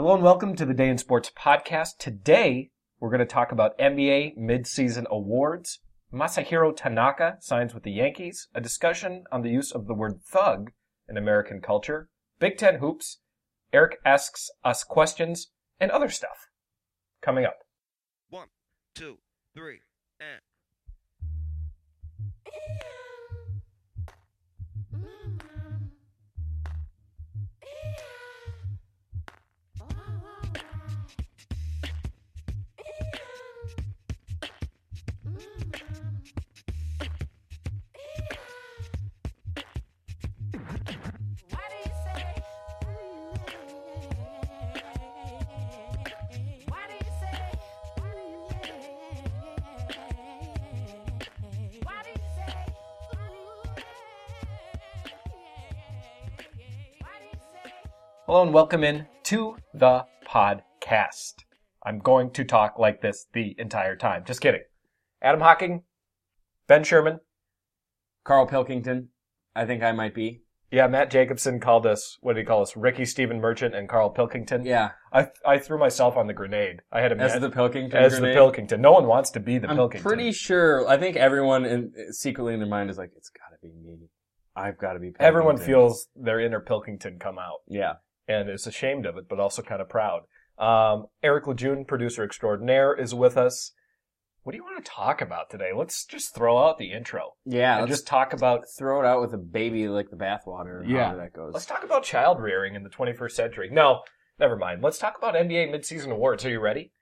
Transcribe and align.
Hello 0.00 0.14
and 0.14 0.24
welcome 0.24 0.56
to 0.56 0.64
the 0.64 0.72
Day 0.72 0.88
in 0.88 0.96
Sports 0.96 1.30
podcast. 1.38 1.98
Today, 1.98 2.70
we're 3.00 3.10
going 3.10 3.18
to 3.18 3.26
talk 3.26 3.52
about 3.52 3.78
NBA 3.78 4.34
midseason 4.38 5.04
awards. 5.08 5.80
Masahiro 6.10 6.74
Tanaka 6.74 7.36
signs 7.40 7.74
with 7.74 7.82
the 7.82 7.92
Yankees, 7.92 8.48
a 8.54 8.62
discussion 8.62 9.24
on 9.30 9.42
the 9.42 9.50
use 9.50 9.70
of 9.70 9.86
the 9.86 9.92
word 9.92 10.22
thug 10.22 10.70
in 11.06 11.18
American 11.18 11.60
culture, 11.60 12.08
Big 12.38 12.56
Ten 12.56 12.76
hoops, 12.76 13.18
Eric 13.74 13.98
asks 14.02 14.48
us 14.64 14.84
questions, 14.84 15.50
and 15.78 15.90
other 15.90 16.08
stuff. 16.08 16.48
Coming 17.20 17.44
up. 17.44 17.58
One, 18.30 18.48
two, 18.94 19.18
three, 19.54 19.80
Hello 58.30 58.44
and 58.44 58.54
welcome 58.54 58.84
in 58.84 59.08
to 59.24 59.56
the 59.74 60.04
podcast. 60.24 61.34
I'm 61.84 61.98
going 61.98 62.30
to 62.30 62.44
talk 62.44 62.78
like 62.78 63.00
this 63.00 63.26
the 63.32 63.56
entire 63.58 63.96
time. 63.96 64.22
Just 64.24 64.40
kidding. 64.40 64.60
Adam 65.20 65.40
Hocking, 65.40 65.82
Ben 66.68 66.84
Sherman. 66.84 67.18
Carl 68.22 68.46
Pilkington, 68.46 69.08
I 69.56 69.66
think 69.66 69.82
I 69.82 69.90
might 69.90 70.14
be. 70.14 70.42
Yeah, 70.70 70.86
Matt 70.86 71.10
Jacobson 71.10 71.58
called 71.58 71.86
us, 71.86 72.18
what 72.20 72.34
did 72.34 72.42
he 72.42 72.46
call 72.46 72.62
us? 72.62 72.76
Ricky 72.76 73.04
Stephen 73.04 73.40
Merchant 73.40 73.74
and 73.74 73.88
Carl 73.88 74.10
Pilkington. 74.10 74.64
Yeah, 74.64 74.90
I, 75.12 75.26
I 75.44 75.58
threw 75.58 75.80
myself 75.80 76.16
on 76.16 76.28
the 76.28 76.32
grenade. 76.32 76.82
I 76.92 77.00
had 77.00 77.10
a 77.10 77.16
as 77.16 77.40
the 77.40 77.50
Pilkington. 77.50 77.98
as 77.98 78.12
grenade. 78.12 78.36
the 78.36 78.38
Pilkington. 78.38 78.80
No 78.80 78.92
one 78.92 79.08
wants 79.08 79.30
to 79.30 79.40
be 79.40 79.58
the 79.58 79.68
I'm 79.68 79.74
Pilkington. 79.74 80.08
pretty 80.08 80.30
sure. 80.30 80.88
I 80.88 80.98
think 80.98 81.16
everyone 81.16 81.64
in, 81.64 82.12
secretly 82.12 82.54
in 82.54 82.60
their 82.60 82.68
mind 82.68 82.90
is 82.90 82.96
like, 82.96 83.10
it's 83.16 83.30
got 83.30 83.56
to 83.56 83.60
be 83.60 83.74
me. 83.84 84.06
I've 84.54 84.78
got 84.78 84.92
to 84.92 85.00
be. 85.00 85.06
Pilkington. 85.06 85.26
Everyone 85.26 85.56
feels 85.56 86.06
their 86.14 86.38
inner 86.38 86.60
Pilkington 86.60 87.18
come 87.18 87.36
out 87.36 87.62
Yeah. 87.66 87.94
And 88.30 88.48
is 88.48 88.66
ashamed 88.66 89.06
of 89.06 89.16
it, 89.16 89.28
but 89.28 89.40
also 89.40 89.62
kind 89.62 89.82
of 89.82 89.88
proud. 89.88 90.22
Um, 90.58 91.06
Eric 91.22 91.46
Lejeune, 91.46 91.84
producer 91.84 92.22
extraordinaire, 92.22 92.94
is 92.94 93.14
with 93.14 93.36
us. 93.36 93.72
What 94.42 94.52
do 94.52 94.56
you 94.58 94.64
want 94.64 94.82
to 94.84 94.90
talk 94.90 95.20
about 95.20 95.50
today? 95.50 95.70
Let's 95.74 96.04
just 96.04 96.34
throw 96.34 96.58
out 96.58 96.78
the 96.78 96.92
intro 96.92 97.32
Yeah. 97.44 97.72
and 97.78 97.82
Let's 97.82 97.98
just 98.00 98.06
talk 98.06 98.32
about. 98.32 98.64
throw 98.78 99.00
it 99.02 99.06
out 99.06 99.20
with 99.20 99.34
a 99.34 99.38
baby 99.38 99.88
like 99.88 100.08
the 100.10 100.16
bathwater. 100.16 100.82
Yeah. 100.86 101.14
That 101.14 101.32
goes. 101.34 101.52
Let's 101.52 101.66
talk 101.66 101.84
about 101.84 102.04
child 102.04 102.40
rearing 102.40 102.74
in 102.74 102.82
the 102.82 102.88
21st 102.90 103.32
century. 103.32 103.68
No, 103.70 104.02
never 104.38 104.56
mind. 104.56 104.82
Let's 104.82 104.98
talk 104.98 105.18
about 105.18 105.34
NBA 105.34 105.68
midseason 105.70 106.10
awards. 106.10 106.44
Are 106.44 106.50
you 106.50 106.60
ready? 106.60 106.92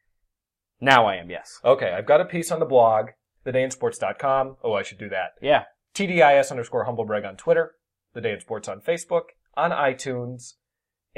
now 0.81 1.07
I 1.07 1.17
am. 1.17 1.29
Yes. 1.31 1.59
Okay, 1.65 1.91
I've 1.93 2.07
got 2.07 2.21
a 2.21 2.25
piece 2.25 2.53
on 2.53 2.61
the 2.61 2.65
blog, 2.67 3.07
thedayinsports.com. 3.45 4.57
Oh, 4.63 4.73
I 4.75 4.83
should 4.83 4.99
do 4.99 5.09
that. 5.09 5.31
Yeah. 5.43 5.65
TDIS 5.95 6.51
underscore 6.51 6.87
humblebrag 6.87 7.27
on 7.27 7.37
Twitter, 7.37 7.73
The 8.15 8.21
Day 8.21 8.33
in 8.33 8.41
Sports 8.41 8.69
on 8.69 8.81
Facebook, 8.81 9.23
on 9.57 9.71
iTunes, 9.73 10.55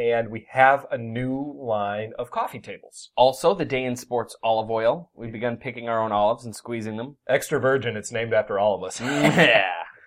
and 0.01 0.31
we 0.31 0.47
have 0.51 0.87
a 0.91 0.97
new 0.97 1.55
line 1.59 2.13
of 2.19 2.31
coffee 2.31 2.59
tables. 2.59 3.11
Also, 3.17 3.55
the 3.55 3.65
day 3.65 3.85
in 3.85 3.97
sports 3.97 4.35
olive 4.43 4.71
oil. 4.71 5.11
We've 5.15 5.33
begun 5.33 5.59
picking 5.59 5.89
our 5.89 6.03
own 6.03 6.13
olives 6.13 6.45
and 6.45 6.57
squeezing 6.57 6.97
them. 6.97 7.17
Extra 7.29 7.61
virgin, 7.61 7.97
it's 7.97 8.11
named 8.11 8.33
after 8.33 8.59
all 8.59 8.75
of 8.75 8.83
us. 8.83 9.01
yeah. 9.01 9.67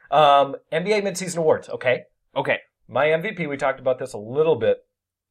um, 0.09 0.55
NBA 0.71 1.03
midseason 1.03 1.37
awards, 1.37 1.69
okay? 1.69 2.03
Okay. 2.35 2.59
My 2.87 3.07
MVP, 3.07 3.47
we 3.47 3.57
talked 3.57 3.79
about 3.79 3.99
this 3.99 4.13
a 4.13 4.17
little 4.17 4.55
bit 4.55 4.85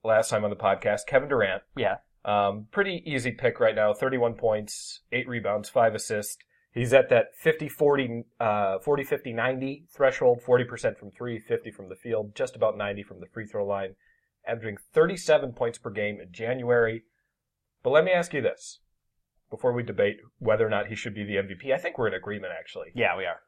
last 0.05 0.31
time 0.31 0.45
on 0.45 0.51
the 0.51 0.57
podcast, 0.57 1.07
Kevin 1.07 1.29
Durant. 1.29 1.63
Yeah. 1.77 1.97
Um, 2.25 2.69
pretty 2.71 3.03
easy 3.05 3.33
pick 3.33 3.59
right 3.59 3.75
now, 3.75 3.93
31 3.93 4.35
points, 4.35 5.01
8 5.11 5.29
rebounds, 5.29 5.69
5 5.69 5.95
assists. 5.95 6.39
He's 6.73 6.95
at 6.95 7.11
that 7.11 7.35
50 7.37 7.69
40 7.69 8.25
uh 8.41 8.79
40 8.79 9.05
50 9.05 9.33
90 9.35 9.85
threshold, 9.95 10.41
40% 10.47 10.97
from 10.97 11.11
3, 11.11 11.39
50 11.39 11.71
from 11.71 11.89
the 11.89 11.95
field, 11.95 12.35
just 12.35 12.57
about 12.57 12.79
90 12.79 13.03
from 13.03 13.21
the 13.21 13.27
free 13.27 13.47
throw 13.47 13.67
line, 13.67 13.95
averaging 14.47 14.79
37 14.93 15.53
points 15.53 15.79
per 15.79 15.91
game 15.91 16.21
in 16.21 16.33
January. 16.33 17.05
But 17.83 17.91
let 17.91 18.05
me 18.05 18.13
ask 18.13 18.33
you 18.33 18.41
this 18.41 18.81
before 19.51 19.73
we 19.73 19.83
debate 19.83 20.19
whether 20.39 20.67
or 20.67 20.71
not 20.71 20.87
he 20.87 20.95
should 20.95 21.15
be 21.15 21.25
the 21.25 21.37
MVP. 21.37 21.73
I 21.73 21.79
think 21.79 21.99
we're 21.99 22.09
in 22.09 22.15
agreement 22.15 22.53
actually. 22.59 22.89
Yeah, 22.95 23.17
we 23.17 23.25
are. 23.25 23.41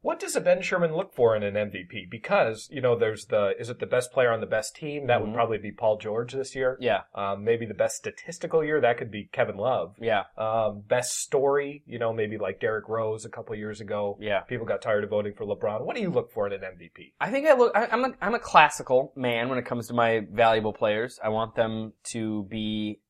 What 0.00 0.20
does 0.20 0.36
a 0.36 0.40
Ben 0.40 0.62
Sherman 0.62 0.94
look 0.94 1.12
for 1.12 1.34
in 1.34 1.42
an 1.42 1.54
MVP? 1.54 2.08
Because, 2.08 2.68
you 2.70 2.80
know, 2.80 2.96
there's 2.96 3.26
the, 3.26 3.54
is 3.58 3.68
it 3.68 3.80
the 3.80 3.86
best 3.86 4.12
player 4.12 4.30
on 4.30 4.40
the 4.40 4.46
best 4.46 4.76
team? 4.76 5.08
That 5.08 5.20
would 5.20 5.30
Mhm. 5.30 5.34
probably 5.34 5.58
be 5.58 5.72
Paul 5.72 5.98
George 5.98 6.32
this 6.34 6.54
year. 6.54 6.76
Yeah. 6.80 7.02
Um, 7.16 7.42
maybe 7.42 7.66
the 7.66 7.74
best 7.74 7.96
statistical 7.96 8.62
year, 8.64 8.80
that 8.80 8.96
could 8.96 9.10
be 9.10 9.24
Kevin 9.32 9.56
Love. 9.56 9.96
Yeah. 9.98 10.24
Um, 10.36 10.82
best 10.82 11.14
story, 11.18 11.82
you 11.84 11.98
know, 11.98 12.12
maybe 12.12 12.38
like 12.38 12.60
Derrick 12.60 12.88
Rose 12.88 13.24
a 13.24 13.28
couple 13.28 13.56
years 13.56 13.80
ago. 13.80 14.16
Yeah. 14.20 14.40
People 14.42 14.66
got 14.66 14.80
tired 14.82 15.02
of 15.02 15.10
voting 15.10 15.34
for 15.34 15.44
LeBron. 15.44 15.84
What 15.84 15.96
do 15.96 16.02
you 16.02 16.10
look 16.10 16.30
for 16.30 16.46
in 16.46 16.52
an 16.52 16.62
MVP? 16.62 17.14
I 17.20 17.30
think 17.32 17.48
I 17.48 17.54
look. 17.54 17.76
I, 17.76 17.86
I'm 17.86 18.04
a 18.04 18.14
I'm 18.20 18.34
a 18.34 18.38
classical 18.40 19.12
man 19.16 19.48
when 19.48 19.58
it 19.58 19.66
comes 19.66 19.88
to 19.88 19.94
my 19.94 20.20
valuable 20.30 20.72
players. 20.72 21.18
I 21.24 21.28
want 21.30 21.56
them 21.56 21.94
to 22.12 22.44
be 22.44 23.00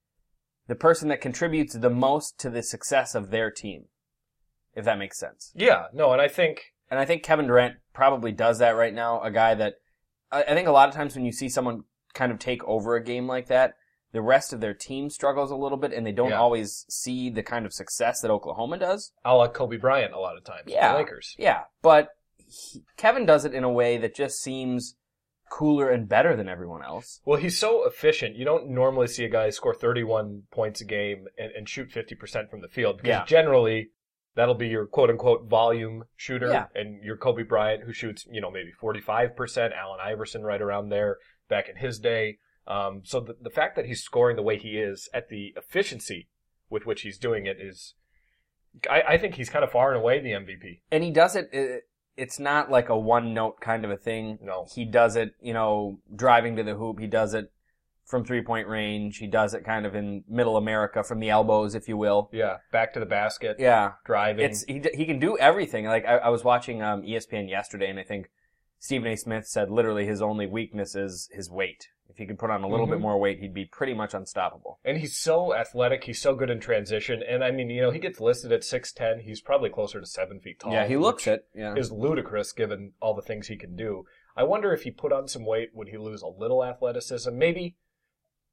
the 0.69 0.75
person 0.75 1.09
that 1.09 1.21
contributes 1.21 1.75
the 1.77 1.91
most 1.91 2.39
to 2.41 2.49
the 2.51 2.63
success 2.63 3.15
of 3.15 3.31
their 3.31 3.51
team, 3.51 3.89
if 4.75 4.87
that 4.87 4.99
makes 4.99 5.19
sense. 5.19 5.53
Yeah, 5.55 5.87
no, 5.93 6.13
and 6.13 6.21
I 6.21 6.29
think, 6.29 6.73
And 6.91 6.99
I 6.99 7.05
think 7.05 7.23
Kevin 7.23 7.47
Durant 7.47 7.77
probably 7.93 8.33
does 8.33 8.59
that 8.59 8.71
right 8.77 8.95
now. 8.95 9.21
A 9.23 9.31
guy 9.31 9.55
that 9.55 9.75
I, 10.33 10.43
I 10.43 10.55
think 10.55 10.69
a 10.69 10.73
lot 10.73 10.89
of 10.89 10.95
times 10.95 11.15
when 11.15 11.25
you 11.25 11.33
see 11.33 11.49
someone 11.49 11.85
kind 12.15 12.33
of 12.33 12.39
take 12.39 12.65
over 12.65 12.97
a 12.97 13.05
game 13.05 13.27
like 13.27 13.49
that, 13.49 13.75
the 14.13 14.23
rest 14.23 14.53
of 14.55 14.61
their 14.61 14.73
team 14.75 15.11
struggles 15.11 15.51
a 15.51 15.57
little 15.57 15.77
bit, 15.77 15.93
and 15.93 16.07
they 16.07 16.13
don't 16.13 16.31
Yeah. 16.31 16.39
always 16.41 16.87
see 16.89 17.29
the 17.29 17.43
kind 17.43 17.67
of 17.67 17.75
success 17.75 18.23
that 18.23 18.31
Oklahoma 18.31 18.79
does. 18.79 19.13
a 19.25 19.35
la 19.35 19.49
Kobe 19.49 19.77
Bryant 19.77 20.15
a 20.15 20.19
lot 20.19 20.37
of 20.39 20.45
times. 20.45 20.65
with 20.65 20.75
Yeah. 20.75 20.93
The 20.93 20.99
Lakers. 20.99 21.37
Yeah, 21.39 21.65
but 21.83 22.09
he, 22.37 22.83
Kevin 22.97 23.27
does 23.27 23.45
it 23.45 23.53
in 23.55 23.65
a 23.65 23.71
way 23.71 23.99
that 23.99 24.15
just 24.15 24.41
seems 24.41 24.97
cooler 25.51 25.91
and 25.91 26.09
better 26.09 26.35
than 26.37 26.49
everyone 26.49 26.83
else. 26.83 27.21
Well, 27.25 27.39
he's 27.39 27.59
so 27.59 27.87
efficient. 27.87 28.37
You 28.37 28.45
don't 28.47 28.69
normally 28.71 29.07
see 29.09 29.25
a 29.25 29.29
guy 29.31 29.51
score 29.51 29.75
31 29.75 30.45
points 30.51 30.81
a 30.81 30.85
game 30.87 31.27
and, 31.39 31.51
and 31.53 31.69
shoot 31.69 31.91
50% 31.91 32.51
from 32.51 32.61
the 32.63 32.69
field 32.69 32.97
because 32.99 33.09
Yeah. 33.09 33.25
generally 33.27 33.91
that'll 34.39 34.55
be 34.55 34.69
your 34.69 34.87
quote 34.87 35.11
unquote 35.11 35.49
volume 35.49 36.05
shooter 36.17 36.47
Yeah. 36.49 36.67
and 36.75 37.03
your 37.03 37.17
Kobe 37.17 37.43
Bryant 37.43 37.83
who 37.83 37.93
shoots, 37.93 38.25
you 38.31 38.41
know, 38.41 38.51
maybe 38.53 38.71
45%, 38.81 39.73
Allen 39.77 39.99
Iverson 40.01 40.45
right 40.45 40.63
around 40.63 40.91
there 40.91 41.17
back 41.49 41.69
in 41.69 41.75
his 41.77 41.99
day. 41.99 42.39
Um, 42.67 43.03
so 43.05 43.19
the, 43.21 43.35
the 43.41 43.51
fact 43.51 43.75
that 43.77 43.87
he's 43.87 44.03
scoring 44.03 44.37
the 44.37 44.43
way 44.43 44.57
he 44.57 44.79
is 44.79 45.09
at 45.13 45.29
the 45.29 45.53
efficiency 45.57 46.29
with 46.71 46.87
which 46.87 47.01
he's 47.03 47.19
doing 47.19 47.47
it 47.47 47.57
is, 47.61 47.95
I, 48.89 49.03
I 49.15 49.19
think 49.19 49.35
he's 49.35 49.51
kind 49.51 49.65
of 49.65 49.73
far 49.73 49.89
and 49.93 50.01
away 50.01 50.21
the 50.21 50.31
MVP. 50.31 50.81
and 50.93 51.03
he 51.03 51.11
does 51.11 51.35
it, 51.35 51.49
it 51.53 51.83
it's 52.17 52.39
not 52.39 52.71
like 52.71 52.89
a 52.89 52.99
one 52.99 53.33
note 53.35 53.61
kind 53.61 53.85
of 53.85 53.91
a 53.91 53.97
thing 53.97 54.39
No. 54.43 54.67
he 54.75 54.85
does 54.85 55.17
it 55.17 55.33
you 55.41 55.53
know 55.55 55.99
driving 56.15 56.57
to 56.57 56.63
the 56.63 56.75
hoop 56.75 56.99
he 57.01 57.07
does 57.07 57.33
it 57.35 57.51
from 58.09 58.25
three 58.25 58.43
point 58.43 58.67
range 58.67 59.19
he 59.19 59.27
does 59.27 59.55
it 59.55 59.65
kind 59.65 59.85
of 59.87 59.95
in 59.95 60.25
middle 60.29 60.57
america 60.57 61.05
from 61.05 61.21
the 61.21 61.31
elbows 61.31 61.75
if 61.75 61.87
you 61.89 61.97
will 61.97 62.29
Yeah. 62.33 62.57
Back 62.73 62.93
to 62.95 63.01
the 63.01 63.07
basket, 63.07 63.57
yeah 63.59 63.93
driving. 64.05 64.45
it's 64.47 64.65
he, 64.65 64.83
he 64.95 65.05
can 65.07 65.19
do 65.21 65.37
everything 65.39 65.85
like 65.85 66.05
i, 66.07 66.17
I 66.17 66.29
was 66.31 66.43
watching 66.43 66.83
um, 66.83 67.03
espn 67.03 67.49
yesterday 67.49 67.89
and 67.91 67.99
i 67.99 68.03
think 68.03 68.31
stephen 68.79 69.09
a 69.13 69.17
smith 69.17 69.47
said 69.47 69.71
literally 69.71 70.07
his 70.07 70.23
only 70.23 70.47
weakness 70.47 70.95
is 70.97 71.29
his 71.33 71.51
weight 71.51 71.89
if 72.09 72.17
he 72.17 72.25
could 72.27 72.39
put 72.39 72.49
on 72.51 72.63
a 72.65 72.69
little 72.69 72.87
bit 72.87 72.99
Mhm. 72.99 73.03
more 73.03 73.19
weight 73.21 73.39
he'd 73.41 73.53
be 73.53 73.67
pretty 73.67 73.93
much 73.93 74.15
unstoppable 74.15 74.79
And 74.85 74.97
he's 74.97 75.15
so 75.17 75.55
athletic. 75.55 76.05
He's 76.05 76.21
so 76.23 76.35
good 76.35 76.49
in 76.49 76.59
transition. 76.59 77.23
And 77.23 77.45
I 77.45 77.51
mean, 77.51 77.69
you 77.69 77.83
know, 77.83 77.91
he 77.91 77.99
gets 77.99 78.19
listed 78.19 78.51
at 78.51 78.63
6'10. 78.63 79.21
He's 79.21 79.43
probably 79.43 79.69
closer 79.69 80.01
to 80.01 80.07
seven 80.07 80.41
feet 80.41 80.59
tall. 80.61 80.73
yeah 80.73 80.87
he 80.89 80.97
looks 80.97 81.27
it 81.27 81.45
yeah 81.55 81.75
Is 81.77 81.93
ludicrous 81.93 82.53
given 82.53 82.93
all 83.03 83.15
the 83.15 83.21
things 83.21 83.49
he 83.49 83.57
can 83.59 83.77
do. 83.77 84.05
I 84.35 84.45
wonder 84.45 84.73
if 84.73 84.83
he 84.85 84.91
put 84.91 85.13
on 85.13 85.29
some 85.29 85.45
weight, 85.45 85.69
would 85.75 85.89
he 85.89 85.99
lose 85.99 86.23
a 86.23 86.29
little 86.29 86.65
athleticism? 86.65 87.37
Maybe 87.37 87.77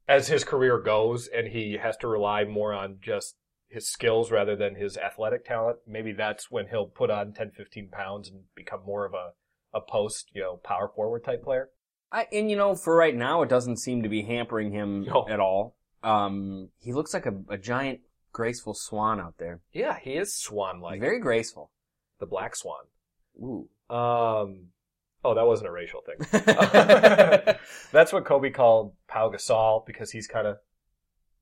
as 0.08 0.28
his 0.28 0.44
career 0.44 0.80
goes 0.80 1.28
and 1.28 1.48
he 1.48 1.78
has 1.82 1.98
to 1.98 2.08
rely 2.08 2.44
more 2.44 2.74
on 2.74 2.98
just 3.02 3.36
his 3.68 3.90
skills 3.90 4.32
rather 4.32 4.56
than 4.56 4.76
his 4.76 4.98
athletic 4.98 5.44
talent, 5.46 5.78
maybe 5.88 6.12
that's 6.14 6.50
when 6.52 6.68
he'll 6.68 6.86
put 6.88 7.10
on 7.10 7.34
10, 7.34 7.52
15 7.52 7.90
pounds 7.90 8.30
and 8.30 8.42
become 8.56 8.82
more 8.86 9.06
of 9.06 9.14
a, 9.14 9.32
a 9.78 9.82
post, 9.82 10.30
you 10.34 10.42
know, 10.42 10.58
power 10.58 10.90
forward 10.96 11.24
type 11.24 11.44
player. 11.44 11.70
I, 12.12 12.28
and 12.32 12.50
you 12.50 12.56
know, 12.56 12.76
for 12.76 12.96
right 12.96 13.16
now, 13.16 13.42
it 13.42 13.50
doesn't 13.50 13.78
seem 13.78 14.04
to 14.04 14.10
be 14.10 14.22
hampering 14.22 14.72
him 14.72 15.04
No. 15.06 15.28
at 15.28 15.40
all. 15.40 15.76
Um, 16.04 16.70
he 16.78 16.94
looks 16.94 17.14
like 17.14 17.26
a, 17.26 17.34
a 17.50 17.58
giant, 17.58 18.02
graceful 18.32 18.74
swan 18.76 19.20
out 19.20 19.36
there. 19.40 19.62
Yeah, 19.74 19.98
he 20.00 20.12
is 20.12 20.36
swan 20.36 20.80
like. 20.80 21.02
Very 21.02 21.20
graceful. 21.20 21.72
the 22.20 22.28
black 22.28 22.56
swan. 22.56 22.84
Ooh. 23.42 23.68
Um, 23.94 24.68
Oh, 25.26 25.34
that 25.34 25.48
wasn't 25.48 25.70
a 25.70 25.72
racial 25.72 26.02
thing. 26.02 26.18
That's 27.92 28.14
what 28.14 28.26
Kobe 28.26 28.52
called 28.52 28.94
Pau 29.08 29.30
Gasol 29.32 29.86
because 29.86 30.12
he's 30.12 30.28
kind 30.28 30.46
of 30.46 30.58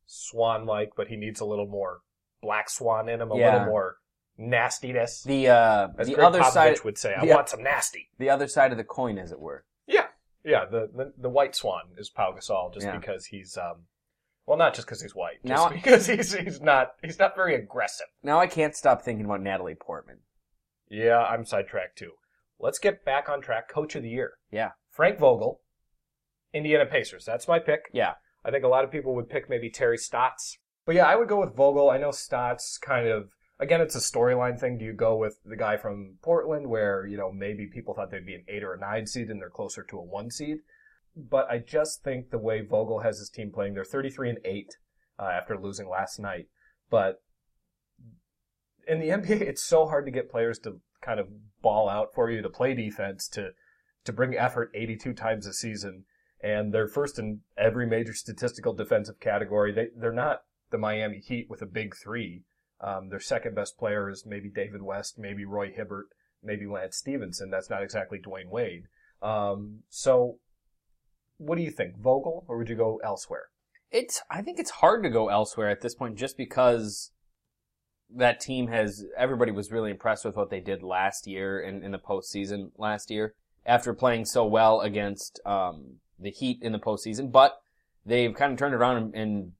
swan-like, 0.05 0.91
but 0.95 1.07
he 1.07 1.15
needs 1.15 1.39
a 1.41 1.45
little 1.45 1.67
more 1.67 1.99
black 2.41 2.69
swan 2.69 3.09
in 3.09 3.21
him, 3.21 3.31
a 3.31 3.37
Yeah. 3.37 3.51
little 3.53 3.67
more 3.67 3.97
nastiness. 4.37 5.23
the 5.23 5.49
uh, 5.49 5.87
As 5.97 6.07
the 6.07 6.15
Gregg 6.15 6.25
other 6.27 6.39
Popovich 6.39 6.51
side, 6.51 6.79
would 6.83 6.97
say, 6.97 7.13
I 7.13 7.25
want 7.25 7.49
some 7.49 7.63
nasty. 7.63 8.09
the 8.17 8.29
other 8.29 8.47
side 8.47 8.71
of 8.71 8.77
the 8.77 8.83
coin, 8.83 9.17
as 9.17 9.31
it 9.31 9.39
were. 9.39 9.65
Yeah, 9.87 10.07
yeah. 10.43 10.65
The 10.65 10.89
the, 10.93 11.13
the 11.17 11.29
white 11.29 11.55
swan 11.55 11.81
is 11.97 12.09
Pau 12.09 12.33
Gasol, 12.37 12.73
just 12.73 12.85
Yeah. 12.85 12.97
because 12.97 13.25
he's 13.25 13.57
um, 13.57 13.83
well, 14.45 14.57
not 14.57 14.73
just 14.73 14.87
because 14.87 15.01
he's 15.01 15.15
white, 15.15 15.43
just 15.45 15.63
Now- 15.63 15.69
because 15.69 16.07
he's 16.13 16.33
he's 16.33 16.61
not 16.61 16.93
he's 17.03 17.19
not 17.19 17.35
very 17.35 17.55
aggressive. 17.55 18.07
Now 18.23 18.39
I 18.39 18.47
can't 18.47 18.75
stop 18.75 19.01
thinking 19.01 19.25
about 19.25 19.41
Natalie 19.41 19.75
Portman. 19.75 20.19
Yeah, 20.89 21.19
I'm 21.23 21.45
sidetracked 21.45 21.97
too. 21.97 22.11
Let's 22.63 22.79
get 22.79 23.03
back 23.03 23.27
on 23.27 23.41
track. 23.41 23.69
Coach 23.69 23.95
of 23.95 24.03
the 24.03 24.09
year, 24.09 24.33
Yeah, 24.49 24.71
Frank 24.89 25.19
Vogel, 25.19 25.59
Indiana 26.53 26.85
Pacers. 26.85 27.25
That's 27.25 27.47
my 27.47 27.59
pick. 27.59 27.89
yeah. 27.91 28.13
I 28.45 28.51
think 28.51 28.63
a 28.63 28.69
lot 28.69 28.83
of 28.83 28.91
people 28.91 29.15
would 29.15 29.29
pick 29.29 29.49
maybe 29.49 29.69
Terry 29.69 29.97
Stotts. 29.97 30.57
But 30.85 30.95
yeah, 30.95 31.05
I 31.05 31.15
would 31.15 31.29
go 31.29 31.39
with 31.39 31.55
Vogel. 31.55 31.89
I 31.89 31.97
know 31.97 32.11
Stotts 32.11 32.77
kind 32.77 33.07
of, 33.07 33.29
again, 33.59 33.79
it's 33.79 33.95
a 33.95 33.99
storyline 33.99 34.59
thing. 34.59 34.77
Do 34.77 34.83
you 34.83 34.93
go 34.93 35.15
with 35.15 35.39
the 35.45 35.55
guy 35.55 35.77
from 35.77 36.17
Portland 36.21 36.67
where, 36.67 37.05
you 37.05 37.17
know, 37.17 37.31
maybe 37.31 37.67
people 37.67 37.93
thought 37.93 38.11
they'd 38.11 38.25
be 38.25 38.35
an 38.35 38.43
eight 38.49 38.63
or 38.63 38.73
a 38.73 38.79
nine 38.79 39.07
seed 39.07 39.29
and 39.29 39.41
they're 39.41 39.49
closer 39.49 39.83
to 39.83 39.97
a 39.97 40.03
one 40.03 40.29
seed? 40.29 40.57
But 41.15 41.49
I 41.49 41.59
just 41.59 42.03
think 42.03 42.31
the 42.31 42.37
way 42.37 42.61
Vogel 42.61 42.99
has 42.99 43.19
his 43.19 43.29
team 43.29 43.51
playing, 43.53 43.75
they're 43.75 43.85
33 43.85 44.31
and 44.31 44.39
eight 44.43 44.75
uh, 45.17 45.29
after 45.31 45.57
losing 45.57 45.87
last 45.87 46.19
night. 46.19 46.47
But 46.89 47.21
in 48.87 48.99
the 48.99 49.09
NBA, 49.09 49.41
it's 49.41 49.63
so 49.63 49.85
hard 49.85 50.05
to 50.05 50.11
get 50.11 50.31
players 50.31 50.59
to 50.59 50.81
kind 51.03 51.19
of 51.19 51.27
ball 51.61 51.89
out 51.89 52.13
for 52.13 52.29
you, 52.29 52.41
to 52.41 52.49
play 52.49 52.73
defense, 52.73 53.27
to, 53.29 53.51
to 54.05 54.13
bring 54.13 54.35
effort 54.35 54.71
82 54.73 55.13
times 55.13 55.45
a 55.45 55.53
season 55.53 56.05
and 56.43 56.73
they're 56.73 56.87
first 56.87 57.17
in 57.17 57.39
every 57.57 57.87
major 57.87 58.13
statistical 58.13 58.73
defensive 58.73 59.19
category. 59.19 59.71
They 59.71 59.87
they're 59.95 60.11
not 60.11 60.43
the 60.69 60.77
Miami 60.77 61.19
Heat 61.19 61.49
with 61.49 61.61
a 61.61 61.65
big 61.65 61.95
three. 61.95 62.43
Um, 62.81 63.09
their 63.09 63.21
second 63.21 63.55
best 63.55 63.77
player 63.77 64.09
is 64.09 64.25
maybe 64.25 64.49
David 64.49 64.81
West, 64.81 65.17
maybe 65.17 65.45
Roy 65.45 65.71
Hibbert, 65.71 66.07
maybe 66.43 66.67
Lance 66.67 66.97
Stephenson. 66.97 67.49
That's 67.49 67.69
not 67.69 67.81
exactly 67.81 68.19
Dwyane 68.19 68.49
Wade. 68.49 68.87
Um, 69.21 69.83
so, 69.89 70.39
what 71.37 71.55
do 71.55 71.63
you 71.63 71.71
think, 71.71 71.97
Vogel, 71.97 72.43
or 72.49 72.57
would 72.57 72.67
you 72.67 72.75
go 72.75 72.99
elsewhere? 73.05 73.45
It's 73.89 74.21
I 74.29 74.41
think 74.41 74.59
it's 74.59 74.71
hard 74.71 75.03
to 75.03 75.09
go 75.09 75.29
elsewhere 75.29 75.69
at 75.69 75.79
this 75.79 75.95
point 75.95 76.17
just 76.17 76.35
because 76.35 77.11
that 78.15 78.39
team 78.39 78.67
has 78.67 79.05
everybody 79.17 79.51
was 79.51 79.71
really 79.71 79.91
impressed 79.91 80.25
with 80.25 80.35
what 80.35 80.49
they 80.49 80.59
did 80.59 80.83
last 80.83 81.27
year 81.27 81.59
in, 81.59 81.83
in 81.83 81.91
the 81.91 81.99
postseason 81.99 82.71
last 82.77 83.09
year 83.09 83.33
after 83.65 83.93
playing 83.93 84.25
so 84.25 84.45
well 84.45 84.81
against 84.81 85.39
um, 85.45 85.95
the 86.19 86.31
Heat 86.31 86.59
in 86.61 86.71
the 86.71 86.79
postseason, 86.79 87.31
but 87.31 87.61
they've 88.05 88.33
kind 88.33 88.53
of 88.53 88.59
turned 88.59 88.75
around 88.75 88.97
and, 88.97 89.15
and 89.15 89.51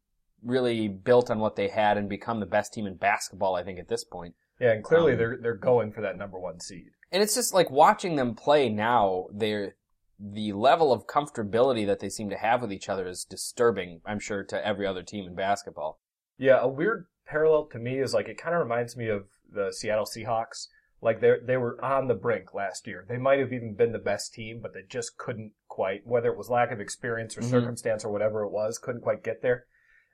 really 0.44 0.88
built 0.88 1.32
on 1.32 1.40
what 1.40 1.56
they 1.56 1.70
had 1.70 1.98
and 1.98 2.10
become 2.10 2.40
the 2.40 2.46
best 2.46 2.74
team 2.74 2.86
in 2.86 2.96
basketball. 2.96 3.56
I 3.56 3.64
think 3.64 3.80
at 3.80 3.88
this 3.88 4.04
point. 4.04 4.36
Yeah, 4.60 4.72
and 4.72 4.84
clearly 4.84 5.14
Um, 5.14 5.18
they're 5.18 5.38
they're 5.42 5.56
going 5.56 5.92
for 5.92 6.02
that 6.02 6.18
number 6.18 6.40
one 6.40 6.60
seed. 6.60 6.92
And 7.12 7.22
it's 7.22 7.36
just 7.36 7.54
like 7.54 7.70
watching 7.70 8.16
them 8.16 8.36
play 8.36 8.70
now, 8.70 9.28
they're 9.32 9.76
the 10.20 10.54
level 10.54 10.94
of 10.94 11.08
comfortability 11.08 11.86
that 11.86 12.00
they 12.00 12.10
seem 12.10 12.30
to 12.30 12.38
have 12.38 12.62
with 12.62 12.72
each 12.72 12.88
other 12.90 13.08
is 13.08 13.26
disturbing, 13.26 14.02
I'm 14.06 14.20
sure, 14.20 14.44
to 14.46 14.66
every 14.66 14.88
other 14.88 15.04
team 15.04 15.26
in 15.26 15.36
basketball. 15.36 16.00
Yeah, 16.38 16.60
a 16.60 16.68
weird 16.68 17.08
parallel 17.34 17.66
to 17.72 17.80
me 17.80 18.00
is 18.00 18.14
like 18.14 18.30
it 18.30 18.38
kind 18.38 18.56
of 18.56 18.62
reminds 18.62 18.96
me 18.96 19.10
of 19.10 19.26
the 19.52 19.72
Seattle 19.74 20.06
Seahawks. 20.06 20.68
Like 21.02 21.20
they 21.20 21.34
they 21.46 21.58
were 21.58 21.84
on 21.84 22.08
the 22.08 22.14
brink 22.14 22.54
last 22.54 22.88
year. 22.88 23.06
They 23.10 23.18
might 23.18 23.40
have 23.40 23.52
even 23.52 23.74
been 23.76 23.92
the 23.92 24.00
best 24.00 24.34
team, 24.34 24.60
but 24.62 24.74
they 24.74 24.84
just 24.88 25.18
couldn't 25.18 25.52
quite, 25.68 26.02
whether 26.06 26.30
it 26.30 26.38
was 26.38 26.50
lack 26.50 26.72
of 26.72 26.80
experience 26.80 27.38
or 27.38 27.42
Mhm. 27.42 27.50
circumstance 27.50 28.06
or 28.06 28.12
whatever 28.12 28.44
it 28.44 28.52
was, 28.52 28.78
couldn't 28.78 29.02
quite 29.02 29.24
get 29.24 29.42
there. 29.42 29.66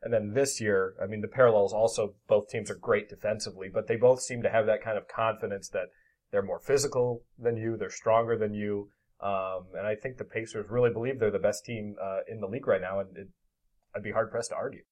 And 0.01 0.13
then 0.13 0.33
this 0.33 0.61
year, 0.61 0.95
I 1.03 1.05
mean, 1.05 1.21
the 1.21 1.27
parallels 1.27 1.73
also 1.73 2.15
both 2.27 2.47
teams 2.49 2.71
are 2.71 2.75
great 2.89 3.09
defensively, 3.09 3.69
but 3.69 3.87
they 3.87 3.97
both 3.97 4.21
seem 4.21 4.41
to 4.43 4.49
have 4.49 4.65
that 4.67 4.81
kind 4.81 4.97
of 4.97 5.07
confidence 5.07 5.69
that 5.69 5.89
they're 6.31 6.41
more 6.41 6.59
physical 6.59 7.23
than 7.37 7.57
you, 7.57 7.75
they're 7.77 7.89
stronger 7.89 8.37
than 8.37 8.53
you. 8.53 8.89
Um, 9.19 9.67
and 9.77 9.85
I 9.85 9.95
think 9.95 10.17
the 10.17 10.23
Pacers 10.23 10.69
really 10.69 10.89
believe 10.89 11.19
they're 11.19 11.29
the 11.29 11.37
best 11.39 11.65
team 11.65 11.97
uh, 12.01 12.21
in 12.27 12.39
the 12.39 12.47
league 12.47 12.65
right 12.67 12.79
now, 12.81 13.01
and 13.01 13.17
it, 13.17 13.27
I'd 13.93 14.03
be 14.03 14.11
hard 14.11 14.31
pressed 14.31 14.51
to 14.51 14.55
argue. 14.55 14.83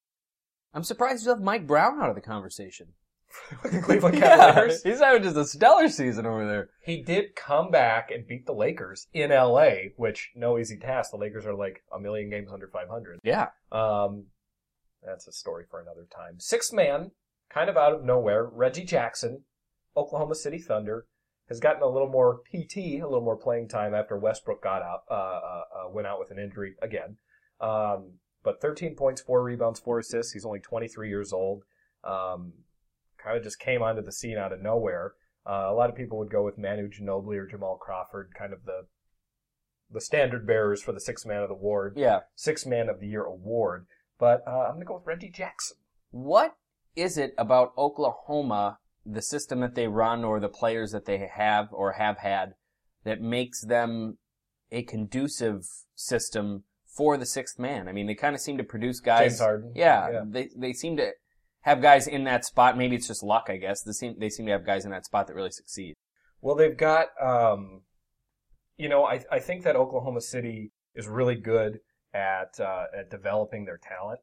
I'm 0.74 0.84
surprised 0.84 1.26
you 1.26 1.32
left 1.32 1.42
Mike 1.44 1.66
Brown 1.68 2.02
out 2.02 2.10
of 2.10 2.16
the 2.16 2.22
conversation. 2.22 2.88
With 3.64 3.72
the 3.74 3.82
Cleveland 3.82 4.16
Yeah, 4.20 4.38
Cavaliers. 4.38 4.84
he's 4.84 5.00
having 5.00 5.24
just 5.24 5.36
a 5.36 5.46
stellar 5.46 5.90
season 5.90 6.26
over 6.26 6.46
there. 6.48 6.70
He 6.82 7.04
did 7.04 7.36
come 7.36 7.72
back 7.72 8.10
and 8.10 8.26
beat 8.26 8.46
the 8.46 8.54
Lakers 8.54 9.08
in 9.14 9.32
LA, 9.32 9.90
which 9.98 10.32
no 10.36 10.58
easy 10.58 10.78
task. 10.78 11.12
The 11.12 11.18
Lakers 11.18 11.46
are 11.46 11.54
like 11.56 11.84
a 11.94 12.00
million 12.00 12.30
games 12.30 12.50
under 12.52 12.68
500. 12.68 13.20
Yeah. 13.24 13.48
Um, 13.72 14.28
that's 15.04 15.28
a 15.28 15.32
story 15.32 15.66
for 15.70 15.82
another 15.82 16.08
time. 16.14 16.40
Sixth 16.40 16.74
man, 16.74 17.12
kind 17.50 17.70
of 17.70 17.78
out 17.78 17.94
of 17.94 18.04
nowhere, 18.04 18.46
Reggie 18.46 18.86
Jackson, 18.86 19.44
Oklahoma 19.96 20.36
City 20.36 20.58
Thunder, 20.60 21.06
has 21.50 21.60
gotten 21.60 21.82
a 21.84 21.88
little 21.88 22.10
more 22.10 22.42
PT, 22.54 22.78
a 22.78 23.04
little 23.04 23.22
more 23.22 23.38
playing 23.38 23.68
time 23.70 23.94
after 23.94 24.18
Westbrook 24.18 24.64
got 24.64 24.82
out, 24.82 25.02
uh, 25.10 25.14
uh, 25.14 25.62
uh, 25.86 25.90
went 25.90 26.08
out 26.08 26.20
with 26.20 26.32
an 26.32 26.40
injury 26.40 26.76
again. 26.82 27.18
Um, 27.62 28.14
but 28.44 28.62
13 28.62 28.96
points, 28.96 29.22
four 29.22 29.44
rebounds, 29.44 29.80
four 29.80 30.00
assists. 30.00 30.34
He's 30.34 30.46
only 30.46 30.60
23 30.60 31.10
years 31.10 31.34
old. 31.34 31.64
Um, 32.04 32.54
kind 33.22 33.38
of 33.38 33.44
just 33.44 33.60
came 33.60 33.82
onto 33.82 34.02
the 34.02 34.12
scene 34.12 34.38
out 34.38 34.54
of 34.54 34.62
nowhere. 34.62 35.14
Uh, 35.46 35.66
a 35.70 35.74
lot 35.74 35.90
of 35.90 35.96
people 35.96 36.18
would 36.18 36.30
go 36.32 36.44
with 36.44 36.58
Manu 36.58 36.90
Ginobili 36.90 37.38
or 37.38 37.48
Jamal 37.48 37.78
Crawford, 37.78 38.32
kind 38.38 38.54
of 38.54 38.66
the 38.66 38.88
the 39.90 40.02
standard 40.02 40.46
bearers 40.46 40.82
for 40.84 40.92
the 40.92 41.00
six 41.00 41.26
man 41.26 41.42
of 41.42 41.48
the 41.48 41.56
award, 41.56 41.94
Yeah. 41.96 42.20
sixth 42.36 42.68
man 42.68 42.90
of 42.90 43.00
the 43.00 43.08
year 43.08 43.24
award. 43.24 43.88
But 44.20 44.44
uh, 44.46 44.66
I'm 44.68 44.74
gonna 44.74 44.84
go 44.86 44.96
with 44.96 45.06
Reggie 45.06 45.30
Jackson. 45.30 45.78
What 46.12 46.58
is 46.98 47.18
it 47.18 47.34
about 47.38 47.72
Oklahoma, 47.78 48.80
the 49.06 49.22
system 49.22 49.62
that 49.62 49.76
they 49.76 49.88
run 49.88 50.26
or 50.26 50.42
the 50.42 50.50
players 50.50 50.92
that 50.92 51.06
they 51.06 51.20
have 51.34 51.70
or 51.72 51.94
have 51.94 52.18
had, 52.18 52.56
that 53.06 53.22
makes 53.22 53.62
them 53.62 54.18
a 54.74 54.84
conducive 54.84 55.64
system 55.96 56.66
for 56.98 57.16
the 57.18 57.26
sixth 57.26 57.60
man? 57.60 57.88
I 57.88 57.92
mean, 57.94 58.08
they 58.08 58.16
kind 58.16 58.36
of 58.36 58.42
seem 58.42 58.58
to 58.58 58.64
produce 58.64 59.00
guys. 59.00 59.22
James 59.34 59.40
Harden. 59.40 59.72
Yeah, 59.76 60.10
Yeah. 60.12 60.24
they 60.28 60.50
they 60.58 60.74
seem 60.74 60.98
to 60.98 61.12
have 61.62 61.82
guys 61.82 62.08
in 62.08 62.24
that 62.26 62.44
spot. 62.46 62.78
Maybe 62.78 62.96
it's 62.96 63.08
just 63.08 63.24
luck, 63.24 63.46
I 63.50 63.58
guess. 63.58 63.82
They 63.84 63.92
seem 63.92 64.16
they 64.20 64.30
seem 64.30 64.46
to 64.48 64.52
have 64.52 64.66
guys 64.66 64.84
in 64.86 64.92
that 64.92 65.06
spot 65.06 65.28
that 65.28 65.36
really 65.36 65.52
succeed. 65.52 65.96
Well, 66.42 66.56
they've 66.56 66.78
got, 66.78 67.08
um, 67.22 67.82
you 68.78 68.90
know, 68.90 69.06
I 69.06 69.24
I 69.32 69.40
think 69.40 69.64
that 69.64 69.76
Oklahoma 69.76 70.22
City 70.22 70.72
is 70.96 71.08
really 71.08 71.36
good 71.36 71.80
at 72.14 72.60
uh, 72.60 72.86
at 72.98 73.10
developing 73.10 73.66
their 73.66 73.78
talent. 73.82 74.20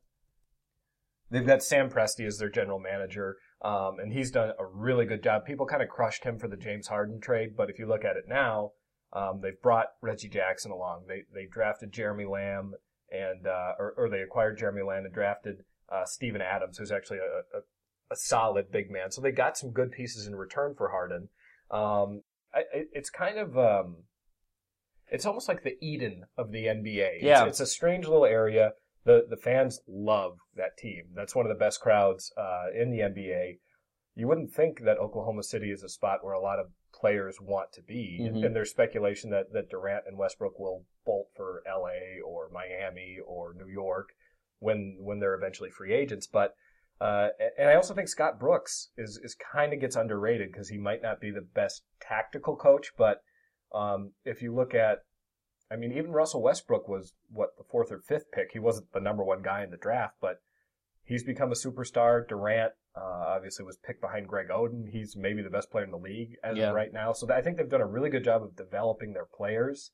They've 1.31 1.47
got 1.47 1.63
Sam 1.63 1.91
Presti 1.91 2.27
as 2.27 2.39
their 2.39 2.51
general 2.51 2.79
manager, 2.79 3.37
um, 3.63 3.99
and 3.99 4.13
he's 4.13 4.31
done 4.31 4.51
a 4.59 4.65
really 4.67 5.05
good 5.07 5.23
job. 5.23 5.45
People 5.45 5.67
kind 5.67 5.83
of 5.83 5.89
crushed 5.89 6.25
him 6.25 6.39
for 6.39 6.49
the 6.49 6.57
James 6.57 6.87
Harden 6.89 7.21
trade, 7.21 7.57
but 7.57 7.71
if 7.71 7.79
you 7.79 7.87
look 7.87 8.05
at 8.05 8.17
it 8.17 8.25
now, 8.29 8.73
um, 9.15 9.41
they've 9.43 9.61
brought 9.63 9.89
Reggie 10.03 10.29
Jackson 10.29 10.71
along. 10.73 11.05
They 11.09 11.23
they 11.33 11.47
drafted 11.47 11.93
Jeremy 11.93 12.25
Lamb 12.25 12.75
and 13.11 13.47
uh, 13.47 13.73
or, 13.79 13.95
or 13.97 14.09
they 14.09 14.21
acquired 14.21 14.59
Jeremy 14.59 14.83
Lamb 14.83 15.05
and 15.05 15.15
drafted 15.15 15.65
uh, 15.91 16.05
Steven 16.05 16.41
Adams, 16.43 16.79
who's 16.79 16.91
actually 16.93 17.19
a, 17.19 17.57
a, 17.59 17.61
a 18.11 18.17
solid 18.17 18.71
big 18.73 18.91
man. 18.91 19.11
So 19.11 19.21
they 19.21 19.31
got 19.33 19.57
some 19.57 19.71
good 19.71 19.93
pieces 19.93 20.27
in 20.27 20.35
return 20.35 20.75
for 20.77 20.89
Harden. 20.91 21.29
Um, 21.71 22.23
I, 22.53 22.61
I- 22.61 22.87
it's 22.93 23.11
kind 23.11 23.39
of 23.39 23.57
um, 23.57 23.97
it's 25.11 25.27
almost 25.27 25.49
like 25.49 25.63
the 25.63 25.77
Eden 25.81 26.25
of 26.37 26.51
the 26.51 26.65
NBA. 26.67 27.19
Yeah. 27.23 27.43
it's, 27.45 27.61
it's 27.61 27.71
a 27.71 27.73
strange 27.73 28.07
little 28.07 28.25
area. 28.27 28.73
the 29.05 29.27
The 29.29 29.37
fans 29.37 29.81
love 29.87 30.39
that 30.57 30.77
team. 30.79 31.05
That's 31.15 31.35
one 31.35 31.47
of 31.47 31.51
the 31.51 31.59
best 31.63 31.81
crowds 31.81 32.33
uh, 32.37 32.67
in 32.75 32.91
the 32.91 32.99
NBA. 32.99 33.59
You 34.17 34.29
wouldn't 34.29 34.53
think 34.53 34.81
that 34.85 34.99
Oklahoma 34.99 35.43
City 35.43 35.71
is 35.71 35.83
a 35.83 35.89
spot 35.89 36.19
where 36.23 36.35
a 36.35 36.41
lot 36.41 36.59
of 36.59 36.67
players 37.05 37.39
want 37.39 37.71
to 37.73 37.83
be, 37.83 38.19
and, 38.27 38.37
Mhm. 38.37 38.47
and 38.47 38.57
there's 38.57 38.71
speculation 38.71 39.29
that 39.31 39.53
that 39.53 39.69
Durant 39.69 40.07
and 40.07 40.17
Westbrook 40.17 40.59
will 40.59 40.87
bolt 41.05 41.29
for 41.37 41.63
L.A. 41.67 42.21
or 42.25 42.49
Miami 42.49 43.19
or 43.27 43.53
New 43.53 43.69
York 43.69 44.09
when 44.59 44.97
when 45.01 45.19
they're 45.19 45.35
eventually 45.35 45.71
free 45.71 45.93
agents, 45.93 46.27
but. 46.27 46.55
Uh, 47.01 47.29
and 47.59 47.69
I 47.69 47.75
also 47.75 47.93
think 47.93 48.09
Scott 48.09 48.39
Brooks 48.39 48.91
is, 48.97 49.19
is 49.23 49.35
kind 49.35 49.73
of 49.73 49.81
gets 49.81 49.97
underrated 49.97 50.53
because 50.53 50.69
he 50.69 50.79
might 50.79 51.03
not 51.03 51.21
be 51.21 51.33
the 51.33 51.41
best 51.43 51.83
tactical 52.01 52.57
coach, 52.57 52.93
but 52.97 53.21
um, 53.73 54.13
if 54.25 54.41
you 54.43 54.55
look 54.55 54.75
at, 54.75 55.01
I 55.73 55.77
mean, 55.77 55.91
even 55.93 56.13
Russell 56.13 56.41
Westbrook 56.41 56.89
was 56.89 57.13
what 57.31 57.49
the 57.59 57.65
fourth 57.65 57.91
or 57.91 57.99
fifth 57.99 58.31
pick. 58.31 58.53
He 58.53 58.61
wasn't 58.61 58.93
the 58.93 59.01
number 59.01 59.25
one 59.25 59.43
guy 59.43 59.65
in 59.65 59.71
the 59.73 59.77
draft, 59.77 60.15
but 60.21 60.37
he's 61.03 61.25
become 61.25 61.51
a 61.51 61.57
superstar. 61.57 62.27
Durant 62.27 62.75
uh, 62.97 63.01
obviously 63.29 63.65
was 63.65 63.77
picked 63.79 64.01
behind 64.01 64.29
Greg 64.29 64.49
Oden. 64.49 64.89
He's 64.89 65.17
maybe 65.17 65.43
the 65.43 65.51
best 65.51 65.71
player 65.71 65.85
in 65.85 65.91
the 65.91 65.99
league 65.99 66.37
as 66.45 66.57
Yeah. 66.57 66.69
of 66.71 66.75
right 66.75 66.93
now. 66.93 67.13
So 67.13 67.31
I 67.33 67.43
think 67.43 67.57
they've 67.57 67.69
done 67.69 67.81
a 67.81 67.87
really 67.87 68.11
good 68.11 68.25
job 68.25 68.43
of 68.43 68.55
developing 68.57 69.13
their 69.13 69.27
players 69.27 69.91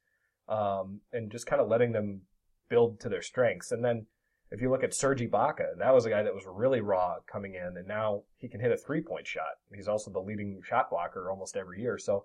um, 0.49 1.01
and 1.13 1.31
just 1.31 1.47
kind 1.47 1.63
of 1.63 1.69
letting 1.69 1.93
them 1.93 2.23
build 2.69 3.01
to 3.01 3.09
their 3.09 3.23
strengths. 3.23 3.73
And 3.73 3.85
then 3.85 4.07
if 4.51 4.61
you 4.61 4.69
look 4.71 4.83
at 4.83 4.93
Serge 4.93 5.21
Ibaka, 5.21 5.79
that 5.79 5.95
was 5.95 6.07
a 6.07 6.11
guy 6.11 6.23
that 6.23 6.35
was 6.35 6.45
really 6.47 6.81
raw 6.81 7.17
coming 7.31 7.55
in, 7.55 7.77
and 7.77 7.87
now 7.87 8.25
he 8.37 8.49
can 8.49 8.61
hit 8.61 8.73
a 8.73 8.77
three 8.77 9.01
point 9.01 9.27
shot. 9.27 9.59
He's 9.75 9.87
also 9.89 10.11
the 10.11 10.19
leading 10.21 10.61
shot 10.65 10.91
blocker 10.91 11.31
almost 11.31 11.57
every 11.57 11.81
year. 11.81 11.99
So 11.99 12.25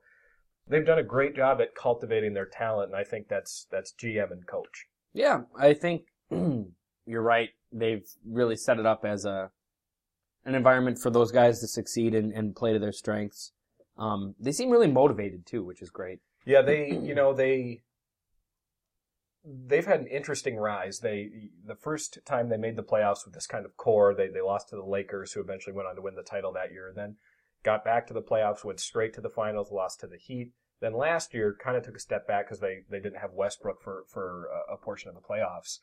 they've 0.67 0.85
done 0.85 0.97
a 0.97 1.03
great 1.03 1.35
job 1.35 1.61
at 1.61 1.75
cultivating 1.75 2.33
their 2.33 2.47
talent, 2.47 2.91
and 2.91 2.99
I 2.99 3.03
think 3.03 3.27
that's 3.27 3.67
that's 3.71 3.93
GM 3.93 4.31
and 4.31 4.45
coach. 4.47 4.87
Yeah, 5.13 5.41
I 5.55 5.73
think 5.75 6.07
you're 7.05 7.21
right. 7.21 7.49
They've 7.71 8.05
really 8.27 8.55
set 8.55 8.79
it 8.79 8.87
up 8.87 9.05
as 9.05 9.25
a 9.25 9.51
an 10.45 10.55
environment 10.55 10.99
for 10.99 11.09
those 11.09 11.31
guys 11.31 11.59
to 11.59 11.67
succeed 11.67 12.13
and, 12.13 12.31
and 12.31 12.55
play 12.55 12.73
to 12.73 12.79
their 12.79 12.91
strengths. 12.91 13.51
Um, 13.97 14.35
they 14.39 14.51
seem 14.51 14.69
really 14.69 14.91
motivated 14.91 15.45
too, 15.45 15.63
which 15.63 15.81
is 15.81 15.89
great. 15.89 16.19
Yeah, 16.45 16.61
they 16.61 16.89
you 16.91 17.15
know 17.15 17.33
they 17.33 17.81
they've 19.43 19.85
had 19.85 20.01
an 20.01 20.07
interesting 20.07 20.57
rise. 20.57 20.99
They 20.99 21.49
the 21.65 21.75
first 21.75 22.19
time 22.25 22.49
they 22.49 22.57
made 22.57 22.75
the 22.75 22.83
playoffs 22.83 23.25
with 23.25 23.33
this 23.33 23.47
kind 23.47 23.65
of 23.65 23.77
core, 23.77 24.13
they 24.13 24.27
they 24.27 24.41
lost 24.41 24.69
to 24.69 24.75
the 24.75 24.85
Lakers, 24.85 25.33
who 25.33 25.41
eventually 25.41 25.75
went 25.75 25.87
on 25.87 25.95
to 25.95 26.01
win 26.01 26.15
the 26.15 26.23
title 26.23 26.51
that 26.53 26.71
year, 26.71 26.87
and 26.87 26.97
then 26.97 27.15
got 27.63 27.83
back 27.83 28.07
to 28.07 28.13
the 28.13 28.21
playoffs, 28.21 28.63
went 28.63 28.79
straight 28.79 29.13
to 29.13 29.21
the 29.21 29.29
finals, 29.29 29.71
lost 29.71 29.99
to 30.01 30.07
the 30.07 30.17
Heat. 30.17 30.51
Then 30.81 30.93
last 30.93 31.33
year, 31.33 31.55
kind 31.59 31.77
of 31.77 31.83
took 31.83 31.95
a 31.95 31.99
step 31.99 32.27
back 32.27 32.45
because 32.45 32.59
they 32.59 32.83
they 32.89 32.99
didn't 32.99 33.19
have 33.19 33.31
Westbrook 33.31 33.81
for 33.81 34.03
for 34.07 34.47
a, 34.71 34.77
portion 34.77 35.09
of 35.09 35.15
the 35.15 35.21
playoffs. 35.21 35.79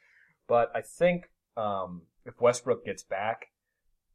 But 0.47 0.71
I 0.75 0.83
think 0.83 1.31
um, 1.57 2.03
if 2.25 2.41
Westbrook 2.41 2.85
gets 2.85 3.03
back, 3.03 3.47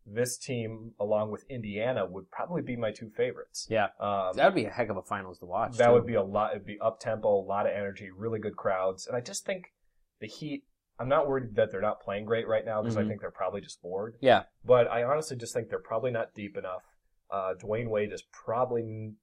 this 0.09 0.37
team, 0.37 0.93
along 0.99 1.31
with 1.31 1.43
Indiana, 1.49 2.05
would 2.05 2.31
probably 2.31 2.61
be 2.61 2.75
my 2.77 2.91
two 2.91 3.09
favorites. 3.09 3.67
Yeah, 3.69 3.87
Um, 3.99 4.31
that 4.35 4.45
would 4.45 4.55
be 4.55 4.65
a 4.65 4.69
heck 4.69 4.89
of 4.89 4.97
a 4.97 5.01
finals 5.01 5.39
to 5.39 5.45
watch. 5.45 5.77
that 5.77 5.87
too. 5.87 5.93
would 5.93 6.05
be 6.05 6.13
a 6.15 6.23
lot. 6.23 6.51
It'd 6.53 6.65
be 6.65 6.79
up 6.79 6.99
tempo, 6.99 7.27
a 7.27 7.45
lot 7.45 7.65
of 7.65 7.73
energy, 7.73 8.09
really 8.15 8.39
good 8.39 8.55
crowds, 8.55 9.05
and 9.07 9.15
I 9.17 9.21
just 9.21 9.45
think 9.45 9.73
the 10.19 10.27
Heat. 10.27 10.63
I'm 10.99 11.09
not 11.09 11.27
worried 11.27 11.53
that 11.55 11.69
they're 11.71 11.81
not 11.81 12.01
playing 12.01 12.25
great 12.25 12.47
right 12.47 12.65
now 12.65 12.81
because 12.81 12.97
I 12.97 13.03
Mhm. 13.03 13.07
think 13.09 13.21
they're 13.21 13.29
probably 13.29 13.61
just 13.61 13.81
bored. 13.83 14.17
yeah. 14.19 14.45
But 14.65 14.87
I 14.87 15.03
honestly 15.03 15.37
just 15.37 15.53
think 15.53 15.69
they're 15.69 15.77
probably 15.77 16.09
not 16.09 16.33
deep 16.33 16.57
enough. 16.57 16.81
Uh, 17.29 17.53
Dwyane 17.53 17.89
Wade 17.89 18.11
is 18.11 18.23
probably 18.31 19.13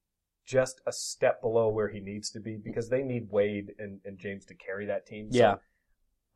just 0.44 0.80
a 0.86 0.92
step 0.92 1.40
below 1.40 1.70
where 1.70 1.88
he 1.88 1.98
needs 2.00 2.30
to 2.30 2.38
be 2.40 2.56
because 2.62 2.90
they 2.90 3.02
need 3.02 3.30
Wade 3.30 3.74
and, 3.78 4.00
and 4.04 4.18
James 4.18 4.44
to 4.46 4.54
carry 4.54 4.86
that 4.86 5.04
team. 5.06 5.32
So 5.32 5.38
Yeah. 5.38 5.56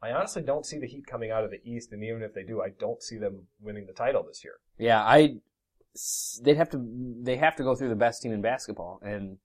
I 0.03 0.11
honestly 0.13 0.43
don't 0.43 0.65
see 0.67 0.79
the 0.79 0.87
Heat 0.87 1.07
coming 1.07 1.31
out 1.31 1.45
of 1.45 1.51
the 1.51 1.61
East, 1.65 1.93
and 1.93 2.05
even 2.05 2.23
if 2.23 2.33
they 2.35 2.45
do, 2.45 2.61
I 2.63 2.69
don't 2.79 3.03
see 3.03 3.19
them 3.19 3.49
winning 3.61 3.87
the 3.87 3.93
title 3.93 4.23
this 4.23 4.45
year. 4.45 4.55
Yeah, 4.79 5.03
I 5.03 5.37
they'd 6.43 6.57
have 6.57 6.71
to 6.71 6.85
they 7.23 7.37
have 7.37 7.57
to 7.57 7.63
go 7.65 7.75
through 7.75 7.89
the 7.89 7.97
best 7.97 8.23
team 8.23 8.33
in 8.33 8.41
basketball, 8.41 9.01
and 9.03 9.39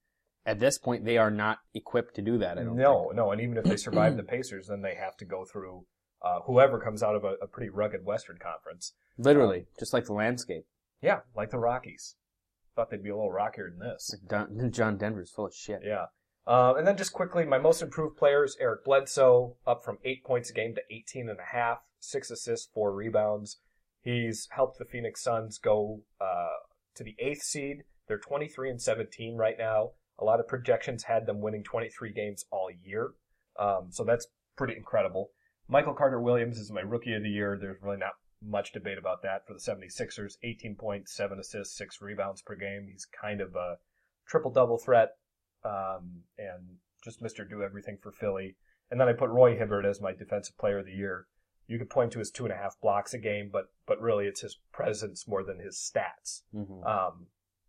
at 0.45 0.59
this 0.59 0.77
point 0.77 1.05
they 1.05 1.17
are 1.17 1.31
not 1.31 1.59
equipped 1.73 2.15
to 2.15 2.21
do 2.21 2.37
that. 2.39 2.57
I 2.57 2.63
don't 2.63 2.75
No, 2.75 3.05
think. 3.05 3.15
no, 3.15 3.31
and 3.31 3.41
even 3.41 3.57
if 3.57 3.63
they 3.63 3.77
survive 3.77 4.17
the 4.17 4.23
Pacers, 4.23 4.67
then 4.67 4.81
they 4.81 4.95
have 4.95 5.17
to 5.17 5.25
go 5.25 5.45
through 5.45 5.85
uh, 6.21 6.41
whoever 6.45 6.79
comes 6.79 7.01
out 7.01 7.15
of 7.15 7.23
a, 7.23 7.33
a 7.41 7.47
pretty 7.47 7.69
rugged 7.69 8.05
Western 8.05 8.37
Conference. 8.37 8.93
literally, 9.17 9.65
just 9.79 9.93
like 9.93 10.05
the 10.05 10.13
landscape. 10.13 10.65
Yeah, 11.01 11.21
like 11.35 11.49
the 11.49 11.59
Rockies. 11.59 12.15
Thought 12.75 12.89
they'd 12.91 13.03
be 13.03 13.09
a 13.09 13.15
little 13.15 13.31
rockier 13.31 13.69
than 13.69 13.79
this. 13.79 14.15
Don, 14.27 14.71
John 14.71 14.97
Denver's 14.97 15.29
full 15.31 15.45
of 15.47 15.53
shit. 15.53 15.81
Yeah. 15.83 16.05
Uh, 16.45 16.73
and 16.77 16.85
then 16.85 16.97
just 16.97 17.13
quickly, 17.13 17.45
my 17.45 17.57
most 17.57 17.81
improved 17.81 18.17
players, 18.17 18.57
Eric 18.59 18.83
Bledsoe, 18.83 19.55
up 19.65 19.83
from 19.83 19.97
eight 20.03 20.23
points 20.23 20.49
a 20.49 20.53
game 20.53 20.75
to 20.75 20.81
18 20.89 21.29
and 21.29 21.39
a 21.39 21.55
half, 21.55 21.79
six 21.99 22.29
assists, 22.29 22.69
four 22.73 22.91
rebounds. 22.91 23.59
He's 24.01 24.49
helped 24.51 24.77
the 24.77 24.85
Phoenix 24.85 25.23
Suns 25.23 25.57
go 25.57 26.01
uh, 26.19 26.57
to 26.95 27.03
the 27.03 27.15
eighth 27.19 27.43
seed. 27.43 27.83
They're 28.07 28.17
23 28.17 28.71
and 28.71 28.81
17 28.81 29.37
right 29.37 29.57
now. 29.57 29.91
A 30.19 30.25
lot 30.25 30.41
of 30.41 30.47
projections 30.47 31.03
had 31.03 31.25
them 31.25 31.41
winning 31.41 31.63
23 31.63 32.11
games 32.11 32.45
all 32.51 32.69
year. 32.83 33.11
Um, 33.57 33.87
so 33.91 34.03
that's 34.03 34.27
pretty 34.57 34.75
incredible. 34.75 35.31
Michael 35.69 35.93
Carter 35.93 36.19
Williams 36.19 36.57
is 36.57 36.71
my 36.71 36.81
rookie 36.81 37.13
of 37.13 37.23
the 37.23 37.29
year. 37.29 37.57
There's 37.59 37.81
really 37.81 37.97
not 37.97 38.13
much 38.45 38.73
debate 38.73 38.97
about 38.97 39.23
that 39.23 39.47
for 39.47 39.53
the 39.53 39.59
76ers. 39.59 40.33
18 40.43 40.75
points, 40.75 41.15
7 41.15 41.39
assists, 41.39 41.77
6 41.77 42.01
rebounds 42.01 42.41
per 42.41 42.55
game. 42.55 42.89
He's 42.91 43.05
kind 43.05 43.39
of 43.39 43.55
a 43.55 43.77
triple 44.27 44.51
double 44.51 44.77
threat 44.77 45.11
um, 45.65 46.23
and 46.37 46.77
just 47.03 47.21
Mr. 47.21 47.47
Do 47.49 47.63
Everything 47.63 47.97
for 48.01 48.11
Philly. 48.11 48.55
And 48.91 48.99
then 48.99 49.07
I 49.09 49.13
put 49.13 49.29
Roy 49.29 49.57
Hibbert 49.57 49.85
as 49.85 50.01
my 50.01 50.13
defensive 50.13 50.57
player 50.57 50.79
of 50.79 50.85
the 50.85 50.91
year. 50.93 51.25
You 51.67 51.79
could 51.79 51.89
point 51.89 52.11
to 52.11 52.19
his 52.19 52.29
two 52.29 52.43
and 52.45 52.53
a 52.53 52.57
half 52.57 52.79
blocks 52.81 53.13
a 53.13 53.17
game, 53.17 53.49
but 53.51 53.65
but 53.85 53.99
really 54.01 54.25
it's 54.25 54.41
his 54.41 54.59
presence 54.71 55.27
more 55.27 55.43
than 55.43 55.59
his 55.59 55.77
stats 55.77 56.41
hmm 56.51 56.83
um, 56.85 57.27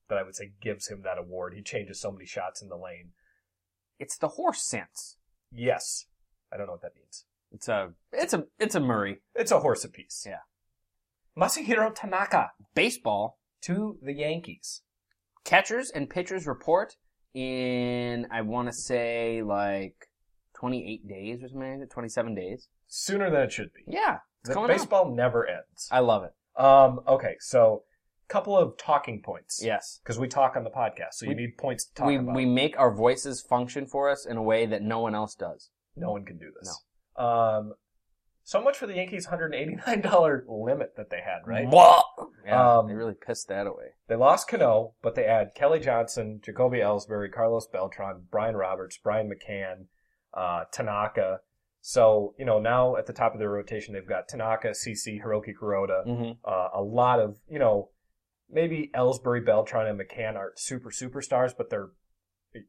that 0.09 0.19
I 0.19 0.23
would 0.23 0.37
say 0.37 0.53
gives 0.61 0.89
him 0.89 1.03
that 1.03 1.17
award. 1.19 1.55
He 1.55 1.63
changes 1.63 2.01
so 2.01 2.11
many 2.13 2.27
shots 2.27 2.61
in 2.61 2.69
the 2.69 2.77
lane. 2.77 3.13
It's 3.99 4.19
the 4.19 4.29
horse 4.29 4.63
sense. 4.63 5.17
Yes, 5.53 6.07
I 6.53 6.57
don't 6.57 6.67
know 6.67 6.73
what 6.73 6.83
that 6.83 6.97
means. 6.97 7.25
It's 7.53 7.69
a 7.69 7.93
it's 8.13 8.35
a 8.35 8.45
it's 8.59 8.75
a 8.75 8.81
Murray 8.81 9.21
It's 9.35 9.53
a 9.53 9.61
horse 9.61 9.85
apiece. 9.85 10.25
Yeah. 10.27 10.41
Masahiro 11.39 11.93
Tanaka 11.95 12.51
baseball. 12.75 13.39
to 13.63 13.99
the 14.03 14.13
Yankees. 14.13 14.83
Catchers 15.45 15.91
and 15.91 16.11
pitchers 16.11 16.47
report 16.47 16.97
in 17.35 18.26
I 18.31 18.41
want 18.43 18.69
to 18.69 18.73
say 18.73 19.43
like 19.43 20.09
28 20.57 21.09
days 21.09 21.43
or 21.43 21.49
something 21.49 21.71
like 21.71 21.81
that, 21.81 21.91
27 21.91 22.35
days. 22.35 22.69
Sooner 22.87 23.31
than 23.31 23.43
it 23.43 23.53
should 23.53 23.73
be. 23.75 23.83
Yeah, 23.93 24.19
The 24.45 24.55
coming 24.55 24.71
up. 24.71 24.76
baseball 24.76 25.14
never 25.14 25.47
ends. 25.47 25.88
I 25.91 25.99
love 26.00 26.25
it. 26.25 26.33
Um, 26.62 27.00
okay, 27.09 27.35
so 27.41 27.83
couple 28.29 28.57
of 28.57 28.76
talking 28.79 29.21
points. 29.21 29.61
Yes. 29.62 30.00
Because 30.03 30.19
we 30.19 30.29
talk 30.29 30.57
on 30.57 30.64
the 30.64 30.71
podcast, 30.71 31.12
so 31.14 31.26
you 31.26 31.31
We- 31.31 31.35
need 31.43 31.59
points 31.59 31.85
to 31.87 31.95
talk 31.95 32.07
We, 32.07 32.17
about. 32.17 32.35
we 32.35 32.47
make 32.47 32.79
our 32.79 32.93
voices 32.95 33.43
function 33.43 33.85
for 33.87 34.09
us 34.09 34.25
in 34.25 34.37
a 34.38 34.43
way 34.43 34.64
that 34.67 34.81
no 34.83 35.00
one 35.00 35.14
else 35.14 35.35
does. 35.35 35.71
no 35.97 36.11
one 36.11 36.25
can 36.25 36.38
do 36.38 36.50
this. 36.59 36.83
No. 37.19 37.25
Um, 37.25 37.75
so 38.45 38.63
much 38.63 38.77
for 38.77 38.87
the 38.87 38.95
Yankees' 38.95 39.27
$189 39.27 40.43
limit 40.49 40.95
that 40.97 41.11
they 41.11 41.21
had, 41.21 41.47
right? 41.47 41.67
Yeah, 42.47 42.79
Um, 42.79 42.89
they 42.89 42.95
really 42.95 43.15
pissed 43.15 43.49
that 43.49 43.67
away. 43.67 43.93
They 44.07 44.17
lost 44.17 44.49
Cano, 44.49 44.93
but 45.03 45.15
they 45.15 45.25
add 45.25 45.55
Kelly 45.55 45.81
Johnson, 45.81 46.41
Jacoby 46.45 46.79
Ellsbury, 46.79 47.33
Carlos 47.33 47.67
Beltran, 47.67 48.27
Brian 48.31 48.55
Roberts, 48.57 48.99
Brian 48.99 49.31
McCann, 49.31 49.87
uh, 50.35 50.65
Tanaka. 50.71 51.41
So, 51.81 52.35
you 52.39 52.45
know, 52.45 52.61
now 52.61 52.97
at 52.97 53.07
the 53.07 53.13
top 53.15 53.33
of 53.33 53.39
their 53.39 53.51
rotation, 53.51 53.95
they've 53.95 54.07
got 54.07 54.29
Tanaka, 54.29 54.69
CC, 54.71 55.23
Hiroki 55.23 55.55
Kuroda, 55.59 56.05
hmm 56.05 56.33
uh, 56.45 56.69
a 56.75 56.83
lot 56.83 57.21
of, 57.21 57.39
you 57.49 57.59
know, 57.59 57.91
maybe 58.51 58.91
Ellsbury, 58.95 59.45
Beltran, 59.45 59.87
and 59.87 59.99
McCann 59.99 60.37
aren't 60.37 60.59
super 60.59 60.91
superstars, 60.91 61.55
but 61.57 61.71
they're 61.71 61.91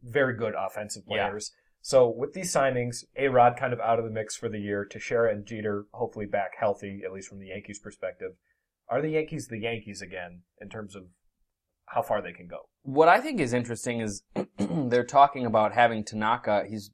very 0.04 0.36
good 0.38 0.54
offensive 0.58 1.04
Yeah. 1.08 1.28
players. 1.28 1.52
So 1.86 2.10
with 2.10 2.34
these 2.34 2.52
signings, 2.52 3.04
A 3.16 3.28
Rod 3.28 3.58
kind 3.60 3.72
of 3.72 3.80
out 3.80 4.00
of 4.00 4.06
the 4.06 4.12
mix 4.12 4.36
for 4.36 4.50
the 4.50 4.58
year, 4.58 4.86
Teixeira 4.86 5.32
and 5.32 5.46
Jeter 5.46 5.86
hopefully 5.94 6.26
back 6.26 6.54
healthy, 6.60 7.04
at 7.06 7.14
least 7.14 7.28
from 7.30 7.38
the 7.38 7.50
Yankees' 7.50 7.78
perspective. 7.78 8.32
Are 8.90 9.04
the 9.04 9.10
Yankees 9.10 9.50
the 9.50 9.60
Yankees 9.60 10.02
again 10.02 10.42
in 10.60 10.70
terms 10.70 10.96
of 10.96 11.04
how 11.86 12.02
far 12.02 12.24
they 12.24 12.32
can 12.32 12.48
go? 12.48 12.62
What 12.82 13.08
I 13.08 13.20
think 13.20 13.40
is 13.40 13.54
interesting 13.54 14.02
is 14.02 14.24
they're 14.58 15.06
talking 15.06 15.46
about 15.46 15.74
having 15.74 16.04
Tanaka. 16.04 16.64
He's, 16.68 16.90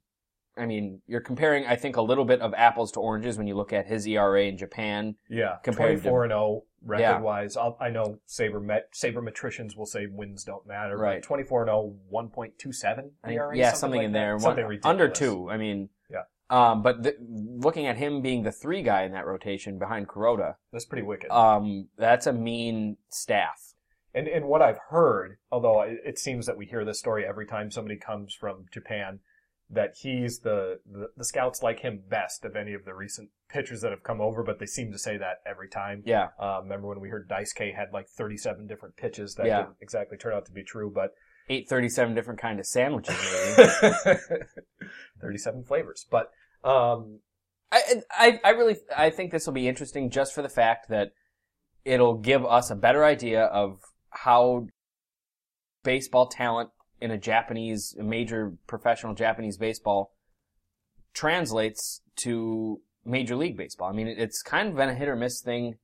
I 0.56 0.66
mean, 0.66 1.00
you're 1.06 1.20
comparing, 1.22 1.64
I 1.66 1.76
think, 1.76 1.96
a 1.96 2.02
little 2.02 2.24
bit 2.24 2.40
of 2.40 2.52
apples 2.54 2.92
to 2.92 3.00
oranges 3.00 3.38
when 3.38 3.46
you 3.46 3.54
look 3.54 3.72
at 3.72 3.86
his 3.86 4.06
ERA 4.06 4.44
in 4.44 4.58
Japan. 4.58 5.16
Yeah, 5.28 5.56
Compared 5.62 5.96
to- 5.96 6.02
24 6.02 6.24
and 6.24 6.30
0 6.32 6.62
record 6.84 7.00
Yeah. 7.00 7.20
wise. 7.20 7.56
I'll, 7.56 7.76
I 7.80 7.88
know 7.90 8.18
saber 8.26 8.60
met, 8.60 8.92
sabermetricians 8.92 9.76
will 9.76 9.86
say 9.86 10.06
wins 10.06 10.44
don't 10.44 10.66
matter. 10.66 10.96
Right. 10.98 11.22
24 11.22 11.62
and 11.62 11.68
0, 11.68 11.96
1.27 12.12 13.12
I 13.24 13.28
think- 13.28 13.38
ERA, 13.38 13.56
yeah, 13.56 13.72
something, 13.72 13.98
like 13.98 14.06
in 14.06 14.12
that. 14.12 14.18
there. 14.18 14.38
Something 14.38 14.66
One- 14.66 14.78
under 14.84 15.08
two. 15.08 15.48
I 15.50 15.56
mean, 15.56 15.88
Yeah. 16.10 16.24
Um, 16.50 16.82
but 16.82 17.02
th- 17.02 17.16
looking 17.20 17.86
at 17.86 17.96
him 17.96 18.20
being 18.20 18.42
the 18.42 18.52
three 18.52 18.82
guy 18.82 19.04
in 19.04 19.12
that 19.12 19.24
rotation 19.24 19.78
behind 19.78 20.06
Kuroda, 20.08 20.56
That's 20.70 20.84
pretty 20.84 21.02
wicked. 21.06 21.30
um, 21.30 21.88
that's 21.96 22.26
a 22.26 22.32
mean 22.32 22.98
staff. 23.08 23.72
And 24.14 24.28
and 24.28 24.44
what 24.44 24.60
I've 24.60 24.78
heard, 24.90 25.38
although 25.50 25.80
it 25.80 26.18
seems 26.18 26.44
that 26.44 26.58
we 26.58 26.66
hear 26.66 26.84
this 26.84 26.98
story 26.98 27.24
every 27.26 27.46
time 27.46 27.70
somebody 27.70 27.96
comes 27.96 28.34
from 28.34 28.66
Japan, 28.70 29.20
that 29.74 29.94
he's 30.00 30.40
the, 30.40 30.78
the 30.90 31.08
the 31.16 31.24
scouts 31.24 31.62
like 31.62 31.80
him 31.80 32.02
best 32.08 32.44
of 32.44 32.54
any 32.56 32.74
of 32.74 32.84
the 32.84 32.94
recent 32.94 33.30
pitchers 33.48 33.80
that 33.80 33.90
have 33.90 34.02
come 34.02 34.20
over. 34.20 34.42
But 34.42 34.58
they 34.58 34.66
seem 34.66 34.92
to 34.92 34.98
say 34.98 35.16
that 35.16 35.36
every 35.46 35.68
time. 35.68 36.02
Yeah. 36.04 36.28
Uh, 36.38 36.60
remember 36.62 36.88
when 36.88 37.00
we 37.00 37.08
heard 37.08 37.26
Dice 37.28 37.52
K 37.52 37.72
had 37.72 37.88
like 37.92 38.06
37 38.08 38.66
different 38.66 38.96
pitches 38.96 39.34
that 39.36 39.46
Yeah. 39.46 39.62
didn't 39.62 39.76
exactly 39.80 40.18
turn 40.18 40.34
out 40.34 40.44
to 40.46 40.52
be 40.52 40.62
true, 40.62 40.90
but 40.94 41.14
837 41.48 42.14
different 42.14 42.38
kind 42.40 42.60
of 42.60 42.66
sandwiches, 42.66 43.16
maybe. 43.56 44.18
37 45.20 45.64
flavors. 45.64 46.06
But 46.10 46.30
um, 46.64 47.20
I, 47.70 48.02
I, 48.10 48.40
I 48.44 48.50
really, 48.50 48.76
I 48.96 49.10
think 49.10 49.32
this 49.32 49.46
will 49.46 49.54
be 49.54 49.68
interesting 49.68 50.10
just 50.10 50.34
for 50.34 50.42
the 50.42 50.48
fact 50.48 50.88
that 50.90 51.12
it'll 51.84 52.18
give 52.18 52.44
us 52.44 52.70
a 52.70 52.76
better 52.76 53.04
idea 53.04 53.44
of 53.44 53.80
how 54.10 54.66
baseball 55.82 56.26
talent 56.28 56.70
in 57.02 57.10
a 57.10 57.18
Japanese, 57.18 57.94
a 57.98 58.02
major 58.02 58.54
professional 58.66 59.14
Japanese 59.14 59.58
baseball 59.58 60.14
translates 61.12 62.00
to 62.16 62.80
Major 63.04 63.36
League 63.36 63.56
Baseball. 63.56 63.88
I 63.88 63.92
mean, 63.92 64.06
it's 64.06 64.42
kind 64.42 64.68
of 64.68 64.76
been 64.76 64.88
a 64.88 64.94
hit 64.94 65.08
or 65.08 65.16
miss 65.16 65.40
thing 65.40 65.76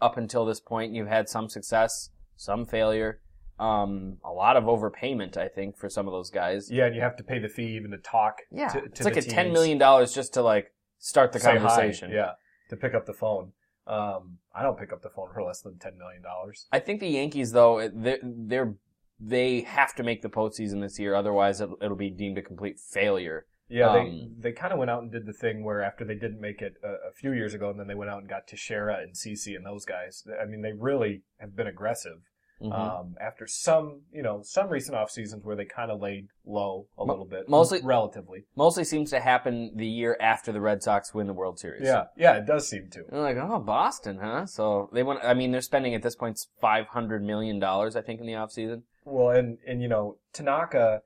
up 0.00 0.16
until 0.16 0.44
this 0.44 0.60
point. 0.60 0.94
You've 0.94 1.08
had 1.08 1.28
some 1.28 1.48
success, 1.48 2.10
some 2.36 2.64
failure, 2.64 3.20
um, 3.58 4.16
a 4.24 4.32
lot 4.32 4.56
of 4.56 4.64
overpayment, 4.64 5.36
I 5.36 5.48
think, 5.48 5.76
for 5.76 5.88
some 5.88 6.08
of 6.08 6.12
those 6.12 6.30
guys. 6.30 6.70
yeah, 6.70 6.86
and 6.86 6.94
you 6.94 7.02
have 7.02 7.16
to 7.16 7.22
pay 7.22 7.38
the 7.38 7.48
fee 7.48 7.76
even 7.76 7.92
to 7.92 7.98
talk. 7.98 8.38
Yeah, 8.50 8.68
to, 8.68 8.84
it's 8.84 9.04
like 9.04 9.16
a 9.16 9.22
ten 9.22 9.52
million 9.52 9.78
dollars 9.78 10.12
just 10.12 10.34
to 10.34 10.42
like 10.42 10.72
start 10.98 11.32
the 11.32 11.38
Say 11.38 11.52
hi, 11.52 11.58
conversation. 11.58 12.10
Yeah, 12.10 12.32
to 12.70 12.76
pick 12.76 12.94
up 12.94 13.06
the 13.06 13.12
phone. 13.12 13.52
Um, 13.86 14.38
I 14.54 14.62
don't 14.62 14.78
pick 14.78 14.92
up 14.92 15.02
the 15.02 15.10
phone 15.10 15.28
for 15.32 15.42
less 15.42 15.60
than 15.60 15.78
ten 15.78 15.98
million 15.98 16.22
dollars. 16.22 16.66
I 16.72 16.80
think 16.80 17.00
the 17.00 17.08
Yankees, 17.08 17.52
though, 17.52 17.88
they're, 17.94 18.18
they're 18.22 18.74
they 19.20 19.60
have 19.62 19.94
to 19.96 20.02
make 20.02 20.22
the 20.22 20.28
postseason 20.28 20.80
this 20.80 20.98
year, 20.98 21.14
otherwise 21.14 21.60
it'll, 21.60 21.76
it'll 21.80 21.96
be 21.96 22.10
deemed 22.10 22.38
a 22.38 22.42
complete 22.42 22.78
failure. 22.80 23.46
Yeah, 23.68 23.88
Um, 23.88 24.30
they 24.40 24.50
they 24.50 24.52
kind 24.52 24.72
of 24.72 24.78
went 24.78 24.90
out 24.90 25.02
and 25.02 25.10
did 25.10 25.24
the 25.26 25.32
thing 25.32 25.64
where 25.64 25.82
after 25.82 26.04
they 26.04 26.14
didn't 26.14 26.40
make 26.40 26.60
it 26.60 26.74
a, 26.84 27.08
a 27.08 27.12
few 27.14 27.32
years 27.32 27.54
ago, 27.54 27.70
and 27.70 27.80
then 27.80 27.86
they 27.86 27.94
went 27.94 28.10
out 28.10 28.18
and 28.20 28.28
got 28.28 28.46
Teixeira 28.46 28.98
and 29.02 29.14
CC 29.14 29.56
and 29.56 29.64
those 29.64 29.84
guys. 29.86 30.22
I 30.40 30.44
mean, 30.44 30.60
they 30.62 30.72
really 30.72 31.22
have 31.38 31.56
been 31.56 31.66
aggressive. 31.66 32.18
Mhm. 32.62 32.72
Um, 32.72 33.16
after 33.20 33.48
some, 33.48 34.02
you 34.12 34.22
know, 34.22 34.40
some 34.42 34.68
recent 34.68 34.96
off 34.96 35.10
seasons 35.10 35.44
where 35.44 35.56
they 35.56 35.64
kind 35.64 35.90
of 35.90 36.00
laid 36.00 36.28
low 36.46 36.86
a 36.96 37.02
little 37.04 37.24
bit, 37.24 37.48
mostly- 37.48 37.80
relatively. 37.82 38.44
Mostly 38.54 38.84
seems 38.84 39.10
to 39.10 39.18
happen 39.20 39.72
the 39.74 39.88
year 39.88 40.16
after 40.20 40.52
the 40.52 40.60
Red 40.60 40.82
Sox 40.82 41.12
win 41.12 41.26
the 41.26 41.32
World 41.32 41.58
Series. 41.58 41.82
Yeah, 41.82 42.04
yeah, 42.16 42.34
it 42.36 42.46
does 42.46 42.68
seem 42.68 42.90
to. 42.90 43.02
They're 43.10 43.20
like, 43.20 43.36
oh, 43.38 43.58
Boston, 43.58 44.18
huh? 44.18 44.46
So 44.46 44.88
they 44.92 45.02
want. 45.02 45.24
I 45.24 45.34
mean, 45.34 45.50
they're 45.50 45.60
spending 45.62 45.94
at 45.94 46.02
this 46.02 46.14
point 46.14 46.38
five 46.60 46.86
hundred 46.88 47.24
million 47.24 47.58
dollars, 47.58 47.96
I 47.96 48.02
think, 48.02 48.20
in 48.20 48.26
the 48.26 48.34
offseason. 48.34 48.82
Well, 49.04 49.30
and 49.36 49.58
and 49.66 49.82
you 49.82 49.88
know, 49.88 50.18
Tanaka, 50.32 51.02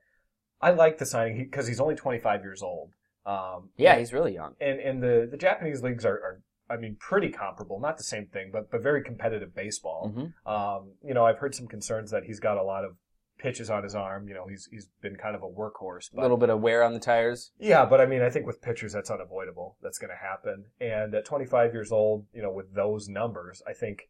I 0.61 0.71
like 0.71 0.97
the 0.97 1.05
signing 1.05 1.37
because 1.37 1.67
he's 1.67 1.79
only 1.79 1.95
25 1.95 2.41
years 2.43 2.61
old. 2.61 2.91
Um, 3.25 3.69
Yeah, 3.77 3.97
he's 3.97 4.13
really 4.13 4.33
young. 4.33 4.55
and 4.59 4.79
and 4.79 5.03
the 5.03 5.27
the 5.29 5.37
Japanese 5.37 5.83
leagues 5.83 6.05
are, 6.05 6.15
are 6.15 6.41
I 6.69 6.77
mean 6.77 6.95
pretty 6.99 7.29
comparable, 7.29 7.79
not 7.79 7.97
the 7.97 8.03
same 8.03 8.27
thing, 8.27 8.49
but 8.51 8.71
but 8.71 8.81
very 8.81 9.03
competitive 9.03 9.53
baseball. 9.55 10.09
hmm 10.09 10.49
Um, 10.49 10.93
you 11.03 11.13
know, 11.13 11.25
I've 11.25 11.39
heard 11.39 11.55
some 11.55 11.67
concerns 11.67 12.11
that 12.11 12.23
he's 12.23 12.39
got 12.39 12.57
a 12.57 12.63
lot 12.63 12.83
of 12.85 12.95
pitches 13.37 13.69
on 13.69 13.83
his 13.83 13.95
arm. 13.95 14.27
You 14.27 14.33
know, 14.33 14.47
he's 14.47 14.67
he's 14.71 14.89
been 15.01 15.15
kind 15.15 15.35
of 15.35 15.43
a 15.43 15.47
workhorse. 15.47 16.11
A 16.13 16.21
little 16.21 16.37
bit 16.37 16.49
of 16.49 16.61
wear 16.61 16.83
on 16.83 16.93
the 16.93 16.99
tires. 16.99 17.51
yeah, 17.59 17.85
but 17.85 18.01
I 18.01 18.05
mean, 18.05 18.21
I 18.21 18.29
think 18.29 18.45
with 18.45 18.61
pitchers 18.61 18.93
that's 18.93 19.09
unavoidable. 19.11 19.77
That's 19.81 19.97
going 19.97 20.11
to 20.11 20.17
happen. 20.17 20.65
And 20.81 21.13
at 21.15 21.25
25 21.25 21.73
years 21.73 21.91
old, 21.91 22.25
you 22.33 22.41
know, 22.41 22.51
with 22.51 22.73
those 22.73 23.07
numbers, 23.07 23.61
I 23.67 23.73
think 23.73 24.09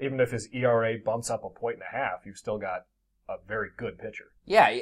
even 0.00 0.20
if 0.20 0.30
his 0.30 0.48
ERA 0.52 0.96
bumps 1.02 1.30
up 1.30 1.42
a 1.44 1.48
point 1.48 1.76
and 1.76 1.84
a 1.90 1.96
half, 1.96 2.26
you've 2.26 2.36
still 2.36 2.58
got 2.58 2.82
a 3.28 3.36
very 3.46 3.68
good 3.76 3.98
pitcher. 3.98 4.26
Yeah, 4.44 4.80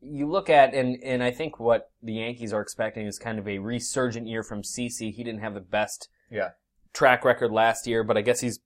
you 0.00 0.28
look 0.30 0.50
at 0.50 0.74
and 0.74 0.96
and 1.02 1.22
I 1.22 1.30
think 1.30 1.58
what 1.58 1.90
the 2.02 2.14
Yankees 2.14 2.52
are 2.52 2.60
expecting 2.60 3.06
is 3.06 3.18
kind 3.18 3.38
of 3.38 3.48
a 3.48 3.58
resurgent 3.58 4.26
year 4.26 4.42
from 4.42 4.62
CC. 4.62 5.12
He 5.12 5.24
didn't 5.24 5.40
have 5.40 5.54
the 5.54 5.60
best 5.60 6.08
Yeah. 6.30 6.50
track 6.92 7.24
record 7.24 7.50
last 7.52 7.86
year, 7.86 8.04
but 8.04 8.16
I 8.16 8.20
guess 8.22 8.40
he's 8.40 8.60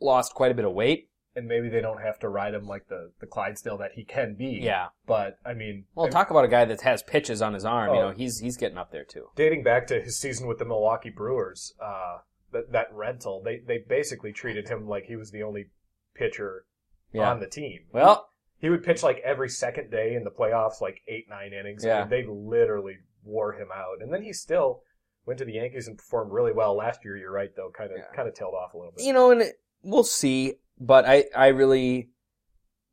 lost 0.00 0.34
quite 0.34 0.52
a 0.52 0.54
bit 0.54 0.64
of 0.64 0.72
weight. 0.72 1.10
And 1.34 1.46
maybe 1.46 1.68
they 1.68 1.80
don't 1.80 2.00
have 2.02 2.18
to 2.20 2.28
ride 2.28 2.54
him 2.54 2.66
like 2.66 2.88
the, 2.88 3.12
the 3.20 3.26
Clydesdale 3.26 3.76
that 3.78 3.92
he 3.94 4.02
can 4.04 4.34
be. 4.34 4.58
Yeah. 4.62 4.88
But, 5.06 5.38
I 5.46 5.54
mean, 5.54 5.84
Well, 5.94 6.08
talk 6.08 6.30
about 6.30 6.44
a 6.44 6.48
guy 6.48 6.64
that 6.64 6.80
has 6.80 7.02
pitches 7.04 7.40
on 7.42 7.54
his 7.54 7.64
arm. 7.64 7.94
You 7.94 8.00
Oh. 8.00 8.08
know, 8.08 8.14
he's 8.16 8.40
he's 8.40 8.56
getting 8.56 8.78
up 8.78 8.90
there 8.90 9.04
too. 9.04 9.28
dating 9.36 9.62
back 9.62 9.86
to 9.88 10.00
his 10.00 10.18
season 10.18 10.46
with 10.48 10.58
the 10.58 10.64
Milwaukee 10.64 11.10
Brewers, 11.10 11.74
uh, 11.80 12.18
that, 12.52 12.72
that 12.72 12.92
rental, 12.92 13.40
they, 13.44 13.58
they 13.58 13.78
basically 13.78 14.32
treated 14.32 14.68
him 14.68 14.88
like 14.88 15.04
he 15.04 15.14
was 15.16 15.30
the 15.30 15.42
only 15.42 15.66
pitcher 16.14 16.64
Yeah. 17.12 17.30
on 17.30 17.38
the 17.40 17.46
team. 17.46 17.80
Well, 17.92 18.30
He 18.60 18.70
would 18.70 18.82
pitch 18.82 19.02
like 19.02 19.18
every 19.24 19.48
second 19.48 19.90
day 19.90 20.14
in 20.14 20.24
the 20.24 20.30
playoffs, 20.30 20.80
like 20.80 21.00
eight, 21.06 21.26
nine 21.28 21.52
innings. 21.52 21.84
Yeah. 21.84 22.00
Mean, 22.00 22.10
they 22.10 22.26
literally 22.26 22.96
wore 23.24 23.52
him 23.52 23.68
out. 23.74 24.00
And 24.02 24.12
then 24.12 24.22
he 24.22 24.32
still 24.32 24.82
went 25.26 25.38
to 25.38 25.44
the 25.44 25.52
Yankees 25.52 25.86
and 25.88 25.96
performed 25.96 26.32
really 26.32 26.52
well 26.52 26.74
last 26.76 27.04
year. 27.04 27.16
You're 27.16 27.30
right, 27.32 27.50
though. 27.54 27.70
Kind 27.76 27.92
of, 27.92 27.98
Yeah. 27.98 28.16
kind 28.16 28.26
of 28.28 28.34
tailed 28.34 28.54
off 28.54 28.74
a 28.74 28.78
little 28.78 28.92
bit. 28.96 29.04
you 29.04 29.12
know, 29.12 29.30
and 29.30 29.42
it- 29.42 29.60
we'll 29.82 30.02
see. 30.04 30.54
But 30.80 31.04
I 31.06 31.26
I 31.34 31.48
really 31.48 32.10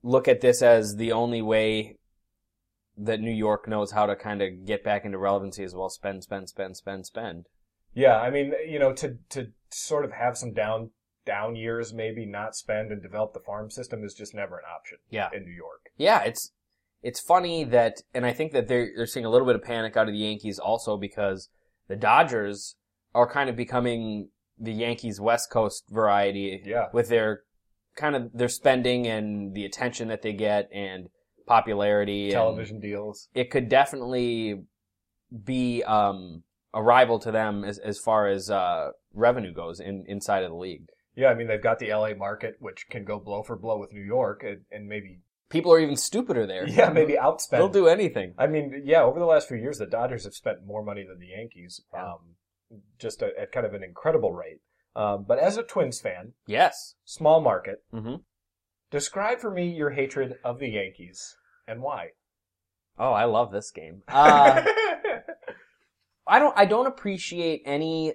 look 0.04 0.28
at 0.28 0.42
this 0.42 0.62
as 0.62 0.96
the 0.98 1.12
only 1.12 1.42
way 1.42 1.98
that 2.98 3.20
New 3.20 3.32
York 3.32 3.68
knows 3.68 3.92
how 3.92 4.06
to 4.06 4.16
kind 4.16 4.42
of 4.42 4.66
get 4.66 4.84
back 4.84 5.04
into 5.06 5.18
relevancy 5.18 5.64
as 5.64 5.76
well. 5.76 5.90
Spend, 5.90 6.24
spend, 6.24 6.48
spend, 6.50 6.78
spend, 6.78 7.06
spend. 7.06 7.46
Yeah, 7.94 8.20
I 8.20 8.30
mean, 8.30 8.54
you 8.68 8.78
know, 8.80 8.94
to 8.94 9.18
to 9.30 9.52
sort 9.72 10.06
of 10.06 10.12
have 10.12 10.38
some 10.38 10.54
down 10.54 10.92
down 11.26 11.56
years, 11.56 11.94
maybe 11.94 12.26
not 12.26 12.56
spend 12.56 12.92
and 12.92 13.02
develop 13.02 13.34
the 13.34 13.40
farm 13.40 13.70
system 13.70 14.04
is 14.04 14.14
just 14.14 14.34
never 14.34 14.58
an 14.58 14.64
option. 14.74 14.98
Yeah. 15.10 15.30
in 15.34 15.44
New 15.46 15.52
York. 15.54 15.90
Yeah, 15.98 16.24
it's 16.24 16.52
it's 17.02 17.20
funny 17.20 17.64
that, 17.66 18.02
and 18.14 18.26
I 18.26 18.34
think 18.34 18.52
that 18.54 18.68
they're 18.68 18.90
they're 18.96 19.06
seeing 19.06 19.26
a 19.26 19.30
little 19.30 19.46
bit 19.48 19.56
of 19.56 19.64
panic 19.64 19.96
out 19.98 20.08
of 20.08 20.14
the 20.14 20.20
Yankees 20.20 20.60
also 20.60 20.98
because 20.98 21.50
the 21.88 21.96
Dodgers 21.96 22.76
are 23.14 23.30
kind 23.30 23.50
of 23.50 23.56
becoming 23.56 24.30
the 24.60 24.72
Yankees 24.74 25.20
West 25.20 25.50
Coast 25.52 25.84
variety 25.90 26.62
Yeah, 26.66 26.88
with 26.94 27.10
their 27.10 27.42
kind 27.96 28.16
of 28.16 28.32
their 28.34 28.50
spending 28.50 29.08
and 29.08 29.54
the 29.54 29.66
attention 29.66 30.08
that 30.10 30.22
they 30.22 30.34
get 30.34 30.70
and 30.74 31.10
popularity. 31.48 32.26
and 32.26 32.34
television 32.34 32.80
deals. 32.80 33.30
it 33.34 33.50
could 33.52 33.70
definitely 33.70 34.62
be 35.44 35.84
um, 35.84 36.44
a 36.74 36.82
rival 36.82 37.20
to 37.20 37.32
them 37.32 37.64
as 37.64 37.78
as 37.80 38.00
far 38.00 38.28
as 38.28 38.50
uh, 38.50 38.90
revenue 39.14 39.54
goes 39.54 39.80
in 39.80 40.04
inside 40.08 40.44
of 40.44 40.50
the 40.52 40.58
league. 40.58 40.88
Yeah, 41.16 41.28
I 41.28 41.34
mean 41.36 41.48
they've 41.48 41.62
got 41.62 41.80
the 41.80 41.94
LA 41.94 42.14
market, 42.14 42.56
which 42.60 42.88
can 42.90 43.06
go 43.06 43.20
blow 43.20 43.44
for 43.44 43.56
blow 43.56 43.78
with 43.78 43.94
New 43.94 44.04
York, 44.04 44.44
and, 44.44 44.62
and 44.72 44.88
maybe 44.88 45.20
People 45.50 45.72
are 45.72 45.80
even 45.80 45.96
stupider 45.96 46.46
there. 46.48 46.68
yeah, 46.68 46.90
maybe 46.90 47.14
outspend. 47.14 47.52
they'll 47.52 47.70
do 47.70 47.88
anything. 47.88 48.34
I 48.38 48.48
mean, 48.48 48.82
yeah, 48.84 49.04
over 49.04 49.20
the 49.20 49.26
last 49.26 49.48
few 49.48 49.58
years, 49.58 49.78
the 49.78 49.86
Dodgers 49.86 50.24
have 50.26 50.34
spent 50.34 50.66
more 50.66 50.84
money 50.84 51.06
than 51.08 51.20
the 51.20 51.28
Yankees, 51.28 51.82
Yeah. 51.94 52.14
um, 52.14 52.80
just 52.98 53.22
at, 53.22 53.36
at 53.38 53.52
kind 53.52 53.66
of 53.66 53.74
an 53.76 53.84
incredible 53.84 54.34
rate. 54.34 54.60
Um, 54.96 55.24
but 55.28 55.38
as 55.40 55.56
a 55.58 55.64
Twins 55.64 56.02
fan, 56.02 56.34
Yes. 56.48 56.96
small 57.06 57.42
market, 57.42 57.84
hmm 57.92 58.16
describe 58.92 59.40
for 59.40 59.52
me 59.52 59.68
your 59.68 59.90
hatred 59.92 60.38
of 60.44 60.60
the 60.60 60.70
Yankees 60.70 61.36
and 61.68 61.82
why. 61.82 62.10
Oh, 62.98 63.12
I 63.12 63.26
love 63.26 63.52
this 63.52 63.72
game. 63.72 64.02
Uh, 64.08 64.64
I 66.28 66.40
don't. 66.40 66.58
I 66.58 66.66
don't 66.66 66.88
appreciate 66.88 67.62
any 67.66 68.14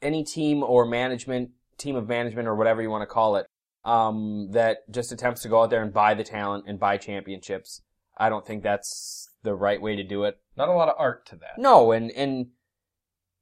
any 0.00 0.24
team 0.24 0.62
or 0.62 0.86
management 0.86 1.50
team 1.78 1.96
of 1.96 2.08
management 2.08 2.48
or 2.48 2.54
whatever 2.54 2.82
you 2.82 2.90
want 2.90 3.02
to 3.02 3.12
call 3.12 3.36
it 3.36 3.46
um, 3.84 4.48
that 4.52 4.90
just 4.90 5.12
attempts 5.12 5.42
to 5.42 5.48
go 5.48 5.62
out 5.62 5.70
there 5.70 5.82
and 5.82 5.92
buy 5.92 6.14
the 6.14 6.24
talent 6.24 6.64
and 6.66 6.78
buy 6.78 6.96
championships. 6.96 7.82
I 8.16 8.28
don't 8.28 8.46
think 8.46 8.62
that's 8.62 9.28
the 9.42 9.54
right 9.54 9.80
way 9.80 9.96
to 9.96 10.04
do 10.04 10.24
it. 10.24 10.38
Not 10.56 10.68
a 10.68 10.72
lot 10.72 10.88
of 10.88 10.94
art 10.98 11.26
to 11.26 11.36
that. 11.36 11.58
No, 11.58 11.92
and 11.92 12.10
and 12.12 12.46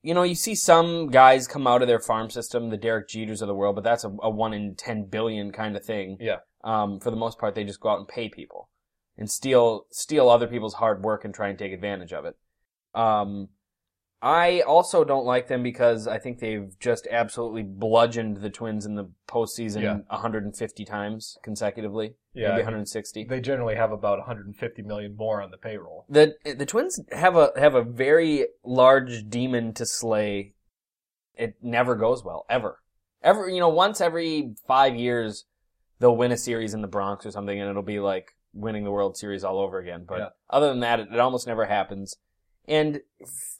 you 0.03 0.15
know 0.15 0.23
you 0.23 0.35
see 0.35 0.55
some 0.55 1.09
guys 1.09 1.47
come 1.47 1.67
out 1.67 1.83
of 1.83 1.89
their 1.89 2.01
farm 2.01 2.31
system, 2.31 2.71
the 2.71 2.77
Derek 2.77 3.09
Jeters 3.09 3.43
of 3.43 3.49
the 3.49 3.55
world, 3.55 3.75
but 3.75 3.85
that's 3.85 4.05
a, 4.05 4.15
a 4.23 4.31
one 4.31 4.55
in 4.55 4.75
ten 4.75 5.05
billion 5.05 5.53
kind 5.53 5.77
of 5.77 5.85
thing. 5.85 6.17
Yeah. 6.21 6.39
Um, 6.65 7.01
for 7.01 7.11
the 7.11 7.17
most 7.17 7.39
part, 7.39 7.55
they 7.55 7.65
just 7.65 7.81
go 7.81 7.91
out 7.91 7.99
and 7.99 8.09
pay 8.09 8.29
people 8.29 8.69
and 9.17 9.31
steal 9.31 9.87
steal 9.91 10.29
other 10.29 10.47
people's 10.47 10.75
hard 10.75 11.05
work 11.05 11.25
and 11.25 11.35
try 11.35 11.49
and 11.49 11.59
take 11.59 11.73
advantage 11.73 12.13
of 12.13 12.25
it. 12.25 12.37
Um, 12.95 13.49
I 14.25 14.61
also 14.61 15.03
don't 15.03 15.25
like 15.25 15.49
them 15.49 15.65
because 15.65 16.07
I 16.07 16.19
think 16.19 16.39
they've 16.39 16.73
just 16.79 17.09
absolutely 17.11 17.65
bludgeoned 17.65 18.37
the 18.37 18.51
Twins 18.51 18.87
in 18.87 18.95
the 18.95 19.11
postseason 19.27 19.83
Yeah. 19.83 19.97
150 20.11 20.85
times 20.85 21.39
consecutively, 21.43 22.15
Yeah, 22.33 22.51
maybe 22.51 22.63
160. 22.63 23.25
they 23.25 23.41
generally 23.41 23.75
have 23.75 23.91
about 23.91 24.19
150 24.21 24.83
million 24.83 25.17
more 25.17 25.43
on 25.43 25.51
the 25.51 25.57
payroll. 25.57 26.05
The 26.09 26.37
the 26.45 26.65
Twins 26.67 27.01
have 27.11 27.35
a 27.37 27.51
have 27.57 27.75
a 27.75 27.83
very 27.83 28.47
large 28.65 29.29
demon 29.29 29.75
to 29.75 29.85
slay. 29.85 30.55
It 31.35 31.57
never 31.61 31.97
goes 31.97 32.23
well 32.23 32.47
ever. 32.49 32.79
Ever 33.25 33.49
you 33.49 33.59
know 33.59 33.69
once 33.71 34.01
every 34.01 34.55
five 34.69 34.95
years 34.95 35.47
they'll 35.99 36.17
win 36.17 36.31
a 36.31 36.37
series 36.37 36.75
in 36.75 36.81
the 36.81 36.89
Bronx 36.89 37.27
or 37.27 37.33
something 37.33 37.61
and 37.61 37.69
it'll 37.69 37.83
be 37.83 37.99
like 37.99 38.37
winning 38.55 38.85
the 38.85 38.91
World 38.93 39.17
Series 39.17 39.43
all 39.43 39.59
over 39.59 39.79
again. 39.79 40.05
But 40.07 40.19
Yeah. 40.19 40.29
other 40.49 40.69
than 40.69 40.81
that, 40.81 41.01
it, 41.01 41.09
it 41.13 41.19
almost 41.19 41.47
never 41.49 41.65
happens. 41.65 42.17
And 42.69 43.01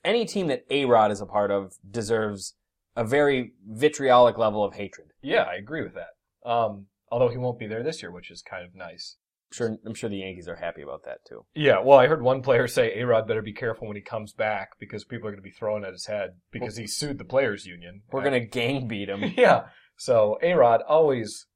any 0.05 0.25
team 0.25 0.47
that 0.49 0.65
A 0.71 0.85
Rod 0.85 1.11
is 1.11 1.21
a 1.21 1.27
part 1.27 1.51
of 1.51 1.73
deserves 1.89 2.55
a 2.97 3.05
very 3.05 3.53
vitriolic 3.67 4.39
level 4.39 4.65
of 4.65 4.75
hatred. 4.75 5.09
Yeah, 5.23 5.43
I 5.43 5.55
agree 5.55 5.83
with 5.83 5.95
that. 5.95 6.49
Um, 6.49 6.87
although 7.11 7.29
he 7.29 7.37
won't 7.39 7.59
be 7.59 7.67
there 7.67 7.83
this 7.83 8.03
year, 8.03 8.11
which 8.13 8.31
is 8.31 8.43
kind 8.43 8.65
of 8.65 8.75
nice. 8.75 9.17
I'm 9.51 9.57
sure 9.57 9.77
I'm 9.87 9.95
sure 9.95 10.09
the 10.09 10.17
Yankees 10.19 10.49
are 10.49 10.57
happy 10.57 10.83
about 10.83 11.05
that 11.05 11.19
too. 11.29 11.45
Yeah, 11.55 11.81
well, 11.81 11.99
I 11.99 12.07
heard 12.07 12.23
one 12.23 12.43
player 12.43 12.67
say 12.67 12.99
A-Rod 13.01 13.27
better 13.29 13.43
be 13.43 13.53
careful 13.53 13.87
when 13.87 13.97
he 13.97 14.03
comes 14.03 14.33
back 14.33 14.71
because 14.79 15.05
people 15.05 15.29
are 15.29 15.31
going 15.31 15.43
to 15.43 15.49
be 15.49 15.51
throwing 15.51 15.85
at 15.85 15.93
his 15.93 16.07
head 16.07 16.37
because 16.51 16.77
he 16.77 16.87
sued 16.87 17.19
the 17.19 17.25
players 17.25 17.67
union. 17.67 18.03
We're 18.11 18.25
gonna 18.25 18.41
gang 18.41 18.89
beat 18.89 19.09
him. 19.11 19.23
yeah. 19.37 19.65
So 19.97 20.39
A-Rod 20.43 20.81
always, 20.89 21.47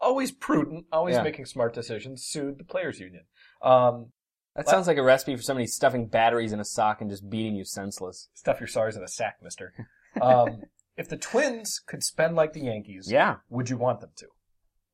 always 0.00 0.30
prudent, 0.30 0.84
always 0.92 1.14
Yeah. 1.16 1.22
making 1.22 1.46
smart 1.46 1.72
decisions. 1.74 2.24
Sued 2.26 2.58
the 2.58 2.64
players 2.64 3.00
union. 3.00 3.24
Um, 3.62 4.12
That 4.58 4.68
sounds 4.68 4.86
like 4.86 4.96
a 4.98 5.02
recipe 5.02 5.34
for 5.36 5.42
somebody 5.42 5.66
stuffing 5.66 6.06
batteries 6.08 6.52
in 6.52 6.60
a 6.60 6.64
sock 6.64 7.00
and 7.00 7.08
just 7.08 7.30
beating 7.30 7.54
you 7.56 7.64
senseless. 7.64 8.28
stuff 8.34 8.60
your 8.60 8.66
SARS 8.66 8.96
in 8.96 9.02
a 9.02 9.08
sack, 9.08 9.36
Mister. 9.42 9.72
Um, 10.20 10.62
if 10.96 11.08
the 11.08 11.16
Twins 11.16 11.80
could 11.86 12.02
spend 12.02 12.34
like 12.36 12.52
the 12.52 12.60
Yankees, 12.62 13.08
Yeah. 13.10 13.36
would 13.48 13.70
you 13.70 13.76
want 13.76 14.00
them 14.00 14.10
to? 14.16 14.26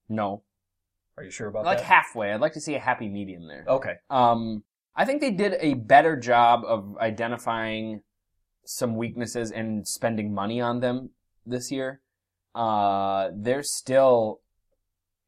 No. 0.09 0.43
Are 1.17 1.25
you 1.25 1.31
sure 1.31 1.49
about 1.49 1.65
Like 1.65 1.79
that? 1.79 1.83
Like 1.83 1.89
halfway. 1.91 2.33
I'd 2.33 2.41
like 2.41 2.53
to 2.55 2.61
see 2.61 2.75
a 2.75 2.81
happy 2.81 3.09
medium 3.09 3.47
there. 3.49 3.65
okay. 3.69 3.95
Um, 4.11 4.65
I 4.95 5.05
think 5.05 5.21
they 5.21 5.31
did 5.33 5.55
a 5.61 5.75
better 5.75 6.15
job 6.17 6.63
of 6.67 6.97
identifying 6.99 8.03
some 8.67 8.97
weaknesses 8.97 9.51
and 9.51 9.87
spending 9.89 10.33
money 10.35 10.61
on 10.61 10.81
them 10.81 11.11
this 11.47 11.71
year. 11.73 12.01
Uh, 12.55 13.31
they're 13.35 13.63
still, 13.65 14.41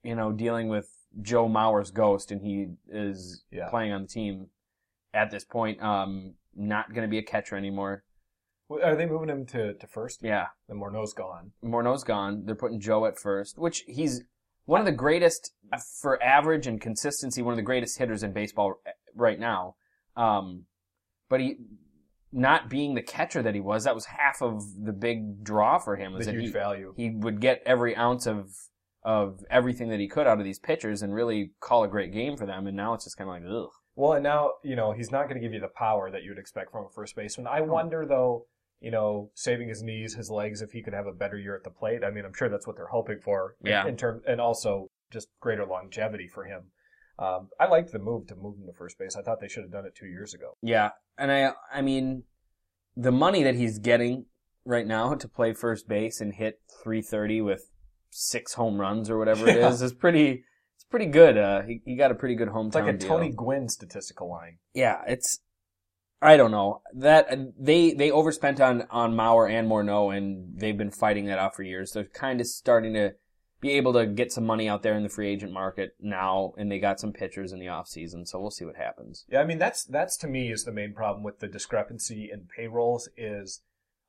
you 0.02 0.14
know, 0.14 0.30
dealing 0.32 0.68
with 0.68 0.88
Joe 1.22 1.48
Mauer's 1.48 1.90
ghost, 1.90 2.30
and 2.30 2.42
he 2.42 2.68
is 2.88 3.44
Yeah. 3.50 3.68
playing 3.68 3.92
on 3.92 4.02
the 4.02 4.08
team 4.08 4.48
at 5.14 5.30
this 5.30 5.44
point. 5.44 5.82
Um, 5.82 6.34
not 6.54 6.90
going 6.92 7.02
to 7.02 7.08
be 7.10 7.18
a 7.18 7.22
catcher 7.22 7.56
anymore. 7.56 8.04
Are 8.70 8.96
they 8.96 9.06
moving 9.06 9.28
him 9.28 9.46
to, 9.46 9.74
to 9.74 9.86
first? 9.86 10.20
Yeah. 10.22 10.46
Then 10.68 10.78
Morneau's 10.78 11.12
gone. 11.12 11.52
Morneau's 11.62 12.02
gone. 12.04 12.44
They're 12.46 12.54
putting 12.56 12.80
Joe 12.80 13.06
at 13.06 13.18
first, 13.18 13.58
which 13.58 13.84
he's 13.86 14.24
one 14.64 14.80
of 14.80 14.86
the 14.86 14.92
greatest 14.92 15.52
for 16.00 16.20
average 16.22 16.66
and 16.66 16.80
consistency. 16.80 17.42
One 17.42 17.52
of 17.52 17.56
the 17.56 17.62
greatest 17.62 17.98
hitters 17.98 18.22
in 18.24 18.32
baseball 18.32 18.80
right 19.14 19.38
now. 19.38 19.76
Um, 20.16 20.64
but 21.28 21.40
he 21.40 21.56
not 22.32 22.68
being 22.68 22.94
the 22.94 23.02
catcher 23.02 23.40
that 23.42 23.54
he 23.54 23.60
was, 23.60 23.84
that 23.84 23.94
was 23.94 24.06
half 24.06 24.42
of 24.42 24.62
the 24.84 24.92
big 24.92 25.44
draw 25.44 25.78
for 25.78 25.94
him. 25.96 26.12
Was 26.12 26.26
The 26.26 26.32
huge 26.32 26.46
he, 26.46 26.50
value. 26.50 26.92
he 26.96 27.10
would 27.10 27.40
get 27.40 27.62
every 27.64 27.94
ounce 27.94 28.26
of 28.26 28.50
of 29.06 29.44
everything 29.48 29.88
that 29.88 30.00
he 30.00 30.08
could 30.08 30.26
out 30.26 30.40
of 30.40 30.44
these 30.44 30.58
pitchers 30.58 31.00
and 31.00 31.14
really 31.14 31.52
call 31.60 31.84
a 31.84 31.88
great 31.88 32.12
game 32.12 32.36
for 32.36 32.44
them. 32.44 32.66
And 32.66 32.76
now 32.76 32.92
it's 32.92 33.04
just 33.04 33.16
kind 33.16 33.30
of 33.30 33.36
like, 33.36 33.44
ugh. 33.48 33.70
Well, 33.94 34.14
and 34.14 34.24
now, 34.24 34.54
you 34.64 34.74
know, 34.74 34.90
he's 34.90 35.12
not 35.12 35.28
going 35.28 35.40
to 35.40 35.46
give 35.46 35.54
you 35.54 35.60
the 35.60 35.68
power 35.68 36.10
that 36.10 36.24
you 36.24 36.30
would 36.30 36.38
expect 36.38 36.72
from 36.72 36.84
a 36.84 36.88
first 36.90 37.14
baseman. 37.14 37.46
I 37.46 37.60
wonder, 37.60 38.04
though, 38.04 38.46
you 38.80 38.90
know, 38.90 39.30
saving 39.34 39.68
his 39.68 39.80
knees, 39.80 40.14
his 40.14 40.28
legs, 40.28 40.60
if 40.60 40.72
he 40.72 40.82
could 40.82 40.92
have 40.92 41.06
a 41.06 41.12
better 41.12 41.38
year 41.38 41.54
at 41.54 41.62
the 41.62 41.70
plate. 41.70 42.02
I 42.04 42.10
mean, 42.10 42.24
I'm 42.24 42.34
sure 42.34 42.48
that's 42.48 42.66
what 42.66 42.74
they're 42.74 42.88
hoping 42.88 43.20
for. 43.20 43.54
Yeah. 43.64 43.86
In, 43.86 43.96
terms, 43.96 44.22
and 44.26 44.40
also 44.40 44.90
just 45.12 45.28
greater 45.40 45.64
longevity 45.64 46.26
for 46.26 46.44
him. 46.44 46.64
Um, 47.18 47.48
I 47.60 47.68
liked 47.68 47.92
the 47.92 48.00
move 48.00 48.26
to 48.26 48.34
move 48.34 48.58
him 48.58 48.66
to 48.66 48.72
first 48.72 48.98
base. 48.98 49.14
I 49.16 49.22
thought 49.22 49.40
they 49.40 49.48
should 49.48 49.62
have 49.62 49.72
done 49.72 49.86
it 49.86 49.94
two 49.94 50.06
years 50.06 50.34
ago. 50.34 50.56
Yeah, 50.62 50.90
and 51.16 51.32
I 51.32 51.52
I 51.72 51.80
mean, 51.80 52.24
the 52.94 53.12
money 53.12 53.42
that 53.42 53.54
he's 53.54 53.78
getting 53.78 54.26
right 54.66 54.86
now 54.86 55.14
to 55.14 55.28
play 55.28 55.54
first 55.54 55.88
base 55.88 56.20
and 56.20 56.34
hit 56.34 56.60
330 56.82 57.40
with 57.40 57.70
six 58.10 58.54
home 58.54 58.80
runs 58.80 59.10
or 59.10 59.18
whatever 59.18 59.48
it 59.48 59.56
Yeah. 59.58 59.68
is 59.68 59.82
is 59.82 59.92
pretty. 59.92 60.44
It's 60.76 60.84
pretty 60.84 61.06
good. 61.06 61.38
Uh, 61.38 61.62
he, 61.62 61.80
he 61.84 61.96
got 61.96 62.10
a 62.10 62.14
pretty 62.14 62.34
good 62.34 62.48
hometown 62.48 62.66
It's 62.66 62.74
like 62.76 62.94
a 62.94 62.98
deal. 62.98 63.08
Tony 63.08 63.30
Gwynn 63.30 63.68
statistical 63.68 64.28
line. 64.28 64.58
Yeah, 64.74 65.02
it's. 65.06 65.40
I 66.22 66.36
don't 66.38 66.50
know 66.50 66.80
that 66.94 67.28
they 67.58 67.92
they 67.92 68.10
overspent 68.10 68.60
on 68.60 68.86
on 68.90 69.14
Mauer 69.14 69.50
and 69.50 69.68
Morneau, 69.68 70.16
and 70.16 70.58
they've 70.58 70.76
been 70.76 70.90
fighting 70.90 71.26
that 71.26 71.38
out 71.38 71.54
for 71.54 71.62
years. 71.62 71.92
They're 71.92 72.04
kind 72.04 72.40
of 72.40 72.46
starting 72.46 72.94
to 72.94 73.14
be 73.60 73.70
able 73.72 73.92
to 73.94 74.06
get 74.06 74.32
some 74.32 74.44
money 74.44 74.68
out 74.68 74.82
there 74.82 74.94
in 74.94 75.02
the 75.02 75.08
free 75.08 75.28
agent 75.28 75.52
market 75.52 75.94
now, 76.00 76.52
and 76.58 76.70
they 76.70 76.78
got 76.78 77.00
some 77.00 77.12
pitchers 77.12 77.52
in 77.52 77.58
the 77.58 77.68
off 77.68 77.88
season. 77.88 78.24
So 78.26 78.38
we'll 78.40 78.50
see 78.50 78.64
what 78.64 78.76
happens. 78.76 79.24
Yeah, 79.30 79.40
I 79.40 79.44
mean 79.44 79.58
that's 79.58 79.84
that's 79.84 80.16
to 80.18 80.26
me 80.26 80.50
is 80.50 80.64
the 80.64 80.72
main 80.72 80.94
problem 80.94 81.22
with 81.22 81.40
the 81.40 81.48
discrepancy 81.48 82.30
in 82.32 82.48
payrolls 82.54 83.08
is 83.16 83.60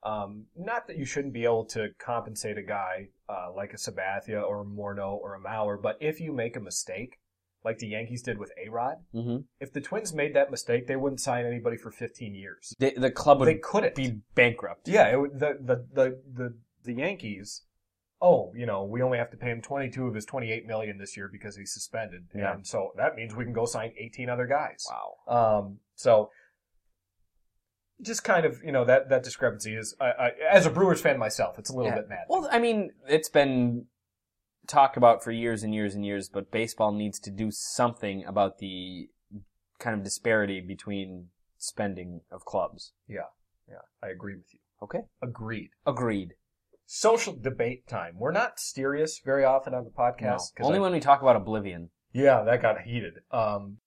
um, 0.07 0.45
not 0.55 0.87
that 0.87 0.97
you 0.97 1.05
shouldn't 1.05 1.33
be 1.33 1.43
able 1.43 1.65
to 1.65 1.89
compensate 1.99 2.57
a 2.57 2.63
guy 2.63 3.09
uh, 3.29 3.47
like 3.55 3.71
a 3.73 3.77
Sabathia 3.77 4.41
or 4.49 4.61
a 4.61 4.65
Morneau 4.65 5.13
or 5.25 5.35
a 5.35 5.39
Mauer, 5.39 5.81
but 5.81 5.97
if 5.99 6.19
you 6.19 6.31
make 6.33 6.55
a 6.55 6.59
mistake, 6.61 7.19
like 7.65 7.79
the 7.79 7.87
Yankees 7.87 8.21
did 8.21 8.37
with 8.37 8.51
A 8.63 8.69
Rod, 8.69 8.97
hmm 9.11 9.37
if 9.59 9.73
the 9.73 9.81
Twins 9.81 10.13
made 10.13 10.33
that 10.35 10.49
mistake, 10.51 10.87
they 10.87 10.95
wouldn't 10.95 11.19
sign 11.19 11.45
anybody 11.45 11.75
for 11.77 11.91
15 11.91 12.33
years. 12.33 12.73
The, 12.79 12.93
the 12.95 13.11
club 13.11 13.39
would 13.39 13.47
They 13.49 13.55
couldn't. 13.71 13.95
be 13.95 14.19
bankrupt. 14.35 14.87
Yeah, 14.87 15.07
it, 15.07 15.39
the, 15.39 15.57
the 15.69 15.85
the 15.93 16.07
the 16.33 16.47
the 16.85 16.93
Yankees. 16.93 17.63
Oh, 18.19 18.51
you 18.55 18.65
know, 18.65 18.83
we 18.83 19.03
only 19.03 19.19
have 19.19 19.29
to 19.31 19.37
pay 19.37 19.51
him 19.51 19.61
22 19.61 20.07
of 20.07 20.15
his 20.15 20.25
28 20.25 20.65
million 20.65 20.97
this 20.97 21.15
year 21.15 21.29
because 21.31 21.55
he's 21.55 21.71
suspended, 21.71 22.23
Yeah. 22.33 22.53
and 22.53 22.65
so 22.65 22.91
that 22.97 23.15
means 23.15 23.35
we 23.35 23.43
can 23.43 23.53
go 23.53 23.65
sign 23.65 23.91
18 23.95 24.27
other 24.27 24.47
guys. 24.47 24.83
Wow. 24.89 25.09
Um, 25.59 25.77
so 25.95 26.31
just 28.01 28.23
kind 28.23 28.45
of, 28.45 28.61
you 28.63 28.71
know, 28.71 28.85
that, 28.85 29.09
that 29.09 29.23
discrepancy 29.23 29.75
is, 29.75 29.95
I, 29.99 30.05
I, 30.05 30.31
as 30.51 30.65
a 30.65 30.69
Brewers 30.69 31.01
fan 31.01 31.17
myself, 31.17 31.57
it's 31.57 31.69
a 31.69 31.73
little 31.75 31.91
Yeah. 31.91 31.95
bit 31.97 32.09
mad. 32.09 32.25
Well, 32.29 32.47
I 32.51 32.59
mean, 32.59 32.91
it's 33.07 33.29
been 33.29 33.85
talked 34.67 34.97
about 34.97 35.23
for 35.23 35.31
years 35.31 35.63
and 35.63 35.73
years 35.73 35.95
and 35.95 36.05
years, 36.05 36.29
but 36.29 36.51
baseball 36.51 36.91
needs 36.91 37.19
to 37.21 37.31
do 37.31 37.49
something 37.51 38.23
about 38.25 38.59
the 38.59 39.09
kind 39.79 39.95
of 39.97 40.03
disparity 40.03 40.59
between 40.61 41.27
spending 41.57 42.21
of 42.31 42.45
clubs. 42.45 42.93
yeah, 43.07 43.21
yeah, 43.67 43.75
I 44.03 44.07
agree 44.09 44.35
with 44.35 44.53
you. 44.53 44.59
Okay. 44.83 44.99
Agreed. 45.23 45.69
Agreed. 45.85 46.33
Social 46.85 47.35
debate 47.35 47.87
time. 47.87 48.13
We're 48.17 48.31
not 48.31 48.59
serious 48.59 49.19
very 49.25 49.43
often 49.43 49.73
on 49.73 49.83
the 49.83 49.89
podcast. 49.89 50.51
No. 50.59 50.67
Only 50.67 50.77
I- 50.77 50.81
when 50.81 50.93
we 50.93 50.99
talk 50.99 51.21
about 51.21 51.35
Oblivion. 51.35 51.89
Yeah, 52.13 52.43
that 52.43 52.61
got 52.61 52.81
heated. 52.81 53.15
Um, 53.31 53.77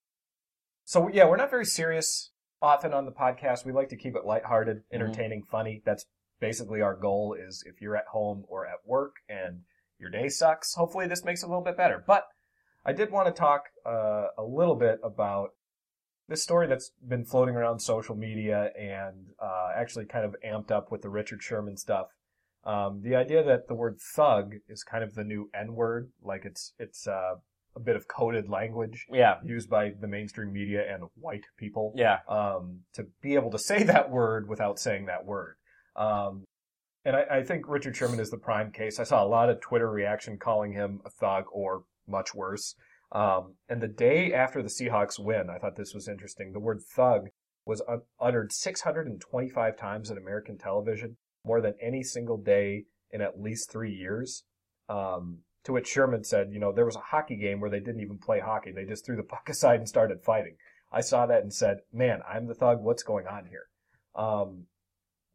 so 0.85 1.09
yeah, 1.09 1.27
we're 1.29 1.37
not 1.37 1.51
very 1.51 1.65
serious 1.65 2.30
often 2.63 2.93
on 2.93 3.05
the 3.05 3.13
podcast. 3.13 3.65
We 3.65 3.73
like 3.73 3.89
to 3.91 3.97
keep 3.97 4.17
it 4.17 4.25
lighthearted, 4.25 4.83
entertaining, 4.93 5.45
funny. 5.51 5.83
That's 5.85 6.07
basically 6.41 6.81
our 6.81 6.95
goal 6.95 7.37
is 7.39 7.63
if 7.67 7.81
you're 7.81 7.97
at 7.97 8.07
home 8.07 8.45
or 8.49 8.67
at 8.67 8.79
work 8.87 9.17
and 9.29 9.61
your 9.99 10.11
day 10.11 10.29
sucks, 10.29 10.75
hopefully 10.75 11.07
this 11.07 11.25
makes 11.25 11.43
it 11.43 11.47
a 11.47 11.49
little 11.49 11.65
bit 11.65 11.77
better. 11.77 12.03
But 12.07 12.25
I 12.85 12.93
did 12.93 13.11
want 13.11 13.27
to 13.27 13.39
talk 13.39 13.65
uh, 13.87 14.29
a 14.39 14.43
little 14.43 14.77
bit 14.77 14.99
about 15.05 15.51
this 16.29 16.43
story 16.43 16.67
that's 16.67 16.93
been 17.07 17.25
floating 17.25 17.57
around 17.57 17.81
social 17.81 18.15
media 18.15 18.71
and 18.79 19.27
uh, 19.43 19.71
actually 19.77 20.07
kind 20.07 20.25
of 20.25 20.37
amped 20.47 20.71
up 20.71 20.91
with 20.91 21.03
the 21.03 21.11
Richard 21.11 21.43
Sherman 21.43 21.77
stuff. 21.77 22.07
Um, 22.65 23.01
the 23.03 23.17
idea 23.17 23.43
that 23.43 23.69
the 23.69 23.75
word 23.75 23.99
thug 24.15 24.55
is 24.69 24.85
kind 24.85 25.03
of 25.03 25.15
the 25.15 25.25
new 25.25 25.51
N 25.55 25.75
word, 25.75 26.13
like 26.23 26.45
it's 26.45 26.73
it's 26.79 27.07
uh, 27.07 27.37
a 27.77 27.81
bit 27.81 27.97
of 27.97 28.07
coded 28.09 28.49
language 28.49 29.07
Yeah. 29.11 29.37
used 29.45 29.71
by 29.71 29.91
the 30.01 30.09
mainstream 30.09 30.53
media 30.53 30.83
and 30.93 31.05
white 31.15 31.45
people 31.57 31.93
Yeah. 31.97 32.19
um, 32.29 32.81
to 32.95 33.05
be 33.23 33.35
able 33.35 33.51
to 33.53 33.59
say 33.59 33.83
that 33.85 34.11
word 34.11 34.49
without 34.49 34.79
saying 34.79 35.07
that 35.07 35.25
word. 35.25 35.57
Um, 35.97 36.45
and 37.05 37.17
I, 37.17 37.25
I 37.39 37.43
think 37.45 37.69
Richard 37.69 37.97
Sherman 37.97 38.21
is 38.21 38.31
the 38.31 38.39
prime 38.39 38.73
case. 38.73 38.99
I 38.99 39.05
saw 39.05 39.25
a 39.25 39.27
lot 39.27 39.49
of 39.49 39.61
Twitter 39.61 39.91
reaction 39.91 40.39
calling 40.39 40.73
him 40.73 41.01
a 41.05 41.11
thug 41.11 41.45
or 41.53 41.85
much 42.07 42.35
worse. 42.35 42.75
Um, 43.13 43.55
and 43.69 43.81
the 43.81 43.89
day 43.89 44.33
after 44.33 44.63
the 44.63 44.69
Seahawks 44.69 45.19
win, 45.19 45.49
I 45.51 45.59
thought 45.59 45.77
this 45.77 45.95
was 45.95 46.09
interesting. 46.09 46.53
The 46.53 46.61
word 46.61 46.81
thug 46.95 47.29
was 47.67 47.83
uttered 48.21 48.53
625 48.53 49.77
times 49.77 50.11
in 50.11 50.19
American 50.19 50.59
television, 50.59 51.17
more 51.45 51.61
than 51.61 51.75
any 51.81 52.03
single 52.03 52.37
day 52.37 52.85
in 53.11 53.21
at 53.21 53.41
least 53.41 53.71
three 53.71 53.93
years. 53.93 54.45
Um, 54.89 55.39
to 55.65 55.73
which 55.73 55.89
Sherman 55.89 56.25
said, 56.25 56.53
you 56.53 56.59
know, 56.59 56.73
there 56.73 56.87
was 56.87 56.97
a 56.97 57.01
hockey 57.01 57.37
game 57.37 57.61
where 57.61 57.71
they 57.71 57.81
didn't 57.81 58.01
even 58.01 58.19
play 58.19 58.41
hockey. 58.41 58.73
They 58.73 58.85
just 58.85 59.05
threw 59.05 59.17
the 59.17 59.23
puck 59.23 59.49
aside 59.49 59.81
and 59.81 59.89
started 59.89 60.23
fighting. 60.23 60.57
I 60.93 61.01
saw 61.01 61.27
that 61.27 61.43
and 61.43 61.53
said, 61.53 61.79
man, 61.93 62.21
I'm 62.29 62.47
the 62.47 62.55
thug. 62.55 62.83
What's 62.83 63.03
going 63.03 63.27
on 63.27 63.47
here? 63.47 63.67
Um, 64.15 64.65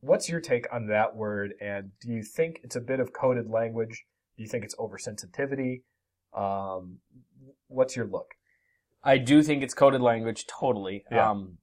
what's 0.01 0.27
your 0.27 0.41
take 0.41 0.67
on 0.73 0.88
that 0.88 1.15
word? 1.15 1.53
And 1.61 1.91
do 2.01 2.11
you 2.11 2.23
think 2.23 2.59
it's 2.63 2.75
a 2.75 2.81
bit 2.81 2.99
of 2.99 3.13
coded 3.13 3.49
language? 3.49 4.05
Do 4.35 4.43
you 4.43 4.49
think 4.49 4.65
it's 4.65 4.75
oversensitivity? 4.75 5.83
Um, 6.33 6.97
what's 7.67 7.95
your 7.95 8.05
look? 8.05 8.33
I 9.03 9.17
do 9.17 9.43
think 9.43 9.63
it's 9.63 9.73
coded 9.73 10.01
language 10.01 10.45
totally. 10.47 11.05
Yeah. 11.11 11.29
Um, 11.29 11.59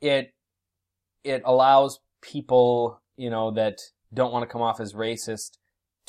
it 0.00 0.32
it 1.24 1.42
allows 1.44 1.98
people, 2.22 3.02
you 3.16 3.28
know, 3.28 3.50
that 3.50 3.80
don't 4.14 4.32
want 4.32 4.44
to 4.44 4.46
come 4.46 4.62
off 4.62 4.80
as 4.80 4.94
racist 4.94 5.58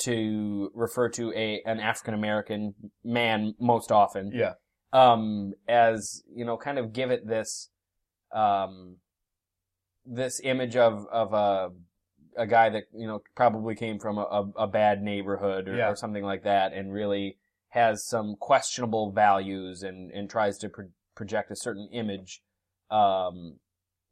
to 0.00 0.70
refer 0.74 1.08
to 1.10 1.32
a 1.34 1.62
an 1.64 1.80
African 1.80 2.14
American 2.14 2.74
man 3.04 3.54
most 3.58 3.92
often. 3.92 4.32
Yeah. 4.34 4.54
Um, 4.92 5.52
as 5.68 6.22
you 6.34 6.44
know, 6.44 6.56
kind 6.56 6.78
of 6.78 6.92
give 6.92 7.10
it 7.10 7.26
this 7.26 7.70
um 8.32 8.96
this 10.04 10.40
image 10.42 10.76
of 10.76 11.06
of 11.12 11.32
a 11.32 11.70
a 12.36 12.46
guy 12.46 12.70
that 12.70 12.84
you 12.94 13.06
know 13.06 13.22
probably 13.34 13.74
came 13.74 13.98
from 13.98 14.18
a, 14.18 14.22
a, 14.22 14.50
a 14.62 14.66
bad 14.66 15.02
neighborhood 15.02 15.68
or, 15.68 15.76
Yeah. 15.76 15.90
or 15.90 15.96
something 15.96 16.24
like 16.24 16.44
that, 16.44 16.72
and 16.72 16.92
really 16.92 17.38
has 17.70 18.04
some 18.06 18.36
questionable 18.38 19.12
values 19.12 19.82
and 19.82 20.10
and 20.10 20.28
tries 20.30 20.58
to 20.58 20.68
pro- 20.68 20.90
project 21.14 21.50
a 21.50 21.56
certain 21.56 21.88
image 21.92 22.42
um, 22.90 23.58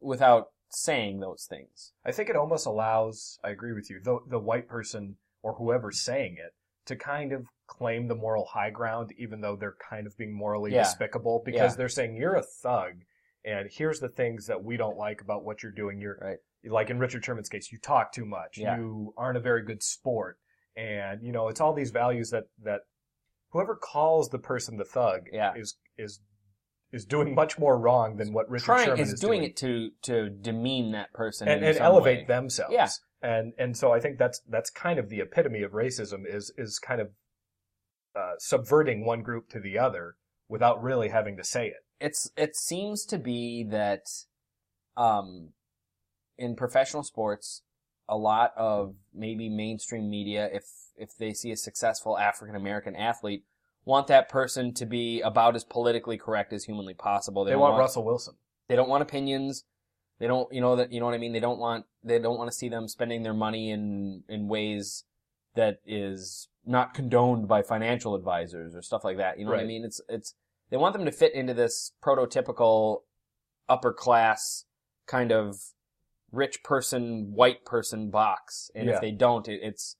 without 0.00 0.46
saying 0.70 1.20
those 1.20 1.46
things. 1.48 1.92
I 2.04 2.12
think 2.12 2.28
it 2.28 2.36
almost 2.36 2.66
allows, 2.66 3.38
I 3.42 3.48
agree 3.50 3.72
with 3.72 3.88
you, 3.88 4.00
the, 4.04 4.18
the 4.28 4.38
white 4.38 4.68
person 4.68 5.16
or 5.48 5.54
whoever's 5.54 6.00
saying 6.00 6.36
it 6.38 6.52
to 6.86 6.96
kind 6.96 7.32
of 7.32 7.46
claim 7.66 8.08
the 8.08 8.14
moral 8.14 8.46
high 8.46 8.70
ground, 8.70 9.12
even 9.18 9.40
though 9.40 9.56
they're 9.56 9.76
kind 9.90 10.06
of 10.06 10.16
being 10.16 10.32
morally 10.32 10.72
Yeah. 10.72 10.84
despicable 10.84 11.42
because 11.44 11.72
Yeah. 11.72 11.76
they're 11.76 11.88
saying 11.88 12.16
you're 12.16 12.36
a 12.36 12.42
thug 12.42 13.02
and 13.44 13.68
here's 13.70 14.00
the 14.00 14.08
things 14.08 14.46
that 14.46 14.62
we 14.64 14.76
don't 14.76 14.96
like 14.96 15.20
about 15.20 15.44
what 15.44 15.62
you're 15.62 15.72
doing. 15.72 16.00
You're 16.00 16.18
Right. 16.20 16.38
like 16.64 16.90
in 16.90 16.98
Richard 16.98 17.24
Sherman's 17.24 17.48
case, 17.48 17.70
you 17.72 17.78
talk 17.78 18.12
too 18.12 18.24
much. 18.24 18.58
Yeah. 18.58 18.76
You 18.78 19.14
aren't 19.16 19.36
a 19.36 19.40
very 19.40 19.62
good 19.62 19.82
sport. 19.82 20.38
And, 20.76 21.22
you 21.22 21.32
know, 21.32 21.48
it's 21.48 21.60
all 21.60 21.72
these 21.72 21.90
values 21.90 22.30
that, 22.30 22.44
that 22.62 22.82
whoever 23.50 23.74
calls 23.76 24.28
the 24.30 24.38
person 24.38 24.76
the 24.76 24.84
thug 24.84 25.28
is, 25.32 25.76
is, 25.96 26.20
is 26.92 27.04
doing 27.04 27.34
much 27.34 27.58
more 27.58 27.78
wrong 27.78 28.16
than 28.16 28.32
what 28.32 28.48
Richard 28.48 28.64
Trying 28.66 28.86
Sherman 28.86 29.00
is, 29.00 29.12
is 29.12 29.20
doing, 29.20 29.42
it 29.42 29.56
to 29.58 29.90
to 30.02 30.30
demean 30.30 30.92
that 30.92 31.12
person 31.12 31.46
and, 31.48 31.62
and 31.64 31.76
elevate 31.78 32.20
way. 32.20 32.24
themselves. 32.24 32.72
Yeah. 32.72 32.88
And 33.22 33.52
and 33.58 33.76
so 33.76 33.92
I 33.92 34.00
think 34.00 34.18
that's 34.18 34.40
that's 34.48 34.70
kind 34.70 34.98
of 34.98 35.08
the 35.08 35.20
epitome 35.20 35.62
of 35.62 35.72
racism 35.72 36.22
is 36.26 36.52
is 36.56 36.78
kind 36.78 37.00
of 37.00 37.08
uh, 38.16 38.34
subverting 38.38 39.04
one 39.04 39.22
group 39.22 39.48
to 39.50 39.60
the 39.60 39.78
other 39.78 40.16
without 40.48 40.82
really 40.82 41.08
having 41.08 41.36
to 41.36 41.44
say 41.44 41.66
it. 41.66 41.84
it's 42.00 42.30
it 42.36 42.56
seems 42.56 43.04
to 43.04 43.18
be 43.18 43.64
that 43.64 44.02
um 44.96 45.50
in 46.38 46.54
professional 46.56 47.02
sports 47.02 47.62
a 48.08 48.16
lot 48.16 48.52
of 48.56 48.94
maybe 49.12 49.48
mainstream 49.48 50.08
media 50.08 50.48
if 50.52 50.64
if 50.96 51.16
they 51.18 51.32
see 51.32 51.50
a 51.52 51.56
successful 51.56 52.16
African 52.18 52.56
American 52.56 52.96
athlete 52.96 53.44
want 53.84 54.06
that 54.06 54.28
person 54.28 54.72
to 54.74 54.86
be 54.86 55.20
about 55.20 55.54
as 55.56 55.64
politically 55.64 56.16
correct 56.16 56.52
as 56.52 56.64
humanly 56.64 56.94
possible 56.94 57.44
They, 57.44 57.52
don't 57.52 57.60
want, 57.60 57.78
Russell 57.78 58.04
Wilson. 58.04 58.34
they 58.68 58.76
don't 58.76 58.88
want 58.88 59.02
opinions 59.02 59.64
they 60.18 60.26
don't 60.26 60.52
you 60.52 60.60
know 60.60 60.76
that 60.76 60.92
you 60.92 61.00
know 61.00 61.06
what 61.06 61.14
I 61.14 61.18
mean 61.18 61.32
they 61.32 61.40
don't 61.40 61.58
want 61.58 61.84
they 62.04 62.18
don't 62.18 62.38
want 62.38 62.50
to 62.50 62.56
see 62.56 62.68
them 62.68 62.88
spending 62.88 63.22
their 63.22 63.34
money 63.34 63.70
in 63.70 64.24
in 64.28 64.48
ways 64.48 65.04
that 65.54 65.78
is 65.86 66.48
not 66.64 66.94
condoned 66.94 67.48
by 67.48 67.62
financial 67.62 68.14
advisors 68.14 68.74
or 68.76 68.82
stuff 68.82 69.02
like 69.04 69.16
that. 69.16 69.38
You 69.38 69.44
know 69.44 69.50
what 69.52 69.60
I 69.60 69.64
mean? 69.64 69.84
It's 69.84 70.00
it's 70.08 70.34
they 70.70 70.76
want 70.76 70.92
them 70.94 71.04
to 71.06 71.12
fit 71.12 71.34
into 71.34 71.54
this 71.54 71.92
prototypical 72.04 72.98
upper 73.68 73.92
class 73.92 74.64
kind 75.06 75.32
of 75.32 75.56
rich 76.30 76.62
person, 76.62 77.32
white 77.32 77.64
person 77.64 78.10
box, 78.10 78.70
and 78.74 78.86
Yeah. 78.88 78.96
if 78.96 79.00
they 79.00 79.10
don't, 79.10 79.48
it, 79.48 79.60
it's 79.62 79.96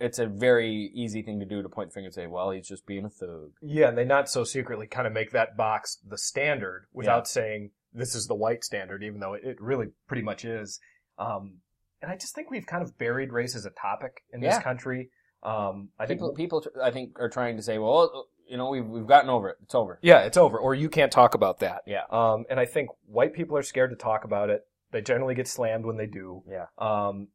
it's 0.00 0.20
a 0.20 0.26
very 0.26 0.92
easy 0.94 1.22
thing 1.22 1.40
to 1.40 1.46
do 1.46 1.60
to 1.60 1.68
point 1.68 1.90
the 1.90 1.94
finger 1.94 2.06
and 2.06 2.14
say, 2.14 2.28
"Well, 2.28 2.52
he's 2.52 2.68
just 2.68 2.86
being 2.86 3.04
a 3.04 3.10
thug." 3.10 3.54
Yeah, 3.60 3.88
and 3.88 3.98
they 3.98 4.04
not 4.04 4.30
so 4.30 4.44
secretly 4.44 4.86
kind 4.86 5.08
of 5.08 5.12
make 5.12 5.32
that 5.32 5.56
box 5.56 5.98
the 6.06 6.16
standard 6.18 6.86
without 6.92 7.26
saying 7.26 7.70
this 7.92 8.14
is 8.14 8.26
the 8.26 8.34
white 8.34 8.64
standard, 8.64 9.02
even 9.02 9.20
though 9.20 9.34
it, 9.34 9.42
it 9.44 9.60
really 9.60 9.88
pretty 10.06 10.22
much 10.22 10.44
is. 10.44 10.78
Um, 11.18 11.58
and 12.00 12.10
I 12.10 12.16
just 12.16 12.34
think 12.34 12.50
we've 12.50 12.66
kind 12.66 12.82
of 12.82 12.96
buried 12.98 13.32
race 13.32 13.56
as 13.56 13.66
a 13.66 13.70
topic 13.70 14.22
in 14.32 14.40
this 14.40 14.58
country. 14.58 15.10
Um, 15.42 15.90
I 15.98 16.06
think 16.06 16.20
People, 16.20 16.34
people, 16.34 16.64
I 16.82 16.90
think, 16.90 17.18
are 17.20 17.28
trying 17.28 17.56
to 17.56 17.62
say, 17.62 17.78
"Well, 17.78 18.26
you 18.48 18.56
know, 18.56 18.70
we've 18.70 18.86
we've 18.86 19.06
gotten 19.06 19.30
over 19.30 19.50
it. 19.50 19.56
It's 19.62 19.74
over." 19.74 19.98
Yeah, 20.02 20.20
it's 20.20 20.36
over, 20.36 20.58
or 20.58 20.74
you 20.74 20.88
can't 20.88 21.12
talk 21.12 21.34
about 21.34 21.60
that. 21.60 21.82
Yeah. 21.86 22.02
Um, 22.10 22.44
and 22.50 22.58
I 22.58 22.66
think 22.66 22.90
white 23.06 23.34
people 23.34 23.56
are 23.56 23.62
scared 23.62 23.90
to 23.90 23.96
talk 23.96 24.24
about 24.24 24.50
it. 24.50 24.62
They 24.90 25.00
generally 25.00 25.34
get 25.34 25.46
slammed 25.46 25.84
when 25.84 25.96
they 25.96 26.06
do. 26.06 26.42
Yeah. 26.48 26.66
Um, 26.78 27.28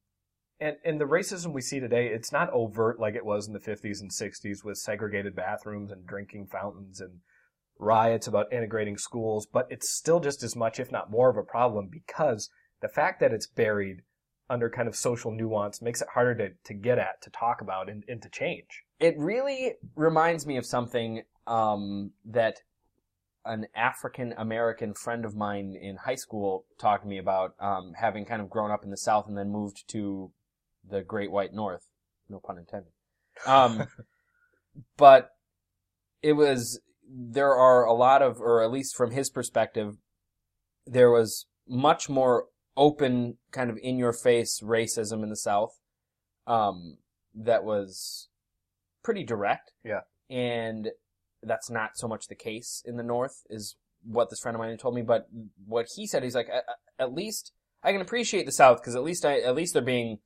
and 0.59 0.77
and 0.83 0.99
the 0.99 1.05
racism 1.05 1.53
we 1.53 1.61
see 1.61 1.79
today, 1.79 2.07
it's 2.07 2.31
not 2.31 2.49
overt 2.51 2.99
like 2.99 3.15
it 3.15 3.25
was 3.25 3.47
in 3.47 3.53
the 3.53 3.59
50s 3.59 4.01
and 4.01 4.11
60s 4.11 4.63
with 4.63 4.77
segregated 4.77 5.35
bathrooms 5.35 5.91
and 5.91 6.05
drinking 6.05 6.47
fountains 6.47 6.99
and 6.99 7.19
riots 7.79 8.27
about 8.27 8.51
integrating 8.53 8.97
schools, 8.97 9.47
but 9.51 9.67
it's 9.69 9.91
still 9.91 10.19
just 10.19 10.43
as 10.43 10.55
much, 10.55 10.79
if 10.79 10.91
not 10.91 11.11
more, 11.11 11.29
of 11.29 11.37
a 11.37 11.43
problem 11.43 11.89
because 11.91 12.49
the 12.81 12.87
fact 12.87 13.19
that 13.19 13.33
it's 13.33 13.47
buried 13.47 14.01
under 14.49 14.69
kind 14.69 14.87
of 14.87 14.95
social 14.95 15.31
nuance 15.31 15.81
makes 15.81 16.01
it 16.01 16.07
harder 16.13 16.35
to, 16.35 16.49
to 16.65 16.73
get 16.73 16.97
at, 16.97 17.21
to 17.21 17.29
talk 17.29 17.61
about, 17.61 17.89
and, 17.89 18.03
and 18.07 18.21
to 18.21 18.29
change. 18.29 18.83
It 18.99 19.15
really 19.17 19.73
reminds 19.95 20.45
me 20.45 20.57
of 20.57 20.65
something 20.65 21.23
um, 21.47 22.11
that 22.25 22.57
an 23.45 23.67
African 23.75 24.33
American 24.37 24.93
friend 24.93 25.25
of 25.25 25.35
mine 25.35 25.75
in 25.79 25.97
high 25.97 26.15
school 26.15 26.65
talked 26.79 27.03
to 27.03 27.09
me 27.09 27.17
about, 27.17 27.55
um, 27.59 27.93
having 27.95 28.25
kind 28.25 28.41
of 28.41 28.49
grown 28.49 28.71
up 28.71 28.83
in 28.83 28.89
the 28.89 28.97
South 28.97 29.27
and 29.27 29.37
then 29.37 29.49
moved 29.49 29.87
to 29.89 30.31
the 30.89 31.01
Great 31.01 31.31
White 31.31 31.53
North. 31.53 31.89
No 32.29 32.39
pun 32.39 32.57
intended. 32.57 32.91
Um, 33.45 33.87
but 34.97 35.31
it 36.21 36.33
was 36.33 36.79
there 37.15 37.55
are 37.55 37.85
a 37.85 37.93
lot 37.93 38.21
of, 38.21 38.39
or 38.39 38.63
at 38.63 38.71
least 38.71 38.95
from 38.95 39.11
his 39.11 39.29
perspective, 39.29 39.97
there 40.85 41.11
was 41.11 41.45
much 41.67 42.09
more 42.09 42.45
open, 42.75 43.37
kind 43.51 43.69
of 43.69 43.77
in 43.81 43.97
your 43.97 44.13
face 44.13 44.61
racism 44.61 45.21
in 45.21 45.29
the 45.29 45.35
South. 45.35 45.79
Um, 46.47 46.97
that 47.35 47.63
was 47.63 48.29
pretty 49.03 49.23
direct. 49.23 49.73
Yeah. 49.83 50.01
And 50.29 50.89
that's 51.43 51.69
not 51.69 51.91
so 51.97 52.07
much 52.07 52.27
the 52.27 52.35
case 52.35 52.81
in 52.85 52.97
the 52.97 53.03
North, 53.03 53.43
is 53.49 53.75
what 54.03 54.29
this 54.29 54.39
friend 54.39 54.55
of 54.55 54.59
mine 54.59 54.75
told 54.77 54.95
me. 54.95 55.03
But 55.03 55.27
what 55.65 55.87
he 55.95 56.07
said, 56.07 56.23
he's 56.23 56.35
like, 56.35 56.49
at, 56.49 56.63
at 56.97 57.13
least 57.13 57.51
I 57.83 57.91
can 57.91 58.01
appreciate 58.01 58.45
the 58.45 58.51
South 58.51 58.81
because 58.81 58.95
at 58.95 59.03
least 59.03 59.25
I, 59.25 59.39
at 59.39 59.55
least 59.55 59.73
they're 59.73 59.81
being 59.81 60.19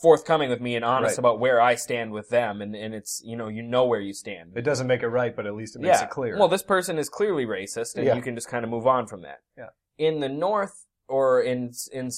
forthcoming 0.00 0.48
with 0.50 0.60
me 0.60 0.76
and 0.76 0.84
honest 0.84 1.12
Right. 1.12 1.18
about 1.18 1.40
where 1.40 1.60
I 1.60 1.74
stand 1.74 2.12
with 2.12 2.28
them, 2.28 2.62
and 2.62 2.74
and 2.74 2.94
it's 2.94 3.22
you 3.24 3.36
know 3.36 3.48
you 3.48 3.62
know 3.62 3.84
where 3.84 4.00
you 4.00 4.12
stand. 4.12 4.52
It 4.56 4.62
doesn't 4.62 4.86
make 4.86 5.02
it 5.02 5.08
right, 5.08 5.34
but 5.34 5.46
at 5.46 5.54
least 5.54 5.76
it 5.76 5.80
makes 5.80 6.00
it 6.02 6.10
clear. 6.10 6.38
Well, 6.38 6.48
this 6.48 6.62
person 6.62 6.98
is 6.98 7.08
clearly 7.08 7.44
racist, 7.46 7.96
and 7.96 8.04
Yeah. 8.06 8.14
you 8.14 8.22
can 8.22 8.34
just 8.34 8.48
kind 8.48 8.64
of 8.64 8.70
move 8.70 8.86
on 8.86 9.06
from 9.06 9.22
that. 9.22 9.40
Yeah. 9.56 9.70
In 9.98 10.20
the 10.20 10.28
North, 10.28 10.86
or 11.08 11.40
in 11.42 11.72
in 11.92 12.10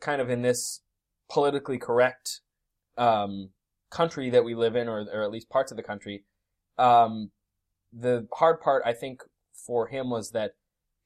kind 0.00 0.20
of 0.20 0.30
in 0.30 0.42
this 0.42 0.80
politically 1.30 1.78
correct 1.78 2.40
um, 2.96 3.50
country 3.90 4.30
that 4.30 4.44
we 4.44 4.54
live 4.54 4.76
in, 4.76 4.88
or 4.88 5.00
or 5.12 5.22
at 5.22 5.30
least 5.30 5.48
parts 5.48 5.70
of 5.72 5.76
the 5.76 5.82
country, 5.82 6.24
um, 6.78 7.32
the 7.92 8.28
hard 8.34 8.60
part 8.60 8.82
I 8.86 8.92
think 8.92 9.22
for 9.52 9.86
him 9.88 10.10
was 10.10 10.30
that 10.32 10.52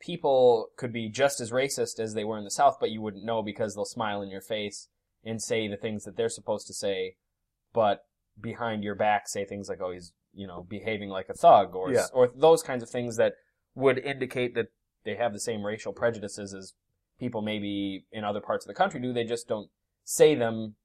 people 0.01 0.69
could 0.77 0.93
be 0.93 1.09
just 1.09 1.41
as 1.41 1.51
racist 1.51 1.99
as 1.99 2.15
they 2.15 2.25
were 2.25 2.39
in 2.39 2.45
the 2.45 2.51
South, 2.51 2.77
but 2.81 2.91
you 2.91 3.01
wouldn't 3.01 3.25
know 3.25 3.43
because 3.43 3.75
they'll 3.75 3.85
smile 3.85 4.21
in 4.23 4.31
your 4.31 4.41
face 4.41 4.89
and 5.25 5.43
say 5.43 5.69
the 5.69 5.77
things 5.77 6.05
that 6.05 6.17
they're 6.17 6.29
supposed 6.29 6.67
to 6.67 6.75
say, 6.75 7.17
but 7.73 8.05
behind 8.41 8.85
your 8.85 8.95
back 8.95 9.29
say 9.29 9.45
things 9.45 9.69
like, 9.69 9.81
"Oh, 9.81 9.91
he's 9.91 10.13
you 10.33 10.47
know 10.47 10.63
behaving 10.63 11.09
like 11.11 11.29
a 11.29 11.35
thug," 11.35 11.75
or 11.75 11.93
Yeah. 11.93 12.07
or 12.13 12.29
those 12.29 12.63
kinds 12.63 12.83
of 12.83 12.91
things 12.91 13.17
that 13.17 13.35
would 13.75 13.99
indicate 13.99 14.55
that 14.55 14.69
they 15.05 15.17
have 15.17 15.33
the 15.33 15.41
same 15.41 15.65
racial 15.65 15.93
prejudices 15.93 16.55
as 16.55 16.75
people 17.19 17.43
maybe 17.43 18.07
in 18.13 18.25
other 18.25 18.41
parts 18.41 18.65
of 18.65 18.69
the 18.69 18.75
country 18.75 19.01
do. 19.01 19.13
They 19.13 19.25
just 19.25 19.49
don't 19.49 19.71
say 20.05 20.35
them 20.35 20.77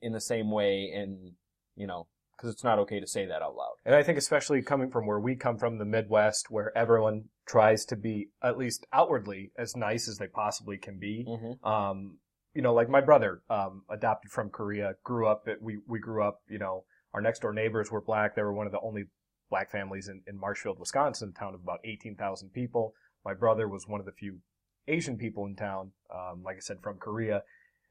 in 0.00 0.12
the 0.12 0.20
same 0.20 0.50
way, 0.50 0.90
and 0.94 1.34
you 1.74 1.86
know, 1.86 2.06
because 2.36 2.52
it's 2.52 2.64
not 2.64 2.78
okay 2.80 3.00
to 3.00 3.06
say 3.06 3.26
that 3.26 3.42
out 3.42 3.56
loud. 3.56 3.74
And 3.84 3.94
I 3.94 4.02
think 4.02 4.18
especially 4.18 4.62
coming 4.62 4.90
from 4.90 5.06
where 5.06 5.20
we 5.20 5.34
come 5.36 5.56
from, 5.58 5.78
the 5.78 5.84
Midwest, 5.84 6.50
where 6.50 6.76
everyone 6.76 7.24
tries 7.46 7.84
to 7.86 7.96
be 7.96 8.30
at 8.42 8.56
least 8.58 8.86
outwardly 8.92 9.52
as 9.58 9.76
nice 9.76 10.08
as 10.08 10.18
they 10.18 10.26
possibly 10.26 10.78
can 10.78 10.98
be. 10.98 11.24
Mm-hmm. 11.28 11.66
Um, 11.66 12.18
you 12.54 12.62
know, 12.62 12.72
like 12.72 12.88
my 12.88 13.00
brother, 13.00 13.42
um, 13.50 13.82
adopted 13.90 14.30
from 14.30 14.50
Korea, 14.50 14.94
grew 15.02 15.26
up. 15.26 15.46
We 15.60 15.78
we 15.86 15.98
grew 15.98 16.22
up. 16.22 16.40
You 16.48 16.58
know, 16.58 16.84
our 17.12 17.20
next 17.20 17.40
door 17.40 17.52
neighbors 17.52 17.90
were 17.90 18.00
black. 18.00 18.34
They 18.34 18.42
were 18.42 18.52
one 18.52 18.66
of 18.66 18.72
the 18.72 18.80
only 18.80 19.04
black 19.50 19.70
families 19.70 20.08
in, 20.08 20.22
in 20.26 20.38
Marshfield, 20.38 20.78
Wisconsin, 20.78 21.32
a 21.34 21.38
town 21.38 21.54
of 21.54 21.60
about 21.62 21.80
eighteen 21.84 22.14
thousand 22.14 22.50
people. 22.50 22.94
My 23.24 23.34
brother 23.34 23.68
was 23.68 23.88
one 23.88 24.00
of 24.00 24.06
the 24.06 24.12
few 24.12 24.38
Asian 24.86 25.16
people 25.16 25.46
in 25.46 25.56
town. 25.56 25.92
Um, 26.14 26.42
like 26.44 26.56
I 26.56 26.60
said, 26.60 26.78
from 26.82 26.98
Korea. 26.98 27.42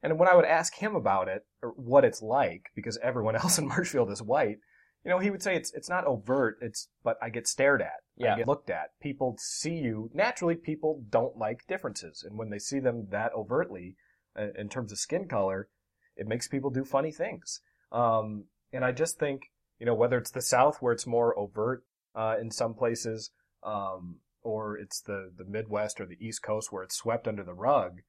And 0.01 0.19
when 0.19 0.27
I 0.27 0.35
would 0.35 0.45
ask 0.45 0.75
him 0.75 0.95
about 0.95 1.29
it, 1.29 1.45
or 1.61 1.69
what 1.77 2.03
it's 2.03 2.21
like, 2.21 2.65
because 2.75 2.99
everyone 3.01 3.35
else 3.41 3.57
in 3.57 3.67
Marshfield 3.67 4.11
is 4.11 4.21
white, 4.21 4.57
you 5.03 5.09
know, 5.09 5.19
he 5.19 5.29
would 5.29 5.43
say 5.43 5.57
it's 5.57 5.73
it's 5.73 5.89
not 5.89 6.05
overt. 6.05 6.57
It's 6.61 6.87
but 7.03 7.17
I 7.21 7.29
get 7.29 7.47
stared 7.47 7.81
at. 7.81 7.99
Yeah. 8.15 8.35
I 8.35 8.37
get 8.37 8.47
looked 8.47 8.69
at. 8.69 8.91
People 9.01 9.35
see 9.39 9.73
you. 9.73 10.09
Naturally, 10.13 10.55
people 10.55 11.03
don't 11.09 11.37
like 11.37 11.67
differences, 11.67 12.23
and 12.25 12.37
when 12.37 12.49
they 12.49 12.59
see 12.59 12.79
them 12.79 13.07
that 13.11 13.33
overtly, 13.35 13.97
in 14.35 14.69
terms 14.69 14.91
of 14.91 14.97
skin 14.99 15.27
color, 15.27 15.69
it 16.15 16.27
makes 16.27 16.47
people 16.47 16.69
do 16.69 16.83
funny 16.83 17.11
things. 17.11 17.61
Um, 17.91 18.45
and 18.71 18.83
I 18.83 18.91
just 18.91 19.19
think, 19.19 19.43
you 19.79 19.85
know, 19.85 19.93
whether 19.93 20.17
it's 20.17 20.31
the 20.31 20.41
South 20.41 20.77
where 20.81 20.93
it's 20.93 21.05
more 21.07 21.37
overt 21.37 21.83
uh, 22.15 22.35
in 22.39 22.51
some 22.51 22.73
places, 22.73 23.31
um, 23.63 24.17
or 24.41 24.77
it's 24.77 25.01
the 25.01 25.31
the 25.37 25.45
Midwest 25.45 25.99
or 26.01 26.05
the 26.05 26.17
East 26.19 26.43
Coast 26.43 26.71
where 26.71 26.83
it's 26.83 26.95
swept 26.95 27.27
under 27.27 27.43
the 27.43 27.53
rug, 27.53 28.01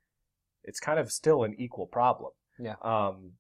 it's 0.63 0.81
kind 0.81 0.99
of 0.99 1.11
still 1.13 1.45
an 1.45 1.55
equal 1.59 1.87
problem. 1.87 2.33
Yeah. 2.59 2.75
Um, 2.83 3.33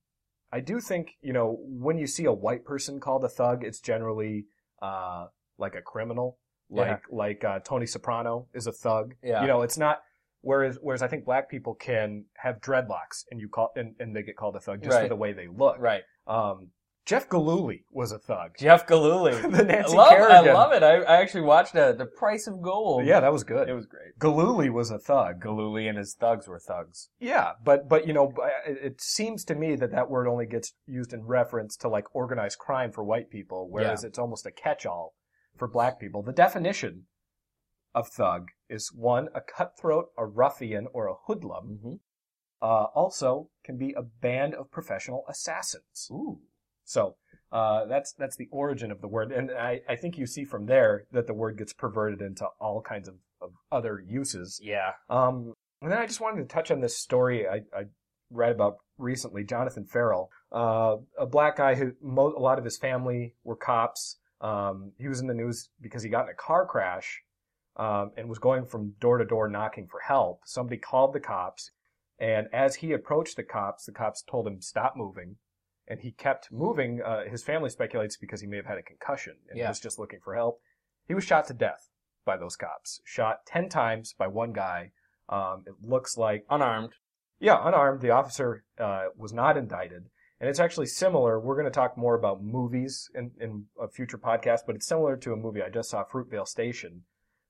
I 0.52 0.60
do 0.60 0.80
think, 0.80 1.12
you 1.20 1.32
know, 1.32 1.58
when 1.60 1.98
you 1.98 2.06
see 2.06 2.24
a 2.26 2.32
white 2.32 2.64
person 2.64 3.00
called 3.00 3.24
a 3.24 3.28
thug, 3.28 3.64
it's 3.64 3.80
generally 3.80 4.46
uh, 4.80 5.26
like 5.58 5.74
a 5.74 5.82
criminal, 5.82 6.38
like 6.70 6.86
Yeah. 7.10 7.16
like 7.16 7.44
uh, 7.44 7.58
Tony 7.60 7.86
Soprano 7.86 8.46
is 8.54 8.66
a 8.66 8.72
thug. 8.72 9.14
Yeah. 9.22 9.40
You 9.42 9.48
know, 9.48 9.62
it's 9.62 9.78
not. 9.78 10.02
Whereas, 10.44 10.78
whereas 10.82 11.02
I 11.02 11.08
think 11.08 11.24
black 11.24 11.50
people 11.50 11.74
can 11.74 12.26
have 12.36 12.60
dreadlocks 12.60 13.24
and 13.30 13.40
you 13.40 13.48
call 13.48 13.72
and, 13.76 13.94
and 13.98 14.14
they 14.14 14.22
get 14.22 14.36
called 14.36 14.56
a 14.56 14.60
thug 14.60 14.82
just 14.82 15.00
for 15.00 15.08
the 15.08 15.16
way 15.16 15.32
they 15.32 15.48
look. 15.48 15.78
Right. 15.78 16.02
Um, 16.26 16.68
Jeff 17.06 17.28
Gillooly 17.28 17.84
was 17.90 18.12
a 18.12 18.18
thug. 18.18 18.52
Jeff 18.58 18.86
Gillooly. 18.86 19.32
the 19.50 19.62
Nancy 19.62 19.92
I 19.92 19.96
love, 19.96 20.30
I 20.30 20.52
love 20.52 20.72
it. 20.72 20.82
I, 20.82 21.02
I 21.02 21.20
actually 21.20 21.42
watched 21.42 21.76
uh, 21.76 21.92
The 21.92 22.06
Price 22.06 22.46
of 22.46 22.62
Gold. 22.62 23.04
Yeah, 23.04 23.20
that 23.20 23.32
was 23.32 23.44
good. 23.44 23.68
It 23.68 23.74
was 23.74 23.84
great. 23.84 24.18
Gillooly 24.18 24.70
was 24.70 24.90
a 24.90 24.98
thug. 24.98 25.42
Gillooly 25.42 25.86
and 25.86 25.98
his 25.98 26.14
thugs 26.14 26.48
were 26.48 26.58
thugs. 26.58 27.10
Yeah, 27.20 27.52
but 27.62 27.88
but 27.90 28.06
you 28.06 28.14
know, 28.14 28.32
it 28.66 28.78
it 28.82 29.00
seems 29.02 29.44
to 29.46 29.54
me 29.54 29.76
that 29.76 29.90
that 29.92 30.08
word 30.08 30.26
only 30.26 30.46
gets 30.46 30.72
used 30.86 31.12
in 31.12 31.24
reference 31.24 31.76
to 31.78 31.88
like 31.88 32.14
organized 32.14 32.58
crime 32.58 32.90
for 32.90 33.04
white 33.04 33.30
people, 33.30 33.68
whereas 33.70 34.02
it's 34.02 34.18
almost 34.18 34.46
a 34.46 34.50
catch-all 34.50 35.14
for 35.58 35.68
black 35.68 36.00
people. 36.00 36.22
The 36.22 36.32
definition 36.32 37.04
of 37.94 38.08
thug 38.08 38.48
is 38.74 38.92
one, 38.92 39.28
a 39.34 39.40
cutthroat, 39.40 40.06
a 40.18 40.26
ruffian, 40.26 40.88
or 40.92 41.06
a 41.06 41.14
hoodlum. 41.26 41.78
Mm-hmm. 41.78 41.94
Uh, 42.60 42.86
also, 42.94 43.50
can 43.64 43.76
be 43.78 43.92
a 43.92 44.02
band 44.02 44.54
of 44.54 44.70
professional 44.70 45.24
assassins. 45.28 46.08
Ooh. 46.10 46.40
So 46.84 47.16
uh, 47.52 47.86
that's 47.86 48.12
that's 48.12 48.36
the 48.36 48.48
origin 48.50 48.90
of 48.90 49.00
the 49.00 49.08
word, 49.08 49.32
and 49.32 49.50
I, 49.50 49.80
I 49.88 49.96
think 49.96 50.18
you 50.18 50.26
see 50.26 50.44
from 50.44 50.66
there 50.66 51.06
that 51.12 51.26
the 51.26 51.34
word 51.34 51.56
gets 51.56 51.72
perverted 51.72 52.20
into 52.20 52.46
all 52.60 52.82
kinds 52.82 53.08
of, 53.08 53.14
of 53.40 53.52
other 53.70 54.02
uses. 54.06 54.60
Yeah. 54.62 54.92
Um, 55.08 55.54
and 55.80 55.90
then 55.90 55.98
I 55.98 56.06
just 56.06 56.20
wanted 56.20 56.42
to 56.42 56.54
touch 56.54 56.70
on 56.70 56.80
this 56.80 56.96
story 56.96 57.46
I, 57.46 57.62
I 57.76 57.84
read 58.30 58.52
about 58.52 58.78
recently. 58.98 59.44
Jonathan 59.44 59.84
Ferrell, 59.84 60.30
uh, 60.52 60.96
a 61.18 61.26
black 61.26 61.56
guy 61.56 61.74
who 61.74 61.92
mo- 62.02 62.34
a 62.36 62.40
lot 62.40 62.58
of 62.58 62.64
his 62.64 62.78
family 62.78 63.34
were 63.44 63.56
cops. 63.56 64.18
Um, 64.40 64.92
he 64.98 65.08
was 65.08 65.20
in 65.20 65.26
the 65.26 65.34
news 65.34 65.70
because 65.80 66.02
he 66.02 66.08
got 66.08 66.24
in 66.24 66.30
a 66.30 66.34
car 66.34 66.66
crash 66.66 67.22
um, 67.76 68.12
and 68.16 68.28
was 68.28 68.38
going 68.38 68.64
from 68.66 68.94
door 69.00 69.18
to 69.18 69.24
door 69.24 69.48
knocking 69.48 69.86
for 69.86 70.00
help. 70.00 70.40
Somebody 70.44 70.78
called 70.78 71.12
the 71.12 71.20
cops, 71.20 71.70
and 72.18 72.46
as 72.52 72.76
he 72.76 72.92
approached 72.92 73.36
the 73.36 73.42
cops, 73.42 73.84
the 73.86 73.92
cops 73.92 74.22
told 74.22 74.46
him 74.46 74.60
stop 74.60 74.94
moving, 74.96 75.36
and 75.88 76.00
he 76.00 76.12
kept 76.12 76.50
moving. 76.52 77.02
Uh, 77.02 77.24
his 77.28 77.42
family 77.42 77.70
speculates 77.70 78.16
because 78.16 78.40
he 78.40 78.46
may 78.46 78.56
have 78.56 78.66
had 78.66 78.78
a 78.78 78.82
concussion 78.82 79.34
and 79.48 79.58
Yeah. 79.58 79.68
was 79.68 79.80
just 79.80 79.98
looking 79.98 80.20
for 80.20 80.34
help. 80.34 80.60
He 81.08 81.14
was 81.14 81.24
shot 81.24 81.46
to 81.48 81.54
death 81.54 81.90
by 82.24 82.36
those 82.36 82.56
cops, 82.56 83.00
shot 83.04 83.44
ten 83.46 83.68
times 83.68 84.14
by 84.16 84.26
one 84.28 84.52
guy. 84.52 84.92
Um, 85.28 85.64
it 85.66 85.74
looks 85.82 86.16
like 86.16 86.44
Unarmed. 86.50 86.92
yeah, 87.40 87.58
unarmed. 87.66 88.00
The 88.02 88.10
officer 88.10 88.64
uh, 88.78 89.06
was 89.16 89.32
not 89.32 89.56
indicted, 89.56 90.04
And 90.40 90.48
it's 90.50 90.60
actually 90.60 90.86
similar. 90.86 91.40
We're 91.40 91.54
going 91.54 91.64
to 91.66 91.70
talk 91.70 91.96
more 91.96 92.14
about 92.14 92.42
movies 92.42 93.10
in, 93.14 93.30
in 93.40 93.66
a 93.80 93.88
future 93.88 94.18
podcast, 94.18 94.60
but 94.66 94.76
it's 94.76 94.86
similar 94.86 95.16
to 95.16 95.32
a 95.32 95.36
movie 95.36 95.62
I 95.62 95.70
just 95.70 95.90
saw, 95.90 96.04
Fruitvale 96.04 96.46
Station, 96.46 97.04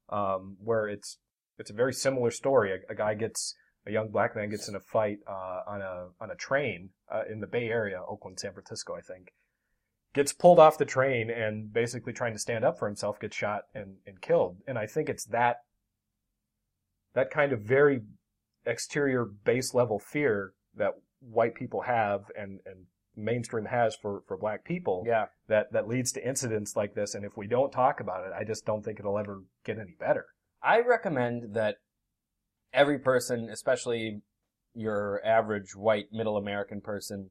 um, 0.08 0.56
where 0.62 0.88
it's 0.88 1.18
it's 1.58 1.70
a 1.70 1.74
very 1.74 1.92
similar 1.92 2.30
story. 2.30 2.72
A, 2.72 2.92
a 2.92 2.94
guy 2.94 3.14
gets 3.14 3.54
a 3.86 3.92
young 3.92 4.10
black 4.10 4.34
man 4.34 4.50
gets 4.50 4.68
in 4.68 4.74
a 4.74 4.80
fight 4.80 5.18
uh, 5.28 5.60
on 5.66 5.82
a 5.82 6.08
on 6.20 6.30
a 6.30 6.36
train 6.36 6.90
uh, 7.12 7.22
in 7.30 7.40
the 7.40 7.46
Bay 7.46 7.68
Area, 7.68 8.00
Oakland, 8.08 8.40
San 8.40 8.52
Francisco, 8.52 8.94
I 8.94 9.00
think. 9.00 9.32
Gets 10.14 10.32
pulled 10.32 10.60
off 10.60 10.78
the 10.78 10.84
train 10.84 11.28
and 11.28 11.72
basically 11.72 12.12
trying 12.12 12.34
to 12.34 12.38
stand 12.38 12.64
up 12.64 12.78
for 12.78 12.86
himself 12.86 13.18
gets 13.18 13.36
shot 13.36 13.62
and, 13.74 13.96
and 14.06 14.20
killed. 14.20 14.58
And 14.66 14.78
I 14.78 14.86
think 14.86 15.08
it's 15.08 15.24
that 15.26 15.56
that 17.14 17.30
kind 17.30 17.52
of 17.52 17.60
very 17.60 18.02
exterior 18.64 19.24
base 19.24 19.74
level 19.74 19.98
fear 19.98 20.52
that 20.76 20.92
white 21.20 21.54
people 21.54 21.82
have 21.82 22.22
and, 22.36 22.60
and 22.66 22.86
mainstream 23.16 23.66
has 23.66 23.94
for, 23.94 24.22
for 24.26 24.36
black 24.36 24.64
people 24.64 25.04
Yeah. 25.06 25.26
that, 25.48 25.72
that 25.72 25.88
leads 25.88 26.12
to 26.12 26.26
incidents 26.26 26.74
like 26.76 26.94
this. 26.94 27.14
And 27.14 27.24
if 27.24 27.36
we 27.36 27.46
don't 27.46 27.70
talk 27.72 28.00
about 28.00 28.26
it, 28.26 28.32
I 28.38 28.44
just 28.44 28.64
don't 28.66 28.84
think 28.84 28.98
it'll 28.98 29.18
ever 29.18 29.42
get 29.64 29.78
any 29.78 29.94
better. 29.98 30.26
I 30.62 30.80
recommend 30.80 31.54
that 31.54 31.76
every 32.72 32.98
person, 32.98 33.48
especially 33.50 34.22
your 34.74 35.20
average 35.24 35.76
white 35.76 36.06
middle 36.12 36.36
American 36.36 36.80
person, 36.80 37.30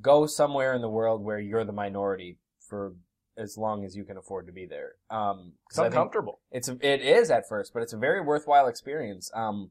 go 0.00 0.26
somewhere 0.26 0.74
in 0.74 0.82
the 0.82 0.88
world 0.88 1.22
where 1.22 1.38
you're 1.38 1.64
the 1.64 1.72
minority 1.72 2.38
for 2.68 2.94
as 3.38 3.56
long 3.56 3.84
as 3.84 3.94
you 3.94 4.04
can 4.04 4.16
afford 4.16 4.46
to 4.46 4.52
be 4.52 4.66
there. 4.66 4.92
Um, 5.10 5.52
It's 5.68 5.78
uncomfortable. 5.78 6.40
it's 6.50 6.68
it 6.68 7.02
is 7.02 7.30
at 7.30 7.46
first, 7.48 7.72
but 7.74 7.82
it's 7.82 7.92
a 7.92 7.98
very 7.98 8.20
worthwhile 8.20 8.66
experience. 8.66 9.30
Um, 9.34 9.70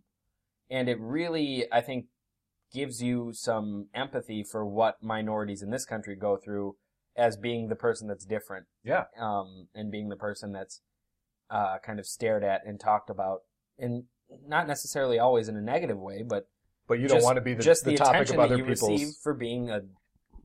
and 0.69 0.87
it 0.87 0.99
really, 0.99 1.65
I 1.71 1.81
think, 1.81 2.05
gives 2.75 3.01
you 3.01 3.31
some 3.33 3.87
empathy 3.95 4.43
for 4.43 4.65
what 4.65 5.01
minorities 5.01 5.63
in 5.63 5.71
this 5.71 5.85
country 5.85 6.15
go 6.15 6.37
through 6.37 6.75
as 7.15 7.37
being 7.37 7.69
the 7.69 7.75
person 7.75 8.07
that's 8.07 8.25
different. 8.25 8.65
Yeah. 8.83 9.05
Um, 9.19 9.69
and 9.73 9.89
being 9.89 10.09
the 10.09 10.17
person 10.17 10.51
that's 10.51 10.81
uh, 11.49 11.77
kind 11.83 11.99
of 11.99 12.05
stared 12.05 12.43
at 12.43 12.61
and 12.65 12.79
talked 12.79 13.09
about, 13.09 13.39
and 13.79 14.03
not 14.45 14.67
necessarily 14.67 15.17
always 15.17 15.47
in 15.47 15.55
a 15.55 15.61
negative 15.61 15.97
way, 15.97 16.23
but 16.27 16.47
But 16.87 16.99
you 16.99 17.07
don't 17.07 17.23
want 17.23 17.37
to 17.37 17.41
be 17.41 17.53
the, 17.53 17.63
just 17.63 17.85
the, 17.85 17.91
the, 17.91 17.97
topic 17.97 18.13
attention 18.13 18.35
of 18.35 18.41
other 18.41 18.55
that 18.55 18.57
you 18.57 18.65
people's. 18.65 18.91
receive 18.91 19.13
for 19.23 19.33
being 19.33 19.69
a 19.69 19.81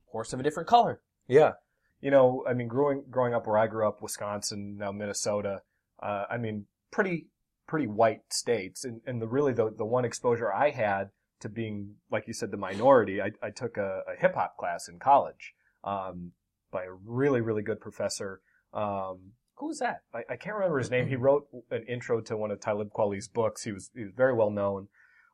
horse 0.06 0.32
of 0.32 0.40
a 0.40 0.42
different 0.42 0.68
color. 0.68 1.00
Yeah. 1.26 1.52
You 2.00 2.10
know, 2.10 2.44
I 2.48 2.54
mean, 2.54 2.68
growing 2.68 3.04
growing 3.10 3.34
up 3.34 3.46
where 3.46 3.58
I 3.58 3.66
grew 3.66 3.86
up, 3.86 4.00
Wisconsin, 4.00 4.76
now 4.78 4.92
Minnesota. 4.92 5.62
Uh, 6.02 6.24
I 6.30 6.38
mean, 6.38 6.66
pretty 6.90 7.26
pretty 7.66 7.86
white 7.86 8.22
states, 8.30 8.84
and 8.84 9.00
and 9.04 9.20
the 9.20 9.28
really 9.28 9.52
the 9.52 9.70
the 9.76 9.84
one 9.84 10.04
exposure 10.04 10.52
I 10.52 10.70
had 10.70 11.10
to 11.40 11.48
being, 11.48 11.96
like 12.10 12.26
you 12.26 12.32
said, 12.34 12.50
the 12.50 12.56
minority. 12.56 13.20
I 13.20 13.32
I 13.42 13.50
took 13.50 13.76
a, 13.76 14.02
a 14.12 14.20
hip 14.20 14.34
hop 14.34 14.56
class 14.56 14.88
in 14.88 14.98
college, 14.98 15.54
um, 15.84 16.32
by 16.70 16.84
a 16.84 16.92
really 17.04 17.40
really 17.40 17.62
good 17.62 17.80
professor. 17.80 18.40
Um, 18.72 19.32
Who's 19.56 19.78
that? 19.80 20.00
I, 20.14 20.20
I 20.30 20.36
can't 20.36 20.54
remember 20.56 20.78
his 20.78 20.90
name. 20.90 21.08
He 21.08 21.16
wrote 21.16 21.46
an 21.70 21.84
intro 21.86 22.22
to 22.22 22.36
one 22.36 22.50
of 22.50 22.60
Talib 22.60 22.88
Kweli's 22.96 23.28
books. 23.28 23.62
He 23.64 23.72
was 23.72 23.90
he 23.94 24.04
was 24.04 24.12
very 24.16 24.32
well 24.34 24.50
known, 24.50 24.88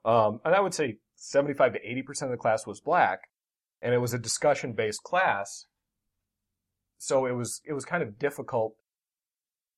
um, 0.04 0.40
and 0.44 0.52
I 0.54 0.60
would 0.60 0.74
say 0.74 0.98
seventy 1.14 1.54
five 1.54 1.72
to 1.74 1.80
eighty 1.88 2.02
percent 2.02 2.32
of 2.32 2.36
the 2.36 2.42
class 2.42 2.66
was 2.66 2.80
black, 2.80 3.20
and 3.80 3.94
it 3.94 3.98
was 3.98 4.12
a 4.14 4.18
discussion 4.18 4.72
based 4.72 5.02
class. 5.04 5.66
So 6.98 7.26
it 7.26 7.32
was 7.32 7.60
it 7.64 7.72
was 7.72 7.84
kind 7.84 8.02
of 8.02 8.18
difficult. 8.18 8.74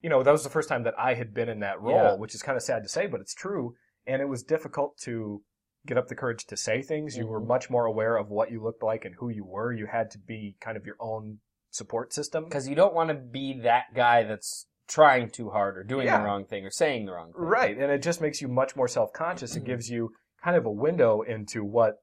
You 0.00 0.08
know, 0.08 0.22
that 0.22 0.30
was 0.30 0.44
the 0.44 0.50
first 0.50 0.68
time 0.68 0.84
that 0.84 0.94
I 0.98 1.14
had 1.14 1.34
been 1.34 1.48
in 1.48 1.60
that 1.60 1.80
role, 1.80 1.96
Yeah. 1.96 2.14
which 2.14 2.34
is 2.34 2.40
kind 2.42 2.56
of 2.56 2.62
sad 2.62 2.84
to 2.84 2.88
say, 2.88 3.06
but 3.08 3.20
it's 3.20 3.34
true. 3.34 3.74
And 4.06 4.22
it 4.22 4.28
was 4.28 4.44
difficult 4.44 4.96
to 5.02 5.42
get 5.88 5.98
up 5.98 6.06
the 6.06 6.14
courage 6.14 6.44
to 6.46 6.56
say 6.56 6.82
things. 6.82 7.16
You 7.16 7.26
were 7.26 7.40
Mhm. 7.40 7.46
much 7.48 7.68
more 7.70 7.86
aware 7.86 8.16
of 8.16 8.30
what 8.30 8.50
you 8.52 8.62
looked 8.62 8.82
like 8.84 9.04
and 9.04 9.14
who 9.16 9.28
you 9.30 9.44
were. 9.44 9.72
You 9.72 9.86
had 9.86 10.10
to 10.12 10.18
be 10.18 10.56
kind 10.60 10.76
of 10.76 10.86
your 10.86 10.96
own 11.00 11.40
support 11.70 12.12
system. 12.12 12.44
Because 12.44 12.68
you 12.68 12.76
don't 12.76 12.94
want 12.94 13.08
to 13.08 13.14
be 13.14 13.58
that 13.62 13.94
guy 13.94 14.22
that's 14.22 14.66
trying 14.86 15.30
too 15.30 15.50
hard 15.50 15.76
or 15.76 15.82
doing 15.82 16.06
Yeah. 16.06 16.18
the 16.18 16.24
wrong 16.24 16.44
thing 16.46 16.64
or 16.64 16.70
saying 16.70 17.06
the 17.06 17.12
wrong 17.12 17.32
thing. 17.32 17.42
Right, 17.42 17.76
and 17.76 17.90
it 17.90 18.02
just 18.02 18.20
makes 18.20 18.40
you 18.40 18.48
much 18.48 18.76
more 18.76 18.88
self-conscious. 18.88 19.52
Mm-hmm. 19.52 19.62
It 19.62 19.66
gives 19.66 19.90
you 19.90 20.14
kind 20.44 20.56
of 20.56 20.64
a 20.66 20.70
window 20.70 21.22
into 21.22 21.64
what. 21.64 21.96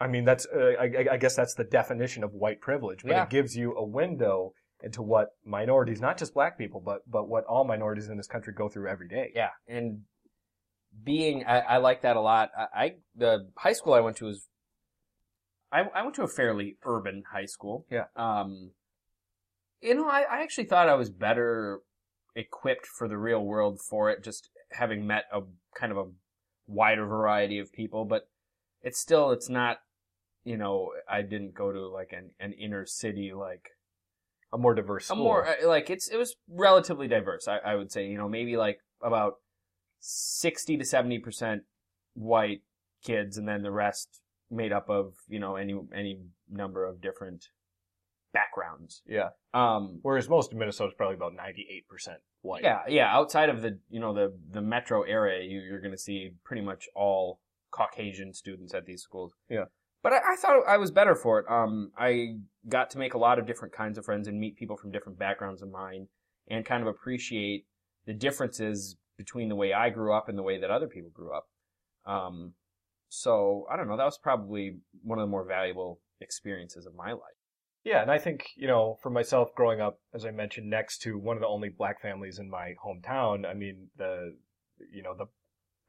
I 0.00 0.08
mean, 0.08 0.24
that's 0.24 0.46
uh, 0.46 0.74
I, 0.80 0.84
I- 0.84 1.06
I 1.12 1.16
guess 1.16 1.36
that's 1.36 1.54
the 1.54 1.64
definition 1.64 2.24
of 2.24 2.32
white 2.34 2.60
privilege, 2.60 3.02
but 3.04 3.12
Yeah. 3.12 3.22
it 3.24 3.30
gives 3.30 3.56
you 3.56 3.74
a 3.76 3.84
window 3.84 4.52
into 4.82 5.00
what 5.02 5.28
minorities, 5.44 6.00
not 6.00 6.18
just 6.18 6.34
black 6.34 6.58
people, 6.58 6.80
but 6.80 7.02
but 7.08 7.28
what 7.28 7.44
all 7.44 7.64
minorities 7.64 8.08
in 8.08 8.16
this 8.16 8.26
country 8.26 8.52
go 8.52 8.68
through 8.68 8.88
every 8.88 9.06
day. 9.08 9.30
Yeah, 9.34 9.50
and 9.68 10.02
being 11.04 11.44
I, 11.44 11.58
I 11.60 11.76
like 11.78 12.02
that 12.02 12.16
a 12.16 12.20
lot. 12.20 12.50
I, 12.56 12.66
I 12.84 12.94
the 13.16 13.48
high 13.56 13.72
school 13.72 13.94
I 13.94 14.00
went 14.00 14.16
to 14.18 14.26
was 14.26 14.48
I, 15.72 15.82
I 15.94 16.02
went 16.02 16.14
to 16.16 16.22
a 16.22 16.28
fairly 16.28 16.76
urban 16.84 17.24
high 17.32 17.46
school. 17.46 17.86
Yeah. 17.90 18.04
Um, 18.14 18.72
you 19.80 19.94
know, 19.94 20.06
I, 20.08 20.20
I 20.30 20.42
actually 20.42 20.64
thought 20.66 20.88
I 20.88 20.94
was 20.94 21.10
better 21.10 21.80
equipped 22.36 22.86
for 22.86 23.08
the 23.08 23.16
real 23.18 23.42
world 23.44 23.80
for 23.80 24.10
it, 24.10 24.22
just 24.22 24.50
having 24.72 25.06
met 25.06 25.24
a 25.32 25.40
kind 25.74 25.90
of 25.92 25.98
a 25.98 26.10
wider 26.66 27.06
variety 27.06 27.58
of 27.58 27.72
people. 27.72 28.04
But 28.04 28.28
it's 28.82 29.00
still 29.00 29.30
it's 29.30 29.48
not. 29.48 29.78
You 30.44 30.56
know, 30.56 30.90
I 31.08 31.22
didn't 31.22 31.54
go 31.54 31.70
to 31.70 31.86
like 31.86 32.12
an, 32.12 32.30
an 32.40 32.52
inner 32.52 32.84
city 32.84 33.32
like 33.32 33.68
A 34.52 34.58
more 34.58 34.74
diverse 34.74 35.04
a 35.04 35.06
school. 35.06 35.18
more 35.22 35.46
uh, 35.46 35.68
like 35.68 35.88
it's 35.88 36.08
it 36.08 36.16
was 36.16 36.34
relatively 36.48 37.06
diverse. 37.06 37.46
I, 37.46 37.58
I 37.58 37.76
would 37.76 37.92
say 37.92 38.08
you 38.08 38.18
know 38.18 38.28
maybe 38.28 38.56
like 38.56 38.78
about 39.02 39.34
sixty 40.02 40.76
to 40.76 40.84
seventy 40.84 41.18
percent 41.18 41.62
white 42.14 42.62
kids, 43.04 43.38
and 43.38 43.48
then 43.48 43.62
the 43.62 43.70
rest 43.70 44.20
made 44.50 44.72
up 44.72 44.90
of 44.90 45.14
you 45.28 45.38
know 45.38 45.56
any 45.56 45.74
any 45.94 46.20
number 46.50 46.84
of 46.84 47.00
different 47.00 47.46
backgrounds. 48.32 49.02
yeah. 49.06 49.28
Um, 49.54 49.98
Whereas 50.02 50.28
most 50.28 50.52
of 50.52 50.58
Minnesota 50.58 50.88
is 50.88 50.94
probably 50.96 51.16
about 51.16 51.34
ninety-eight 51.34 51.88
percent 51.88 52.18
white. 52.42 52.62
yeah, 52.62 52.80
yeah. 52.88 53.14
Outside 53.14 53.48
of 53.48 53.62
the 53.62 53.78
you 53.90 54.00
know 54.00 54.12
the 54.12 54.34
the 54.50 54.60
metro 54.62 55.02
area, 55.02 55.42
you, 55.44 55.60
you're 55.60 55.80
going 55.80 55.92
to 55.92 55.98
see 55.98 56.32
pretty 56.44 56.62
much 56.62 56.88
all 56.94 57.40
Caucasian 57.70 58.32
students 58.34 58.74
at 58.74 58.86
these 58.86 59.02
schools. 59.02 59.34
Yeah. 59.48 59.64
But 60.02 60.14
I, 60.14 60.32
I 60.32 60.36
thought 60.36 60.62
I 60.66 60.78
was 60.78 60.90
better 60.90 61.14
for 61.14 61.38
it. 61.38 61.46
Um, 61.48 61.92
I 61.96 62.38
got 62.68 62.90
to 62.90 62.98
make 62.98 63.14
a 63.14 63.18
lot 63.18 63.38
of 63.38 63.46
different 63.46 63.72
kinds 63.72 63.98
of 63.98 64.04
friends 64.04 64.26
and 64.26 64.40
meet 64.40 64.56
people 64.56 64.76
from 64.76 64.90
different 64.90 65.18
backgrounds 65.18 65.60
than 65.60 65.70
mine, 65.70 66.08
and 66.48 66.64
kind 66.64 66.82
of 66.82 66.88
appreciate 66.88 67.66
the 68.06 68.12
differences 68.14 68.96
between 69.22 69.48
the 69.48 69.60
way 69.62 69.72
I 69.72 69.90
grew 69.90 70.12
up 70.12 70.28
and 70.28 70.36
the 70.36 70.42
way 70.42 70.58
that 70.58 70.70
other 70.70 70.88
people 70.88 71.10
grew 71.14 71.32
up. 71.38 71.46
Um, 72.04 72.54
so 73.08 73.66
I 73.70 73.76
don't 73.76 73.88
know. 73.88 73.96
That 73.96 74.04
was 74.12 74.18
probably 74.18 74.78
one 75.02 75.18
of 75.18 75.22
the 75.22 75.30
more 75.30 75.44
valuable 75.44 76.00
experiences 76.20 76.86
of 76.86 76.94
my 76.94 77.12
life. 77.12 77.40
Yeah, 77.84 78.02
and 78.02 78.10
I 78.10 78.18
think, 78.18 78.46
you 78.56 78.66
know, 78.66 78.98
for 79.02 79.10
myself 79.10 79.54
growing 79.54 79.80
up, 79.80 80.00
as 80.14 80.24
I 80.24 80.30
mentioned, 80.30 80.70
next 80.70 81.02
to 81.02 81.18
one 81.18 81.36
of 81.36 81.40
the 81.40 81.48
only 81.48 81.68
black 81.68 82.00
families 82.00 82.38
in 82.38 82.48
my 82.48 82.74
hometown, 82.84 83.44
I 83.44 83.54
mean, 83.54 83.88
the, 83.96 84.36
you 84.92 85.02
know, 85.02 85.14
the, 85.16 85.26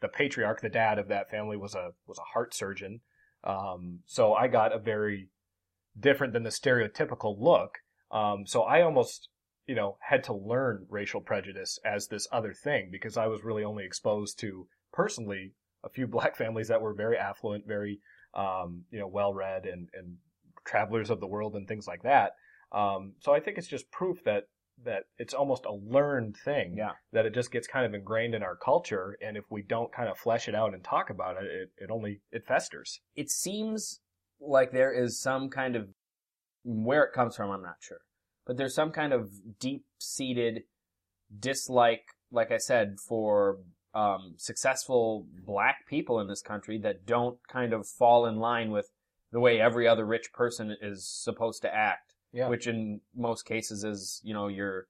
the 0.02 0.08
patriarch, 0.08 0.62
the 0.62 0.70
dad 0.70 1.00
of 1.00 1.08
that 1.08 1.30
family 1.30 1.58
was 1.58 1.76
a, 1.76 1.92
was 2.08 2.20
a 2.20 2.30
heart 2.34 2.54
surgeon. 2.54 3.02
Um, 3.44 4.00
so 4.06 4.34
I 4.34 4.48
got 4.48 4.74
a 4.74 4.80
very 4.80 5.30
different 6.00 6.34
than 6.34 6.44
the 6.44 6.50
stereotypical 6.50 7.36
look. 7.40 7.72
Um, 8.12 8.46
so 8.46 8.64
I 8.64 8.82
almost, 8.82 9.30
you 9.68 9.76
know, 9.76 9.98
had 10.02 10.24
to 10.26 10.34
learn 10.34 10.86
racial 10.90 11.22
prejudice 11.22 11.80
as 11.86 12.08
this 12.08 12.28
other 12.32 12.54
thing 12.54 12.90
because 12.92 13.18
I 13.18 13.28
was 13.28 13.44
really 13.44 13.64
only 13.64 13.86
exposed 13.86 14.40
to 14.40 14.68
personally 14.92 15.54
a 15.84 15.90
few 15.90 16.08
black 16.16 16.36
families 16.36 16.68
that 16.68 16.82
were 16.82 16.94
very 16.94 17.18
affluent, 17.18 17.66
very, 17.68 18.00
um, 18.34 18.84
you 18.92 19.00
know, 19.00 19.08
well 19.08 19.34
read 19.34 19.66
and, 19.66 19.90
and 19.94 20.18
travelers 20.66 21.10
of 21.10 21.20
the 21.20 21.28
world 21.28 21.56
and 21.56 21.68
things 21.68 21.88
like 21.88 22.04
that. 22.04 22.34
Um, 22.72 23.14
so 23.20 23.34
I 23.34 23.40
think 23.40 23.58
it's 23.58 23.68
just 23.68 23.92
proof 23.92 24.24
that 24.26 24.46
that 24.86 25.04
it's 25.20 25.36
almost 25.36 25.66
a 25.66 25.72
learned 25.72 26.36
thing. 26.36 26.76
Yeah. 26.76 26.94
That 27.12 27.28
it 27.28 27.36
just 27.36 27.52
gets 27.52 27.68
kind 27.68 27.86
of 27.86 27.94
ingrained 27.94 28.34
in 28.34 28.42
our 28.42 28.56
culture, 28.56 29.16
and 29.22 29.38
if 29.38 29.46
we 29.52 29.62
don't 29.62 29.94
kind 29.94 30.10
of 30.10 30.18
flesh 30.18 30.48
it 30.48 30.56
out 30.56 30.74
and 30.74 30.84
talk 30.84 31.12
about 31.12 31.38
it, 31.38 31.46
it, 31.46 31.70
it 31.78 31.92
only 31.92 32.22
it 32.32 32.48
festers. 32.48 33.00
it 33.16 33.30
seems 33.30 34.00
like 34.46 34.72
there 34.72 34.92
is 34.92 35.20
some 35.20 35.50
kind 35.50 35.76
of 35.76 35.90
where 36.64 37.04
it 37.04 37.14
comes 37.14 37.36
from 37.36 37.50
i'm 37.50 37.62
not 37.62 37.78
sure 37.80 38.02
but 38.46 38.58
there's 38.58 38.76
some 38.76 38.92
kind 38.92 39.14
of 39.14 39.32
deep 39.60 39.86
seated 40.00 40.64
dislike 41.40 42.06
like 42.32 42.52
i 42.52 42.58
said 42.58 42.98
for 43.00 43.58
um, 43.96 44.34
successful 44.38 45.28
black 45.46 45.86
people 45.88 46.20
in 46.20 46.28
this 46.28 46.42
country 46.42 46.80
that 46.80 47.06
don't 47.06 47.38
kind 47.48 47.74
of 47.74 47.88
fall 47.88 48.26
in 48.26 48.38
line 48.38 48.72
with 48.72 48.90
the 49.32 49.40
way 49.40 49.62
every 49.62 49.88
other 49.88 50.04
rich 50.04 50.34
person 50.34 50.76
is 50.82 51.08
supposed 51.08 51.62
to 51.62 51.74
act 51.74 52.14
Yeah. 52.32 52.48
which 52.50 52.66
in 52.68 53.02
most 53.16 53.44
cases 53.46 53.84
is 53.84 54.20
you 54.24 54.34
know 54.34 54.48
your 54.48 54.88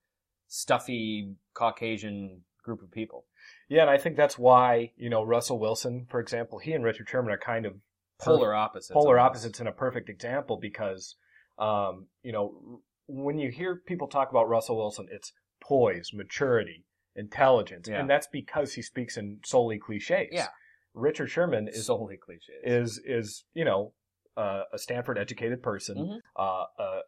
stuffy 0.47 1.33
caucasian 1.53 2.41
group 2.63 2.81
of 2.81 2.91
people 2.91 3.25
Yeah, 3.67 3.81
and 3.81 3.89
I 3.89 3.97
think 3.97 4.15
that's 4.15 4.37
why 4.37 4.91
you 4.95 5.09
know 5.09 5.21
Russell 5.23 5.59
Wilson, 5.59 6.05
for 6.09 6.21
example, 6.21 6.59
he 6.59 6.71
and 6.71 6.83
Richard 6.85 7.09
Sherman 7.09 7.33
are 7.33 7.37
kind 7.37 7.65
of 7.65 7.73
polar 8.21 8.53
opposites 8.55 8.91
polar 8.93 9.19
almost. 9.19 9.31
opposites 9.31 9.59
in 9.59 9.67
a 9.67 9.71
perfect 9.73 10.07
example 10.09 10.57
because 10.57 11.15
um, 11.59 12.05
you 12.21 12.31
know 12.31 12.79
when 13.07 13.37
you 13.37 13.51
hear 13.51 13.75
people 13.85 14.07
talk 14.07 14.29
about 14.31 14.47
Russell 14.49 14.77
Wilson, 14.77 15.07
it's 15.11 15.31
poise, 15.61 16.11
maturity, 16.13 16.85
intelligence, 17.15 17.87
Yeah. 17.87 17.99
and 17.99 18.09
that's 18.09 18.27
because 18.27 18.73
he 18.73 18.81
speaks 18.81 19.17
in 19.17 19.39
solely 19.45 19.77
cliches. 19.79 20.29
Yeah. 20.31 20.47
Richard 20.93 21.27
Sherman 21.27 21.67
is 21.67 21.85
solely 21.87 22.17
cliches 22.17 22.49
is 22.63 23.01
is 23.05 23.45
you 23.53 23.65
know 23.65 23.93
uh, 24.37 24.63
a 24.71 24.77
Stanford 24.77 25.17
educated 25.17 25.61
person, 25.63 25.97
Mhm. 25.97 26.19
uh, 26.35 26.65
a 26.79 27.01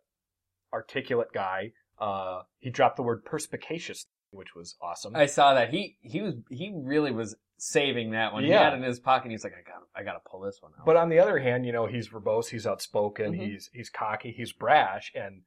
articulate 0.74 1.32
guy. 1.34 1.72
Uh, 2.00 2.44
he 2.60 2.70
dropped 2.70 2.98
the 2.98 3.04
word 3.04 3.24
perspicacious, 3.26 4.06
which 4.32 4.54
was 4.56 4.76
awesome. 4.82 5.16
I 5.16 5.26
saw 5.28 5.54
that 5.54 5.70
he 5.70 5.98
he 6.02 6.22
was 6.22 6.36
he 6.50 6.72
really 6.76 7.12
was 7.12 7.36
saving 7.58 8.12
that 8.12 8.34
one. 8.34 8.44
Yeah. 8.44 8.48
He 8.50 8.64
had 8.64 8.74
it 8.74 8.78
in 8.78 8.84
his 8.84 9.00
pocket. 9.00 9.32
He's 9.32 9.44
like, 9.44 9.54
I 9.54 9.62
got 9.70 9.82
I 9.96 10.04
got 10.04 10.14
to 10.14 10.30
pull 10.30 10.42
this 10.42 10.58
one 10.62 10.74
out. 10.80 10.86
But 10.86 10.98
on 10.98 11.10
the 11.10 11.20
other 11.20 11.40
hand, 11.40 11.66
you 11.66 11.72
know, 11.72 11.86
he's 11.86 12.10
verbose, 12.10 12.50
he's 12.50 12.68
outspoken, 12.68 13.34
Mhm. 13.34 13.40
he's 13.40 13.70
he's 13.74 13.90
cocky, 13.90 14.32
he's 14.32 14.52
brash, 14.52 15.12
and 15.16 15.44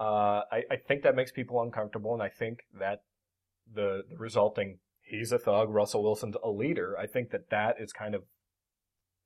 uh, 0.00 0.42
I, 0.50 0.62
I 0.70 0.76
think 0.88 1.02
that 1.02 1.14
makes 1.14 1.30
people 1.30 1.60
uncomfortable. 1.62 2.14
And 2.14 2.22
I 2.22 2.28
think 2.30 2.60
that 2.78 3.02
the 3.72 4.02
the 4.08 4.16
resulting 4.16 4.78
he's 5.02 5.32
a 5.32 5.38
thug, 5.38 5.68
Russell 5.70 6.02
Wilson's 6.02 6.36
a 6.42 6.50
leader. 6.50 6.96
I 6.98 7.06
think 7.06 7.30
that 7.30 7.50
that 7.50 7.76
is 7.80 7.92
kind 7.92 8.14
of 8.14 8.22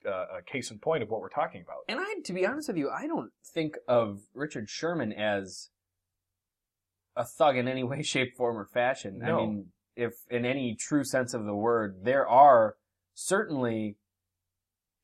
uh, 0.07 0.39
a 0.39 0.43
case 0.43 0.71
in 0.71 0.79
point 0.79 1.03
of 1.03 1.09
what 1.11 1.21
we're 1.21 1.29
talking 1.29 1.63
about. 1.63 1.79
And 1.89 1.99
I, 2.01 2.21
to 2.25 2.33
be 2.33 2.45
honest 2.47 2.69
with 2.69 2.77
you, 2.77 2.91
I 2.91 3.07
don't 3.07 3.31
think 3.55 3.77
of 3.89 4.21
Richard 4.35 4.69
Sherman 4.69 5.13
as 5.13 5.69
a 7.17 7.25
thug 7.25 7.57
in 7.57 7.69
any 7.69 7.85
way, 7.85 8.03
shape, 8.15 8.35
form, 8.37 8.57
or 8.59 8.67
fashion. 8.67 9.21
I 9.23 9.29
No. 9.29 9.37
mean, 9.37 9.67
if 9.97 10.13
in 10.29 10.45
any 10.45 10.77
true 10.79 11.05
sense 11.05 11.35
of 11.35 11.45
the 11.45 11.55
word, 11.55 12.01
there 12.03 12.27
are 12.27 12.75
certainly 13.15 13.97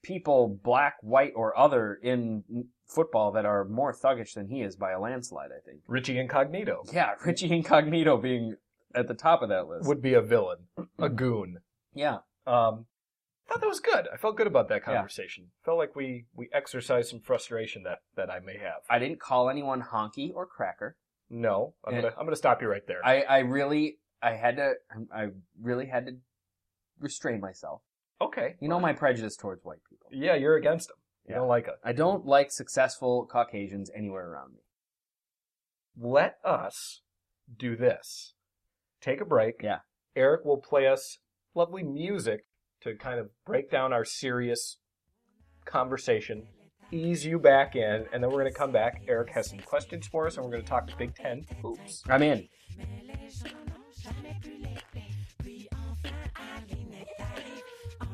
people, 0.02 0.58
black, 0.62 0.94
white, 1.02 1.32
or 1.36 1.56
other, 1.56 1.94
in 2.02 2.42
football 2.90 3.32
that 3.32 3.44
are 3.46 3.64
more 3.64 3.92
thuggish 3.92 4.34
than 4.34 4.48
he 4.48 4.62
is 4.62 4.76
by 4.76 4.92
a 4.92 5.00
landslide. 5.00 5.50
I 5.56 5.60
think. 5.64 5.80
Richie 5.86 6.18
Incognito 6.18 6.82
Yeah, 6.92 7.12
Richie 7.24 7.50
Incognito 7.52 8.16
being 8.16 8.56
at 8.94 9.06
the 9.08 9.14
top 9.14 9.42
of 9.42 9.48
that 9.50 9.68
list. 9.68 9.86
would 9.88 10.02
be 10.02 10.14
a 10.14 10.20
villain, 10.22 10.58
a 10.98 11.08
goon. 11.08 11.58
yeah, 11.94 12.18
Um, 12.46 12.86
thought 13.48 13.60
that 13.60 13.68
was 13.68 13.80
good. 13.80 14.06
I 14.12 14.16
felt 14.16 14.36
good 14.36 14.46
about 14.46 14.68
that 14.68 14.82
Yeah. 14.86 14.94
conversation. 14.94 15.50
Felt 15.64 15.78
like 15.78 15.94
we 15.96 16.26
we 16.34 16.48
exercised 16.52 17.08
some 17.10 17.20
frustration 17.20 17.82
that 17.84 17.98
that 18.16 18.30
I 18.30 18.40
may 18.40 18.58
have. 18.58 18.82
I 18.88 18.98
didn't 18.98 19.20
call 19.20 19.48
anyone 19.50 19.82
honky 19.82 20.32
or 20.34 20.46
cracker. 20.46 20.96
no, 21.30 21.74
I'm 21.84 21.94
Yeah. 21.94 22.00
gonna 22.02 22.14
I'm 22.18 22.26
gonna 22.26 22.36
stop 22.36 22.60
you 22.62 22.68
right 22.68 22.86
there. 22.86 23.00
I, 23.04 23.22
I 23.22 23.38
really, 23.40 23.98
I 24.22 24.32
had 24.34 24.56
to, 24.56 24.74
I 25.14 25.28
really 25.60 25.86
had 25.86 26.06
to 26.06 26.12
restrain 26.98 27.40
myself. 27.40 27.82
okay, 28.20 28.56
You 28.60 28.68
know 28.68 28.80
my 28.80 28.92
prejudice 28.92 29.36
towards 29.36 29.64
white 29.64 29.78
people. 29.88 30.08
yeah, 30.12 30.34
you're 30.34 30.56
against 30.56 30.88
them. 30.88 30.96
You 31.30 31.34
Yeah. 31.36 31.38
don't 31.42 31.48
like 31.48 31.68
it. 31.68 31.74
I 31.84 31.92
don't 31.92 32.26
like 32.26 32.50
successful 32.50 33.24
Caucasians 33.24 33.88
anywhere 33.94 34.28
around 34.30 34.54
me. 34.54 34.60
let 35.96 36.38
us 36.44 37.02
do 37.54 37.76
this. 37.76 38.34
Take 39.00 39.20
a 39.20 39.24
break. 39.24 39.62
Yeah. 39.62 39.80
Eric 40.16 40.44
will 40.44 40.56
play 40.58 40.86
us 40.86 41.18
lovely 41.54 41.82
music 41.82 42.46
to 42.80 42.96
kind 42.96 43.20
of 43.20 43.30
break 43.44 43.70
down 43.70 43.92
our 43.92 44.04
serious 44.04 44.78
conversation, 45.66 46.48
ease 46.90 47.24
you 47.26 47.38
back 47.38 47.76
in, 47.76 48.06
and 48.12 48.22
then 48.22 48.30
we're 48.30 48.40
going 48.40 48.52
to 48.52 48.58
come 48.58 48.72
back. 48.72 49.02
Eric 49.08 49.30
has 49.30 49.48
some 49.50 49.58
questions 49.60 50.06
for 50.06 50.26
us, 50.26 50.36
and 50.36 50.44
we're 50.44 50.52
going 50.52 50.62
to 50.62 50.68
talk 50.68 50.86
to 50.86 50.96
Big 50.96 51.14
Ten 51.14 51.44
hoops. 51.60 52.02
I'm 52.08 52.22
in. 52.22 52.48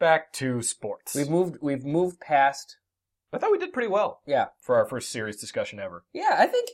Back 0.00 0.32
to 0.34 0.62
sports. 0.62 1.14
We've 1.14 1.28
moved. 1.30 1.58
We've 1.60 1.84
moved 1.84 2.18
past. 2.20 2.78
I 3.32 3.38
thought 3.38 3.52
we 3.52 3.58
did 3.58 3.72
pretty 3.72 3.88
well 3.88 4.22
Yeah, 4.26 4.46
for 4.60 4.74
our 4.76 4.84
first 4.86 5.10
serious 5.10 5.36
discussion 5.36 5.78
ever. 5.78 6.04
yeah. 6.12 6.34
I 6.38 6.46
think. 6.46 6.70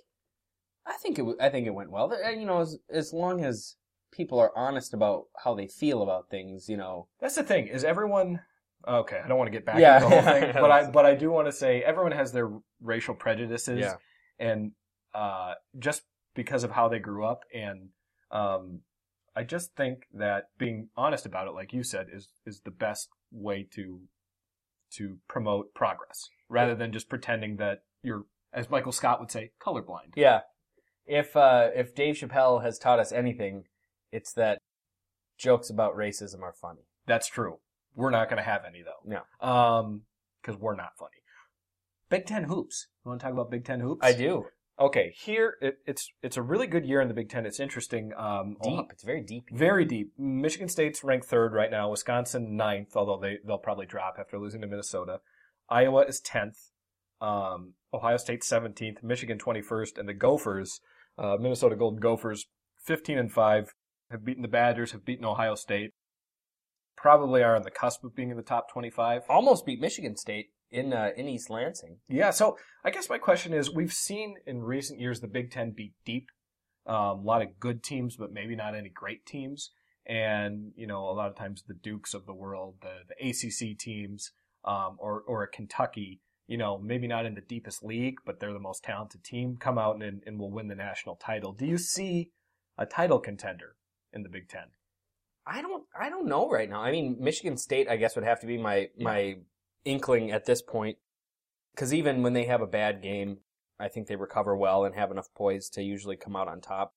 I 0.86 0.92
think 0.94 1.18
it. 1.18 1.26
I 1.40 1.48
think 1.50 1.66
it 1.66 1.74
went 1.74 1.90
well. 1.90 2.10
You 2.32 2.46
know, 2.46 2.60
as 2.60 2.78
as 2.88 3.12
long 3.12 3.44
as 3.44 3.76
people 4.12 4.38
are 4.38 4.52
honest 4.56 4.94
about 4.94 5.24
how 5.44 5.54
they 5.54 5.66
feel 5.66 6.02
about 6.02 6.30
things, 6.30 6.68
you 6.68 6.76
know. 6.76 7.08
That's 7.20 7.34
the 7.34 7.42
thing. 7.42 7.66
Is 7.66 7.82
everyone 7.84 8.40
okay? 8.86 9.20
I 9.22 9.26
don't 9.28 9.36
want 9.36 9.48
to 9.48 9.52
get 9.58 9.66
back 9.66 9.78
Yeah, 9.80 9.96
into 9.96 10.08
the 10.14 10.22
whole 10.22 10.32
thing, 10.40 10.52
but 10.54 10.70
I 10.70 10.88
but 10.90 11.04
I 11.04 11.14
do 11.16 11.30
want 11.32 11.48
to 11.48 11.52
say 11.52 11.82
everyone 11.82 12.12
has 12.12 12.30
their 12.32 12.50
racial 12.80 13.14
prejudices, 13.16 13.80
Yeah. 13.80 13.94
and 14.38 14.70
uh, 15.12 15.54
just 15.78 16.02
because 16.36 16.62
of 16.62 16.70
how 16.70 16.88
they 16.88 17.00
grew 17.00 17.24
up, 17.26 17.42
and 17.52 17.88
um, 18.30 18.82
I 19.36 19.42
just 19.44 19.76
think 19.76 20.06
that 20.14 20.44
being 20.58 20.88
honest 20.96 21.26
about 21.26 21.46
it, 21.46 21.52
like 21.52 21.72
you 21.72 21.82
said, 21.82 22.06
is 22.12 22.28
is 22.46 22.62
the 22.64 22.70
best 22.70 23.10
way 23.30 23.66
to 23.74 24.00
to 24.94 25.18
promote 25.28 25.74
progress, 25.74 26.28
rather 26.48 26.74
than 26.74 26.92
just 26.92 27.08
pretending 27.08 27.56
that 27.56 27.82
you're, 28.02 28.24
as 28.52 28.70
Michael 28.70 28.92
Scott 28.92 29.20
would 29.20 29.30
say, 29.30 29.50
colorblind. 29.60 30.14
Yeah. 30.14 30.40
If 31.04 31.36
uh, 31.36 31.68
if 31.74 31.94
Dave 31.94 32.16
Chappelle 32.16 32.62
has 32.62 32.78
taught 32.78 32.98
us 32.98 33.12
anything, 33.12 33.64
it's 34.10 34.32
that 34.32 34.58
jokes 35.38 35.68
about 35.68 35.94
racism 35.96 36.40
are 36.42 36.54
funny. 36.54 36.86
That's 37.06 37.28
true. 37.28 37.58
We're 37.94 38.10
not 38.10 38.28
going 38.28 38.38
to 38.38 38.42
have 38.42 38.62
any 38.66 38.82
though. 38.82 39.22
No. 39.42 39.46
Um, 39.46 40.02
because 40.40 40.60
we're 40.60 40.76
not 40.76 40.90
funny. 40.98 41.10
Big 42.08 42.26
Ten 42.26 42.44
hoops. 42.44 42.86
You 43.04 43.10
want 43.10 43.20
to 43.20 43.24
talk 43.24 43.32
about 43.32 43.50
Big 43.50 43.64
Ten 43.64 43.80
hoops? 43.80 44.00
I 44.02 44.12
do. 44.12 44.46
Okay, 44.78 45.14
here 45.16 45.54
it, 45.62 45.78
it's 45.86 46.10
it's 46.22 46.36
a 46.36 46.42
really 46.42 46.66
good 46.66 46.84
year 46.84 47.00
in 47.00 47.08
the 47.08 47.14
Big 47.14 47.30
Ten. 47.30 47.46
It's 47.46 47.60
interesting. 47.60 48.12
Um, 48.16 48.56
Deep. 48.62 48.72
Ohio- 48.72 48.86
It's 48.90 49.04
very 49.04 49.22
deep. 49.22 49.44
very 49.50 49.84
deep. 49.86 50.12
Michigan 50.18 50.68
State's 50.68 51.02
ranked 51.02 51.26
third 51.26 51.54
right 51.54 51.70
now. 51.70 51.90
Wisconsin 51.90 52.56
ninth, 52.56 52.94
although 52.94 53.18
they 53.18 53.38
they'll 53.46 53.56
probably 53.56 53.86
drop 53.86 54.16
after 54.20 54.38
losing 54.38 54.60
to 54.60 54.66
Minnesota. 54.66 55.20
Iowa 55.70 56.02
is 56.02 56.20
tenth. 56.20 56.58
Um, 57.22 57.72
Ohio 57.94 58.18
State 58.18 58.44
seventeenth. 58.44 59.02
Michigan 59.02 59.38
twenty 59.38 59.62
first, 59.62 59.96
and 59.96 60.06
the 60.06 60.12
Gophers, 60.14 60.80
uh, 61.16 61.36
Minnesota 61.40 61.74
Golden 61.74 61.98
Gophers, 62.00 62.44
fifteen 62.84 63.16
and 63.16 63.32
five, 63.32 63.72
have 64.10 64.26
beaten 64.26 64.42
the 64.42 64.48
Badgers, 64.48 64.92
have 64.92 65.06
beaten 65.06 65.24
Ohio 65.24 65.54
State. 65.54 65.92
Probably 66.98 67.42
are 67.42 67.56
on 67.56 67.62
the 67.62 67.70
cusp 67.70 68.04
of 68.04 68.14
being 68.14 68.30
in 68.30 68.36
the 68.36 68.42
top 68.42 68.70
twenty 68.70 68.90
five. 68.90 69.22
Almost 69.30 69.64
beat 69.64 69.80
Michigan 69.80 70.16
State 70.16 70.50
in 70.70 70.92
uh, 70.92 71.10
in 71.16 71.28
East 71.28 71.50
Lansing. 71.50 71.98
Yeah, 72.08 72.30
so 72.30 72.56
I 72.84 72.90
guess 72.90 73.08
my 73.08 73.18
question 73.18 73.52
is 73.52 73.72
we've 73.72 73.92
seen 73.92 74.36
in 74.46 74.62
recent 74.62 75.00
years 75.00 75.20
the 75.20 75.28
Big 75.28 75.50
Ten 75.50 75.72
be 75.72 75.94
deep. 76.04 76.28
Um, 76.86 76.96
a 76.96 77.22
lot 77.22 77.42
of 77.42 77.58
good 77.58 77.82
teams, 77.82 78.16
but 78.16 78.32
maybe 78.32 78.54
not 78.54 78.76
any 78.76 78.88
great 78.88 79.26
teams. 79.26 79.70
And, 80.06 80.72
you 80.76 80.86
know, 80.86 81.08
a 81.08 81.10
lot 81.10 81.28
of 81.28 81.36
times 81.36 81.64
the 81.66 81.74
Dukes 81.74 82.14
of 82.14 82.26
the 82.26 82.34
world, 82.34 82.76
the, 82.80 82.98
the 83.08 83.28
ACC 83.28 83.76
teams, 83.76 84.30
um, 84.64 84.96
or, 84.98 85.22
or 85.26 85.42
a 85.42 85.48
Kentucky, 85.48 86.20
you 86.46 86.56
know, 86.56 86.78
maybe 86.78 87.08
not 87.08 87.26
in 87.26 87.34
the 87.34 87.40
deepest 87.40 87.82
league, 87.82 88.18
but 88.24 88.38
they're 88.38 88.52
the 88.52 88.60
most 88.60 88.84
talented 88.84 89.24
team, 89.24 89.56
come 89.58 89.78
out 89.78 90.00
and, 90.00 90.22
and 90.24 90.38
will 90.38 90.52
win 90.52 90.68
the 90.68 90.76
national 90.76 91.16
title. 91.16 91.52
Do 91.52 91.66
you 91.66 91.76
see 91.76 92.30
a 92.78 92.86
title 92.86 93.18
contender 93.18 93.74
in 94.12 94.22
the 94.22 94.28
Big 94.28 94.48
Ten? 94.48 94.66
I 95.44 95.62
don't 95.62 95.84
I 95.98 96.08
don't 96.08 96.26
know 96.26 96.48
right 96.48 96.68
now. 96.68 96.82
I 96.82 96.90
mean, 96.90 97.16
Michigan 97.20 97.56
State 97.56 97.88
I 97.88 97.96
guess 97.96 98.16
would 98.16 98.24
have 98.24 98.40
to 98.40 98.46
be 98.46 98.58
my 98.58 98.88
my 98.98 99.36
inkling 99.86 100.30
at 100.30 100.44
this 100.44 100.60
point 100.62 100.98
cuz 101.76 101.92
even 101.92 102.22
when 102.22 102.32
they 102.32 102.44
have 102.44 102.60
a 102.60 102.66
bad 102.66 103.02
game, 103.02 103.40
I 103.78 103.88
think 103.88 104.06
they 104.06 104.16
recover 104.16 104.56
well 104.56 104.84
and 104.84 104.94
have 104.94 105.10
enough 105.10 105.32
poise 105.34 105.68
to 105.70 105.82
usually 105.82 106.16
come 106.16 106.36
out 106.36 106.48
on 106.48 106.60
top. 106.60 106.94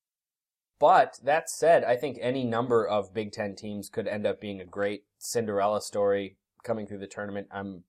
But 0.79 1.19
that 1.23 1.49
said, 1.49 1.83
I 1.83 1.97
think 1.97 2.17
any 2.21 2.45
number 2.45 2.87
of 2.87 3.13
Big 3.13 3.33
10 3.33 3.55
teams 3.55 3.89
could 3.89 4.07
end 4.07 4.25
up 4.25 4.39
being 4.39 4.61
a 4.61 4.65
great 4.65 5.03
Cinderella 5.17 5.81
story 5.81 6.37
coming 6.63 6.87
through 6.87 6.99
the 6.99 7.07
tournament. 7.07 7.47
I'm 7.51 7.83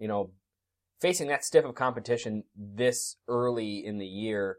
you 0.00 0.08
know, 0.08 0.32
facing 1.00 1.28
that 1.28 1.44
stiff 1.44 1.64
of 1.64 1.76
competition 1.76 2.42
this 2.56 3.16
early 3.28 3.84
in 3.84 3.98
the 3.98 4.06
year 4.06 4.56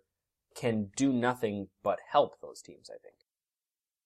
can 0.55 0.89
do 0.95 1.11
nothing 1.11 1.67
but 1.83 1.99
help 2.11 2.39
those 2.39 2.61
teams, 2.61 2.89
I 2.89 2.99
think. 3.01 3.15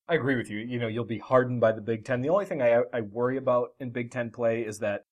I 0.07 0.15
agree 0.15 0.35
with 0.35 0.49
you. 0.49 0.59
You 0.59 0.79
know, 0.79 0.87
you'll 0.87 1.03
be 1.03 1.19
hardened 1.19 1.59
by 1.59 1.73
the 1.73 1.81
Big 1.81 2.05
Ten. 2.05 2.21
The 2.21 2.29
only 2.29 2.45
thing 2.45 2.61
I, 2.61 2.81
I 2.93 3.01
worry 3.01 3.37
about 3.37 3.69
in 3.79 3.89
Big 3.89 4.11
Ten 4.11 4.31
play 4.31 4.61
is 4.61 4.79
that 4.79 5.05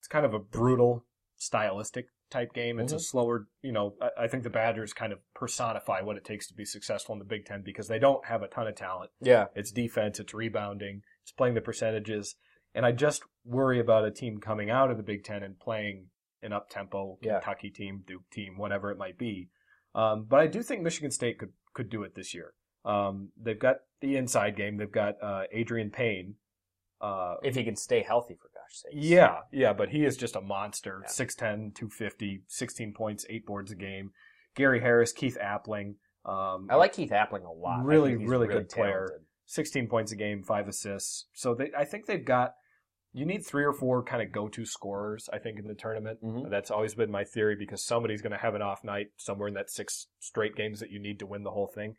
it's 0.00 0.08
kind 0.08 0.24
of 0.26 0.34
a 0.34 0.38
brutal, 0.38 1.04
stylistic 1.36 2.06
type 2.30 2.52
game. 2.54 2.78
It's 2.78 2.92
a 2.92 2.96
Mhm. 2.96 3.00
slower, 3.00 3.48
you 3.62 3.72
know, 3.72 3.96
I, 4.00 4.24
I 4.24 4.28
think 4.28 4.44
the 4.44 4.50
Badgers 4.50 4.92
kind 4.92 5.12
of 5.12 5.18
personify 5.34 6.00
what 6.00 6.16
it 6.16 6.24
takes 6.24 6.46
to 6.48 6.54
be 6.54 6.64
successful 6.64 7.12
in 7.14 7.18
the 7.18 7.24
Big 7.24 7.44
Ten 7.44 7.62
because 7.62 7.88
they 7.88 7.98
don't 7.98 8.24
have 8.26 8.42
a 8.42 8.48
ton 8.48 8.66
of 8.66 8.76
talent. 8.76 9.10
Yeah. 9.20 9.46
It's 9.54 9.72
defense, 9.72 10.18
it's 10.20 10.32
rebounding, 10.34 11.02
it's 11.22 11.32
playing 11.32 11.54
the 11.54 11.60
percentages. 11.60 12.36
And 12.74 12.86
I 12.86 12.92
just 12.92 13.24
worry 13.44 13.80
about 13.80 14.04
a 14.04 14.10
team 14.12 14.38
coming 14.40 14.70
out 14.70 14.90
of 14.90 14.96
the 14.96 15.02
Big 15.02 15.24
Ten 15.24 15.42
and 15.42 15.58
playing 15.58 16.10
an 16.42 16.52
up 16.52 16.70
tempo 16.70 17.18
Yeah. 17.20 17.40
Kentucky 17.40 17.70
team, 17.70 18.04
Duke 18.06 18.30
team, 18.30 18.56
whatever 18.56 18.90
it 18.90 18.96
might 18.98 19.18
be. 19.18 19.50
Um, 19.94 20.24
but 20.24 20.38
I 20.40 20.46
do 20.46 20.62
think 20.62 20.82
Michigan 20.82 21.10
State 21.10 21.38
could 21.38 21.52
could 21.74 21.90
do 21.90 22.02
it 22.04 22.14
this 22.14 22.32
year. 22.34 22.54
Um, 22.84 23.32
they've 23.36 23.58
got 23.58 23.76
the 24.00 24.16
inside 24.16 24.56
game. 24.56 24.76
They've 24.76 24.90
got 24.90 25.20
uh, 25.22 25.44
Adreian 25.54 25.92
Payne. 25.92 26.36
Uh, 27.00 27.36
If 27.42 27.54
he 27.56 27.64
can 27.64 27.76
stay 27.76 28.02
healthy 28.02 28.34
for 28.34 28.49
Yeah, 28.92 29.38
yeah, 29.52 29.72
but 29.72 29.90
he 29.90 30.04
is 30.04 30.16
just 30.16 30.36
a 30.36 30.40
monster. 30.40 31.02
Yeah. 31.04 31.08
6'10", 31.10 31.74
250, 31.74 32.42
16 32.48 32.92
points, 32.94 33.24
8 33.28 33.46
boards 33.46 33.70
a 33.72 33.76
game. 33.76 34.10
Gary 34.56 34.80
Harris, 34.80 35.12
Keith 35.12 35.38
Appling. 35.42 35.94
Um, 36.24 36.66
I 36.70 36.74
like 36.76 36.92
Keith 36.92 37.10
Appling 37.10 37.44
a 37.44 37.52
lot. 37.52 37.80
I 37.80 37.84
Really, 37.84 38.16
really 38.16 38.46
good 38.48 38.68
player. 38.68 39.06
talented. 39.08 39.26
16 39.46 39.88
points 39.88 40.12
a 40.12 40.16
game, 40.16 40.42
5 40.42 40.68
assists. 40.68 41.26
So 41.32 41.54
they, 41.54 41.70
I 41.76 41.84
think 41.84 42.06
they've 42.06 42.24
got, 42.24 42.52
you 43.12 43.24
need 43.26 43.44
three 43.44 43.64
or 43.64 43.72
four 43.72 44.04
kind 44.04 44.22
of 44.22 44.30
go-to 44.30 44.64
scorers, 44.64 45.28
I 45.32 45.38
think, 45.38 45.58
in 45.58 45.66
the 45.66 45.74
tournament. 45.74 46.22
Mhm. 46.22 46.48
That's 46.50 46.70
always 46.70 46.94
been 46.94 47.10
my 47.10 47.24
theory 47.24 47.56
because 47.58 47.84
somebody's 47.84 48.22
going 48.22 48.32
to 48.32 48.38
have 48.38 48.54
an 48.54 48.62
off 48.62 48.84
night 48.84 49.08
somewhere 49.16 49.48
in 49.48 49.54
that 49.54 49.70
six 49.70 50.06
straight 50.20 50.54
games 50.54 50.78
that 50.80 50.90
you 50.90 51.00
need 51.00 51.18
to 51.18 51.26
win 51.26 51.42
the 51.42 51.50
whole 51.50 51.66
thing. 51.66 51.96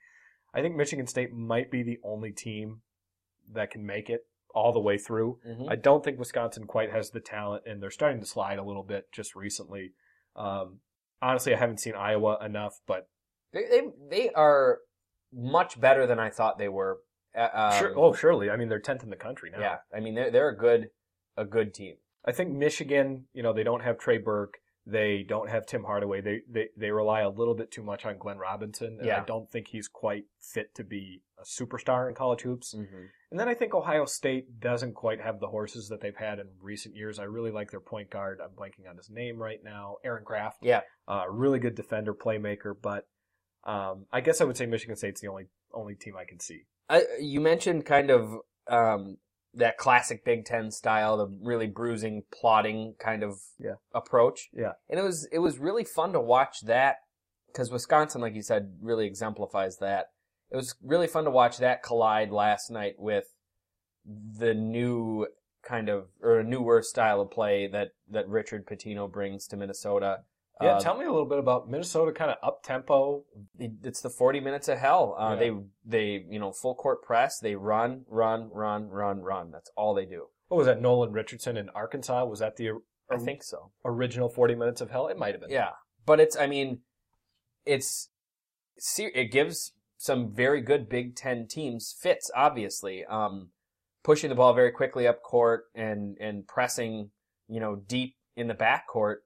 I 0.53 0.61
think 0.61 0.76
Michigan 0.78 1.07
State 1.07 1.34
might 1.34 1.69
be 1.69 1.84
the 1.84 1.99
only 2.03 2.32
team 2.32 2.82
that 3.51 3.72
can 3.72 3.86
make 3.86 4.09
it 4.09 4.22
all 4.53 4.71
the 4.71 4.79
way 4.79 4.97
through. 4.97 5.39
Mhm. 5.47 5.69
I 5.69 5.75
don't 5.75 6.03
think 6.03 6.19
Wisconsin 6.19 6.65
quite 6.65 6.91
has 6.91 7.11
the 7.11 7.19
talent, 7.19 7.63
and 7.65 7.81
they're 7.81 7.91
starting 7.91 8.19
to 8.19 8.25
slide 8.25 8.59
a 8.59 8.63
little 8.63 8.83
bit 8.83 9.11
just 9.11 9.35
recently. 9.35 9.93
Um, 10.35 10.81
honestly, 11.21 11.53
I 11.53 11.57
haven't 11.57 11.79
seen 11.79 11.95
Iowa 11.95 12.37
enough, 12.43 12.79
but 12.85 13.07
They, 13.53 13.65
they 13.67 13.81
they 14.09 14.29
are 14.31 14.79
much 15.33 15.79
better 15.79 16.05
than 16.07 16.19
I 16.19 16.29
thought 16.29 16.57
they 16.57 16.69
were. 16.69 16.99
Uh, 17.35 17.49
Um, 17.53 17.79
sure, 17.79 17.93
oh, 17.97 18.13
surely. 18.13 18.49
I 18.49 18.55
mean, 18.57 18.69
they're 18.69 18.79
tenth 18.79 19.03
in 19.03 19.09
the 19.09 19.15
country 19.15 19.49
now. 19.51 19.59
yeah. 19.59 19.77
I 19.93 19.99
mean, 19.99 20.15
they're 20.15 20.31
they're 20.31 20.49
a 20.49 20.57
good 20.57 20.89
a 21.37 21.45
good 21.45 21.73
team. 21.73 21.97
I 22.25 22.31
think 22.33 22.51
Michigan, 22.51 23.27
you 23.33 23.41
know, 23.43 23.51
they 23.53 23.63
don't 23.63 23.81
have 23.81 23.97
Trey 23.97 24.17
Burke. 24.19 24.59
They 24.85 25.23
don't 25.23 25.49
have 25.49 25.65
Tim 25.65 25.83
Hardaway. 25.83 26.21
They, 26.21 26.41
they 26.49 26.69
they 26.75 26.91
rely 26.91 27.21
a 27.21 27.29
little 27.29 27.53
bit 27.55 27.71
too 27.71 27.83
much 27.83 28.05
on 28.05 28.17
Glenn 28.17 28.37
Robinson, 28.37 28.97
and 28.99 29.09
I 29.11 29.23
don't 29.25 29.49
think 29.49 29.67
he's 29.67 29.87
quite 29.87 30.25
fit 30.39 30.73
to 30.75 30.83
be 30.83 31.21
a 31.39 31.43
superstar 31.43 32.07
in 32.09 32.15
college 32.15 32.41
hoops. 32.41 32.73
Mm-hmm. 32.73 33.05
And 33.32 33.39
then 33.39 33.47
I 33.47 33.53
think 33.53 33.73
Ohio 33.73 34.03
State 34.05 34.59
doesn't 34.59 34.93
quite 34.93 35.21
have 35.21 35.39
the 35.39 35.47
horses 35.47 35.88
that 35.88 36.01
they've 36.01 36.15
had 36.15 36.39
in 36.39 36.47
recent 36.61 36.95
years. 36.97 37.17
I 37.17 37.23
really 37.23 37.51
like 37.51 37.71
their 37.71 37.79
point 37.79 38.09
guard. 38.09 38.39
I'm 38.43 38.49
blanking 38.51 38.89
on 38.89 38.97
his 38.97 39.09
name 39.09 39.38
right 39.41 39.59
now. 39.63 39.95
Aaron 40.03 40.25
Craft. 40.25 40.59
Yeah. 40.63 40.82
Uh, 41.07 41.23
really 41.29 41.57
good 41.59 41.75
defender, 41.75 42.13
playmaker, 42.13 42.73
but 42.79 43.07
um, 43.63 44.05
I 44.11 44.19
guess 44.21 44.41
I 44.41 44.43
would 44.43 44.57
say 44.57 44.65
Michigan 44.65 44.95
State's 44.97 45.21
the 45.21 45.27
only 45.29 45.45
only 45.73 45.95
team 45.95 46.15
I 46.17 46.25
can 46.25 46.39
see. 46.41 46.63
I, 46.89 47.03
you 47.21 47.39
mentioned 47.39 47.86
kind 47.86 48.09
of 48.09 48.34
um, 48.67 49.17
that 49.53 49.77
classic 49.77 50.25
Big 50.25 50.43
Ten 50.43 50.69
style, 50.71 51.15
the 51.17 51.27
really 51.41 51.67
bruising, 51.67 52.23
plotting 52.34 52.95
kind 52.99 53.23
of 53.23 53.39
Yeah. 53.59 53.75
approach. 53.93 54.49
Yeah. 54.51 54.73
and 54.89 54.99
it 54.99 55.03
was 55.03 55.25
it 55.32 55.39
was 55.39 55.57
really 55.57 55.86
fun 55.86 56.11
to 56.13 56.19
watch 56.19 56.61
that 56.65 56.97
because 57.47 57.71
Wisconsin, 57.71 58.19
like 58.19 58.36
you 58.36 58.41
said, 58.41 58.73
really 58.82 59.05
exemplifies 59.05 59.77
that. 59.77 60.07
It 60.51 60.55
was 60.55 60.75
really 60.83 61.07
fun 61.07 61.23
to 61.25 61.31
watch 61.31 61.57
that 61.59 61.81
collide 61.83 62.31
last 62.31 62.69
night 62.69 62.95
with 62.97 63.25
the 64.05 64.53
new 64.53 65.27
kind 65.63 65.89
of 65.89 66.07
or 66.21 66.39
a 66.39 66.43
newer 66.43 66.81
style 66.81 67.21
of 67.21 67.29
play 67.31 67.67
that 67.67 67.89
that 68.09 68.27
Richard 68.27 68.65
Pitino 68.65 69.09
brings 69.11 69.47
to 69.47 69.57
Minnesota. 69.57 70.19
Yeah, 70.59 70.75
Uh, 70.75 70.79
tell 70.79 70.97
me 70.97 71.05
a 71.05 71.11
little 71.11 71.25
bit 71.27 71.39
about 71.39 71.69
Minnesota, 71.69 72.11
kind 72.11 72.29
of 72.29 72.37
up 72.43 72.61
tempo. 72.63 73.23
it's 73.57 74.01
the 74.01 74.09
40 74.11 74.39
minutes 74.41 74.67
of 74.67 74.77
hell. 74.77 75.15
Uh, 75.17 75.33
Yeah. 75.33 75.35
They, 75.39 75.51
they, 75.85 76.25
you 76.29 76.37
know, 76.39 76.51
full 76.51 76.75
court 76.75 77.01
press. 77.01 77.39
They 77.39 77.55
run, 77.55 78.05
run, 78.07 78.49
run, 78.51 78.89
run, 78.89 79.21
run. 79.21 79.49
That's 79.51 79.71
all 79.75 79.95
they 79.95 80.05
do. 80.05 80.27
What 80.49 80.57
was 80.57 80.67
that? 80.67 80.79
Nolan 80.81 81.13
Richardson 81.13 81.57
in 81.57 81.69
Arkansas. 81.69 82.25
Was 82.25 82.39
that 82.39 82.57
the 82.57 82.71
I 83.09 83.17
think 83.17 83.41
so. 83.43 83.71
original 83.83 84.29
40 84.29 84.53
minutes 84.55 84.81
of 84.81 84.91
hell? 84.91 85.07
It 85.07 85.17
might 85.17 85.33
have 85.33 85.41
been. 85.41 85.49
Yeah. 85.49 85.71
But 86.05 86.19
it's, 86.19 86.35
I 86.37 86.45
mean, 86.45 86.81
it's, 87.65 88.09
it 88.97 89.31
gives 89.31 89.73
some 90.01 90.33
very 90.33 90.61
good 90.61 90.89
Big 90.89 91.15
Ten 91.15 91.45
teams 91.45 91.95
fits, 92.01 92.31
obviously. 92.35 93.05
Um, 93.05 93.49
pushing 94.03 94.29
the 94.29 94.35
ball 94.35 94.51
very 94.51 94.71
quickly 94.71 95.07
up 95.07 95.21
court 95.21 95.65
and, 95.75 96.17
and 96.19 96.47
pressing, 96.47 97.11
you 97.47 97.59
know, 97.59 97.75
deep 97.75 98.15
in 98.35 98.47
the 98.47 98.55
backcourt 98.55 99.17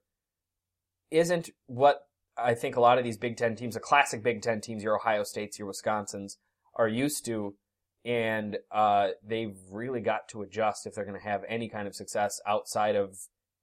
isn't 1.11 1.49
what 1.67 2.01
I 2.37 2.55
think 2.55 2.75
a 2.75 2.81
lot 2.81 2.97
of 2.97 3.05
these 3.05 3.15
Big 3.15 3.37
Ten 3.37 3.55
teams, 3.55 3.75
the 3.75 3.79
classic 3.79 4.21
Big 4.21 4.41
Ten 4.41 4.59
teams, 4.59 4.83
your 4.83 4.97
Ohio 4.97 5.23
States, 5.23 5.57
your 5.57 5.71
Wisconsins, 5.71 6.33
are 6.75 6.89
used 6.89 7.23
to. 7.23 7.55
And 8.03 8.57
uh, 8.69 9.11
they've 9.25 9.55
really 9.71 10.01
got 10.01 10.27
to 10.29 10.41
adjust 10.41 10.85
if 10.85 10.93
they're 10.93 11.05
going 11.05 11.17
to 11.17 11.25
have 11.25 11.45
any 11.47 11.69
kind 11.69 11.87
of 11.87 11.95
success 11.95 12.41
outside 12.45 12.97
of 12.97 13.17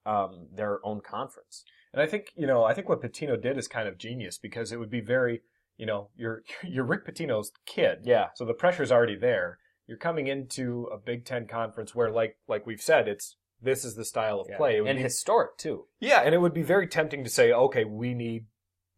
um, 0.06 0.46
their 0.50 0.78
own 0.82 1.02
conference. 1.02 1.62
And 1.92 2.00
I 2.00 2.06
think, 2.06 2.28
you 2.36 2.46
know, 2.46 2.64
I 2.64 2.72
think 2.72 2.88
what 2.88 3.02
Pitino 3.02 3.40
did 3.40 3.58
is 3.58 3.68
kind 3.68 3.86
of 3.86 3.98
genius 3.98 4.38
because 4.38 4.72
it 4.72 4.78
would 4.78 4.90
be 4.90 5.02
very, 5.02 5.42
you 5.76 5.86
know, 5.86 6.08
you're, 6.16 6.42
you're 6.64 6.84
Rick 6.84 7.06
Pitino's 7.06 7.52
kid. 7.66 7.98
Yeah. 8.04 8.26
So 8.34 8.44
the 8.44 8.54
pressure's 8.54 8.92
already 8.92 9.16
there. 9.16 9.58
You're 9.86 9.98
coming 9.98 10.26
into 10.28 10.88
a 10.92 10.96
Big 10.96 11.24
Ten 11.24 11.46
conference 11.46 11.94
where, 11.94 12.10
like, 12.10 12.36
like 12.48 12.66
we've 12.66 12.80
said, 12.80 13.08
it's, 13.08 13.36
this 13.60 13.84
is 13.84 13.94
the 13.94 14.04
style 14.04 14.40
of 14.40 14.48
play. 14.56 14.78
And 14.78 14.96
be- 14.96 15.02
historic 15.02 15.56
too. 15.58 15.86
Yeah, 16.00 16.20
and 16.20 16.34
it 16.34 16.38
would 16.38 16.54
be 16.54 16.62
very 16.62 16.86
tempting 16.86 17.24
to 17.24 17.30
say, 17.30 17.52
okay, 17.52 17.84
we 17.84 18.14
need 18.14 18.46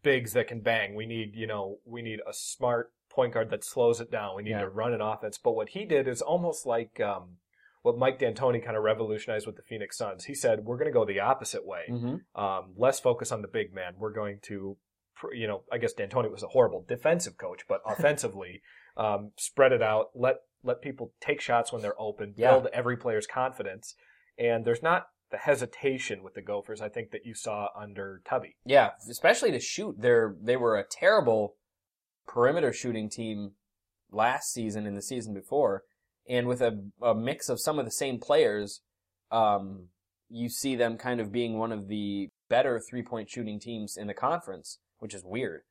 bigs 0.03 0.33
that 0.33 0.47
can 0.47 0.61
bang. 0.61 0.95
We 0.95 1.05
need, 1.05 1.35
you 1.35 1.47
know, 1.47 1.77
we 1.85 2.01
need 2.01 2.19
a 2.27 2.33
smart 2.33 2.91
point 3.09 3.33
guard 3.33 3.49
that 3.49 3.63
slows 3.63 3.99
it 3.99 4.11
down. 4.11 4.35
We 4.35 4.43
need 4.43 4.51
Yeah. 4.51 4.61
to 4.61 4.69
run 4.69 4.93
an 4.93 5.01
offense. 5.01 5.37
But 5.37 5.53
what 5.53 5.69
he 5.69 5.85
did 5.85 6.07
is 6.07 6.21
almost 6.21 6.65
like 6.65 6.99
um, 6.99 7.37
what 7.81 7.97
Mike 7.97 8.19
D'Antoni 8.19 8.63
kind 8.63 8.77
of 8.77 8.83
revolutionized 8.83 9.47
with 9.47 9.55
the 9.55 9.63
Phoenix 9.63 9.97
Suns. 9.97 10.25
He 10.25 10.35
said, 10.35 10.65
we're 10.65 10.77
going 10.77 10.87
to 10.87 10.93
go 10.93 11.05
the 11.05 11.19
opposite 11.19 11.65
way. 11.65 11.83
Mm-hmm. 11.89 12.39
Um, 12.41 12.73
less 12.77 12.99
focus 12.99 13.31
on 13.31 13.41
the 13.41 13.47
big 13.47 13.73
man. 13.73 13.93
We're 13.97 14.13
going 14.13 14.39
to, 14.43 14.77
you 15.33 15.47
know, 15.47 15.63
I 15.71 15.77
guess 15.77 15.93
D'Antoni 15.93 16.31
was 16.31 16.43
a 16.43 16.47
horrible 16.47 16.85
defensive 16.87 17.37
coach, 17.37 17.61
but 17.67 17.81
offensively, 17.85 18.61
um, 18.97 19.31
spread 19.37 19.71
it 19.71 19.81
out. 19.81 20.07
Let 20.15 20.37
let 20.63 20.81
people 20.81 21.13
take 21.21 21.41
shots 21.41 21.71
when 21.71 21.81
they're 21.81 21.99
open. 21.99 22.33
Yeah. 22.35 22.51
Build 22.51 22.67
every 22.73 22.97
player's 22.97 23.27
confidence. 23.27 23.95
And 24.37 24.65
there's 24.65 24.83
not 24.83 25.07
the 25.31 25.37
hesitation 25.37 26.23
with 26.23 26.33
the 26.33 26.41
Gophers. 26.41 26.81
I 26.81 26.89
think 26.89 27.11
that 27.11 27.25
you 27.25 27.33
saw 27.33 27.69
under 27.79 28.21
Tubby. 28.27 28.57
Yeah, 28.65 28.91
especially 29.09 29.51
to 29.51 29.59
shoot. 29.59 29.95
They're 29.99 30.35
they 30.41 30.57
were 30.57 30.77
a 30.77 30.83
terrible 30.83 31.55
perimeter 32.27 32.73
shooting 32.73 33.09
team 33.09 33.51
last 34.11 34.51
season 34.51 34.85
and 34.85 34.95
the 34.95 35.01
season 35.01 35.33
before, 35.33 35.83
and 36.27 36.47
with 36.47 36.61
a, 36.61 36.83
a 37.01 37.15
mix 37.15 37.49
of 37.49 37.59
some 37.59 37.79
of 37.79 37.85
the 37.85 37.91
same 37.91 38.19
players, 38.19 38.81
um, 39.31 39.87
you 40.29 40.49
see 40.49 40.75
them 40.75 40.97
kind 40.97 41.19
of 41.19 41.31
being 41.31 41.57
one 41.57 41.71
of 41.71 41.87
the 41.87 42.29
better 42.49 42.79
three 42.79 43.03
point 43.03 43.29
shooting 43.29 43.59
teams 43.59 43.97
in 43.97 44.07
the 44.07 44.13
conference, 44.13 44.79
which 44.99 45.13
is 45.13 45.23
weird. 45.23 45.61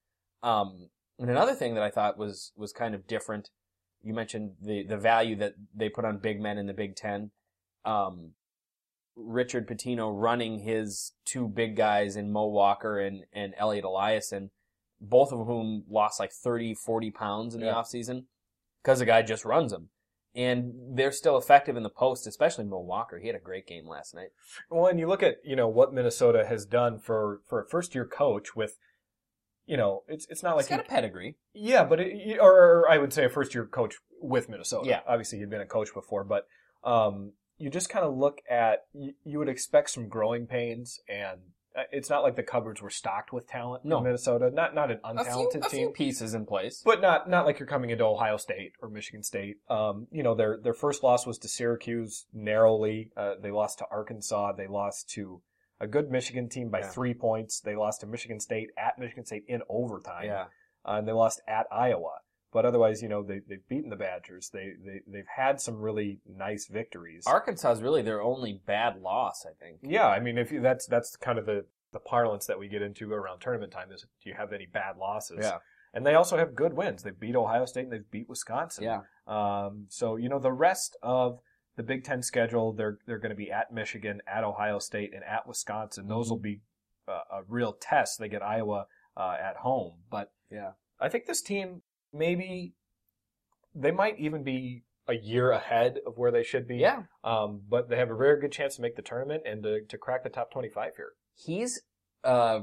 Um, 0.42 0.88
and 1.18 1.30
another 1.30 1.54
thing 1.54 1.74
that 1.74 1.82
I 1.82 1.90
thought 1.90 2.18
was 2.18 2.52
was 2.56 2.72
kind 2.72 2.94
of 2.94 3.06
different. 3.06 3.50
You 4.02 4.14
mentioned 4.14 4.52
the 4.60 4.84
the 4.84 4.96
value 4.98 5.36
that 5.36 5.54
they 5.74 5.88
put 5.88 6.04
on 6.04 6.18
big 6.18 6.40
men 6.40 6.58
in 6.58 6.66
the 6.66 6.74
Big 6.74 6.96
Ten. 6.96 7.30
Um, 7.84 8.32
Richard 9.16 9.68
Pitino 9.68 10.10
running 10.12 10.60
his 10.60 11.12
two 11.24 11.46
big 11.48 11.76
guys 11.76 12.16
in 12.16 12.32
Mo 12.32 12.46
Walker 12.46 12.98
and, 12.98 13.24
and 13.32 13.54
Elliott 13.56 13.84
Eliason, 13.84 14.50
both 15.00 15.32
of 15.32 15.46
whom 15.46 15.84
lost 15.88 16.18
like 16.18 16.32
30, 16.32 16.74
40 16.74 17.10
pounds 17.12 17.54
in 17.54 17.60
the 17.60 17.66
Yeah. 17.66 17.74
offseason 17.74 18.24
because 18.82 18.98
the 18.98 19.04
guy 19.04 19.22
just 19.22 19.44
runs 19.44 19.70
them. 19.70 19.90
And 20.34 20.96
they're 20.96 21.12
still 21.12 21.38
effective 21.38 21.76
in 21.76 21.84
the 21.84 21.90
post, 21.90 22.26
especially 22.26 22.64
Mo 22.64 22.80
Walker. 22.80 23.20
He 23.20 23.28
had 23.28 23.36
a 23.36 23.40
great 23.40 23.68
game 23.68 23.86
last 23.86 24.16
night. 24.16 24.30
Well, 24.68 24.88
and 24.88 24.98
you 24.98 25.06
look 25.06 25.22
at 25.22 25.36
you 25.44 25.54
know 25.54 25.68
what 25.68 25.94
Minnesota 25.94 26.44
has 26.46 26.66
done 26.66 26.98
for 26.98 27.40
for 27.46 27.62
a 27.62 27.68
first 27.68 27.94
year 27.94 28.04
coach 28.04 28.56
with, 28.56 28.76
you 29.66 29.76
know, 29.76 30.02
it's 30.08 30.26
it's 30.30 30.42
not 30.42 30.56
like 30.56 30.66
He's 30.66 30.76
got 30.76 30.80
he- 30.80 30.86
a 30.86 30.88
pedigree. 30.88 31.36
Yeah, 31.54 31.84
but 31.84 32.00
it, 32.00 32.38
or, 32.40 32.52
or 32.52 32.90
I 32.90 32.98
would 32.98 33.12
say 33.12 33.24
a 33.24 33.28
first 33.30 33.54
year 33.54 33.66
coach 33.66 33.96
with 34.20 34.48
Minnesota. 34.48 34.88
Yeah. 34.88 35.00
obviously 35.06 35.38
he'd 35.38 35.50
been 35.50 35.60
a 35.60 35.66
coach 35.66 35.92
before, 35.94 36.24
but 36.24 36.46
um, 36.82 37.32
you 37.58 37.70
just 37.70 37.88
kind 37.88 38.04
of 38.04 38.16
look 38.16 38.40
at 38.50 38.84
you, 38.92 39.12
you 39.24 39.38
would 39.38 39.48
expect 39.48 39.90
some 39.90 40.08
growing 40.08 40.46
pains, 40.46 40.98
and 41.08 41.40
uh, 41.76 41.82
it's 41.92 42.08
not 42.10 42.22
like 42.22 42.36
the 42.36 42.42
cupboards 42.42 42.80
were 42.82 42.90
stocked 42.90 43.32
with 43.32 43.46
talent 43.48 43.84
No. 43.84 43.98
in 43.98 44.04
Minnesota. 44.04 44.50
Not 44.52 44.74
not 44.74 44.90
an 44.90 45.00
A 45.04 45.24
few, 45.24 45.32
untalented 45.32 45.66
a 45.66 45.68
team, 45.68 45.70
few 45.70 45.90
pieces 45.90 46.34
in 46.34 46.46
place. 46.46 46.82
but 46.84 47.00
not 47.00 47.28
not 47.28 47.46
like 47.46 47.58
you're 47.58 47.66
coming 47.68 47.90
into 47.90 48.04
Ohio 48.04 48.36
State 48.36 48.72
or 48.82 48.88
Michigan 48.88 49.22
State. 49.22 49.56
Um, 49.68 50.06
you 50.10 50.22
know 50.22 50.34
their 50.34 50.58
their 50.62 50.74
first 50.74 51.02
loss 51.02 51.26
was 51.26 51.38
to 51.38 51.48
Syracuse 51.48 52.26
narrowly. 52.32 53.10
Uh, 53.16 53.34
they 53.42 53.50
lost 53.50 53.78
to 53.78 53.86
Arkansas. 53.90 54.52
They 54.52 54.66
lost 54.66 55.08
to 55.10 55.40
a 55.84 55.88
good 55.88 56.10
Michigan 56.10 56.48
team 56.48 56.70
by 56.70 56.80
Yeah. 56.80 56.88
three 56.88 57.14
points. 57.14 57.60
They 57.60 57.76
lost 57.76 58.00
to 58.00 58.06
Michigan 58.06 58.40
State 58.40 58.70
at 58.76 58.98
Michigan 58.98 59.24
State 59.24 59.44
in 59.46 59.62
overtime 59.68 60.26
yeah. 60.26 60.46
uh, 60.84 60.96
and 60.98 61.06
they 61.08 61.12
lost 61.12 61.40
at 61.46 61.66
Iowa. 61.70 62.20
But 62.52 62.64
otherwise, 62.64 63.02
you 63.02 63.08
know, 63.08 63.22
they, 63.24 63.40
they've 63.48 63.66
beaten 63.68 63.90
the 63.90 63.96
Badgers. 63.96 64.50
They, 64.50 64.74
they, 64.84 65.00
they've 65.08 65.26
had 65.36 65.60
some 65.60 65.76
really 65.80 66.20
nice 66.24 66.68
victories. 66.68 67.24
Arkansas 67.26 67.72
is 67.72 67.82
really 67.82 68.02
their 68.02 68.22
only 68.22 68.60
bad 68.64 69.00
loss, 69.00 69.44
I 69.44 69.54
think. 69.62 69.78
yeah, 69.82 70.06
I 70.06 70.20
mean, 70.20 70.38
if 70.38 70.52
you, 70.52 70.60
that's, 70.60 70.86
that's 70.86 71.16
kind 71.16 71.38
of 71.38 71.46
the, 71.46 71.64
the 71.92 71.98
parlance 71.98 72.46
that 72.46 72.58
we 72.58 72.68
get 72.68 72.80
into 72.80 73.12
around 73.12 73.40
tournament 73.40 73.72
time 73.72 73.90
is 73.90 74.02
do 74.22 74.30
you 74.30 74.36
have 74.36 74.52
any 74.52 74.66
bad 74.66 74.96
losses? 74.96 75.38
Yeah. 75.40 75.58
And 75.94 76.04
they 76.06 76.14
also 76.14 76.36
have 76.36 76.54
good 76.54 76.74
wins. 76.74 77.02
They 77.02 77.10
beat 77.10 77.36
Ohio 77.36 77.66
State 77.66 77.84
and 77.84 77.92
they've 77.92 78.10
beat 78.10 78.28
Wisconsin. 78.28 78.84
Yeah. 78.84 79.00
Um, 79.26 79.86
so, 79.88 80.16
you 80.16 80.28
know, 80.28 80.38
the 80.40 80.52
rest 80.52 80.96
of 81.02 81.38
the 81.76 81.82
Big 81.82 82.04
Ten 82.04 82.22
schedule, 82.22 82.72
they're, 82.72 82.98
they're 83.06 83.18
going 83.18 83.30
to 83.30 83.36
be 83.36 83.50
at 83.50 83.72
Michigan, 83.72 84.20
at 84.26 84.44
Ohio 84.44 84.78
State, 84.78 85.12
and 85.14 85.24
at 85.24 85.46
Wisconsin. 85.46 86.08
Those 86.08 86.30
will 86.30 86.38
be 86.38 86.60
uh, 87.08 87.20
a 87.32 87.42
real 87.48 87.72
test. 87.72 88.18
They 88.18 88.28
get 88.28 88.42
Iowa 88.42 88.86
uh, 89.16 89.36
at 89.40 89.56
home. 89.56 89.94
But 90.10 90.32
Yeah. 90.50 90.72
I 91.00 91.08
think 91.08 91.26
this 91.26 91.42
team 91.42 91.82
maybe 92.12 92.74
they 93.74 93.90
might 93.90 94.18
even 94.18 94.44
be 94.44 94.84
a 95.08 95.14
year 95.14 95.50
ahead 95.50 95.98
of 96.06 96.16
where 96.16 96.30
they 96.30 96.44
should 96.44 96.66
be. 96.66 96.76
Yeah. 96.76 97.02
Um, 97.24 97.62
but 97.68 97.88
they 97.88 97.96
have 97.96 98.10
a 98.10 98.16
very 98.16 98.40
good 98.40 98.52
chance 98.52 98.76
to 98.76 98.82
make 98.82 98.96
the 98.96 99.02
tournament 99.02 99.42
and 99.44 99.62
to, 99.64 99.84
to 99.84 99.98
crack 99.98 100.22
the 100.22 100.30
top 100.30 100.50
25 100.52 100.92
here. 100.96 101.12
He's 101.34 101.82
uh 102.22 102.60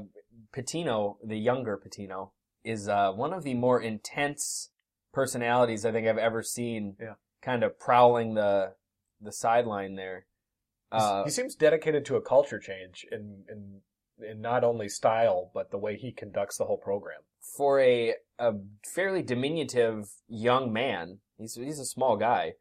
Pitino, 0.56 1.16
the 1.22 1.36
younger 1.38 1.78
Pitino, 1.78 2.30
is 2.64 2.88
uh 2.88 3.12
one 3.12 3.32
of 3.32 3.44
the 3.44 3.54
more 3.54 3.80
intense 3.80 4.70
personalities 5.12 5.84
I 5.84 5.92
think 5.92 6.08
I've 6.08 6.18
ever 6.18 6.42
seen. 6.42 6.96
Yeah. 6.98 7.14
Kind 7.42 7.62
of 7.62 7.78
prowling 7.78 8.34
the 8.34 8.74
the 9.22 9.32
sideline 9.32 9.94
there. 9.96 10.26
Uh, 10.90 11.24
he 11.24 11.30
seems 11.30 11.54
dedicated 11.54 12.04
to 12.04 12.16
a 12.16 12.20
culture 12.20 12.58
change 12.58 13.06
in, 13.10 13.44
in, 13.48 13.80
in 14.28 14.40
not 14.40 14.62
only 14.64 14.88
style, 14.88 15.50
but 15.54 15.70
the 15.70 15.78
way 15.78 15.96
he 15.96 16.12
conducts 16.12 16.58
the 16.58 16.64
whole 16.66 16.76
program. 16.76 17.20
for 17.56 17.80
a 17.80 18.14
a 18.38 18.52
fairly 18.94 19.22
diminutive 19.22 20.10
young 20.28 20.72
man, 20.72 21.18
he's 21.38 21.54
he's 21.54 21.78
a 21.78 21.84
small 21.84 22.16
guy. 22.16 22.54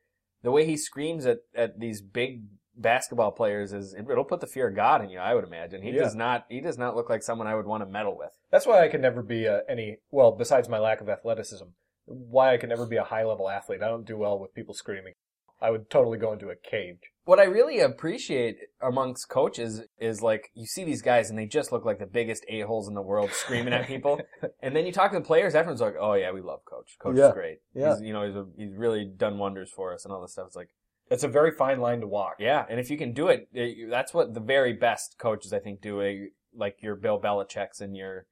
The 0.43 0.51
way 0.51 0.65
he 0.65 0.77
screams 0.77 1.25
at, 1.25 1.39
at 1.55 1.79
these 1.79 2.01
big 2.01 2.43
basketball 2.75 3.31
players 3.31 3.73
is 3.73 3.93
it'll 3.93 4.23
put 4.23 4.39
the 4.41 4.47
fear 4.47 4.69
of 4.69 4.75
God 4.75 5.03
in 5.03 5.09
you. 5.09 5.19
I 5.19 5.35
would 5.35 5.43
imagine 5.43 5.81
he 5.81 5.91
Yeah. 5.91 6.03
does 6.03 6.15
not 6.15 6.45
he 6.49 6.61
does 6.61 6.77
not 6.77 6.95
look 6.95 7.09
like 7.09 7.23
someone 7.23 7.47
I 7.47 7.55
would 7.55 7.65
want 7.65 7.83
to 7.83 7.89
meddle 7.89 8.17
with. 8.17 8.29
That's 8.51 8.65
why 8.65 8.83
I 8.83 8.87
can 8.87 9.01
never 9.01 9.21
be 9.23 9.45
a, 9.45 9.61
any, 9.69 9.97
well, 10.09 10.31
besides 10.31 10.67
my 10.69 10.79
lack 10.79 10.99
of 11.01 11.09
athleticism, 11.09 11.65
why 12.05 12.53
I 12.53 12.57
can 12.57 12.69
never 12.69 12.85
be 12.85 12.97
a 12.97 13.03
high 13.03 13.23
level 13.23 13.49
athlete. 13.49 13.81
I 13.83 13.87
don't 13.87 14.05
do 14.05 14.17
well 14.17 14.39
with 14.39 14.53
people 14.53 14.73
screaming. 14.73 15.13
I 15.61 15.69
would 15.71 15.89
totally 15.89 16.17
go 16.17 16.33
into 16.33 16.49
a 16.49 16.55
cage. 16.55 16.99
What 17.23 17.39
I 17.39 17.43
really 17.43 17.79
appreciate 17.79 18.57
amongst 18.81 19.29
coaches 19.29 19.81
is 19.99 20.21
like 20.23 20.49
you 20.55 20.65
see 20.65 20.83
these 20.83 21.01
guys 21.03 21.29
and 21.29 21.37
they 21.37 21.45
just 21.45 21.71
look 21.71 21.85
like 21.85 21.99
the 21.99 22.07
biggest 22.07 22.43
a 22.49 22.61
holes 22.61 22.87
in 22.87 22.95
the 22.95 23.01
world 23.01 23.31
screaming 23.31 23.73
at 23.73 23.87
people, 23.87 24.19
and 24.61 24.75
then 24.75 24.85
you 24.87 24.91
talk 24.91 25.11
to 25.11 25.19
the 25.19 25.23
players. 25.25 25.53
Everyone's 25.53 25.81
like, 25.81 25.95
"Oh 25.99 26.13
yeah, 26.13 26.31
we 26.31 26.41
love 26.41 26.61
Coach. 26.65 26.97
Coach 26.99 27.15
Yeah. 27.17 27.27
is 27.27 27.33
great. 27.33 27.57
Yeah. 27.75 27.93
He's, 27.93 28.01
you 28.01 28.13
know, 28.13 28.25
he's 28.25 28.35
a, 28.35 28.45
he's 28.57 28.75
really 28.75 29.05
done 29.05 29.37
wonders 29.37 29.69
for 29.69 29.93
us 29.93 30.03
and 30.03 30.13
all 30.13 30.21
this 30.21 30.31
stuff." 30.33 30.47
It's 30.47 30.55
like. 30.55 30.69
It's 31.09 31.25
a 31.25 31.27
very 31.27 31.51
fine 31.51 31.81
line 31.81 31.99
to 31.99 32.07
walk. 32.07 32.35
Yeah, 32.39 32.65
and 32.69 32.79
if 32.79 32.89
you 32.89 32.97
can 32.97 33.11
do 33.13 33.27
it, 33.27 33.49
it- 33.51 33.89
that's 33.89 34.13
what 34.13 34.33
the 34.33 34.39
very 34.39 34.71
best 34.71 35.17
coaches 35.19 35.51
I 35.51 35.59
think 35.59 35.81
do. 35.81 36.01
A, 36.01 36.29
like 36.55 36.77
your 36.81 36.95
Bill 36.95 37.19
Belichick's 37.19 37.81
and 37.81 37.95
your 37.97 38.25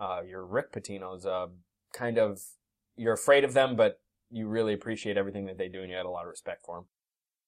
uh, 0.00 0.22
your 0.26 0.44
Rick 0.44 0.72
Pitino's. 0.72 1.26
Uh, 1.26 1.48
kind 1.92 2.16
of 2.18 2.40
you're 2.96 3.12
afraid 3.12 3.44
of 3.44 3.52
them, 3.52 3.76
but 3.76 4.00
you 4.32 4.48
really 4.48 4.74
appreciate 4.74 5.16
everything 5.16 5.46
that 5.46 5.58
they 5.58 5.68
do, 5.68 5.82
and 5.82 5.90
you 5.90 5.96
had 5.96 6.06
a 6.06 6.10
lot 6.10 6.24
of 6.24 6.30
respect 6.30 6.64
for 6.64 6.76
them. 6.76 6.86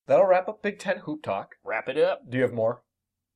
That'll 0.06 0.26
wrap 0.26 0.48
up 0.48 0.62
Big 0.62 0.78
Ten 0.78 0.98
hoop 0.98 1.22
talk. 1.22 1.56
Wrap 1.64 1.88
it 1.88 1.98
up. 1.98 2.28
Do 2.28 2.36
you 2.36 2.42
have 2.42 2.52
more? 2.52 2.82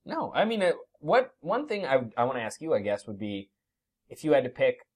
No, 0.05 0.33
I 0.35 0.45
mean, 0.45 0.63
it, 0.63 0.75
what 1.01 1.33
one 1.41 1.67
thing 1.67 1.87
I 1.87 2.01
I 2.17 2.25
want 2.25 2.37
to 2.37 2.43
ask 2.43 2.61
you, 2.61 2.75
I 2.75 2.81
guess, 2.81 3.07
would 3.07 3.19
be 3.19 3.51
if 4.09 4.25
you 4.25 4.33
had 4.33 4.45
to 4.45 4.51
pick 4.51 4.87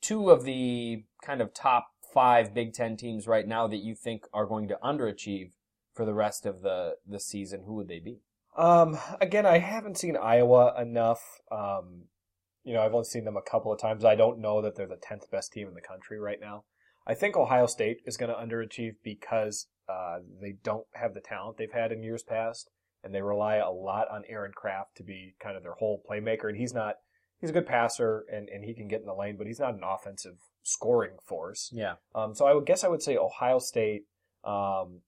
two 0.00 0.30
of 0.30 0.44
the 0.44 1.04
kind 1.24 1.40
of 1.40 1.54
top 1.54 1.88
five 2.12 2.52
Big 2.52 2.72
Ten 2.72 2.96
teams 2.96 3.26
right 3.26 3.46
now 3.46 3.66
that 3.68 3.78
you 3.78 3.94
think 3.94 4.24
are 4.32 4.46
going 4.46 4.68
to 4.68 4.78
underachieve 4.82 5.52
for 5.94 6.04
the 6.04 6.14
rest 6.14 6.44
of 6.44 6.62
the 6.62 6.96
the 7.06 7.20
season, 7.20 7.62
who 7.66 7.74
would 7.74 7.88
they 7.88 8.00
be? 8.00 8.20
Um, 8.56 8.98
again, 9.20 9.46
I 9.46 9.58
haven't 9.58 9.98
seen 9.98 10.16
Iowa 10.16 10.74
enough. 10.80 11.40
Um, 11.50 12.04
you 12.64 12.74
know, 12.74 12.82
I've 12.82 12.94
only 12.94 13.04
seen 13.04 13.24
them 13.24 13.36
a 13.36 13.42
couple 13.42 13.72
of 13.72 13.80
times. 13.80 14.04
I 14.04 14.14
don't 14.14 14.38
know 14.38 14.60
that 14.62 14.76
they're 14.76 14.86
the 14.86 14.96
tenth 14.96 15.30
best 15.30 15.52
team 15.52 15.68
in 15.68 15.74
the 15.74 15.80
country 15.80 16.18
right 16.18 16.38
now. 16.40 16.64
I 17.06 17.14
think 17.14 17.36
Ohio 17.36 17.66
State 17.66 17.98
is 18.06 18.16
going 18.16 18.30
to 18.30 18.36
underachieve 18.36 18.96
because 19.02 19.66
uh, 19.88 20.18
they 20.40 20.54
don't 20.62 20.86
have 20.94 21.14
the 21.14 21.20
talent 21.20 21.56
they've 21.56 21.72
had 21.72 21.92
in 21.92 22.02
years 22.02 22.22
past, 22.22 22.70
and 23.02 23.14
they 23.14 23.22
rely 23.22 23.56
a 23.56 23.70
lot 23.70 24.08
on 24.10 24.22
Aaron 24.28 24.52
Craft 24.52 24.96
to 24.96 25.02
be 25.02 25.34
kind 25.42 25.56
of 25.56 25.62
their 25.62 25.74
whole 25.74 26.02
playmaker. 26.08 26.48
And 26.48 26.56
he's 26.56 26.74
not. 26.74 26.96
He's 27.40 27.50
a 27.50 27.54
good 27.54 27.66
passer, 27.66 28.24
and, 28.32 28.48
and 28.48 28.64
he 28.64 28.72
can 28.72 28.86
get 28.86 29.00
in 29.00 29.06
the 29.06 29.14
lane, 29.14 29.34
but 29.36 29.48
he's 29.48 29.58
not 29.58 29.74
an 29.74 29.82
offensive 29.82 30.36
scoring 30.62 31.16
force. 31.24 31.70
Yeah. 31.74 31.94
Um, 32.14 32.36
so 32.36 32.46
I 32.46 32.54
would 32.54 32.66
guess 32.66 32.84
I 32.84 32.88
would 32.88 33.02
say 33.02 33.16
Ohio 33.16 33.58
State. 33.58 34.04
Um, 34.44 35.00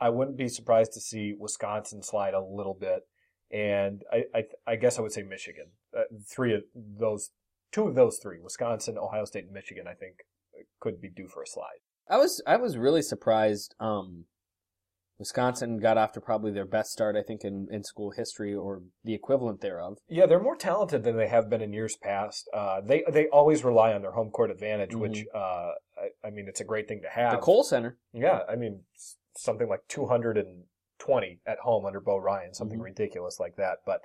I 0.00 0.08
wouldn't 0.10 0.36
be 0.36 0.48
surprised 0.48 0.92
to 0.92 1.00
see 1.00 1.34
Wisconsin 1.36 2.04
slide 2.04 2.34
a 2.34 2.40
little 2.40 2.74
bit, 2.74 3.02
and 3.50 4.04
I 4.12 4.24
I, 4.32 4.44
I 4.64 4.76
guess 4.76 4.96
I 4.96 5.02
would 5.02 5.12
say 5.12 5.22
Michigan. 5.22 5.66
Uh, 5.96 6.02
three 6.24 6.54
of 6.54 6.62
those, 6.74 7.30
two 7.72 7.88
of 7.88 7.96
those 7.96 8.18
three, 8.22 8.38
Wisconsin, 8.38 8.96
Ohio 8.96 9.24
State, 9.24 9.44
and 9.44 9.52
Michigan, 9.52 9.86
I 9.88 9.94
think 9.94 10.24
could 10.80 11.00
be 11.00 11.08
due 11.08 11.28
for 11.28 11.42
a 11.42 11.46
slide. 11.46 11.80
I 12.08 12.16
was 12.18 12.42
I 12.46 12.56
was 12.56 12.76
really 12.76 13.02
surprised. 13.02 13.74
Um, 13.80 14.24
Wisconsin 15.18 15.78
got 15.78 15.96
off 15.98 16.10
to 16.12 16.20
probably 16.20 16.50
their 16.50 16.66
best 16.66 16.90
start, 16.90 17.14
I 17.14 17.22
think, 17.22 17.44
in, 17.44 17.68
in 17.70 17.84
school 17.84 18.10
history 18.10 18.52
or 18.54 18.82
the 19.04 19.14
equivalent 19.14 19.60
thereof. 19.60 19.98
Yeah, 20.08 20.26
they're 20.26 20.42
more 20.42 20.56
talented 20.56 21.04
than 21.04 21.16
they 21.16 21.28
have 21.28 21.48
been 21.48 21.60
in 21.60 21.72
years 21.72 21.96
past. 21.96 22.48
Uh, 22.52 22.80
they 22.80 23.04
they 23.08 23.28
always 23.28 23.62
rely 23.62 23.92
on 23.92 24.02
their 24.02 24.12
home 24.12 24.30
court 24.30 24.50
advantage, 24.50 24.94
which 24.96 25.24
uh, 25.34 25.38
I, 25.96 26.08
I 26.26 26.30
mean 26.30 26.46
it's 26.48 26.60
a 26.60 26.64
great 26.64 26.88
thing 26.88 27.02
to 27.02 27.08
have. 27.08 27.32
The 27.32 27.38
Kohl 27.38 27.62
Center. 27.62 27.98
Yeah, 28.12 28.40
I 28.48 28.56
mean 28.56 28.80
something 29.36 29.68
like 29.68 29.80
220 29.88 31.38
at 31.46 31.58
home 31.60 31.86
under 31.86 32.00
Bo 32.00 32.16
Ryan, 32.18 32.52
something 32.52 32.78
Mhm. 32.80 32.84
ridiculous 32.84 33.38
like 33.38 33.56
that. 33.56 33.78
But 33.86 34.00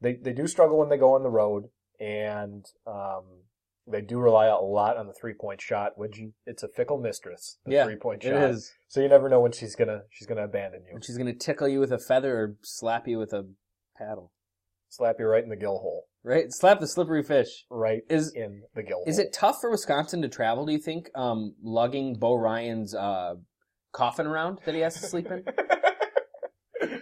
they 0.00 0.14
they 0.14 0.32
do 0.32 0.46
struggle 0.46 0.78
when 0.78 0.88
they 0.88 0.96
go 0.98 1.14
on 1.14 1.22
the 1.22 1.30
road, 1.30 1.64
and 2.00 2.64
um, 2.86 3.24
they 3.86 4.00
do 4.00 4.18
rely 4.18 4.46
a 4.46 4.56
lot 4.56 4.96
on 4.96 5.06
the 5.06 5.12
three 5.12 5.34
point 5.34 5.60
shot, 5.60 5.92
which 5.96 6.18
it's 6.46 6.62
a 6.62 6.68
fickle 6.68 6.98
mistress. 6.98 7.58
The 7.64 7.72
Yeah, 7.72 7.84
three 7.84 7.96
point 7.96 8.22
shot. 8.22 8.32
is. 8.50 8.72
So 8.88 9.00
you 9.00 9.08
never 9.08 9.28
know 9.28 9.40
when 9.40 9.52
she's 9.52 9.74
gonna 9.76 10.02
she's 10.10 10.26
gonna 10.26 10.44
abandon 10.44 10.82
you, 10.86 10.94
And 10.94 11.04
she's 11.04 11.16
gonna 11.18 11.34
tickle 11.34 11.68
you 11.68 11.80
with 11.80 11.92
a 11.92 11.98
feather 11.98 12.36
or 12.38 12.56
slap 12.62 13.06
you 13.06 13.18
with 13.18 13.32
a 13.32 13.46
paddle. 13.96 14.32
slap 14.88 15.16
you 15.18 15.26
right 15.26 15.42
in 15.44 15.50
the 15.50 15.56
gill 15.56 15.78
hole, 15.78 16.06
Right? 16.24 16.46
Slap 16.48 16.80
the 16.80 16.86
slippery 16.88 17.22
fish. 17.22 17.64
right 17.70 18.02
Is 18.08 18.32
in 18.34 18.62
the 18.74 18.82
gill. 18.82 19.02
is 19.06 19.16
hole. 19.16 19.24
it 19.26 19.32
tough 19.32 19.56
for 19.60 19.70
Wisconsin 19.70 20.22
to 20.22 20.28
travel? 20.28 20.66
Do 20.66 20.72
you 20.72 20.78
think? 20.80 21.10
Um, 21.14 21.54
lugging 21.62 22.14
Bo 22.18 22.34
Ryan's 22.34 22.94
uh, 22.94 23.34
coffin 23.92 24.26
around 24.26 24.58
that 24.64 24.74
he 24.74 24.80
has 24.80 24.94
to 24.94 25.06
sleep 25.06 25.26
in. 25.30 25.44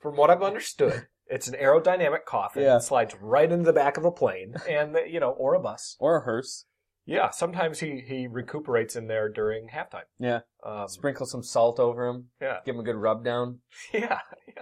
From 0.00 0.16
what 0.16 0.30
I've 0.30 0.42
understood, 0.42 1.06
it's 1.30 1.48
an 1.48 1.54
aerodynamic 1.54 2.24
coffin 2.26 2.62
Yeah. 2.62 2.74
that 2.74 2.82
slides 2.82 3.14
right 3.20 3.50
into 3.50 3.64
the 3.64 3.72
back 3.72 3.96
of 3.96 4.04
a 4.04 4.10
plane, 4.10 4.54
and 4.68 4.96
you 5.06 5.20
know, 5.20 5.30
or 5.30 5.54
a 5.54 5.60
bus. 5.60 5.96
or 5.98 6.16
a 6.18 6.24
hearse. 6.24 6.64
Yeah, 7.06 7.30
sometimes 7.30 7.80
he 7.80 8.02
he 8.06 8.26
recuperates 8.26 8.94
in 8.94 9.06
there 9.06 9.30
during 9.30 9.68
halftime. 9.68 10.02
Yeah. 10.18 10.40
Um, 10.62 10.88
Sprinkle 10.88 11.24
some 11.26 11.42
salt 11.42 11.80
over 11.80 12.06
him. 12.06 12.28
yeah, 12.40 12.58
Give 12.66 12.74
him 12.74 12.80
a 12.80 12.84
good 12.84 12.96
rub 12.96 13.24
down. 13.24 13.60
yeah, 13.94 14.18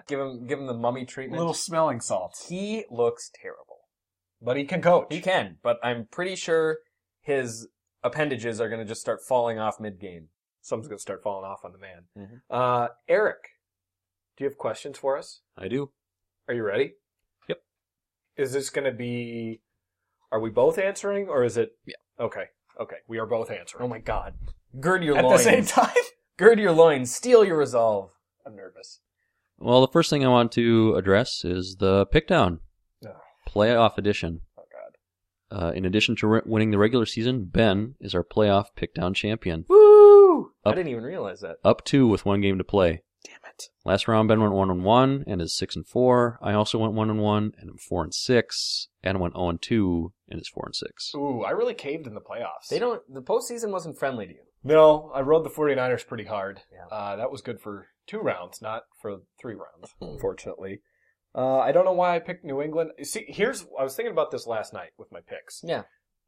Give 0.07 0.21
him 0.21 0.47
give 0.47 0.59
him 0.61 0.67
the 0.67 0.75
mummy 0.75 1.05
treatment. 1.05 1.39
A 1.39 1.41
little 1.41 1.55
smelling 1.55 2.01
salts. 2.01 2.49
He 2.49 2.85
looks 2.91 3.31
terrible. 3.35 3.79
But 4.41 4.57
he 4.57 4.65
can 4.65 4.81
coach. 4.83 5.07
He 5.11 5.21
can, 5.21 5.57
but 5.63 5.79
I'm 5.83 6.07
pretty 6.11 6.37
sure 6.37 6.79
his 7.21 7.67
appendages 8.05 8.61
are 8.61 8.69
going 8.69 8.81
to 8.81 8.87
just 8.87 9.01
start 9.01 9.21
falling 9.27 9.59
off 9.59 9.81
mid 9.81 9.99
game. 9.99 10.29
Something's 10.61 10.89
gonna 10.89 10.99
start 11.01 11.23
falling 11.25 11.45
off 11.51 11.65
on 11.65 11.73
the 11.73 11.79
man. 11.79 12.05
Mhm. 12.17 12.41
Uh, 12.51 12.89
Eric, 13.09 13.39
do 14.37 14.45
you 14.45 14.51
have 14.51 14.59
questions 14.59 14.99
for 14.99 15.17
us? 15.17 15.41
I 15.57 15.67
do. 15.69 15.91
Are 16.49 16.55
you 16.55 16.63
ready? 16.63 16.93
Yep. 17.49 17.59
Is 18.37 18.53
this 18.53 18.71
gonna 18.71 18.93
be? 18.93 19.61
Are 20.33 20.41
we 20.41 20.51
both 20.51 20.79
answering, 20.79 21.29
or 21.29 21.45
is 21.45 21.57
it? 21.57 21.73
Yeah. 21.87 21.95
Okay. 22.21 22.45
Okay. 22.81 22.97
We 23.09 23.19
are 23.19 23.27
both 23.27 23.51
answering. 23.51 23.85
Oh 23.85 23.89
my 23.89 23.99
god. 23.99 24.35
Gird 24.81 25.03
your 25.03 25.17
At 25.17 25.25
loins. 25.25 25.45
the 25.45 25.51
same 25.51 25.65
time. 25.65 25.95
Gird 26.37 26.59
your 26.61 26.73
loins. 26.73 27.15
Steel 27.15 27.45
your 27.45 27.57
resolve. 27.57 28.11
I'm 28.45 28.55
nervous. 28.55 29.01
Well, 29.59 29.81
the 29.81 29.89
first 29.93 30.11
thing 30.11 30.25
I 30.25 30.29
want 30.29 30.53
to 30.53 30.95
address 30.97 31.45
is 31.45 31.77
the 31.81 32.05
pick 32.07 32.27
down 32.29 32.61
Oh. 33.07 33.11
playoff 33.49 33.97
edition. 33.97 34.43
Oh 34.59 34.65
God. 34.71 35.63
Uh, 35.69 35.73
in 35.73 35.85
addition 35.87 36.15
to 36.17 36.27
re- 36.27 36.41
winning 36.45 36.71
the 36.73 36.79
regular 36.79 37.07
season, 37.07 37.45
Ben 37.47 37.95
is 38.01 38.15
our 38.15 38.23
playoff 38.25 38.67
pick 38.77 38.93
down 38.95 39.15
champion. 39.15 39.65
Woo! 39.69 40.51
I 40.65 40.71
Up. 40.71 40.75
didn't 40.75 40.91
even 40.93 41.05
realize 41.05 41.41
that. 41.41 41.57
Up 41.65 41.85
two 41.85 42.07
with 42.07 42.27
one 42.27 42.41
game 42.43 42.59
to 42.59 42.65
play. 42.65 43.03
Damn 43.59 43.65
it. 43.65 43.69
Last 43.85 44.09
round, 44.09 44.29
Ben 44.29 44.41
went 44.41 44.55
one 44.55 44.71
and 44.71 44.85
one 44.85 45.25
and 45.27 45.41
is 45.41 45.55
six 45.55 45.77
and 45.77 45.87
four. 45.87 46.39
I 46.43 46.53
also 46.53 46.79
went 46.79 46.95
one 46.95 47.11
and 47.11 47.21
one 47.21 47.53
and 47.59 47.71
I'm 47.71 47.79
four 47.79 48.03
and 48.03 48.15
six. 48.15 48.89
And 49.03 49.21
went 49.21 49.35
zero 49.35 49.51
and 49.51 49.63
two 49.63 50.13
and 50.29 50.41
is 50.41 50.49
four 50.49 50.65
and 50.67 50.75
six. 50.75 51.13
Ooh, 51.15 51.43
I 51.43 51.51
really 51.51 51.75
caved 51.75 52.07
in 52.07 52.15
the 52.15 52.21
playoffs. 52.21 52.69
They 52.71 52.79
don't. 52.81 53.03
The 53.13 53.23
postseason 53.23 53.71
wasn't 53.71 53.99
friendly 53.99 54.27
to 54.27 54.33
you. 54.33 54.41
No, 54.65 55.13
I 55.15 55.21
rode 55.21 55.45
the 55.45 55.51
49ers 55.51 56.07
pretty 56.07 56.25
hard. 56.25 56.61
Yeah. 56.73 56.87
Uh, 56.95 57.17
that 57.17 57.31
was 57.31 57.41
good 57.41 57.61
for 57.61 57.87
two 58.09 58.19
rounds, 58.19 58.61
not 58.61 58.83
for 59.01 59.19
three 59.41 59.55
rounds, 59.55 59.95
unfortunately. 60.01 60.81
Uh, 61.37 61.59
I 61.59 61.71
don't 61.71 61.85
know 61.85 61.93
why 61.93 62.17
I 62.17 62.19
picked 62.19 62.45
New 62.45 62.61
England. 62.61 62.91
See, 63.03 63.27
here's, 63.29 63.65
I 63.79 63.85
was 63.85 63.95
thinking 63.95 64.13
about 64.13 64.33
this 64.33 64.47
last 64.47 64.73
night 64.73 64.91
with 64.99 65.13
my 65.13 65.21
picks. 65.21 65.61
Yeah. 65.63 65.83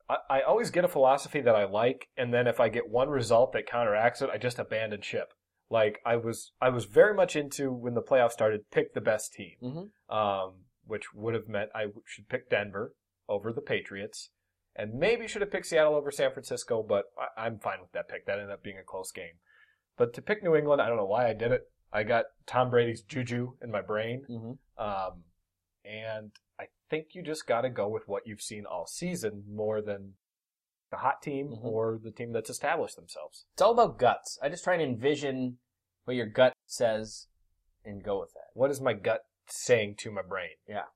I, 0.09 0.17
I 0.31 0.41
always 0.43 0.71
get 0.71 0.85
a 0.85 0.89
philosophy 0.89 1.41
that 1.41 1.57
I 1.57 1.65
like, 1.65 2.09
and 2.17 2.33
then 2.33 2.47
if 2.47 2.61
I 2.61 2.69
get 2.69 2.89
one 2.89 3.09
result 3.09 3.53
that 3.53 3.67
counteracts 3.67 4.23
it, 4.23 4.31
I 4.33 4.39
just 4.39 4.59
abandon 4.59 5.01
ship. 5.01 5.33
Like 5.71 6.01
I 6.07 6.17
was, 6.17 6.53
I 6.61 6.71
was 6.71 6.87
very 6.87 7.15
much 7.15 7.37
into 7.37 7.71
when 7.73 7.95
the 7.95 8.03
playoffs 8.03 8.33
started, 8.33 8.71
pick 8.71 8.95
the 8.95 9.01
best 9.01 9.33
team, 9.35 9.57
Mm-hmm. 9.63 10.17
um, 10.17 10.55
which 10.87 11.13
would 11.15 11.35
have 11.35 11.49
meant 11.49 11.71
I 11.75 11.87
should 12.07 12.29
pick 12.29 12.49
Denver 12.49 12.95
over 13.29 13.53
the 13.53 13.61
Patriots, 13.61 14.31
and 14.75 14.95
maybe 14.95 15.29
should 15.29 15.43
have 15.43 15.51
picked 15.53 15.67
Seattle 15.67 15.95
over 15.95 16.11
San 16.11 16.33
Francisco, 16.33 16.83
but 16.83 17.05
I, 17.19 17.45
I'm 17.47 17.59
fine 17.59 17.81
with 17.83 17.93
that 17.93 18.09
pick. 18.09 18.25
That 18.27 18.39
ended 18.39 18.51
up 18.53 18.63
being 18.63 18.79
a 18.79 18.83
close 18.85 19.13
game. 19.13 19.35
But 19.99 20.15
to 20.15 20.23
pick 20.23 20.43
New 20.43 20.57
England, 20.57 20.81
I 20.81 20.87
don't 20.89 20.97
know 20.97 21.05
why 21.05 21.29
I 21.29 21.35
did 21.35 21.53
it. 21.53 21.63
I 21.93 22.03
got 22.05 22.25
Tom 22.47 22.71
Brady's 22.71 23.03
juju 23.03 23.53
in 23.63 23.71
my 23.71 23.83
brain, 23.83 24.23
Mm-hmm. 24.31 24.83
um, 24.83 25.25
and 25.85 26.31
I 26.61 26.65
think 26.91 27.09
you 27.13 27.23
just 27.23 27.47
got 27.47 27.63
to 27.63 27.71
go 27.71 27.89
with 27.89 28.05
what 28.07 28.23
you've 28.27 28.41
seen 28.43 28.65
all 28.65 28.87
season 28.87 29.45
more 29.51 29.81
than 29.83 30.15
the 30.91 30.99
hot 30.99 31.23
team 31.23 31.49
Mhm. 31.49 31.65
or 31.65 31.99
the 32.03 32.11
team 32.11 32.33
that's 32.33 32.51
established 32.51 32.97
themselves. 32.97 33.47
It's 33.53 33.63
all 33.63 33.73
about 33.73 33.99
guts. 33.99 34.39
I 34.43 34.49
just 34.49 34.65
try 34.65 34.75
and 34.75 34.83
envision 34.83 35.59
what 36.05 36.17
your 36.17 36.27
gut 36.27 36.55
says 36.67 37.29
and 37.85 38.03
go 38.03 38.21
with 38.21 38.33
that. 38.35 38.51
What 38.55 38.71
is 38.71 38.81
my 38.81 38.95
gut 38.95 39.27
saying 39.47 39.97
to 39.97 40.11
my 40.11 40.23
brain? 40.23 40.57
Yeah. 40.67 40.87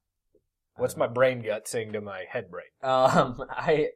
What's 0.76 0.96
my 0.96 1.06
brain 1.06 1.42
gut 1.42 1.68
saying 1.68 1.92
to 1.92 2.00
my 2.00 2.24
head 2.28 2.50
brain? 2.50 2.70
Um, 2.82 3.44
I, 3.50 3.90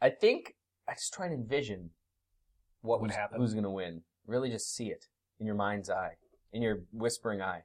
I 0.00 0.10
think 0.10 0.56
I 0.86 0.94
just 0.94 1.12
try 1.12 1.26
and 1.26 1.34
envision 1.34 1.90
What 2.80 3.00
would 3.00 3.12
happen? 3.12 3.38
Who's 3.38 3.52
going 3.54 3.62
to 3.64 3.70
win? 3.70 4.02
Really, 4.26 4.50
just 4.50 4.74
see 4.74 4.90
it 4.90 5.06
in 5.38 5.46
your 5.46 5.54
mind's 5.54 5.88
eye, 5.88 6.16
in 6.52 6.62
your 6.62 6.82
whispering 6.92 7.40
eye. 7.40 7.62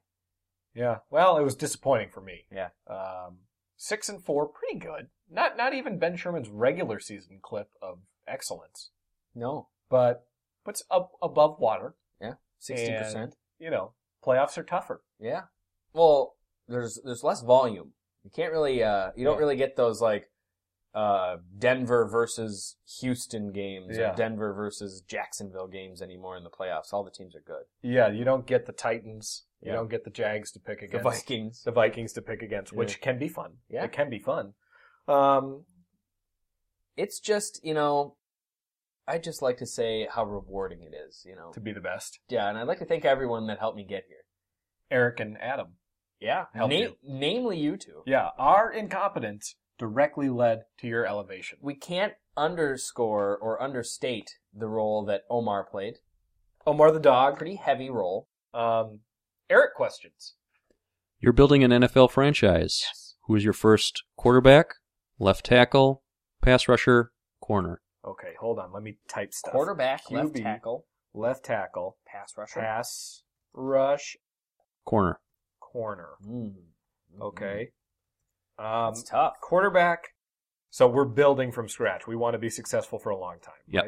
Yeah. 0.75 0.99
Well, 1.09 1.38
it 1.38 1.43
was 1.43 1.55
disappointing 1.55 2.09
for 2.11 2.21
me. 2.21 2.45
Yeah. 2.51 2.69
Um, 2.88 3.39
six 3.78 4.09
and 4.09 4.21
four, 4.23 4.47
pretty 4.47 4.80
good. 4.80 5.07
Not 5.30 5.55
not 5.55 5.73
even 5.73 5.99
Ben 5.99 6.17
Sherman's 6.17 6.49
regular 6.49 6.99
season 6.99 7.39
clip 7.41 7.69
of 7.82 7.99
excellence, 8.28 8.89
No, 9.36 9.67
but 9.89 10.25
puts 10.65 10.84
up 10.91 11.11
above 11.21 11.59
water. 11.59 11.95
Yeah, 12.19 12.34
sixty 12.59 12.91
percent. 12.91 13.36
You 13.59 13.69
know, 13.69 13.93
playoffs 14.25 14.57
are 14.57 14.63
tougher. 14.63 15.01
Yeah. 15.19 15.43
Well, 15.93 16.36
there's 16.67 16.99
there's 17.03 17.23
less 17.23 17.41
volume. 17.41 17.93
You 18.23 18.32
can't 18.32 18.51
really 18.51 18.84
uh 18.84 19.11
you 19.15 19.23
don't 19.23 19.36
Yeah. 19.36 19.39
really 19.39 19.55
get 19.55 19.75
those 19.78 20.01
like 20.01 20.30
uh 20.93 21.38
Denver 21.57 22.07
versus 22.07 22.77
Houston 23.01 23.51
games 23.51 23.97
Yeah. 23.97 24.13
or 24.13 24.15
Denver 24.15 24.53
versus 24.53 25.01
Jacksonville 25.01 25.67
games 25.67 26.01
anymore 26.01 26.38
in 26.38 26.43
the 26.43 26.49
playoffs. 26.49 26.91
All 26.93 27.03
the 27.03 27.11
teams 27.11 27.35
are 27.35 27.41
good. 27.45 27.63
Yeah, 27.81 28.07
you 28.07 28.23
don't 28.23 28.47
get 28.47 28.65
the 28.65 28.71
Titans. 28.73 29.45
You 29.61 29.71
Yeah. 29.71 29.75
don't 29.77 29.89
get 29.89 30.03
the 30.05 30.09
Jags 30.11 30.51
to 30.53 30.59
pick 30.59 30.81
against. 30.81 30.93
The. 30.93 30.99
Vikings. 31.09 31.63
the 31.63 31.71
Vikings 31.71 32.13
to 32.13 32.21
pick 32.21 32.41
against, 32.41 32.71
Yeah. 32.71 32.77
which 32.79 33.01
can 33.01 33.19
be 33.19 33.27
fun. 33.27 33.57
Yeah. 33.69 33.83
It 33.83 33.91
can 33.91 34.09
be 34.09 34.19
fun. 34.19 34.53
Um, 35.07 35.65
It's 36.95 37.19
just, 37.19 37.63
you 37.63 37.73
know, 37.75 38.15
I 39.07 39.19
just 39.19 39.41
like 39.41 39.57
to 39.57 39.65
say 39.67 40.07
how 40.11 40.23
rewarding 40.25 40.81
it 40.81 40.93
is, 40.95 41.23
you 41.25 41.35
know. 41.35 41.51
to 41.53 41.59
be 41.59 41.71
the 41.71 41.79
best. 41.79 42.19
Yeah, 42.27 42.49
and 42.49 42.57
I'd 42.57 42.67
like 42.67 42.79
to 42.79 42.85
thank 42.85 43.05
everyone 43.05 43.45
that 43.47 43.59
helped 43.59 43.77
me 43.77 43.83
get 43.85 44.05
here. 44.07 44.23
Eric 44.89 45.19
and 45.19 45.38
Adam. 45.39 45.75
Yeah. 46.19 46.45
Helped 46.53 46.73
Na- 46.73 46.79
you. 46.79 46.97
namely 47.03 47.57
you 47.59 47.77
two. 47.77 48.01
Yeah, 48.07 48.31
our 48.39 48.71
incompetence 48.71 49.55
directly 49.78 50.30
led 50.30 50.63
to 50.80 50.88
your 50.88 51.05
elevation. 51.05 51.57
We 51.61 51.75
can't 51.75 52.13
underscore 52.36 53.38
or 53.38 53.61
understate 53.61 54.32
the 54.53 54.67
role 54.67 55.05
that 55.05 55.23
Omar 55.30 55.63
played. 55.63 55.95
Omar 56.65 56.91
the 56.91 56.99
dog. 56.99 57.38
Pretty 57.38 57.55
heavy 57.55 57.89
role. 57.89 58.28
Um, 58.53 58.99
Eric 59.49 59.75
questions. 59.75 60.36
You're 61.19 61.34
building 61.34 61.63
an 61.63 61.71
NFL 61.71 62.11
franchise. 62.11 62.84
Yes. 62.86 63.15
Who 63.28 63.36
is 63.36 63.43
your 63.43 63.53
first 63.53 64.03
quarterback, 64.15 64.67
left 65.19 65.45
tackle, 65.45 66.03
pass 66.41 66.67
rusher, 66.67 67.11
corner? 67.41 67.82
Okay, 68.05 68.34
hold 68.39 68.59
on. 68.59 68.71
Let 68.71 68.84
me 68.84 68.97
type 69.09 69.34
stuff. 69.34 69.51
Quarterback, 69.51 70.09
left 70.11 70.36
tackle, 70.36 70.86
left 71.13 71.43
tackle, 71.43 71.97
pass 72.05 72.34
rusher. 72.38 72.59
pass, 72.61 73.23
rush, 73.53 74.15
Corner. 74.86 75.19
corner. 75.59 76.09
Mm. 76.25 76.53
Okay. 77.21 77.71
Um, 78.60 78.89
It's 78.93 79.03
tough. 79.03 79.39
quarterback. 79.41 80.10
So 80.70 80.88
we're 80.88 81.05
building 81.05 81.51
from 81.51 81.70
scratch. 81.70 82.08
We 82.08 82.16
want 82.16 82.34
to 82.34 82.39
be 82.39 82.49
successful 82.49 82.99
for 82.99 83.10
a 83.10 83.18
long 83.18 83.38
time. 83.41 83.53
Yep. 83.68 83.84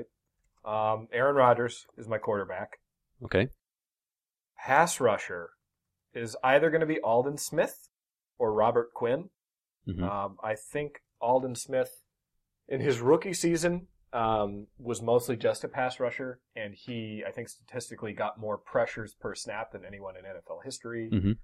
Right? 0.66 0.92
Um, 0.94 1.08
Aaron 1.12 1.36
Rodgers 1.36 1.86
is 1.98 2.08
my 2.08 2.18
quarterback. 2.18 2.80
Okay. 3.24 3.50
Pass 4.58 5.00
rusher 5.00 5.52
is 6.14 6.36
either 6.44 6.70
going 6.70 6.82
to 6.82 6.88
be 6.88 7.00
Aldon 7.02 7.38
Smith 7.38 7.90
or 8.38 8.54
Robert 8.54 8.94
Quinn. 8.94 9.30
hmm 9.86 10.04
Um, 10.04 10.38
I 10.44 10.56
think 10.56 11.02
Aldon 11.22 11.56
Smith, 11.56 12.02
in 12.68 12.82
his 12.82 13.00
rookie 13.00 13.34
season, 13.34 13.88
um, 14.14 14.68
was 14.80 15.02
mostly 15.02 15.36
just 15.38 15.64
a 15.64 15.68
pass 15.68 16.00
rusher, 16.00 16.40
and 16.56 16.74
he, 16.74 17.24
I 17.28 17.32
think, 17.32 17.48
statistically 17.50 18.14
got 18.14 18.40
more 18.40 18.58
pressures 18.58 19.14
per 19.14 19.36
snap 19.36 19.72
than 19.72 19.86
anyone 19.86 20.16
in 20.18 20.26
NFL 20.26 20.60
history. 20.64 21.10
Mhm. 21.12 21.38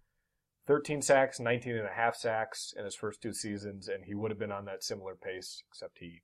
13 0.68 1.02
sacks, 1.02 1.40
19 1.40 1.76
and 1.76 1.86
a 1.88 1.94
half 1.94 2.16
sacks 2.16 2.74
in 2.78 2.86
his 2.86 2.96
first 2.96 3.22
two 3.22 3.34
seasons, 3.34 3.88
and 3.88 4.06
he 4.06 4.16
would 4.16 4.32
have 4.32 4.40
been 4.40 4.52
on 4.52 4.66
that 4.66 4.84
similar 4.84 5.16
pace, 5.16 5.64
except 5.70 6.00
he 6.00 6.22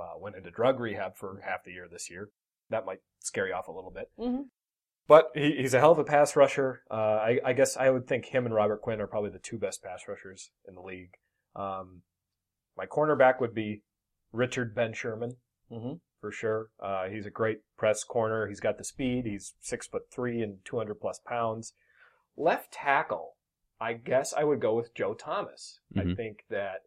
uh, 0.00 0.18
went 0.18 0.36
into 0.36 0.50
drug 0.50 0.80
rehab 0.80 1.16
for 1.16 1.40
half 1.44 1.64
the 1.64 1.72
year 1.72 1.86
this 1.90 2.10
year. 2.10 2.30
That 2.70 2.86
might 2.86 3.00
scare 3.20 3.46
you 3.46 3.54
off 3.54 3.68
a 3.68 3.72
little 3.72 3.90
bit. 3.90 4.10
Mhm. 4.18 4.44
But 5.06 5.30
he, 5.34 5.56
he's 5.58 5.74
a 5.74 5.80
hell 5.80 5.92
of 5.92 5.98
a 5.98 6.04
pass 6.04 6.34
rusher. 6.36 6.82
Uh, 6.90 6.94
I, 6.94 7.40
I 7.44 7.52
guess 7.52 7.76
I 7.76 7.90
would 7.90 8.06
think 8.06 8.26
him 8.26 8.46
and 8.46 8.54
Robert 8.54 8.80
Quinn 8.80 9.00
are 9.00 9.06
probably 9.06 9.30
the 9.30 9.38
two 9.38 9.58
best 9.58 9.82
pass 9.82 10.02
rushers 10.08 10.50
in 10.66 10.74
the 10.74 10.80
league. 10.80 11.10
Um, 11.54 12.02
my 12.76 12.86
cornerback 12.86 13.40
would 13.40 13.54
be 13.54 13.82
Richard 14.32 14.74
Ben 14.74 14.92
Sherman 14.94 15.36
Mm-hmm. 15.70 15.94
for 16.20 16.30
sure. 16.30 16.68
Uh, 16.82 17.08
he's 17.08 17.24
a 17.26 17.30
great 17.30 17.58
press 17.78 18.04
corner. 18.04 18.46
He's 18.46 18.60
got 18.60 18.76
the 18.78 18.84
speed. 18.84 19.24
He's 19.26 19.54
six 19.60 19.86
foot 19.86 20.02
three 20.10 20.40
and 20.42 20.58
200 20.64 20.94
plus 21.00 21.18
pounds. 21.26 21.72
Left 22.36 22.70
tackle, 22.72 23.36
I 23.82 23.94
guess 23.94 24.32
I 24.32 24.44
would 24.44 24.60
go 24.60 24.74
with 24.76 24.94
Joe 24.94 25.12
Thomas. 25.14 25.80
I 25.96 26.00
Mhm. 26.02 26.16
think 26.16 26.44
that 26.50 26.82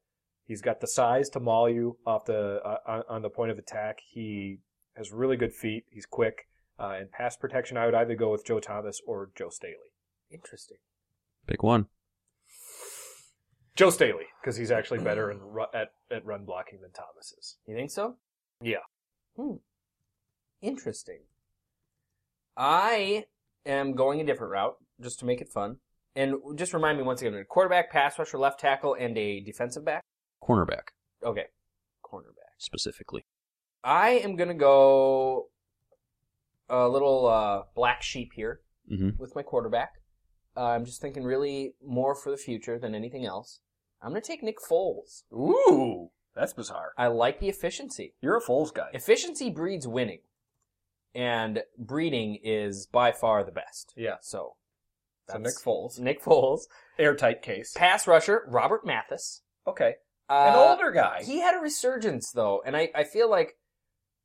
he's 0.45 0.61
got 0.61 0.79
the 0.79 0.87
size 0.87 1.29
to 1.31 1.39
maul 1.41 1.69
you 1.69 1.97
off 2.05 2.23
the 2.25 2.61
uh, 2.63 2.79
on- 2.85 3.03
on 3.09 3.21
the 3.21 3.29
point 3.29 3.51
of 3.51 3.57
attack. 3.57 3.99
He 3.99 4.59
has 4.95 5.11
really 5.11 5.35
good 5.35 5.53
feet. 5.53 5.85
He's 5.89 6.05
quick. 6.05 6.47
Uh, 6.79 6.97
in 7.01 7.09
pass 7.09 7.35
protection, 7.35 7.75
I 7.77 7.85
would 7.85 7.95
either 7.95 8.15
go 8.15 8.31
with 8.31 8.45
Joe 8.45 8.59
Thomas 8.61 9.01
or 9.05 9.29
Joe 9.35 9.49
Staley. 9.49 9.91
Interesting. 10.29 10.77
Pick 11.47 11.63
one. 11.63 11.87
Joe 13.75 13.89
Staley, 13.89 14.27
because 14.41 14.55
he's 14.55 14.71
actually 14.71 14.99
better 15.03 15.29
in, 15.31 15.41
ru- 15.41 15.65
at, 15.73 15.93
at 16.09 16.25
run 16.25 16.45
blocking 16.45 16.79
than 16.81 16.91
Thomas 16.91 17.33
is. 17.37 17.57
You 17.67 17.75
think 17.75 17.91
so? 17.91 18.17
Yeah. 18.61 18.83
Hmm. 19.35 19.55
Interesting. 20.61 21.23
I 22.55 23.25
am 23.65 23.93
going 23.95 24.21
a 24.21 24.23
different 24.23 24.51
route 24.53 24.77
just 25.01 25.19
to 25.19 25.25
make 25.25 25.41
it 25.41 25.49
fun. 25.49 25.79
And 26.15 26.35
just 26.55 26.73
remind 26.73 26.97
me 26.97 27.03
once 27.03 27.21
again, 27.21 27.33
a 27.33 27.43
quarterback, 27.43 27.91
pass 27.91 28.17
rusher, 28.17 28.37
left 28.37 28.59
tackle, 28.59 28.93
and 28.93 29.17
a 29.17 29.41
defensive 29.41 29.83
back. 29.83 30.01
Cornerback, 30.43 30.89
Okay. 31.23 31.45
Cornerback. 32.03 32.53
specifically. 32.57 33.25
I 33.83 34.11
am 34.11 34.35
gonna 34.35 34.53
go 34.53 35.49
a 36.69 36.87
little 36.87 37.27
uh, 37.27 37.63
black 37.75 38.01
sheep 38.01 38.31
here 38.35 38.61
hmm 38.87 39.09
with 39.17 39.35
my 39.35 39.41
quarterback. 39.43 39.93
Uh, 40.57 40.67
I'm 40.67 40.85
just 40.85 41.01
thinking 41.01 41.23
really 41.23 41.73
more 41.85 42.15
for 42.15 42.31
the 42.31 42.37
future 42.37 42.79
than 42.79 42.95
anything 42.95 43.25
else. 43.25 43.59
I'm 44.01 44.11
gonna 44.11 44.21
take 44.21 44.41
Nick 44.43 44.57
Foles. 44.59 45.23
Ooh, 45.33 46.11
that's 46.35 46.53
bizarre. 46.53 46.93
I 46.97 47.07
like 47.07 47.39
the 47.39 47.49
efficiency. 47.49 48.13
You're 48.21 48.37
a 48.37 48.41
Foles 48.41 48.73
guy. 48.73 48.89
Efficiency 48.93 49.49
breeds 49.49 49.87
winning, 49.87 50.19
and 51.13 51.63
breeding 51.77 52.39
is 52.43 52.85
by 52.87 53.11
far 53.11 53.43
the 53.43 53.51
best. 53.51 53.93
Yeah. 53.97 54.15
So, 54.21 54.55
So 55.27 55.39
that's 55.39 55.43
Nick 55.43 55.63
Foles, 55.65 55.99
Nick 55.99 56.23
Foles, 56.23 56.61
airtight 56.99 57.41
case. 57.41 57.73
pass 57.75 58.07
rusher 58.07 58.43
Robert 58.47 58.85
Mathis. 58.85 59.41
Okay, 59.67 59.95
Uh, 60.29 60.47
an 60.49 60.55
older 60.55 60.91
guy. 60.91 61.23
He 61.23 61.39
had 61.39 61.55
a 61.55 61.59
resurgence 61.59 62.31
though, 62.31 62.61
and 62.65 62.75
I, 62.77 62.89
I 62.93 63.03
feel 63.03 63.29
like 63.29 63.57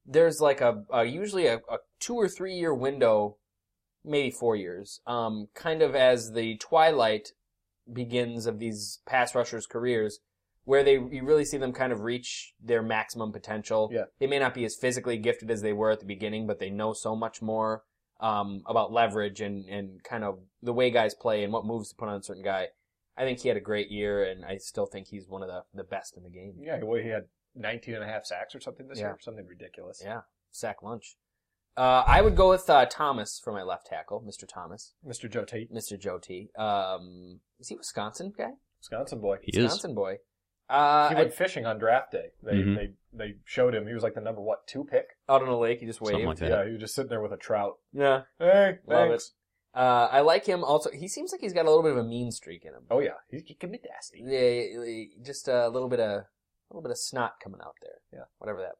there's 0.07 0.41
like 0.41 0.61
a, 0.61 0.85
a 0.93 1.05
usually 1.05 1.47
a, 1.47 1.57
a 1.57 1.79
two 2.01 2.15
or 2.15 2.29
three 2.29 2.55
year 2.55 2.75
window, 2.75 3.37
maybe 4.05 4.31
four 4.31 4.57
years, 4.57 5.01
um, 5.07 5.49
kind 5.55 5.83
of 5.83 5.95
as 5.95 6.33
the 6.33 6.57
twilight 6.59 7.29
begins 7.91 8.47
of 8.47 8.59
these 8.59 9.01
pass 9.07 9.35
rushers' 9.35 9.67
careers, 9.67 10.19
where 10.65 10.85
they 10.85 10.95
you 10.95 11.25
really 11.25 11.45
see 11.45 11.57
them 11.57 11.73
kind 11.73 11.93
of 11.93 12.01
reach 12.03 12.53
their 12.63 12.83
maximum 12.83 13.33
potential. 13.33 13.91
Yeah. 13.93 14.05
They 14.19 14.27
may 14.27 14.39
not 14.39 14.55
be 14.55 14.65
as 14.65 14.77
physically 14.77 15.17
gifted 15.17 15.51
as 15.51 15.63
they 15.63 15.73
were 15.73 15.91
at 15.91 16.01
the 16.01 16.07
beginning, 16.07 16.47
but 16.47 16.59
they 16.59 16.71
know 16.71 16.93
so 16.93 17.17
much 17.17 17.41
more 17.41 17.85
um, 18.21 18.63
about 18.67 18.93
leverage 18.93 19.41
and 19.41 19.65
and 19.69 20.03
kind 20.05 20.25
of 20.25 20.39
the 20.63 20.73
way 20.73 20.91
guys 20.91 21.15
play 21.15 21.43
and 21.45 21.53
what 21.53 21.65
moves 21.67 21.89
to 21.91 21.95
put 21.97 22.09
on 22.09 22.17
a 22.21 22.23
certain 22.23 22.43
guy. 22.43 22.69
I 23.17 23.23
think 23.25 23.41
he 23.41 23.49
had 23.49 23.57
a 23.57 23.61
great 23.61 23.91
year, 23.91 24.25
and 24.25 24.45
I 24.45 24.57
still 24.59 24.87
think 24.87 25.09
he's 25.09 25.29
one 25.29 25.43
of 25.43 25.49
the, 25.49 25.63
the 25.75 25.85
best 25.85 26.17
in 26.17 26.23
the 26.23 26.31
game. 26.31 26.55
Yeah, 26.59 26.81
well, 26.83 27.03
he 27.03 27.09
had 27.09 27.25
19 27.55 27.95
and 27.95 28.05
a 28.05 28.07
half 28.07 28.25
sacks 28.25 28.55
or 28.55 28.61
something 28.61 28.89
this 28.89 28.99
Yeah. 28.99 29.09
year. 29.09 29.19
Something 29.21 29.47
ridiculous. 29.47 30.01
Yeah, 30.03 30.21
sack 30.53 30.83
lunch. 30.83 31.17
Uh, 31.77 32.03
I 32.07 32.21
would 32.23 32.35
go 32.37 32.49
with 32.51 32.69
uh, 32.71 32.87
Thomas 32.87 33.41
for 33.43 33.53
my 33.53 33.63
left 33.63 33.87
tackle, 33.87 34.23
Mr. 34.27 34.47
Thomas, 34.49 34.95
Mr. 35.07 35.31
Joe 35.31 35.45
Tate, 35.45 35.73
Mr. 35.73 35.99
Joe 35.99 36.19
T. 36.19 36.49
Um, 36.57 37.41
is 37.59 37.69
he 37.69 37.75
a 37.75 37.79
Wisconsin 37.79 38.33
guy? 38.37 38.51
Wisconsin 38.81 39.21
boy. 39.21 39.39
He 39.43 39.53
is. 39.53 39.65
Wisconsin 39.65 39.95
boy. 39.95 40.17
Uh, 40.71 41.09
He 41.09 41.15
went 41.17 41.35
fishing 41.35 41.67
on 41.67 41.79
draft 41.79 42.13
day. 42.13 42.31
They, 42.43 42.53
Mhm. 42.55 42.77
they 42.77 42.95
they 43.13 43.35
showed 43.45 43.75
him. 43.75 43.87
He 43.89 43.93
was 43.95 44.03
like 44.05 44.15
the 44.15 44.21
number 44.21 44.41
what 44.41 44.67
two 44.69 44.85
pick. 44.85 45.17
out 45.29 45.43
on 45.43 45.49
a 45.49 45.59
lake, 45.59 45.81
he 45.81 45.87
just 45.87 46.01
waved. 46.01 46.25
Like 46.25 46.39
that. 46.39 46.49
Yeah, 46.49 46.65
he 46.65 46.71
was 46.73 46.81
just 46.81 46.95
sitting 46.95 47.09
there 47.11 47.21
with 47.21 47.33
a 47.33 47.37
trout. 47.37 47.79
Yeah, 47.93 48.23
Hey, 48.39 48.79
Love 48.87 49.09
thanks. 49.09 49.33
uh, 49.75 50.09
I 50.13 50.21
like 50.21 50.47
him. 50.47 50.63
Also, 50.63 50.91
he 50.93 51.09
seems 51.09 51.33
like 51.33 51.41
he's 51.41 51.53
got 51.53 51.67
a 51.67 51.69
little 51.69 51.83
bit 51.83 51.91
of 51.93 51.99
a 51.99 52.05
mean 52.05 52.31
streak 52.31 52.65
in 52.65 52.73
him. 52.73 52.85
Oh 52.91 53.01
yeah, 53.01 53.15
he, 53.29 53.41
he 53.41 53.55
can 53.55 53.73
be 53.73 53.81
nasty. 53.85 54.23
Yeah, 54.25 55.05
just 55.25 55.49
a 55.49 55.69
little 55.69 55.89
bit 55.89 55.99
of 56.01 56.11
a 56.21 56.27
little 56.71 56.83
bit 56.83 56.93
of 56.93 56.99
snot 56.99 57.41
coming 57.43 57.61
out 57.65 57.75
there. 57.83 57.99
Yeah. 58.13 58.25
whatever 58.39 58.61
that 58.61 58.75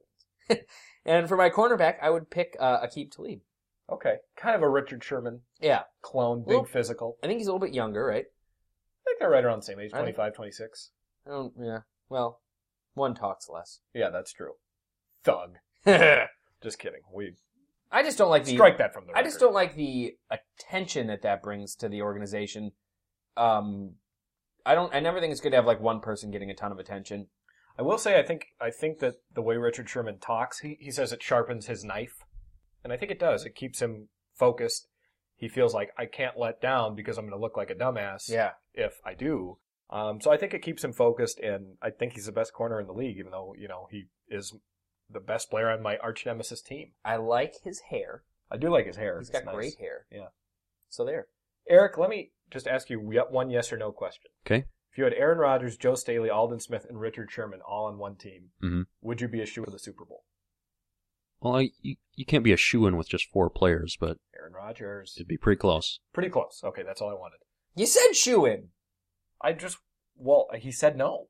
means. 0.49 0.65
and 1.05 1.29
for 1.29 1.37
my 1.37 1.51
cornerback, 1.51 1.97
I 2.01 2.11
would 2.11 2.31
pick 2.31 2.57
uh, 2.61 2.87
Aqib 2.87 3.11
Talib. 3.11 3.41
Okay, 3.91 4.19
kind 4.37 4.55
of 4.55 4.63
a 4.63 4.69
Richard 4.69 5.03
Sherman 5.03 5.41
Yeah, 5.61 5.83
clone, 6.03 6.43
big 6.45 6.55
Well- 6.55 6.65
physical. 6.65 7.19
I 7.21 7.27
think 7.27 7.39
he's 7.39 7.49
a 7.49 7.53
little 7.53 7.67
bit 7.67 7.75
younger, 7.75 8.05
right? 8.07 8.27
I 8.27 9.03
think 9.05 9.19
they're 9.19 9.29
right 9.31 9.45
around 9.45 9.59
the 9.63 9.67
same 9.67 9.81
age, 9.81 9.91
I 9.93 9.99
25, 9.99 10.35
26. 10.35 10.93
I 11.27 11.31
don't. 11.31 11.53
Yeah. 11.61 11.79
Well, 12.09 12.41
one 12.95 13.15
talks 13.15 13.49
less. 13.49 13.81
Yeah, 13.95 14.11
that's 14.11 14.33
true. 14.33 14.53
thug. 15.25 15.57
Just 16.63 16.79
kidding. 16.79 17.01
We 17.13 17.35
I 17.91 18.03
just 18.03 18.19
don't 18.19 18.31
like 18.31 18.45
the. 18.45 18.53
strike 18.55 18.79
that 18.79 18.93
from 18.95 19.07
the 19.07 19.17
I 19.17 19.23
just 19.23 19.41
don't 19.41 19.55
like 19.55 19.75
the 19.75 20.15
attention 20.31 21.07
that 21.09 21.23
that 21.23 21.43
brings 21.43 21.75
to 21.77 21.89
the 21.89 22.03
organization. 22.03 22.73
Um, 23.37 23.95
I 24.67 24.75
don't. 24.75 24.95
I 24.95 25.01
never 25.01 25.21
think 25.21 25.33
it's 25.33 25.41
good 25.41 25.51
to 25.51 25.57
have 25.57 25.67
like 25.67 25.81
one 25.81 26.01
person 26.01 26.31
getting 26.31 26.51
a 26.51 26.55
ton 26.55 26.71
of 26.71 26.79
attention. 26.79 27.29
I 27.79 27.83
will 27.83 27.99
say 27.99 28.19
I 28.19 28.23
think 28.23 28.47
I 28.61 28.71
think 28.71 28.99
that 28.99 29.15
the 29.35 29.43
way 29.43 29.57
Richard 29.57 29.89
Sherman 29.89 30.19
talks, 30.19 30.61
he, 30.61 30.77
he 30.81 30.91
says 30.91 31.13
it 31.13 31.23
sharpens 31.23 31.67
his 31.67 31.83
knife. 31.83 32.25
And 32.85 32.93
I 32.93 32.97
think 32.97 33.11
it 33.11 33.19
does. 33.19 33.45
It 33.45 33.55
keeps 33.55 33.81
him 33.81 34.09
focused. 34.35 34.87
He 35.37 35.49
feels 35.49 35.73
like 35.75 35.91
I 35.99 36.05
can't 36.07 36.39
let 36.39 36.61
down 36.61 36.95
because 36.95 37.17
I'm 37.19 37.25
going 37.25 37.39
to 37.39 37.43
look 37.43 37.57
like 37.57 37.71
a 37.71 37.75
dumbass 37.75 38.29
Yeah. 38.29 38.51
if 38.75 39.01
I 39.05 39.15
do. 39.15 39.59
Um, 39.91 40.21
so 40.21 40.31
I 40.31 40.37
think 40.37 40.55
it 40.55 40.63
keeps 40.63 40.85
him 40.85 40.93
focused, 40.93 41.41
and 41.41 41.77
I 41.83 41.91
think 41.91 42.13
he's 42.13 42.27
the 42.27 42.33
best 42.33 42.53
corner 42.53 42.81
in 42.81 42.87
the 42.87 42.93
league, 42.93 43.19
even 43.19 43.33
though 43.33 43.55
you 43.59 43.67
know 43.69 43.89
he 43.91 44.05
is 44.29 44.55
the 45.11 45.21
best 45.21 45.51
player 45.51 45.69
on 45.71 45.83
my 45.83 45.97
arch 45.99 46.25
nemesis 46.25 46.63
team. 46.63 46.93
I 47.05 47.17
like 47.17 47.55
his 47.65 47.81
hair. 47.91 48.23
I 48.51 48.57
do 48.57 48.69
like 48.71 48.87
his 48.87 48.97
hair. 48.97 49.19
He's 49.19 49.29
It's 49.29 49.37
got 49.39 49.45
nice. 49.47 49.55
great 49.55 49.79
hair. 49.79 50.07
Yeah. 50.13 50.29
So 50.89 51.05
there. 51.05 51.27
Eric, 51.69 51.99
let 51.99 52.09
me 52.11 52.31
just 52.51 52.67
ask 52.69 52.89
you 52.91 52.99
one 53.01 53.51
yes 53.51 53.73
or 53.73 53.77
no 53.77 53.91
question. 53.93 54.31
Okay. 54.47 54.65
If 54.93 54.99
you 54.99 55.05
had 55.05 55.13
Aaron 55.15 55.39
Rodgers, 55.39 55.77
Joe 55.77 55.95
Staley, 55.95 56.31
Aldon 56.31 56.59
Smith, 56.61 56.85
and 56.89 56.99
Richard 57.01 57.31
Sherman 57.31 57.61
all 57.69 57.87
on 57.87 57.99
one 57.99 58.17
team, 58.17 58.51
Mhm. 58.63 58.87
would 59.01 59.21
you 59.21 59.29
be 59.29 59.41
a 59.41 59.47
shoe 59.47 59.65
for 59.65 59.71
the 59.71 59.79
Super 59.79 60.05
Bowl? 60.05 60.25
Well, 61.41 61.57
I, 61.57 61.71
you, 61.81 61.97
you 62.15 62.25
can't 62.27 62.45
be 62.45 62.53
a 62.53 62.57
shoe 62.57 62.87
in 62.87 62.97
with 62.97 63.09
just 63.09 63.31
four 63.33 63.51
players, 63.51 63.97
but 63.99 64.19
Aaron 64.39 64.53
Rodgers. 64.53 65.15
it'd 65.17 65.29
be 65.29 65.37
pretty 65.39 65.59
close. 65.59 66.01
Pretty 66.13 66.29
close. 66.29 66.61
Okay, 66.65 66.83
that's 66.83 67.01
all 67.01 67.09
I 67.11 67.15
wanted. 67.15 67.39
You 67.77 67.87
said 67.87 68.15
shoe 68.15 68.45
in. 68.47 68.69
I 69.43 69.53
just, 69.53 69.79
well, 70.17 70.49
he 70.57 70.73
said 70.73 70.97
no. 70.97 71.29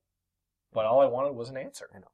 But 0.72 0.84
all 0.84 1.00
I 1.00 1.06
wanted 1.06 1.34
was 1.34 1.48
an 1.48 1.56
answer. 1.56 1.88
I 1.94 1.98
know. 1.98 2.10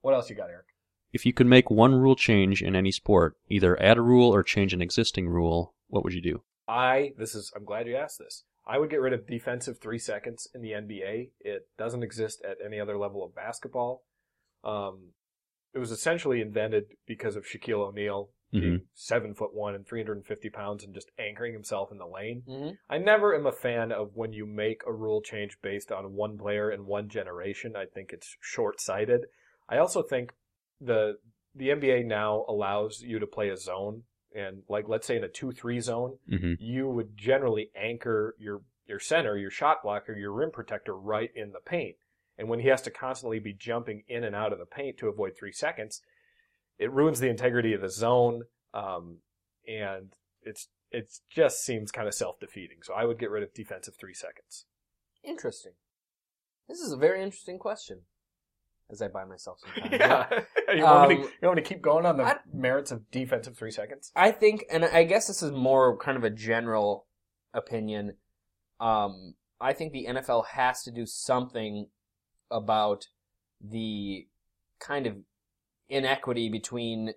What 0.00 0.14
else 0.14 0.28
you 0.28 0.36
got, 0.36 0.50
Eric? 0.50 0.66
If 1.12 1.26
you 1.26 1.32
could 1.32 1.46
make 1.46 1.70
one 1.70 1.94
rule 1.94 2.16
change 2.16 2.62
in 2.62 2.74
any 2.74 2.92
sport, 2.92 3.36
either 3.48 3.80
add 3.80 3.98
a 3.98 4.02
rule 4.02 4.32
or 4.32 4.42
change 4.42 4.72
an 4.72 4.82
existing 4.82 5.28
rule, 5.28 5.74
what 5.88 6.04
would 6.04 6.14
you 6.14 6.22
do? 6.22 6.42
I, 6.68 7.12
this 7.18 7.34
is, 7.34 7.52
I'm 7.54 7.64
glad 7.64 7.86
you 7.86 7.96
asked 7.96 8.18
this. 8.18 8.44
I 8.66 8.78
would 8.78 8.90
get 8.90 9.00
rid 9.00 9.12
of 9.12 9.26
defensive 9.26 9.78
three 9.80 9.98
seconds 9.98 10.48
in 10.54 10.62
the 10.62 10.70
NBA. 10.70 11.30
It 11.40 11.68
doesn't 11.76 12.04
exist 12.04 12.42
at 12.48 12.58
any 12.64 12.78
other 12.78 12.96
level 12.96 13.24
of 13.24 13.34
basketball. 13.34 14.04
Um, 14.62 15.12
it 15.74 15.78
was 15.78 15.90
essentially 15.90 16.40
invented 16.40 16.84
because 17.06 17.36
of 17.36 17.44
Shaquille 17.44 17.88
O'Neal 17.88 18.30
being 18.52 18.80
seven 18.94 19.34
foot 19.34 19.54
one 19.54 19.74
and 19.74 19.86
350 19.86 20.50
pounds 20.50 20.84
and 20.84 20.94
just 20.94 21.10
anchoring 21.18 21.52
himself 21.52 21.92
in 21.92 21.98
the 21.98 22.06
lane. 22.06 22.42
Mm-hmm. 22.48 22.70
I 22.88 22.98
never 22.98 23.34
am 23.34 23.46
a 23.46 23.52
fan 23.52 23.92
of 23.92 24.10
when 24.14 24.32
you 24.32 24.46
make 24.46 24.82
a 24.86 24.92
rule 24.92 25.22
change 25.22 25.58
based 25.62 25.92
on 25.92 26.14
one 26.14 26.36
player 26.36 26.70
in 26.70 26.86
one 26.86 27.08
generation. 27.08 27.76
I 27.76 27.84
think 27.86 28.12
it's 28.12 28.36
short 28.40 28.80
sighted. 28.80 29.26
I 29.68 29.78
also 29.78 30.02
think 30.02 30.32
the 30.80 31.18
the 31.54 31.68
NBA 31.68 32.06
now 32.06 32.44
allows 32.48 33.02
you 33.02 33.18
to 33.18 33.26
play 33.26 33.48
a 33.48 33.56
zone 33.56 34.02
and 34.34 34.62
like 34.68 34.88
let's 34.88 35.06
say 35.06 35.16
in 35.16 35.24
a 35.24 35.28
two 35.28 35.52
three 35.52 35.80
zone, 35.80 36.18
hmm 36.28 36.54
you 36.58 36.88
would 36.88 37.16
generally 37.16 37.70
anchor 37.76 38.34
your 38.38 38.62
your 38.86 38.98
center, 38.98 39.36
your 39.36 39.50
shot 39.50 39.82
blocker, 39.82 40.14
your 40.14 40.32
rim 40.32 40.50
protector 40.50 40.96
right 40.96 41.30
in 41.34 41.52
the 41.52 41.60
paint. 41.64 41.96
And 42.36 42.48
when 42.48 42.60
he 42.60 42.68
has 42.68 42.82
to 42.82 42.90
constantly 42.90 43.38
be 43.38 43.52
jumping 43.52 44.02
in 44.08 44.24
and 44.24 44.34
out 44.34 44.52
of 44.52 44.58
the 44.58 44.66
paint 44.66 44.98
to 44.98 45.08
avoid 45.08 45.36
three 45.36 45.52
seconds, 45.52 46.00
it 46.80 46.90
ruins 46.90 47.20
the 47.20 47.28
integrity 47.28 47.74
of 47.74 47.82
the 47.82 47.90
zone. 47.90 48.42
Um, 48.74 49.18
and 49.68 50.14
it's 50.42 50.68
it 50.90 51.12
just 51.28 51.62
seems 51.64 51.92
kind 51.92 52.08
of 52.08 52.14
self 52.14 52.40
defeating. 52.40 52.78
So 52.82 52.94
I 52.94 53.04
would 53.04 53.18
get 53.18 53.30
rid 53.30 53.44
of 53.44 53.54
defensive 53.54 53.94
three 54.00 54.14
seconds. 54.14 54.64
Interesting. 55.22 55.72
This 56.68 56.80
is 56.80 56.90
a 56.92 56.96
very 56.96 57.22
interesting 57.22 57.58
question. 57.58 58.00
As 58.90 59.00
I 59.00 59.06
buy 59.06 59.24
myself 59.24 59.58
some 59.60 59.82
time. 59.84 59.92
yeah. 60.00 60.26
you, 60.74 60.82
want 60.82 61.10
me 61.10 61.16
to, 61.16 61.22
Um, 61.22 61.28
you 61.40 61.46
want 61.48 61.56
me 61.58 61.62
to 61.62 61.68
keep 61.68 61.80
going 61.82 62.06
on 62.06 62.16
the 62.16 62.24
I- 62.24 62.38
merits 62.52 62.90
of 62.90 63.08
defensive 63.12 63.56
three 63.56 63.70
seconds? 63.70 64.10
I 64.16 64.32
think, 64.32 64.64
and 64.68 64.84
I 64.84 65.04
guess 65.04 65.28
this 65.28 65.42
is 65.42 65.52
more 65.52 65.96
kind 65.98 66.16
of 66.16 66.24
a 66.24 66.30
general 66.30 67.06
opinion. 67.54 68.14
Um, 68.80 69.34
I 69.60 69.74
think 69.74 69.92
the 69.92 70.06
NFL 70.08 70.46
has 70.54 70.82
to 70.84 70.90
do 70.90 71.06
something 71.06 71.86
about 72.50 73.06
the 73.60 74.26
kind 74.80 75.06
of 75.06 75.18
inequity 75.90 76.48
between 76.48 77.14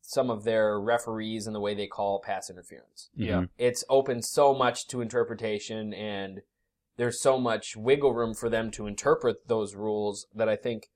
some 0.00 0.30
of 0.30 0.44
their 0.44 0.80
referees 0.80 1.46
and 1.46 1.54
the 1.54 1.60
way 1.60 1.74
they 1.74 1.86
call 1.86 2.20
pass 2.20 2.50
interference. 2.50 3.10
Yeah. 3.14 3.44
It's 3.58 3.84
open 3.88 4.22
so 4.22 4.54
much 4.54 4.86
to 4.88 5.00
interpretation 5.00 5.92
and 5.94 6.42
there's 6.96 7.20
so 7.20 7.38
much 7.38 7.76
wiggle 7.76 8.14
room 8.14 8.34
for 8.34 8.48
them 8.48 8.70
to 8.72 8.86
interpret 8.86 9.48
those 9.48 9.74
rules 9.74 10.26
that 10.34 10.48
I 10.48 10.56
think 10.56 10.88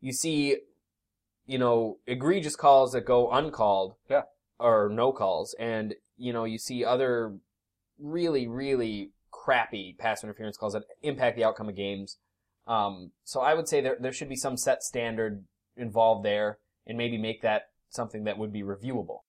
you 0.00 0.12
see, 0.12 0.58
you 1.46 1.58
know, 1.58 1.98
egregious 2.06 2.56
calls 2.56 2.92
that 2.92 3.06
go 3.06 3.30
uncalled. 3.30 3.94
Yeah. 4.08 4.22
Or 4.58 4.88
no 4.90 5.12
calls. 5.12 5.54
And, 5.58 5.94
you 6.16 6.32
know, 6.32 6.44
you 6.44 6.58
see 6.58 6.84
other 6.84 7.36
really, 7.98 8.46
really 8.46 9.10
crappy 9.30 9.94
pass 9.98 10.22
interference 10.22 10.56
calls 10.56 10.72
that 10.74 10.84
impact 11.02 11.36
the 11.36 11.44
outcome 11.44 11.68
of 11.68 11.76
games. 11.76 12.18
Um, 12.66 13.12
so 13.24 13.40
I 13.40 13.54
would 13.54 13.68
say 13.68 13.80
there, 13.80 13.96
there 14.00 14.12
should 14.12 14.28
be 14.28 14.36
some 14.36 14.56
set 14.56 14.82
standard 14.82 15.44
involved 15.76 16.24
there 16.24 16.58
and 16.86 16.96
maybe 16.98 17.18
make 17.18 17.42
that 17.42 17.70
something 17.88 18.24
that 18.24 18.38
would 18.38 18.52
be 18.52 18.62
reviewable. 18.62 19.20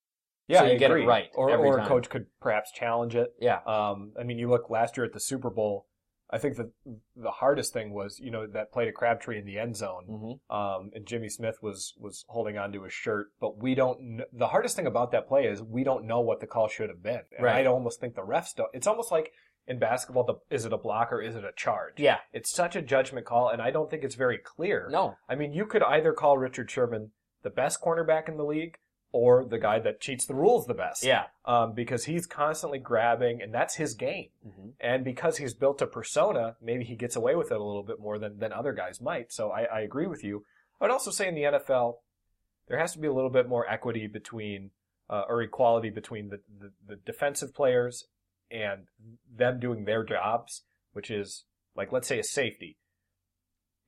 Yeah, 0.48 0.60
So 0.60 0.66
you 0.68 0.72
I 0.74 0.78
get 0.78 0.92
it 0.92 1.06
right 1.06 1.30
Or, 1.36 1.52
or 1.52 1.80
a 1.80 1.88
coach 1.88 2.10
could 2.10 2.28
perhaps 2.40 2.72
challenge 2.72 3.16
it. 3.16 3.34
Yeah. 3.40 3.60
Um, 3.66 4.14
I 4.20 4.24
mean, 4.24 4.38
you 4.38 4.50
look 4.50 4.70
last 4.70 4.96
year 4.96 5.06
at 5.06 5.14
the 5.14 5.20
Super 5.20 5.50
Bowl. 5.50 5.88
I 6.30 6.38
think 6.40 6.58
the 6.58 6.72
the 7.16 7.32
hardest 7.32 7.72
thing 7.72 7.94
was, 7.94 8.20
you 8.20 8.32
know, 8.32 8.48
that 8.48 8.74
play 8.74 8.84
to 8.84 8.92
Crabtree 8.92 9.40
in 9.40 9.46
the 9.46 9.58
end 9.58 9.78
zone, 9.78 10.04
hmm 10.50 10.54
um, 10.54 10.92
and 10.94 11.06
Jimmy 11.06 11.30
Smith 11.30 11.60
was 11.62 11.94
was 11.98 12.26
holding 12.28 12.58
onto 12.58 12.84
his 12.84 12.92
shirt. 12.92 13.28
But 13.40 13.58
we 13.58 13.76
don't. 13.76 13.98
Kn- 14.00 14.26
the 14.34 14.48
hardest 14.48 14.76
thing 14.76 14.88
about 14.88 15.12
that 15.14 15.28
play 15.30 15.46
is 15.46 15.62
we 15.64 15.86
don't 15.86 16.06
know 16.06 16.20
what 16.20 16.42
the 16.42 16.48
call 16.48 16.68
should 16.68 16.90
have 16.90 17.02
been. 17.02 17.22
And 17.38 17.46
Right. 17.46 17.66
I 17.66 17.70
almost 17.70 18.02
think 18.02 18.16
the 18.16 18.24
refs 18.24 18.54
don't. 18.54 18.70
It's 18.74 18.88
almost 18.88 19.10
like 19.10 19.32
in 19.68 19.80
basketball, 19.80 20.24
the, 20.26 20.36
is 20.50 20.66
it 20.66 20.74
a 20.74 20.78
block 20.78 21.12
or 21.14 21.22
is 21.22 21.36
it 21.36 21.44
a 21.46 21.52
charge? 21.56 21.94
Yeah. 21.98 22.18
It's 22.34 22.50
such 22.52 22.76
a 22.76 22.82
judgment 22.82 23.26
call, 23.26 23.48
and 23.50 23.62
I 23.62 23.72
don't 23.72 23.90
think 23.90 24.04
it's 24.04 24.16
very 24.16 24.38
clear. 24.38 24.90
No. 24.92 25.16
I 25.30 25.36
mean, 25.36 25.54
you 25.54 25.66
could 25.66 25.84
either 25.84 26.12
call 26.14 26.38
Richard 26.38 26.70
Sherman 26.72 27.12
the 27.48 27.52
best 27.52 27.82
cornerback 27.82 28.28
in 28.28 28.36
the 28.36 28.44
league 28.44 28.78
or 29.14 29.46
the 29.46 29.58
guy 29.58 29.80
that 29.80 30.02
cheats 30.02 30.26
the 30.26 30.36
rules 30.36 30.68
the 30.68 30.74
best. 30.74 31.06
Yeah. 31.06 31.24
Um, 31.46 31.74
because 31.74 32.04
he's 32.04 32.26
constantly 32.26 32.78
grabbing, 32.78 33.42
and 33.42 33.54
that's 33.54 33.76
his 33.76 33.94
game. 33.94 34.28
hmm 34.44 34.72
And 34.82 35.06
because 35.06 35.38
he's 35.38 35.54
built 35.54 35.82
a 35.82 35.88
persona, 35.88 36.58
maybe 36.62 36.84
he 36.84 36.98
gets 36.98 37.16
away 37.16 37.36
with 37.36 37.50
it 37.50 37.58
a 37.58 37.64
little 37.64 37.84
bit 37.84 38.02
more 38.02 38.20
than, 38.20 38.38
than 38.38 38.52
other 38.52 38.74
guys 38.74 39.00
might. 39.00 39.32
So 39.32 39.50
I, 39.50 39.64
I 39.64 39.80
agree 39.80 40.08
with 40.08 40.26
you. 40.26 40.44
I 40.82 40.84
would 40.84 40.92
also 40.92 41.10
say 41.10 41.30
in 41.30 41.36
the 41.36 41.44
NFL, 41.44 42.00
there 42.68 42.78
has 42.80 42.92
to 42.94 43.00
be 43.00 43.08
a 43.08 43.14
little 43.14 43.30
bit 43.30 43.48
more 43.48 43.66
equity 43.70 44.08
between, 44.08 44.72
uh, 45.10 45.24
or 45.30 45.42
equality 45.42 45.90
between 45.90 46.28
the, 46.28 46.42
the, 46.60 46.72
the 46.86 46.96
defensive 46.98 47.56
players 47.56 48.08
and 48.52 48.88
them 49.34 49.60
doing 49.62 49.86
their 49.86 50.04
jobs, 50.04 50.64
which 50.92 51.10
is 51.10 51.46
like, 51.78 51.94
let's 51.94 52.10
say 52.10 52.20
a 52.20 52.24
safety. 52.24 52.78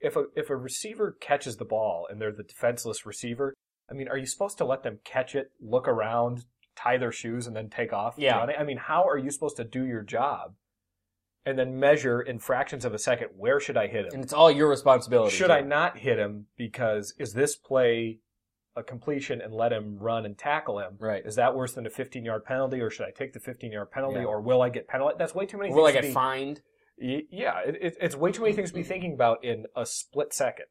If 0.02 0.16
a, 0.16 0.26
if 0.36 0.50
a 0.50 0.56
receiver 0.56 1.18
catches 1.20 1.58
the 1.58 1.66
ball 1.66 2.08
and 2.10 2.22
they're 2.22 2.32
the 2.32 2.43
defenseless 2.43 3.06
receiver, 3.06 3.54
I 3.89 3.93
mean, 3.93 4.08
are 4.08 4.18
you 4.18 4.26
supposed 4.26 4.58
to 4.60 4.66
let 4.66 4.84
them 4.84 5.00
catch 5.04 5.36
it, 5.36 5.52
look 5.60 5.88
around, 5.88 6.45
tie 6.76 6.97
their 6.97 7.12
shoes, 7.12 7.47
and 7.47 7.56
then 7.56 7.70
take 7.70 7.91
off? 7.91 8.16
Yeah. 8.18 8.38
I 8.39 8.64
mean, 8.64 8.78
how 8.78 9.04
are 9.08 9.18
you 9.18 9.32
supposed 9.32 9.58
to 9.58 9.64
do 9.66 9.86
your 9.86 10.02
job 10.04 10.54
and 11.45 11.58
then 11.58 11.80
measure 11.80 12.22
in 12.22 12.39
fractions 12.39 12.86
of 12.86 12.93
a 12.93 13.00
second 13.00 13.30
where 13.36 13.60
should 13.60 13.76
I 13.78 13.88
hit 13.88 14.06
him? 14.06 14.12
And 14.14 14.24
it's 14.24 14.34
all 14.34 14.52
your 14.52 14.70
responsibility. 14.70 15.36
Should. 15.36 15.52
I 15.52 15.62
not 15.62 15.97
hit 15.97 16.18
him 16.20 16.45
because 16.58 17.14
is 17.18 17.34
this 17.34 17.56
play 17.56 18.20
a 18.76 18.84
completion 18.84 19.41
and 19.41 19.54
let 19.54 19.74
him 19.74 19.97
run 19.97 20.26
and 20.26 20.38
tackle 20.38 20.80
him? 20.80 20.95
Right. 21.00 21.26
Is 21.26 21.36
that 21.36 21.56
worse 21.56 21.74
than 21.74 21.86
a 21.86 21.89
15 21.89 22.24
yard 22.24 22.45
penalty, 22.45 22.80
or 22.80 22.89
should 22.89 23.06
I 23.08 23.12
take 23.12 23.34
the 23.34 23.39
15 23.39 23.72
yard 23.72 23.91
penalty, 23.91 24.20
Yeah. 24.20 24.26
or 24.26 24.39
will 24.39 24.62
I 24.62 24.70
get 24.70 24.88
penalized? 24.88 25.18
That's 25.18 25.36
way 25.36 25.45
too 25.45 25.58
many. 25.58 25.74
Will 25.74 25.86
I 25.86 25.91
things 25.91 26.04
get 26.04 26.10
be- 26.10 26.14
fined? 26.14 26.62
Yeah, 27.00 27.60
it, 27.66 27.78
it, 27.82 27.97
it's 28.02 28.16
way 28.16 28.32
too 28.32 28.41
many 28.41 28.54
things 28.54 28.70
to 28.70 28.76
be 28.76 28.84
thinking 28.84 29.14
about 29.14 29.43
in 29.43 29.66
a 29.76 29.86
split 29.86 30.34
second. 30.34 30.66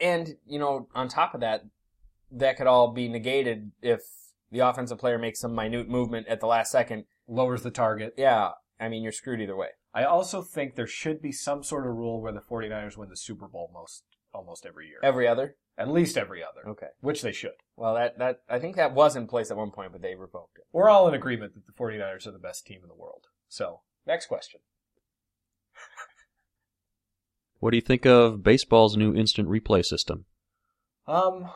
And, 0.00 0.36
you 0.46 0.58
know, 0.58 0.88
on 0.94 1.08
top 1.08 1.34
of 1.34 1.40
that, 1.40 1.64
that 2.30 2.56
could 2.56 2.66
all 2.66 2.92
be 2.92 3.08
negated 3.08 3.72
if 3.82 4.02
the 4.50 4.60
offensive 4.60 4.98
player 4.98 5.18
makes 5.18 5.40
some 5.40 5.54
minute 5.54 5.88
movement 5.88 6.26
at 6.28 6.40
the 6.40 6.46
last 6.46 6.70
second. 6.70 7.04
Lowers 7.26 7.62
the 7.62 7.70
target. 7.70 8.14
Yeah. 8.16 8.50
I 8.78 8.88
mean, 8.88 9.02
you're 9.02 9.12
screwed 9.12 9.40
either 9.40 9.56
way. 9.56 9.68
I 9.92 10.04
also 10.04 10.42
think 10.42 10.74
there 10.74 10.86
should 10.86 11.22
be 11.22 11.32
some 11.32 11.62
sort 11.62 11.86
of 11.86 11.94
rule 11.94 12.20
where 12.20 12.32
the 12.32 12.40
49ers 12.40 12.96
win 12.96 13.08
the 13.08 13.16
Super 13.16 13.46
Bowl 13.46 13.70
most 13.72 14.02
almost 14.32 14.66
every 14.66 14.88
year. 14.88 14.98
Every 15.02 15.28
other? 15.28 15.56
At 15.78 15.88
least 15.88 16.16
every 16.16 16.42
other. 16.42 16.68
Okay. 16.68 16.88
Which 17.00 17.22
they 17.22 17.32
should. 17.32 17.52
Well, 17.76 17.94
that, 17.94 18.18
that, 18.18 18.40
I 18.48 18.58
think 18.58 18.76
that 18.76 18.94
was 18.94 19.16
in 19.16 19.26
place 19.26 19.50
at 19.50 19.56
one 19.56 19.70
point, 19.70 19.92
but 19.92 20.02
they 20.02 20.14
revoked 20.14 20.58
it. 20.58 20.64
We're 20.72 20.90
all 20.90 21.08
in 21.08 21.14
agreement 21.14 21.54
that 21.54 21.66
the 21.66 21.72
49ers 21.72 22.26
are 22.26 22.32
the 22.32 22.38
best 22.38 22.66
team 22.66 22.80
in 22.82 22.88
the 22.88 22.94
world. 22.94 23.26
So, 23.48 23.80
next 24.06 24.26
question. 24.26 24.60
What 27.60 27.70
do 27.70 27.76
you 27.78 27.82
think 27.82 28.04
of 28.04 28.42
baseball's 28.42 28.96
new 28.96 29.14
instant 29.14 29.48
replay 29.48 29.84
system? 29.84 30.26
Um, 31.06 31.50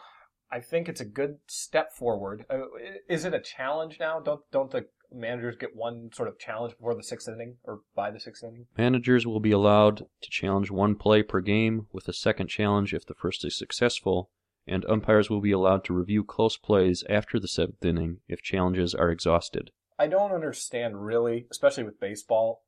I 0.50 0.60
think 0.60 0.88
it's 0.88 1.02
a 1.02 1.04
good 1.04 1.38
step 1.46 1.92
forward. 1.92 2.46
Uh, 2.48 2.62
is 3.08 3.26
it 3.26 3.34
a 3.34 3.40
challenge 3.40 3.98
now? 4.00 4.20
Don't 4.20 4.40
don't 4.50 4.70
the 4.70 4.86
managers 5.12 5.56
get 5.56 5.76
one 5.76 6.10
sort 6.14 6.28
of 6.28 6.38
challenge 6.38 6.74
before 6.76 6.94
the 6.94 7.02
sixth 7.02 7.28
inning 7.28 7.56
or 7.64 7.80
by 7.94 8.10
the 8.10 8.20
sixth 8.20 8.42
inning? 8.42 8.66
Managers 8.76 9.26
will 9.26 9.40
be 9.40 9.50
allowed 9.50 10.06
to 10.20 10.30
challenge 10.30 10.70
one 10.70 10.94
play 10.94 11.22
per 11.22 11.40
game, 11.40 11.86
with 11.92 12.08
a 12.08 12.12
second 12.12 12.48
challenge 12.48 12.94
if 12.94 13.06
the 13.06 13.14
first 13.14 13.44
is 13.44 13.58
successful, 13.58 14.30
and 14.66 14.84
umpires 14.86 15.28
will 15.28 15.40
be 15.40 15.52
allowed 15.52 15.84
to 15.84 15.94
review 15.94 16.24
close 16.24 16.56
plays 16.56 17.04
after 17.08 17.38
the 17.38 17.48
seventh 17.48 17.84
inning 17.84 18.20
if 18.28 18.42
challenges 18.42 18.94
are 18.94 19.10
exhausted. 19.10 19.70
I 19.98 20.06
don't 20.06 20.32
understand 20.32 21.04
really, 21.04 21.46
especially 21.50 21.84
with 21.84 22.00
baseball, 22.00 22.62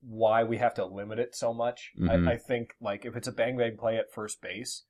why 0.00 0.42
we 0.44 0.58
have 0.58 0.74
to 0.74 0.84
limit 0.84 1.18
it 1.18 1.34
so 1.34 1.52
much. 1.52 1.92
Mhm. 1.98 2.28
I, 2.28 2.32
I 2.32 2.36
think 2.36 2.74
like 2.80 3.04
if 3.04 3.16
it's 3.16 3.28
a 3.28 3.32
bang 3.32 3.56
bang 3.56 3.76
play 3.76 3.96
at 3.96 4.12
first 4.12 4.40
base, 4.40 4.84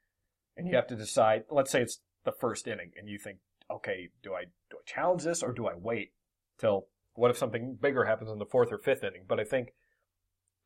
and 0.56 0.66
you 0.66 0.74
have 0.74 0.88
to 0.88 0.96
decide. 0.96 1.44
Let's 1.50 1.70
say 1.70 1.82
it's 1.82 2.00
the 2.24 2.32
first 2.32 2.66
inning, 2.66 2.92
and 2.96 3.08
you 3.08 3.18
think, 3.18 3.38
okay, 3.70 4.08
do 4.22 4.34
I 4.34 4.44
do 4.70 4.76
I 4.78 4.82
challenge 4.86 5.22
this 5.22 5.42
or 5.42 5.52
do 5.52 5.66
I 5.66 5.74
wait 5.76 6.12
till 6.58 6.88
what 7.14 7.30
if 7.30 7.38
something 7.38 7.76
bigger 7.80 8.04
happens 8.04 8.30
in 8.30 8.38
the 8.38 8.46
fourth 8.46 8.72
or 8.72 8.78
fifth 8.78 9.04
inning? 9.04 9.24
But 9.26 9.40
I 9.40 9.44
think 9.44 9.72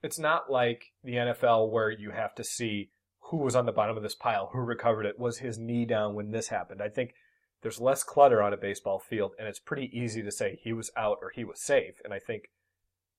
it's 0.02 0.18
not 0.18 0.50
like 0.50 0.92
the 1.04 1.14
NFL 1.14 1.70
where 1.70 1.90
you 1.90 2.10
have 2.10 2.34
to 2.34 2.44
see 2.44 2.90
who 3.30 3.38
was 3.38 3.54
on 3.54 3.66
the 3.66 3.72
bottom 3.72 3.96
of 3.96 4.02
this 4.02 4.14
pile, 4.14 4.50
who 4.52 4.58
recovered 4.58 5.06
it, 5.06 5.18
was 5.18 5.38
his 5.38 5.58
knee 5.58 5.84
down 5.84 6.14
when 6.14 6.30
this 6.30 6.48
happened. 6.48 6.82
I 6.82 6.88
think 6.88 7.14
there's 7.62 7.80
less 7.80 8.02
clutter 8.02 8.42
on 8.42 8.52
a 8.52 8.56
baseball 8.56 8.98
field, 8.98 9.32
and 9.38 9.46
it's 9.46 9.60
pretty 9.60 9.90
easy 9.96 10.22
to 10.22 10.32
say 10.32 10.58
he 10.60 10.72
was 10.72 10.90
out 10.96 11.18
or 11.22 11.30
he 11.30 11.44
was 11.44 11.62
safe. 11.62 11.94
And 12.04 12.12
I 12.12 12.18
think 12.18 12.50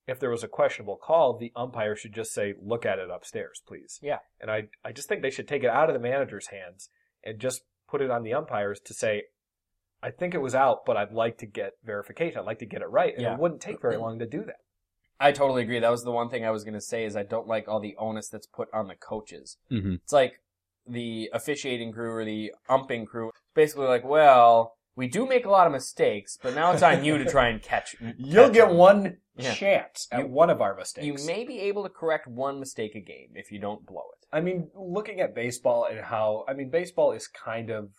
if 0.08 0.20
there 0.20 0.30
was 0.30 0.44
a 0.44 0.48
questionable 0.48 0.98
call, 0.98 1.38
the 1.38 1.52
umpire 1.56 1.96
should 1.96 2.14
just 2.14 2.34
say, 2.34 2.54
"Look 2.62 2.86
at 2.86 3.00
it 3.00 3.10
upstairs, 3.10 3.62
please." 3.66 4.00
Yeah. 4.02 4.20
And 4.40 4.52
I, 4.52 4.68
I 4.84 4.92
just 4.92 5.08
think 5.08 5.22
they 5.22 5.30
should 5.30 5.48
take 5.48 5.64
it 5.64 5.70
out 5.70 5.90
of 5.90 5.94
the 5.94 6.00
manager's 6.00 6.48
hands 6.48 6.90
and 7.24 7.40
just 7.40 7.62
put 7.88 8.02
it 8.02 8.12
on 8.12 8.24
the 8.24 8.34
umpires 8.34 8.80
to 8.82 8.94
say, 8.94 9.24
"I 10.02 10.12
think 10.12 10.34
it 10.34 10.42
was 10.42 10.56
out, 10.56 10.86
but 10.86 10.98
I'd 10.98 11.14
like 11.14 11.38
to 11.40 11.46
get 11.46 11.74
verification. 11.84 12.40
I'd 12.40 12.46
like 12.46 12.60
to 12.60 12.66
get 12.66 12.82
it 12.82 12.90
right." 12.90 13.14
And 13.14 13.22
Yeah. 13.24 13.34
it 13.34 13.40
wouldn't 13.40 13.62
take 13.62 13.82
very 13.82 13.98
long 13.98 14.20
to 14.20 14.26
do 14.26 14.44
that. 14.46 14.58
I 15.20 15.32
totally 15.32 15.64
agree. 15.64 15.80
That 15.80 15.92
was 15.92 16.04
the 16.04 16.12
one 16.12 16.30
thing 16.30 16.44
I 16.44 16.52
was 16.52 16.64
going 16.66 16.74
to 16.74 16.82
say 16.82 17.06
is 17.06 17.16
I 17.16 17.24
don't 17.24 17.48
like 17.48 17.68
all 17.70 17.80
the 17.80 17.96
onus 17.98 18.28
that's 18.28 18.48
put 18.48 18.68
on 18.74 18.88
the 18.88 18.96
coaches. 18.96 19.58
hmm 19.70 19.96
It's 20.04 20.12
like 20.12 20.42
the 20.86 21.30
officiating 21.32 21.94
crew 21.94 22.12
or 22.12 22.26
the 22.26 22.52
umping 22.68 23.06
crew. 23.06 23.32
Basically, 23.54 23.86
like, 23.86 24.04
well, 24.04 24.76
we 24.96 25.08
do 25.08 25.26
make 25.26 25.46
a 25.46 25.50
lot 25.50 25.66
of 25.68 25.74
mistakes, 25.74 26.38
but 26.42 26.54
now 26.56 26.72
it's 26.72 26.84
on 26.84 27.04
you 27.04 27.18
to 27.18 27.26
try 27.26 27.48
and 27.50 27.62
catch. 27.62 27.96
You'll 28.18 28.46
catch 28.46 28.54
get 28.54 28.68
them. 28.70 28.78
one 28.78 29.18
Yeah. 29.36 29.54
chance 29.54 30.08
at 30.12 30.20
You- 30.22 30.28
one 30.28 30.50
of 30.50 30.62
our 30.62 30.76
mistakes. 30.76 31.06
You 31.08 31.28
may 31.28 31.44
be 31.44 31.60
able 31.62 31.84
to 31.84 31.90
correct 31.90 32.28
one 32.28 32.60
mistake 32.60 32.94
a 32.96 33.00
game 33.02 33.32
if 33.36 33.52
you 33.52 33.60
don't 33.60 33.86
blow 33.86 34.04
it. 34.20 34.28
I 34.32 34.42
mean, 34.42 34.70
looking 34.76 35.20
at 35.22 35.34
baseball 35.36 35.86
and 35.90 36.00
how 36.00 36.46
I 36.48 36.54
mean, 36.54 36.70
baseball 36.70 37.12
is 37.12 37.28
kind 37.28 37.70
of 37.70 37.90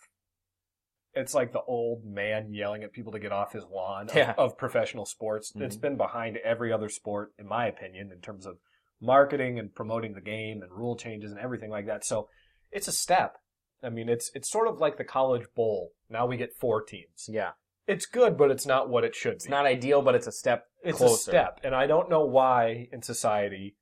it's 1.13 1.33
like 1.33 1.53
the 1.53 1.61
old 1.61 2.03
man 2.03 2.53
yelling 2.53 2.83
at 2.83 2.91
people 2.91 3.13
to 3.13 3.19
get 3.19 3.31
off 3.31 3.53
his 3.53 3.63
lawn 3.65 4.09
of, 4.09 4.15
Yeah. 4.15 4.33
of 4.37 4.57
professional 4.57 5.05
sports. 5.05 5.53
Mhm. 5.53 5.61
It's 5.61 5.77
been 5.77 5.95
behind 5.95 6.35
every 6.37 6.73
other 6.73 6.89
sport, 6.89 7.31
in 7.39 7.47
my 7.47 7.67
opinion, 7.67 8.11
in 8.11 8.19
terms 8.19 8.45
of 8.45 8.57
marketing 8.99 9.57
and 9.57 9.73
promoting 9.73 10.13
the 10.13 10.19
game 10.21 10.61
and 10.61 10.71
rule 10.73 10.97
changes 10.97 11.31
and 11.31 11.39
everything 11.39 11.69
like 11.69 11.85
that. 11.85 12.03
So 12.05 12.27
it's 12.71 12.87
a 12.89 12.91
step. 12.91 13.37
I 13.81 13.89
mean, 13.89 14.09
it's 14.09 14.29
it's 14.35 14.49
sort 14.51 14.67
of 14.67 14.79
like 14.79 14.97
the 14.97 15.03
college 15.05 15.45
bowl. 15.55 15.91
Now 16.09 16.25
we 16.25 16.37
get 16.37 16.53
four 16.53 16.83
teams. 16.83 17.27
Yeah, 17.29 17.51
It's 17.87 18.05
good, 18.05 18.37
but 18.37 18.51
it's 18.51 18.65
not 18.65 18.89
what 18.89 19.03
it 19.03 19.15
should 19.15 19.33
it's 19.33 19.45
be. 19.45 19.51
not 19.51 19.65
ideal, 19.65 20.01
but 20.01 20.15
it's 20.15 20.27
a 20.27 20.31
step 20.31 20.65
It's 20.83 20.97
closer. 20.97 21.31
a 21.31 21.33
step, 21.33 21.59
and 21.63 21.73
I 21.75 21.87
don't 21.87 22.09
know 22.09 22.25
why 22.25 22.89
in 22.91 23.01
society 23.01 23.75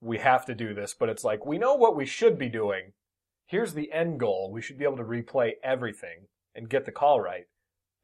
we 0.00 0.18
have 0.18 0.44
to 0.46 0.54
do 0.54 0.74
this, 0.74 0.94
but 0.98 1.08
it's 1.08 1.22
like 1.24 1.46
we 1.46 1.58
know 1.58 1.74
what 1.74 1.96
we 1.96 2.04
should 2.06 2.38
be 2.38 2.48
doing. 2.48 2.92
Here's 3.46 3.74
the 3.74 3.92
end 3.92 4.18
goal. 4.18 4.50
We 4.52 4.62
should 4.62 4.78
be 4.78 4.84
able 4.84 4.96
to 4.96 5.04
replay 5.04 5.52
everything 5.62 6.26
and 6.54 6.68
get 6.68 6.84
the 6.86 6.92
call 6.92 7.20
right. 7.20 7.44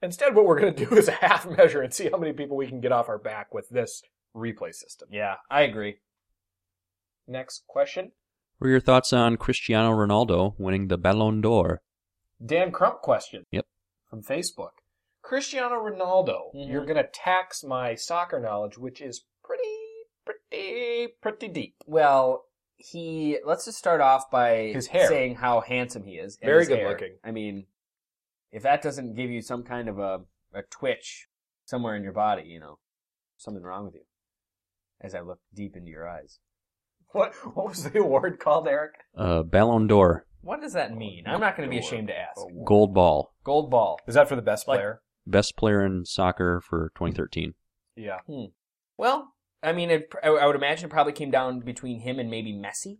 Instead, 0.03 0.35
what 0.35 0.45
we're 0.45 0.61
going 0.61 0.75
to 0.75 0.87
do 0.87 0.95
is 0.97 1.09
a 1.09 1.13
half 1.13 1.49
measure 1.49 1.83
and 1.83 1.93
see 1.93 2.09
how 2.11 2.19
many 2.19 2.33
people 2.33 2.57
we 2.57 2.69
can 2.69 2.81
get 2.81 2.93
off 2.93 3.09
our 3.09 3.19
back 3.19 3.53
with 3.53 3.69
this 3.71 4.03
replay 4.37 4.73
system. 4.73 5.09
Yeah, 5.11 5.37
I 5.51 5.63
agree. 5.63 5.97
Next 7.27 7.65
question. 7.67 8.13
What 8.59 8.69
are 8.69 8.71
your 8.71 8.81
thoughts 8.81 9.13
on 9.13 9.37
Cristiano 9.37 9.91
Ronaldo 9.91 10.55
winning 10.59 10.89
the 10.89 10.99
Ballon 10.99 11.41
d'Or? 11.41 11.81
Dan 12.45 12.71
Crump 12.73 13.01
question. 13.03 13.45
Yep. 13.51 13.67
From 14.09 14.23
Facebook. 14.23 14.71
Cristiano 15.23 15.75
Ronaldo, 15.77 16.55
Mhm. 16.55 16.71
you're 16.71 16.85
going 16.87 16.97
to 16.97 17.09
tax 17.13 17.63
my 17.63 17.95
soccer 17.95 18.41
knowledge, 18.41 18.79
which 18.79 19.01
is 19.01 19.25
pretty, 19.45 19.77
pretty, 20.25 21.09
pretty 21.21 21.49
deep. 21.49 21.75
Well, 21.87 22.47
he. 22.77 23.39
Let's 23.45 23.65
just 23.67 23.77
start 23.79 24.01
off 24.01 24.31
by 24.31 24.69
His 24.69 24.87
hair. 24.87 25.09
saying 25.09 25.37
how 25.37 25.61
handsome 25.61 26.05
he 26.05 26.15
is. 26.15 26.37
Very 26.41 26.65
good 26.65 26.79
hair. 26.79 26.89
looking. 26.89 27.19
I 27.25 27.31
mean, 27.33 27.67
if 28.53 28.63
that 28.63 28.81
doesn't 28.83 29.15
give 29.15 29.31
you 29.31 29.43
some 29.43 29.65
kind 29.65 29.89
of 29.89 29.99
a, 29.99 30.21
a 30.55 30.63
twitch 30.71 31.29
somewhere 31.65 31.97
in 31.97 32.03
your 32.03 32.13
body, 32.13 32.45
you 32.45 32.61
know, 32.61 32.79
something 33.37 33.63
wrong 33.63 33.85
with 33.85 33.95
you. 33.97 34.05
As 35.01 35.15
I 35.15 35.21
look 35.21 35.41
deep 35.53 35.77
into 35.77 35.91
your 35.91 36.09
eyes. 36.09 36.39
What 37.13 37.35
what 37.57 37.69
was 37.69 37.85
the 37.91 37.99
award 38.01 38.39
called, 38.39 38.69
Eric? 38.69 38.95
Uh, 39.17 39.43
Ballon 39.43 39.87
d'Or, 39.87 40.27
What 40.43 40.61
does 40.61 40.73
that 40.75 40.95
mean? 40.97 41.25
I'm 41.27 41.41
not 41.41 41.57
going 41.57 41.69
to 41.69 41.71
be 41.71 41.79
ashamed 41.79 42.09
to 42.09 42.19
ask. 42.19 42.41
gold 42.65 42.95
ball, 42.95 43.35
Gold 43.45 43.71
ball. 43.71 43.99
Is 44.07 44.15
that 44.15 44.29
for 44.29 44.37
the 44.37 44.43
best 44.43 44.67
Like- 44.69 44.79
player? 44.81 45.03
best 45.27 45.57
player 45.57 45.85
in 45.85 46.05
soccer 46.07 46.61
for 46.61 46.91
2013. 46.97 47.53
Yeah. 47.97 48.19
Well, 48.97 49.35
I 49.63 49.73
mean, 49.73 49.91
it, 49.91 50.13
I 50.23 50.29
I 50.29 50.47
would 50.47 50.57
imagine 50.57 50.87
it 50.87 50.91
probably 50.91 51.13
came 51.13 51.31
down 51.31 51.61
between 51.61 52.01
him 52.01 52.19
and 52.19 52.31
maybe 52.31 52.53
Messi. 52.53 52.99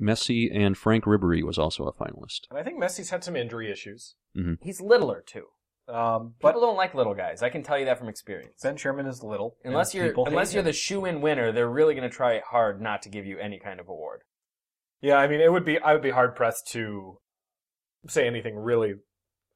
Messi 0.00 0.48
and 0.54 0.76
Franck 0.76 1.04
Ribery 1.04 1.42
was 1.42 1.58
also 1.58 1.84
a 1.84 1.92
finalist. 1.92 2.40
And 2.50 2.58
I 2.58 2.62
think 2.62 2.82
Messi's 2.82 3.10
had 3.10 3.24
some 3.24 3.36
injury 3.36 3.70
issues. 3.70 4.14
He's 4.60 4.80
littler 4.80 5.22
too. 5.26 5.46
Um, 5.88 6.34
People 6.42 6.60
don't 6.60 6.76
like 6.76 6.94
little 6.94 7.14
guys. 7.14 7.42
I 7.42 7.48
can 7.48 7.62
tell 7.62 7.78
you 7.78 7.84
that 7.86 7.98
from 7.98 8.08
experience. 8.08 8.60
Ben 8.62 8.76
Sherman 8.76 9.06
is 9.06 9.22
little. 9.22 9.56
and 9.64 9.72
Unless 9.72 9.94
you're 9.94 10.08
people 10.08 10.24
hate 10.24 10.32
unless 10.32 10.52
you're 10.52 10.60
him. 10.60 10.66
the 10.66 10.72
shoe-in 10.72 11.20
winner, 11.20 11.52
they're 11.52 11.70
really 11.70 11.94
going 11.94 12.08
to 12.10 12.14
try 12.14 12.40
hard 12.40 12.82
not 12.82 13.02
to 13.02 13.08
give 13.08 13.24
you 13.24 13.38
any 13.38 13.58
kind 13.60 13.78
of 13.80 13.88
award. 13.88 14.22
Yeah, 15.00 15.16
I 15.16 15.28
mean, 15.28 15.40
it 15.40 15.52
would 15.52 15.64
be 15.64 15.78
I 15.78 15.92
would 15.92 16.02
be 16.02 16.10
hard 16.10 16.34
pressed 16.36 16.68
to 16.72 17.18
say 18.08 18.26
anything 18.26 18.56
really 18.56 18.94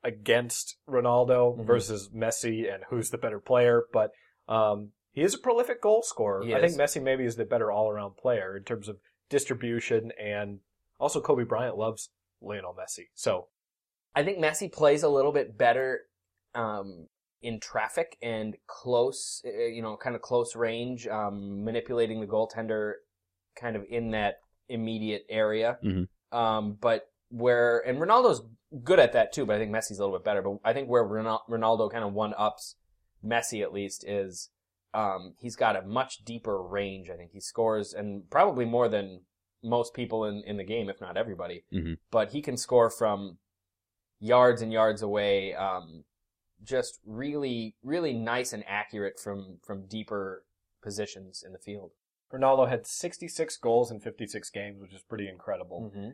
against 0.02 0.76
Ronaldo 0.88 1.58
Mhm. 1.58 1.66
versus 1.66 2.10
Messi 2.14 2.72
and 2.72 2.84
who's 2.88 3.10
the 3.10 3.18
better 3.18 3.40
player, 3.40 3.84
but 3.92 4.12
um, 4.48 4.92
he 5.12 5.22
is 5.22 5.34
a 5.34 5.38
prolific 5.38 5.80
goal 5.80 6.02
scorer. 6.02 6.44
He 6.44 6.54
I 6.54 6.60
think. 6.60 6.74
Messi 6.74 7.02
maybe 7.02 7.24
is 7.24 7.36
the 7.36 7.44
better 7.44 7.70
all 7.70 7.90
around 7.90 8.16
player 8.16 8.56
in 8.56 8.64
terms 8.64 8.88
of 8.88 8.98
distribution 9.28 10.10
and 10.20 10.60
also 10.98 11.20
Kobe 11.20 11.44
Bryant 11.44 11.76
loves 11.76 12.10
Lionel 12.40 12.74
Messi. 12.74 13.08
So 13.14 13.48
I 14.14 14.24
think 14.24 14.38
Messi 14.38 14.72
plays 14.72 15.02
a 15.02 15.08
little 15.08 15.32
bit 15.32 15.56
better 15.56 16.06
um, 16.54 17.06
in 17.42 17.60
traffic 17.60 18.16
and 18.20 18.56
close, 18.66 19.42
uh, 19.46 19.50
you 19.50 19.82
know, 19.82 19.96
kind 19.96 20.16
of 20.16 20.22
close 20.22 20.56
range, 20.56 21.06
um, 21.06 21.64
manipulating 21.64 22.20
the 22.20 22.26
goaltender 22.26 22.94
kind 23.54 23.76
of 23.76 23.84
in 23.88 24.10
that 24.10 24.40
immediate 24.70 25.26
area. 25.28 25.78
Mhm. 25.84 26.08
Um, 26.32 26.78
but 26.80 27.10
where, 27.30 27.78
and 27.80 27.98
Ronaldo's 27.98 28.42
good 28.84 28.98
at 29.00 29.12
that 29.12 29.32
too, 29.32 29.46
but 29.46 29.56
I 29.56 29.58
think 29.58 29.72
Messi's 29.72 29.98
a 29.98 30.04
little 30.04 30.18
bit 30.18 30.24
better. 30.24 30.42
But 30.42 30.58
I 30.64 30.72
think 30.72 30.88
where 30.88 31.04
Ronaldo 31.04 31.90
kind 31.90 32.04
of 32.04 32.12
one 32.12 32.34
ups 32.36 32.76
Messi 33.24 33.62
at 33.62 33.72
least 33.72 34.04
is 34.06 34.50
um, 34.94 35.34
he's 35.38 35.56
got 35.56 35.76
a 35.76 35.82
much 35.82 36.24
deeper 36.24 36.62
range. 36.62 37.10
I 37.10 37.16
think 37.16 37.32
he 37.32 37.40
scores 37.40 37.92
and 37.92 38.28
probably 38.30 38.64
more 38.64 38.88
than 38.88 39.22
most 39.62 39.94
people 39.94 40.24
in, 40.24 40.42
in 40.46 40.56
the 40.56 40.64
game, 40.64 40.88
if 40.88 41.00
not 41.00 41.16
everybody. 41.16 41.64
Mhm. 41.72 41.98
But 42.10 42.30
he 42.30 42.42
can 42.42 42.56
score 42.56 42.90
from 42.90 43.38
yards 44.18 44.62
and 44.62 44.72
yards 44.72 45.02
away. 45.02 45.54
Um, 45.54 46.04
just 46.62 47.00
really, 47.06 47.76
really 47.82 48.12
nice 48.12 48.52
and 48.52 48.64
accurate 48.66 49.18
from 49.18 49.58
from 49.62 49.86
deeper 49.86 50.44
positions 50.82 51.42
in 51.44 51.52
the 51.52 51.58
field. 51.58 51.92
Ronaldo 52.32 52.68
had 52.68 52.86
66 52.86 53.56
goals 53.58 53.90
in 53.90 54.00
56 54.00 54.50
games, 54.50 54.80
which 54.80 54.94
is 54.94 55.02
pretty 55.02 55.28
incredible. 55.28 55.90
Mm-hmm. 55.94 56.10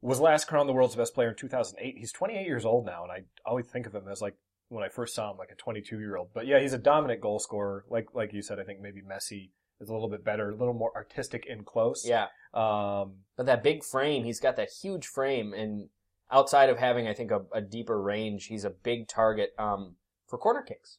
was 0.00 0.20
last 0.20 0.46
crowned 0.46 0.68
the 0.68 0.72
world's 0.72 0.96
best 0.96 1.14
player 1.14 1.30
in 1.30 1.36
2008. 1.36 1.94
He's 1.98 2.12
28 2.12 2.46
years 2.46 2.64
old 2.64 2.86
now, 2.86 3.02
and 3.02 3.12
I 3.12 3.22
always 3.44 3.66
think 3.66 3.86
of 3.86 3.94
him 3.94 4.08
as 4.10 4.20
like 4.22 4.34
when 4.68 4.84
I 4.84 4.88
first 4.88 5.14
saw 5.14 5.30
him, 5.30 5.38
like 5.38 5.50
a 5.50 5.56
22 5.56 5.98
year 5.98 6.16
old. 6.16 6.28
But 6.32 6.46
yeah, 6.46 6.60
he's 6.60 6.72
a 6.72 6.78
dominant 6.78 7.20
goal 7.20 7.38
scorer. 7.38 7.84
Like 7.88 8.14
like 8.14 8.32
you 8.32 8.42
said, 8.42 8.58
I 8.60 8.64
think 8.64 8.80
maybe 8.80 9.00
Messi 9.02 9.50
is 9.80 9.88
a 9.88 9.92
little 9.92 10.08
bit 10.08 10.24
better, 10.24 10.50
a 10.50 10.56
little 10.56 10.74
more 10.74 10.92
artistic 10.94 11.46
in 11.46 11.64
close. 11.64 12.06
Yeah, 12.06 12.26
Um, 12.52 13.18
but 13.36 13.46
that 13.46 13.62
big 13.62 13.84
frame, 13.84 14.24
he's 14.24 14.40
got 14.40 14.56
that 14.56 14.70
huge 14.82 15.06
frame, 15.06 15.52
and 15.54 15.88
outside 16.30 16.68
of 16.68 16.78
having, 16.78 17.06
I 17.06 17.14
think, 17.14 17.30
a, 17.30 17.42
a 17.52 17.60
deeper 17.60 18.00
range, 18.00 18.46
he's 18.46 18.64
a 18.64 18.70
big 18.70 19.08
target 19.08 19.50
um, 19.58 19.96
for 20.26 20.38
corner 20.38 20.62
kicks. 20.62 20.98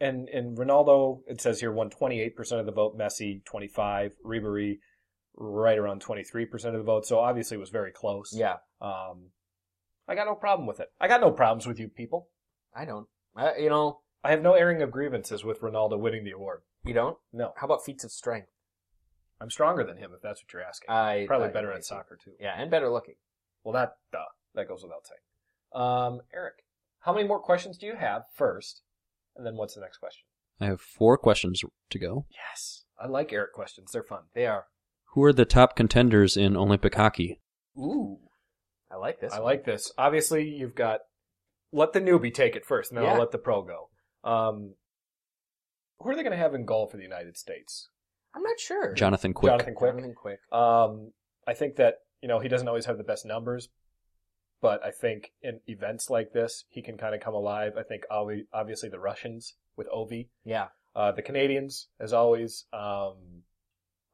And 0.00 0.28
and 0.28 0.56
Ronaldo, 0.56 1.20
it 1.26 1.40
says 1.40 1.60
here, 1.60 1.72
won 1.72 1.90
28 1.90 2.36
percent 2.36 2.60
of 2.60 2.66
the 2.66 2.72
vote. 2.72 2.98
Messi 2.98 3.44
25. 3.44 4.12
Ribery 4.24 4.78
right 5.34 5.78
around 5.78 6.00
23 6.00 6.46
percent 6.46 6.74
of 6.74 6.80
the 6.80 6.84
vote. 6.84 7.06
So 7.06 7.18
obviously 7.18 7.56
it 7.56 7.60
was 7.60 7.70
very 7.70 7.92
close. 7.92 8.32
Yeah, 8.36 8.56
Um, 8.80 9.30
I 10.08 10.14
got 10.14 10.26
no 10.26 10.34
problem 10.34 10.66
with 10.66 10.80
it. 10.80 10.88
I 11.00 11.08
got 11.08 11.20
no 11.20 11.30
problems 11.30 11.66
with 11.66 11.78
you 11.78 11.88
people. 11.88 12.28
I 12.74 12.84
don't. 12.84 13.06
I, 13.36 13.56
you 13.56 13.70
know, 13.70 14.00
I 14.24 14.30
have 14.30 14.42
no 14.42 14.54
airing 14.54 14.82
of 14.82 14.90
grievances 14.90 15.42
with 15.44 15.60
Ronaldo 15.60 15.98
winning 15.98 16.24
the 16.24 16.32
award. 16.32 16.62
you 16.84 16.92
don't. 16.94 17.16
No, 17.32 17.52
How 17.56 17.66
about 17.66 17.84
feats 17.84 18.04
of 18.04 18.10
strength? 18.12 18.48
I'm 19.40 19.50
stronger 19.50 19.82
than 19.84 19.96
him 19.96 20.12
if 20.14 20.20
that's 20.22 20.42
what 20.42 20.52
you're 20.52 20.62
asking. 20.62 20.90
I 20.90 21.24
Probably 21.26 21.48
I 21.48 21.52
better 21.52 21.68
agree. 21.68 21.78
at 21.78 21.84
soccer 21.84 22.16
too. 22.22 22.32
Yeah, 22.38 22.54
and 22.56 22.70
better 22.70 22.90
looking. 22.90 23.14
Well, 23.64 23.72
that 23.74 23.96
duh, 24.12 24.18
that 24.54 24.68
goes 24.68 24.82
without 24.82 25.06
saying. 25.06 25.84
Um, 25.84 26.20
Eric, 26.34 26.64
how 27.00 27.12
many 27.14 27.26
more 27.26 27.40
questions 27.40 27.78
do 27.78 27.86
you 27.86 27.96
have 27.96 28.22
first, 28.34 28.82
and 29.36 29.46
then 29.46 29.56
what's 29.56 29.74
the 29.74 29.80
next 29.80 29.98
question? 29.98 30.24
I 30.60 30.66
have 30.66 30.80
four 30.80 31.16
questions 31.18 31.62
to 31.90 31.98
go. 31.98 32.26
Yes, 32.30 32.84
I 33.00 33.06
like 33.06 33.32
Eric 33.32 33.52
questions. 33.52 33.90
They're 33.92 34.02
fun. 34.02 34.22
They 34.34 34.46
are. 34.46 34.66
Who 35.14 35.22
are 35.24 35.32
the 35.32 35.44
top 35.44 35.76
contenders 35.76 36.36
in 36.36 36.56
Olympic 36.56 36.94
hockey? 36.94 37.40
Ooh, 37.76 38.18
I 38.90 38.96
like 38.96 39.20
this. 39.20 39.32
I 39.32 39.36
one. 39.36 39.44
like 39.44 39.64
this. 39.64 39.92
Obviously, 39.98 40.48
you've 40.48 40.74
got 40.74 41.00
let 41.72 41.92
the 41.92 42.00
newbie 42.00 42.32
take 42.32 42.54
it 42.56 42.66
first, 42.66 42.90
and 42.90 42.98
then 42.98 43.04
Yeah. 43.04 43.12
I'll 43.14 43.18
let 43.18 43.30
the 43.30 43.38
pro 43.38 43.62
go. 43.62 43.88
Um, 44.28 44.74
who 46.00 46.10
are 46.10 46.14
they 46.16 46.22
going 46.22 46.32
to 46.32 46.38
have 46.38 46.54
in 46.54 46.64
goal 46.64 46.86
for 46.86 46.96
the 46.96 47.02
United 47.02 47.36
States? 47.36 47.88
I'm 48.34 48.42
not 48.42 48.58
sure. 48.60 48.94
Jonathan 48.94 49.32
Quick. 49.32 49.50
Jonathan 49.52 49.74
Quick. 49.74 49.92
Jonathan 49.92 50.14
Quick. 50.14 50.38
Um, 50.50 51.12
I 51.46 51.54
think 51.54 51.76
that 51.76 51.96
you 52.22 52.28
know 52.28 52.38
he 52.40 52.48
doesn't 52.48 52.68
always 52.68 52.86
have 52.86 52.98
the 52.98 53.04
best 53.04 53.24
numbers, 53.26 53.68
but 54.62 54.82
I 54.82 54.90
think 54.90 55.32
in 55.42 55.60
events 55.66 56.08
like 56.08 56.32
this 56.32 56.64
he 56.70 56.80
can 56.80 56.96
kind 56.96 57.14
of 57.14 57.20
come 57.20 57.34
alive. 57.34 57.72
I 57.76 57.82
think 57.82 58.04
obviously 58.10 58.88
the 58.88 58.98
Russians 58.98 59.54
with 59.76 59.88
Ovi, 59.94 60.28
Yeah. 60.44 60.68
uh, 60.96 61.12
the 61.12 61.20
Canadians 61.22 61.88
as 62.00 62.14
always. 62.14 62.64
Um, 62.72 63.42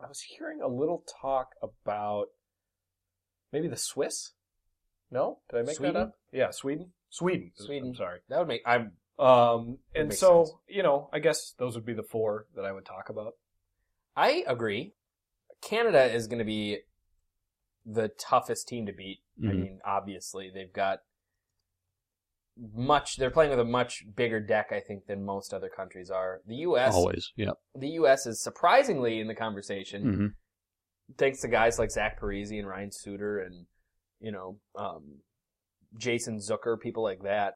I 0.01 0.07
was 0.09 0.21
hearing 0.23 0.61
a 0.61 0.69
little 0.69 1.05
talk 1.21 1.51
about 1.63 2.27
maybe 3.53 3.69
the 3.69 3.77
Swiss. 3.77 4.33
No, 5.11 5.39
did 5.51 5.59
I 5.61 5.63
make 5.63 5.77
Sweden? 5.77 5.95
that 5.95 6.01
up? 6.01 6.19
Yeah, 6.33 6.51
Sweden. 6.51 6.93
Sweden. 7.11 7.53
Sweden. 7.55 7.89
I'm 7.91 7.95
sorry. 7.95 8.21
That 8.29 8.39
would 8.41 8.49
make. 8.49 8.63
I'm. 8.67 8.93
Um, 9.19 9.79
and 9.95 10.13
so 10.15 10.45
sense. 10.45 10.57
you 10.69 10.83
know, 10.83 11.09
I 11.13 11.19
guess 11.19 11.55
those 11.59 11.75
would 11.75 11.85
be 11.87 11.95
the 11.95 12.03
four 12.05 12.47
that 12.55 12.65
I 12.65 12.73
would 12.73 12.85
talk 12.85 13.09
about. 13.09 13.35
I 14.17 14.45
agree. 14.47 14.93
Canada 15.61 16.05
is 16.15 16.27
going 16.29 16.39
to 16.39 16.45
be 16.45 16.79
the 17.85 18.09
toughest 18.09 18.69
team 18.69 18.87
to 18.87 18.93
beat. 18.93 19.19
I 19.43 19.47
Mhm. 19.53 19.61
mean, 19.61 19.81
obviously 19.85 20.51
they've 20.53 20.73
got 20.73 21.01
much. 22.57 23.17
They're 23.17 23.31
playing 23.31 23.51
with 23.51 23.61
a 23.61 23.65
much 23.65 24.05
bigger 24.17 24.41
deck, 24.41 24.73
I 24.73 24.81
think, 24.81 25.07
than 25.07 25.25
most 25.25 25.55
other 25.55 25.69
countries 25.69 26.11
are. 26.11 26.41
The 26.47 26.57
U.S. 26.57 26.93
Always. 26.95 27.33
Yeah. 27.37 27.53
The 27.75 27.89
U.S. 27.91 28.27
is 28.27 28.43
surprisingly 28.43 29.21
in 29.21 29.29
the 29.29 29.35
conversation. 29.35 30.03
hmm 30.03 30.27
thanks 31.17 31.41
to 31.41 31.49
guys 31.49 31.79
like 31.79 31.91
Zach 31.91 32.21
Parise 32.21 32.51
and 32.59 32.69
Ryan 32.69 32.91
Suter 32.93 33.39
and 33.41 33.65
you 34.21 34.31
know 34.31 34.59
um, 34.75 35.21
Jason 35.97 36.37
Zucker, 36.39 36.79
people 36.79 37.03
like 37.03 37.23
that. 37.23 37.55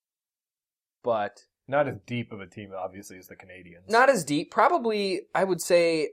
But 1.05 1.41
Not 1.68 1.87
as 1.89 1.99
deep 2.07 2.33
of 2.33 2.41
a 2.41 2.47
team, 2.47 2.70
obviously, 2.76 3.18
as 3.18 3.26
the 3.26 3.37
Canadians. 3.37 3.91
not 3.91 4.09
as 4.09 4.24
deep. 4.24 4.51
Probably, 4.51 5.22
I 5.35 5.45
would 5.45 5.61
say 5.61 6.12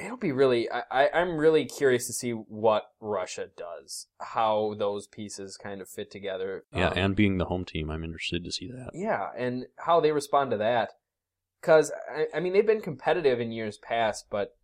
it'll 0.00 0.16
be 0.16 0.32
really. 0.32 0.70
I, 0.70 0.82
I, 0.90 1.10
I'm 1.14 1.36
really 1.36 1.64
curious 1.64 2.06
to 2.06 2.12
see 2.12 2.30
what 2.32 2.90
Russia 3.00 3.48
does, 3.56 4.06
how 4.20 4.74
those 4.78 5.06
pieces 5.06 5.56
kind 5.56 5.80
of 5.80 5.88
fit 5.88 6.10
together. 6.10 6.64
Yeah, 6.74 6.88
Um, 6.88 6.98
and 6.98 7.16
being 7.16 7.38
the 7.38 7.44
home 7.46 7.64
team, 7.64 7.90
I'm 7.90 8.02
interested 8.04 8.44
to 8.44 8.52
see 8.52 8.68
that. 8.68 8.90
yeah, 8.94 9.28
and 9.36 9.66
how 9.78 10.00
they 10.00 10.12
respond 10.12 10.50
to 10.52 10.56
that. 10.58 10.90
Because 11.60 11.92
I, 12.10 12.26
I 12.34 12.40
mean, 12.40 12.52
they've 12.54 12.66
been 12.66 12.80
competitive 12.80 13.38
in 13.38 13.52
years 13.52 13.76
past, 13.76 14.26
but 14.30 14.56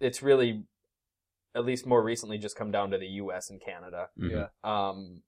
it's 0.00 0.22
really, 0.22 0.64
at 1.54 1.64
least 1.64 1.86
more 1.86 2.02
recently, 2.02 2.38
just 2.38 2.56
come 2.56 2.70
down 2.70 2.90
to 2.90 2.98
the 2.98 3.06
U.S. 3.06 3.48
and 3.50 3.60
Canada. 3.60 4.08
Mhm. 4.18 4.30
Yeah. 4.30 4.48
Um, 4.62 5.22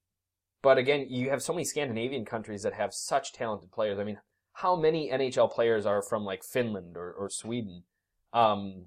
but 0.63 0.77
again, 0.77 1.07
you 1.09 1.31
have 1.31 1.43
so 1.43 1.55
many 1.55 1.65
Scandinavian 1.65 2.25
countries 2.27 2.63
that 2.63 2.75
have 2.75 2.93
such 2.93 3.33
talented 3.33 3.73
players. 3.73 3.99
I 3.99 4.05
mean, 4.05 4.19
how 4.53 4.77
many 4.77 5.11
NHL 5.11 5.51
players 5.51 5.87
are 5.87 6.03
from 6.03 6.25
like 6.25 6.45
Finland 6.45 6.97
or, 6.97 7.11
or 7.13 7.31
Sweden? 7.31 7.85
Um, 8.33 8.87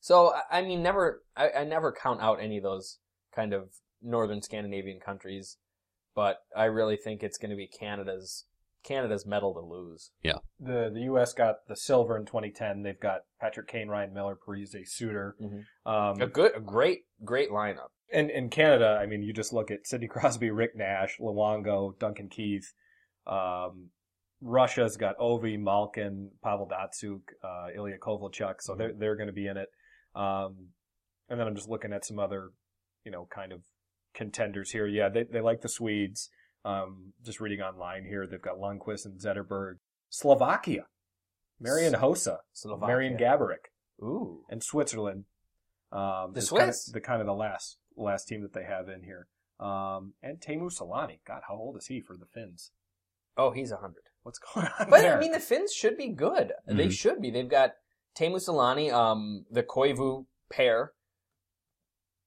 so 0.00 0.32
I- 0.34 0.58
I 0.58 0.62
mean, 0.62 0.82
never, 0.82 1.22
I, 1.36 1.50
I 1.50 1.64
never 1.64 1.92
count 1.92 2.20
out 2.20 2.40
any 2.40 2.56
of 2.58 2.62
those 2.62 2.98
kind 3.34 3.52
of 3.52 3.70
northern 4.00 4.42
Scandinavian 4.42 5.00
countries, 5.00 5.58
but 6.14 6.38
I 6.56 6.64
really 6.64 6.96
think 6.96 7.22
it's 7.22 7.38
going 7.38 7.50
to 7.50 7.56
be 7.56 7.66
Canada's 7.68 8.46
Canada's 8.84 9.24
medal 9.24 9.54
to 9.54 9.60
lose. 9.60 10.10
Yeah. 10.24 10.38
The 10.58 10.90
the 10.92 11.02
U.S. 11.02 11.32
got 11.34 11.68
the 11.68 11.76
silver 11.76 12.16
in 12.16 12.26
2010. 12.26 12.82
They've 12.82 12.98
got 12.98 13.20
Patrick 13.40 13.68
Kane, 13.68 13.86
Ryan 13.86 14.12
Miller, 14.12 14.36
Parise, 14.36 14.74
Suter. 14.88 15.36
Mhm. 15.40 15.64
Um, 15.86 16.20
A 16.20 16.26
good, 16.26 16.56
a 16.56 16.60
great, 16.60 17.02
great 17.24 17.50
lineup. 17.50 17.90
and 18.12 18.28
in 18.28 18.50
Canada, 18.50 18.98
I 19.00 19.06
mean, 19.06 19.22
you 19.22 19.32
just 19.32 19.52
look 19.52 19.70
at 19.70 19.86
Sidney 19.86 20.08
Crosby, 20.08 20.50
Rick 20.50 20.74
Nash, 20.74 21.16
Luongo, 21.20 21.96
Duncan 22.00 22.28
Keith. 22.28 22.74
Um, 23.24 23.90
Russia's 24.42 24.96
got 24.96 25.16
Ovi, 25.18 25.58
Malkin, 25.58 26.30
Pavel 26.42 26.68
Datsyuk, 26.68 27.20
uh, 27.44 27.68
Ilya 27.76 27.98
Kovalchuk, 27.98 28.56
so 28.60 28.74
they're 28.74 28.92
they're 28.92 29.16
going 29.16 29.28
to 29.28 29.32
be 29.32 29.46
in 29.46 29.56
it. 29.56 29.68
Um, 30.14 30.68
and 31.28 31.38
then 31.40 31.46
I'm 31.46 31.54
just 31.54 31.68
looking 31.68 31.92
at 31.92 32.04
some 32.04 32.18
other, 32.18 32.50
you 33.04 33.12
know, 33.12 33.26
kind 33.32 33.52
of 33.52 33.60
contenders 34.14 34.70
here. 34.72 34.86
Yeah, 34.86 35.08
they 35.08 35.22
they 35.24 35.40
like 35.40 35.60
the 35.60 35.68
Swedes. 35.68 36.28
Um, 36.64 37.12
just 37.24 37.40
reading 37.40 37.60
online 37.60 38.04
here, 38.04 38.26
they've 38.26 38.40
got 38.42 38.56
Lundqvist 38.58 39.04
and 39.06 39.18
Zetterberg. 39.20 39.74
Slovakia, 40.10 40.84
Marian 41.60 41.94
Hossa, 41.94 42.38
Slovakia. 42.52 42.86
Marian 42.86 43.16
Gaborik, 43.16 43.70
Ooh. 44.02 44.44
and 44.50 44.62
Switzerland. 44.62 45.24
Um, 45.90 46.32
The 46.34 46.38
is 46.38 46.50
kind 46.50 46.62
of- 46.62 46.74
Swiss? 46.74 46.84
the 46.92 47.00
kind 47.00 47.20
of 47.20 47.26
the 47.26 47.34
last 47.34 47.78
last 47.96 48.26
team 48.26 48.42
that 48.42 48.52
they 48.52 48.64
have 48.64 48.88
in 48.88 49.02
here. 49.04 49.28
Um, 49.60 50.14
and 50.22 50.40
Teemu 50.40 50.70
Selanne. 50.76 51.20
God, 51.26 51.42
how 51.48 51.54
old 51.54 51.76
is 51.76 51.86
he 51.86 52.00
for 52.00 52.16
the 52.16 52.26
Finns? 52.26 52.72
Oh, 53.36 53.50
he's 53.52 53.70
a 53.70 53.76
hundred. 53.76 54.02
What's 54.22 54.38
going 54.38 54.66
on 54.78 54.88
But 54.90 55.00
there? 55.00 55.16
I 55.16 55.20
mean, 55.20 55.32
the 55.32 55.40
Finns 55.40 55.72
should 55.72 55.96
be 55.96 56.08
good. 56.08 56.52
They 56.66 56.86
Mhm. 56.86 56.92
should 56.92 57.20
be. 57.20 57.30
They've 57.30 57.48
got 57.48 57.72
Teemu 58.16 58.36
Selanne, 58.36 58.92
um, 58.92 59.46
the 59.50 59.62
Koivu 59.62 60.26
pair 60.50 60.92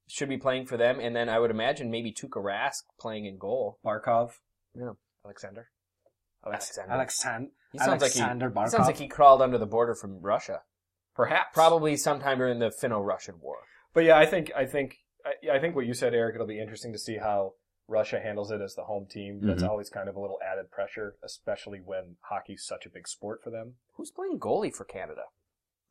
should 0.07 0.29
be 0.29 0.37
playing 0.37 0.65
for 0.67 0.77
them, 0.77 0.99
and 0.99 1.15
then 1.15 1.29
I 1.29 1.39
would 1.39 1.51
imagine 1.51 1.89
maybe 1.89 2.11
Tuukka 2.11 2.43
Rask 2.43 2.83
playing 2.99 3.25
in 3.25 3.37
goal. 3.37 3.79
Barkov. 3.83 4.39
Yeah. 4.73 4.91
Alexander. 5.23 5.69
Alexander. 6.45 6.91
Alexander. 6.93 7.51
He 7.71 7.79
sounds 7.79 8.01
like 8.01 8.11
he, 8.11 8.19
Alexander 8.21 8.49
he 8.49 8.67
sounds 8.69 8.87
like 8.87 8.97
he 8.97 9.07
crawled 9.07 9.41
under 9.41 9.57
the 9.57 9.65
border 9.65 9.95
from 9.95 10.21
Russia, 10.21 10.61
Perhaps. 11.15 11.49
probably 11.53 11.97
sometime 11.97 12.37
during 12.37 12.59
the 12.59 12.69
Finno-Russian 12.69 13.39
War. 13.39 13.57
But 13.93 14.03
yeah, 14.03 14.17
I 14.17 14.25
think 14.25 14.51
I 14.55 14.65
think 14.65 14.97
I, 15.25 15.55
I 15.55 15.59
think 15.59 15.75
what 15.75 15.85
you 15.87 15.93
said, 15.95 16.13
Eric. 16.13 16.35
It'll 16.35 16.45
be 16.45 16.59
interesting 16.59 16.93
to 16.93 16.99
see 16.99 17.17
how 17.17 17.53
Russia 17.87 18.19
handles 18.19 18.51
it 18.51 18.61
as 18.61 18.73
the 18.75 18.85
home 18.85 19.05
team. 19.05 19.41
That's 19.41 19.61
Mhm. 19.63 19.69
always 19.69 19.89
kind 19.89 20.09
of 20.09 20.15
a 20.15 20.19
little 20.19 20.39
added 20.41 20.71
pressure, 20.71 21.17
especially 21.23 21.79
when 21.81 22.17
hockey's 22.21 22.65
such 22.65 22.85
a 22.85 22.89
big 22.89 23.07
sport 23.07 23.43
for 23.43 23.49
them. 23.51 23.77
Who's 23.93 24.11
playing 24.11 24.39
goalie 24.39 24.73
for 24.73 24.85
Canada? 24.85 25.25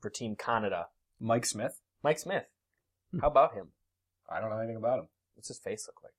For 0.01 0.11
Team 0.11 0.35
Canada, 0.37 0.89
Mike 1.21 1.47
Smith. 1.47 1.81
Mike 2.03 2.19
Smith. 2.19 2.47
Hmm. 3.13 3.21
How 3.21 3.29
about 3.29 3.55
him? 3.55 3.73
I 4.29 4.41
don't 4.41 4.51
know 4.51 4.59
anything 4.59 4.77
about 4.77 4.99
him. 5.01 5.09
What's 5.35 5.49
his 5.49 5.59
face 5.61 5.87
look 5.89 6.03
like? 6.03 6.13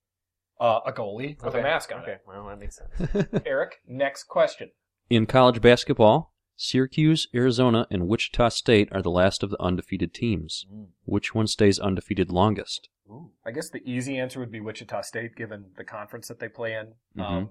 Uh, 0.59 0.79
a 0.85 0.93
goalie 0.93 1.35
with 1.43 1.47
Okay, 1.53 1.59
a 1.59 1.63
mask 1.63 1.91
on 1.93 2.01
Okay, 2.03 2.19
well 2.25 2.47
that 2.47 2.57
makes 2.57 2.77
sense. 2.77 3.27
Eric, 3.45 3.81
next 3.85 4.23
question. 4.25 4.71
In 5.09 5.25
college 5.25 5.61
basketball, 5.61 6.33
Syracuse, 6.55 7.27
Arizona, 7.35 7.85
and 7.91 8.07
Wichita 8.07 8.47
State 8.49 8.87
are 8.93 9.01
the 9.01 9.11
last 9.11 9.43
of 9.43 9.49
the 9.49 9.61
undefeated 9.61 10.13
teams. 10.13 10.65
Mm. 10.71 10.87
Which 11.03 11.35
one 11.35 11.47
stays 11.47 11.77
undefeated 11.79 12.31
longest? 12.31 12.87
Ooh. 13.09 13.31
I 13.45 13.51
guess 13.51 13.69
the 13.69 13.81
easy 13.89 14.17
answer 14.17 14.39
would 14.39 14.51
be 14.51 14.59
Wichita 14.59 15.01
State, 15.01 15.35
given 15.35 15.65
the 15.77 15.83
conference 15.83 16.27
that 16.27 16.39
they 16.39 16.49
play 16.49 16.73
in. 16.73 16.93
Mhm. 17.17 17.23
Um, 17.23 17.49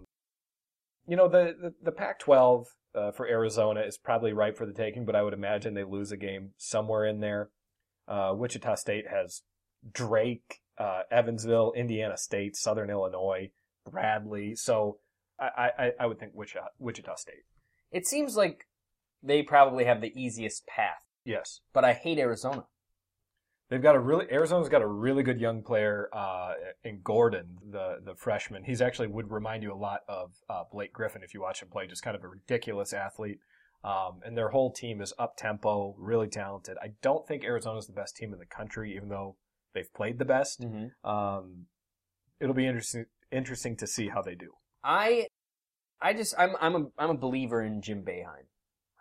you 1.07 1.17
know, 1.17 1.29
the 1.29 1.55
the, 1.61 1.75
the 1.83 1.93
Pac-12 1.93 2.67
uh, 2.95 3.11
for 3.13 3.27
Arizona 3.27 3.81
is 3.81 3.99
probably 3.99 4.33
ripe 4.33 4.57
for 4.57 4.67
the 4.67 4.73
taking, 4.73 5.05
but 5.05 5.15
I 5.17 5.23
would 5.23 5.35
imagine 5.35 5.75
they 5.75 5.85
lose 5.85 6.13
a 6.13 6.17
game 6.17 6.53
somewhere 6.57 7.05
in 7.05 7.21
there. 7.21 7.51
Uh, 8.09 8.33
Wichita 8.37 8.75
State 8.77 9.07
has 9.09 9.43
Drake, 9.93 10.61
uh, 10.79 11.03
Evansville, 11.11 11.73
Indiana 11.77 12.17
State, 12.17 12.57
Southern 12.57 12.91
Illinois, 12.91 13.51
Bradley. 13.91 14.55
So 14.55 14.99
I, 15.39 15.71
I, 15.79 15.91
I 16.01 16.07
would 16.07 16.19
think 16.19 16.33
Wichita, 16.35 16.67
Wichita 16.79 17.17
State. 17.17 17.45
It 17.91 18.07
seems 18.07 18.37
like 18.37 18.67
they 19.23 19.43
probably 19.43 19.85
have 19.85 20.01
the 20.01 20.13
easiest 20.21 20.67
path, 20.67 21.03
Yes. 21.25 21.61
but 21.73 21.85
I 21.85 21.93
hate 21.93 22.19
Arizona. 22.19 22.65
They've 23.71 23.83
got 23.83 23.97
a 23.97 23.99
really 23.99 24.27
Arizona's 24.31 24.69
got 24.69 24.83
a 24.83 24.87
really 24.87 25.23
good 25.23 25.41
young 25.41 25.63
player 25.63 26.09
uh, 26.13 26.53
in 26.85 27.01
Gordon, 27.03 27.59
the 27.71 27.99
the 28.05 28.15
freshman. 28.15 28.65
He's 28.65 28.83
actually 28.83 29.09
would 29.09 29.31
remind 29.31 29.63
you 29.63 29.73
a 29.73 29.75
lot 29.75 30.01
of 30.09 30.33
uh, 30.51 30.65
Blake 30.71 30.93
Griffin 30.93 31.23
if 31.23 31.33
you 31.33 31.41
watch 31.41 31.63
him 31.63 31.69
play. 31.69 31.87
Just 31.87 32.03
kind 32.03 32.17
of 32.17 32.23
a 32.23 32.29
ridiculous 32.29 32.93
athlete, 32.93 33.39
um, 33.83 34.21
and 34.25 34.37
their 34.37 34.51
whole 34.51 34.71
team 34.71 35.01
is 35.01 35.15
up 35.19 35.37
tempo, 35.39 35.95
really 35.99 36.29
talented. 36.29 36.77
I 36.83 36.93
don't 37.01 37.27
think 37.27 37.43
Arizona's 37.43 37.87
the 37.87 37.95
best 37.95 38.17
team 38.17 38.35
in 38.35 38.39
the 38.39 38.47
country, 38.47 38.95
even 38.97 39.09
though 39.09 39.37
they've 39.73 39.93
played 39.95 40.19
the 40.19 40.27
best. 40.27 40.61
Mm-hmm. 40.61 41.09
Um, 41.09 41.67
it'll 42.41 42.55
be 42.55 42.67
interesting 42.67 43.07
interesting 43.33 43.77
to 43.79 43.87
see 43.87 44.09
how 44.09 44.21
they 44.21 44.35
do. 44.35 44.53
I, 44.85 45.29
I 46.03 46.13
just 46.13 46.35
I'm 46.39 46.55
I'm 46.61 46.75
a 46.77 46.87
I'm 46.99 47.11
a 47.11 47.17
believer 47.17 47.63
in 47.63 47.81
Jim 47.81 48.03
Boeheim. 48.03 48.47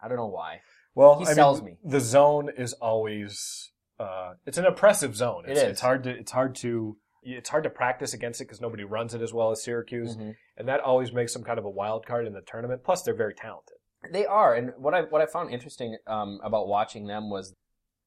I 0.02 0.08
don't 0.08 0.18
know 0.18 0.28
why. 0.28 0.62
Well, 0.96 1.20
He 1.20 1.26
I 1.26 1.30
mean, 1.30 1.36
sells 1.36 1.62
me. 1.62 1.78
The 1.84 2.00
zone 2.00 2.50
is 2.56 2.74
always 2.74 3.73
uh, 4.00 4.34
it's 4.46 4.58
an 4.58 4.66
oppressive 4.66 5.16
zone. 5.16 5.44
It 5.48 5.52
It's. 5.52 5.62
It's 5.62 5.82
hard 5.82 6.04
to 6.04 6.10
it's 6.12 6.32
hard 6.32 6.56
to 6.56 6.98
it's 7.22 7.50
hard 7.50 7.64
to 7.64 7.70
practice 7.70 8.14
against 8.14 8.42
it 8.42 8.46
because 8.46 8.60
nobody 8.60 8.84
runs 8.84 9.14
it 9.14 9.22
as 9.22 9.34
well 9.34 9.52
as 9.52 9.64
Syracuse, 9.64 10.18
Mhm. 10.18 10.36
and 10.58 10.68
that 10.68 10.82
always 10.82 11.14
makes 11.14 11.34
them 11.34 11.44
kind 11.44 11.58
of 11.58 11.64
a 11.66 11.70
wild 11.70 12.06
card 12.06 12.28
in 12.28 12.34
the 12.34 12.42
tournament. 12.42 12.84
Plus, 12.84 13.02
they're 13.04 13.14
very 13.14 13.34
talented. 13.34 13.78
They 14.12 14.26
are, 14.26 14.54
and 14.54 14.74
what 14.78 14.94
I 14.94 15.04
what 15.04 15.22
I 15.22 15.26
found 15.26 15.52
interesting 15.52 15.98
um, 16.08 16.40
about 16.44 16.68
watching 16.68 17.08
them 17.08 17.30
was 17.30 17.56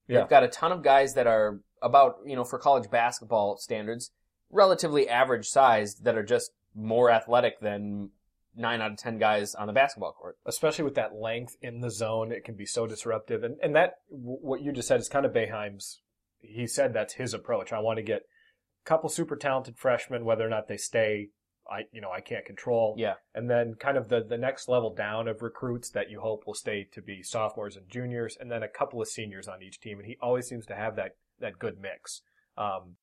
they've 0.07 0.29
got 0.29 0.43
a 0.43 0.49
ton 0.49 0.71
of 0.73 0.83
guys 0.83 1.15
that 1.15 1.27
are 1.27 1.61
about 1.81 2.19
you 2.27 2.37
know 2.37 2.45
for 2.45 2.59
college 2.59 2.91
basketball 2.91 3.57
standards 3.57 4.11
relatively 4.51 5.09
average 5.09 5.49
sized 5.49 6.05
that 6.05 6.17
are 6.17 6.23
just 6.23 6.53
more 6.75 7.11
athletic 7.11 7.59
than 7.61 8.11
nine 8.57 8.81
out 8.81 8.93
of 8.93 8.99
ten 8.99 9.19
guys 9.19 9.55
on 9.55 9.67
the 9.67 9.73
basketball 9.73 10.13
court. 10.13 10.37
Especially 10.47 10.85
with 10.85 10.95
that 10.95 11.15
length 11.15 11.57
in 11.61 11.81
the 11.81 11.91
zone, 11.91 12.33
it 12.33 12.45
can 12.45 12.57
be 12.57 12.67
so 12.67 12.87
disruptive. 12.87 13.43
And 13.43 13.57
and 13.63 13.75
that 13.77 13.95
what 14.09 14.63
you 14.63 14.73
just 14.73 14.89
said 14.89 15.01
is 15.01 15.09
kind 15.09 15.27
of 15.27 15.33
Boeheim's. 15.33 16.01
He 16.41 16.67
said 16.67 16.93
that's 16.93 17.15
his 17.15 17.35
approach. 17.35 17.73
I 17.73 17.81
want 17.81 17.97
to 17.99 18.03
get 18.03 18.23
a 18.23 18.89
couple 18.89 19.09
super 19.09 19.37
talented 19.37 19.77
freshmen, 19.79 20.25
whether 20.25 20.47
or 20.47 20.51
not 20.51 20.69
they 20.69 20.77
stay, 20.77 21.31
I 21.71 21.83
you 21.93 22.01
know 22.01 22.11
I 22.11 22.21
can't 22.21 22.45
control. 22.45 22.95
Yeah. 22.99 23.15
And 23.35 23.51
then 23.51 23.75
kind 23.75 23.97
of 23.97 24.09
the 24.09 24.25
the 24.27 24.39
next 24.39 24.69
level 24.69 24.95
down 24.95 25.29
of 25.29 25.43
recruits 25.43 25.91
that 25.91 26.11
you 26.11 26.21
hope 26.21 26.47
will 26.47 26.55
stay 26.55 26.87
to 26.93 27.03
be 27.03 27.23
sophomores 27.23 27.77
and 27.77 27.89
juniors, 27.89 28.37
and 28.39 28.51
then 28.51 28.63
a 28.63 28.69
couple 28.69 29.01
of 29.01 29.09
seniors 29.09 29.49
on 29.49 29.63
each 29.63 29.81
team. 29.81 29.99
And 29.99 30.07
he 30.07 30.17
always 30.21 30.49
seems 30.49 30.67
to 30.67 30.75
have 30.75 30.97
that 30.97 31.17
that 31.41 31.59
good 31.59 31.79
mix. 31.81 32.23
Um, 32.57 32.97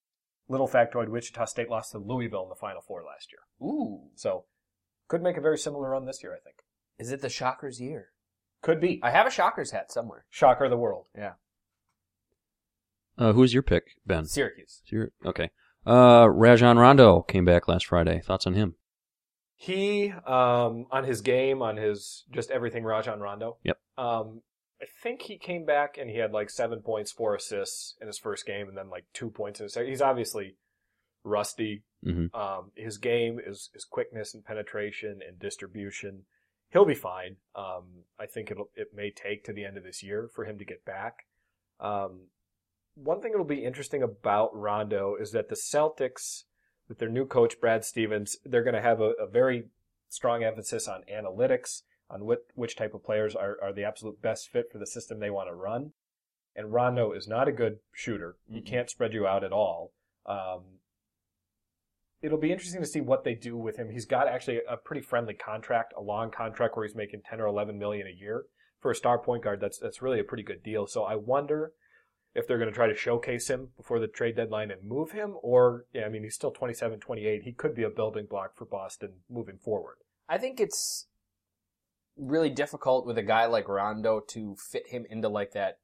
little 0.47 0.67
factoid: 0.67 1.09
Wichita 1.09 1.45
State 1.45 1.69
lost 1.69 1.91
to 1.91 1.97
Louisville 1.97 2.43
in 2.43 2.49
the 2.49 2.55
Final 2.55 2.81
Four 2.81 3.03
last 3.03 3.29
year, 3.31 3.67
Ooh. 3.67 4.09
so 4.15 4.45
could 5.07 5.21
make 5.21 5.37
a 5.37 5.41
very 5.41 5.57
similar 5.57 5.89
run 5.91 6.05
this 6.05 6.21
year. 6.23 6.33
I 6.33 6.39
think 6.39 6.57
Is 6.99 7.11
it 7.11 7.21
the 7.21 7.29
Shockers 7.29 7.79
year? 7.81 8.07
could 8.61 8.79
be 8.79 8.99
I 9.03 9.11
have 9.11 9.27
a 9.27 9.31
Shockers 9.31 9.71
hat 9.71 9.91
somewhere. 9.91 10.25
shocker 10.29 10.65
of 10.65 10.71
the 10.71 10.77
world. 10.77 11.07
Yeah. 11.17 11.33
Uh, 13.17 13.33
who's 13.33 13.53
your 13.53 13.63
pick, 13.63 13.83
Ben? 14.05 14.25
Syracuse. 14.25 14.81
It's 14.87 15.11
okay. 15.25 15.51
Uh, 15.85 16.27
Rajon 16.29 16.77
Rondo 16.79 17.21
came 17.21 17.45
back 17.45 17.67
last 17.67 17.85
Friday. 17.87 18.21
Thoughts 18.21 18.47
on 18.47 18.53
him? 18.53 18.75
He, 19.55 20.11
um, 20.25 20.87
on 20.91 21.03
his 21.05 21.21
game, 21.21 21.61
on 21.61 21.77
his 21.77 22.23
just 22.31 22.49
everything 22.51 22.83
Rajon 22.83 23.19
Rondo. 23.19 23.57
Yep. 23.63 23.77
Um, 23.97 24.41
I 24.81 24.85
think 25.03 25.21
he 25.21 25.37
came 25.37 25.65
back 25.65 25.97
and 25.97 26.09
he 26.09 26.17
had 26.17 26.31
like 26.31 26.49
seven 26.49 26.79
points, 26.81 27.11
four 27.11 27.35
assists 27.35 27.95
in 28.01 28.07
his 28.07 28.17
first 28.17 28.45
game, 28.45 28.67
and 28.67 28.77
then 28.77 28.89
like 28.89 29.05
two 29.13 29.29
points 29.29 29.59
in 29.59 29.65
his 29.65 29.73
second. 29.73 29.89
He's 29.89 30.01
obviously 30.01 30.57
rusty. 31.23 31.83
Mhm. 32.03 32.35
Um, 32.35 32.71
his 32.75 32.97
game 32.97 33.39
is 33.39 33.69
is 33.73 33.85
quickness 33.85 34.33
and 34.33 34.43
penetration 34.43 35.21
and 35.25 35.39
distribution. 35.39 36.25
He'll 36.71 36.85
be 36.85 36.95
fine. 36.95 37.37
Um, 37.55 38.05
I 38.19 38.25
think 38.25 38.51
it'll 38.51 38.69
it 38.75 38.93
may 38.93 39.11
take 39.11 39.43
to 39.45 39.53
the 39.53 39.63
end 39.65 39.77
of 39.77 39.83
this 39.83 40.03
year 40.03 40.27
for 40.27 40.45
him 40.45 40.57
to 40.57 40.65
get 40.65 40.83
back. 40.85 41.27
Um, 41.79 42.29
one 42.95 43.21
thing 43.21 43.31
that'll 43.31 43.45
be 43.45 43.63
interesting 43.63 44.03
about 44.03 44.55
Rondo 44.55 45.15
is 45.15 45.31
that 45.31 45.49
the 45.49 45.55
Celtics, 45.55 46.43
with 46.87 46.99
their 46.99 47.09
new 47.09 47.25
coach 47.25 47.59
Brad 47.59 47.83
Stevens, 47.85 48.37
they're 48.45 48.63
going 48.63 48.75
to 48.75 48.81
have 48.81 49.01
a, 49.01 49.11
a 49.19 49.27
very 49.27 49.69
strong 50.09 50.43
emphasis 50.43 50.87
on 50.87 51.03
analytics, 51.11 51.83
on 52.09 52.25
what 52.25 52.45
which 52.55 52.75
type 52.75 52.93
of 52.93 53.03
players 53.03 53.35
are, 53.35 53.57
are 53.61 53.73
the 53.73 53.83
absolute 53.83 54.21
best 54.21 54.49
fit 54.49 54.71
for 54.71 54.77
the 54.77 54.85
system 54.87 55.19
they 55.19 55.29
want 55.31 55.49
to 55.49 55.55
run. 55.55 55.93
And 56.55 56.71
Rondo 56.73 57.13
is 57.13 57.27
not 57.27 57.47
a 57.47 57.51
good 57.51 57.79
shooter. 57.91 58.37
He 58.47 58.61
Mhm. 58.61 58.65
can't 58.65 58.89
spread 58.89 59.13
you 59.13 59.25
out 59.25 59.43
at 59.43 59.51
all. 59.51 59.91
Um, 60.25 60.79
it'll 62.23 62.39
be 62.39 62.51
interesting 62.53 62.81
to 62.81 62.87
see 62.87 63.01
what 63.01 63.25
they 63.25 63.35
do 63.35 63.57
with 63.57 63.75
him. 63.77 63.89
He's 63.89 64.05
got 64.05 64.29
actually 64.29 64.61
a 64.67 64.77
pretty 64.77 65.01
friendly 65.01 65.33
contract, 65.33 65.93
a 65.95 66.01
long 66.01 66.31
contract 66.31 66.75
where 66.75 66.87
he's 66.87 66.95
making 66.95 67.21
10 67.29 67.41
or 67.41 67.47
11 67.47 67.77
million 67.77 68.07
a 68.07 68.17
year. 68.19 68.45
For 68.79 68.91
a 68.91 68.95
star 68.95 69.19
point 69.19 69.43
guard, 69.43 69.61
that's 69.61 69.77
that's 69.77 70.01
really 70.01 70.19
a 70.19 70.23
pretty 70.25 70.43
good 70.43 70.63
deal. 70.63 70.87
So 70.87 71.03
I 71.03 71.15
wonder 71.15 71.71
if 72.35 72.47
they're 72.47 72.57
going 72.57 72.69
to 72.69 72.75
try 72.75 72.87
to 72.87 72.95
showcase 72.95 73.49
him 73.49 73.69
before 73.77 73.99
the 73.99 74.07
trade 74.07 74.35
deadline 74.35 74.71
and 74.71 74.83
move 74.83 75.11
him 75.11 75.35
or 75.41 75.85
yeah, 75.93 76.05
I 76.05 76.09
mean 76.09 76.23
he's 76.23 76.35
still 76.35 76.51
27, 76.51 76.99
28. 76.99 77.43
He 77.43 77.51
could 77.53 77.75
be 77.75 77.83
a 77.83 77.89
building 77.89 78.25
block 78.29 78.57
for 78.57 78.65
Boston 78.65 79.19
moving 79.29 79.57
forward. 79.57 79.97
I 80.27 80.37
think 80.37 80.59
it's 80.59 81.07
really 82.17 82.49
difficult 82.49 83.05
with 83.05 83.17
a 83.17 83.23
guy 83.23 83.45
like 83.45 83.67
Rondo 83.69 84.19
to 84.29 84.55
fit 84.55 84.87
him 84.89 85.05
into 85.09 85.29
like 85.29 85.51
that 85.51 85.77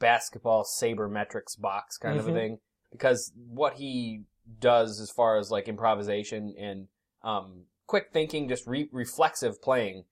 basketball 0.00 0.64
sabermetrics 0.64 1.58
box 1.58 1.98
kind 1.98 2.18
of 2.18 2.26
a 2.26 2.30
Mhm. 2.30 2.34
thing 2.34 2.58
because 2.90 3.32
what 3.36 3.74
he 3.74 4.24
does 4.58 5.00
as 5.00 5.10
far 5.10 5.38
as 5.38 5.50
like 5.50 5.68
improvisation 5.68 6.54
and 6.58 6.88
um, 7.22 7.64
quick 7.86 8.10
thinking, 8.12 8.48
just 8.48 8.66
re- 8.66 8.88
reflexive 8.92 9.62
playing 9.62 10.04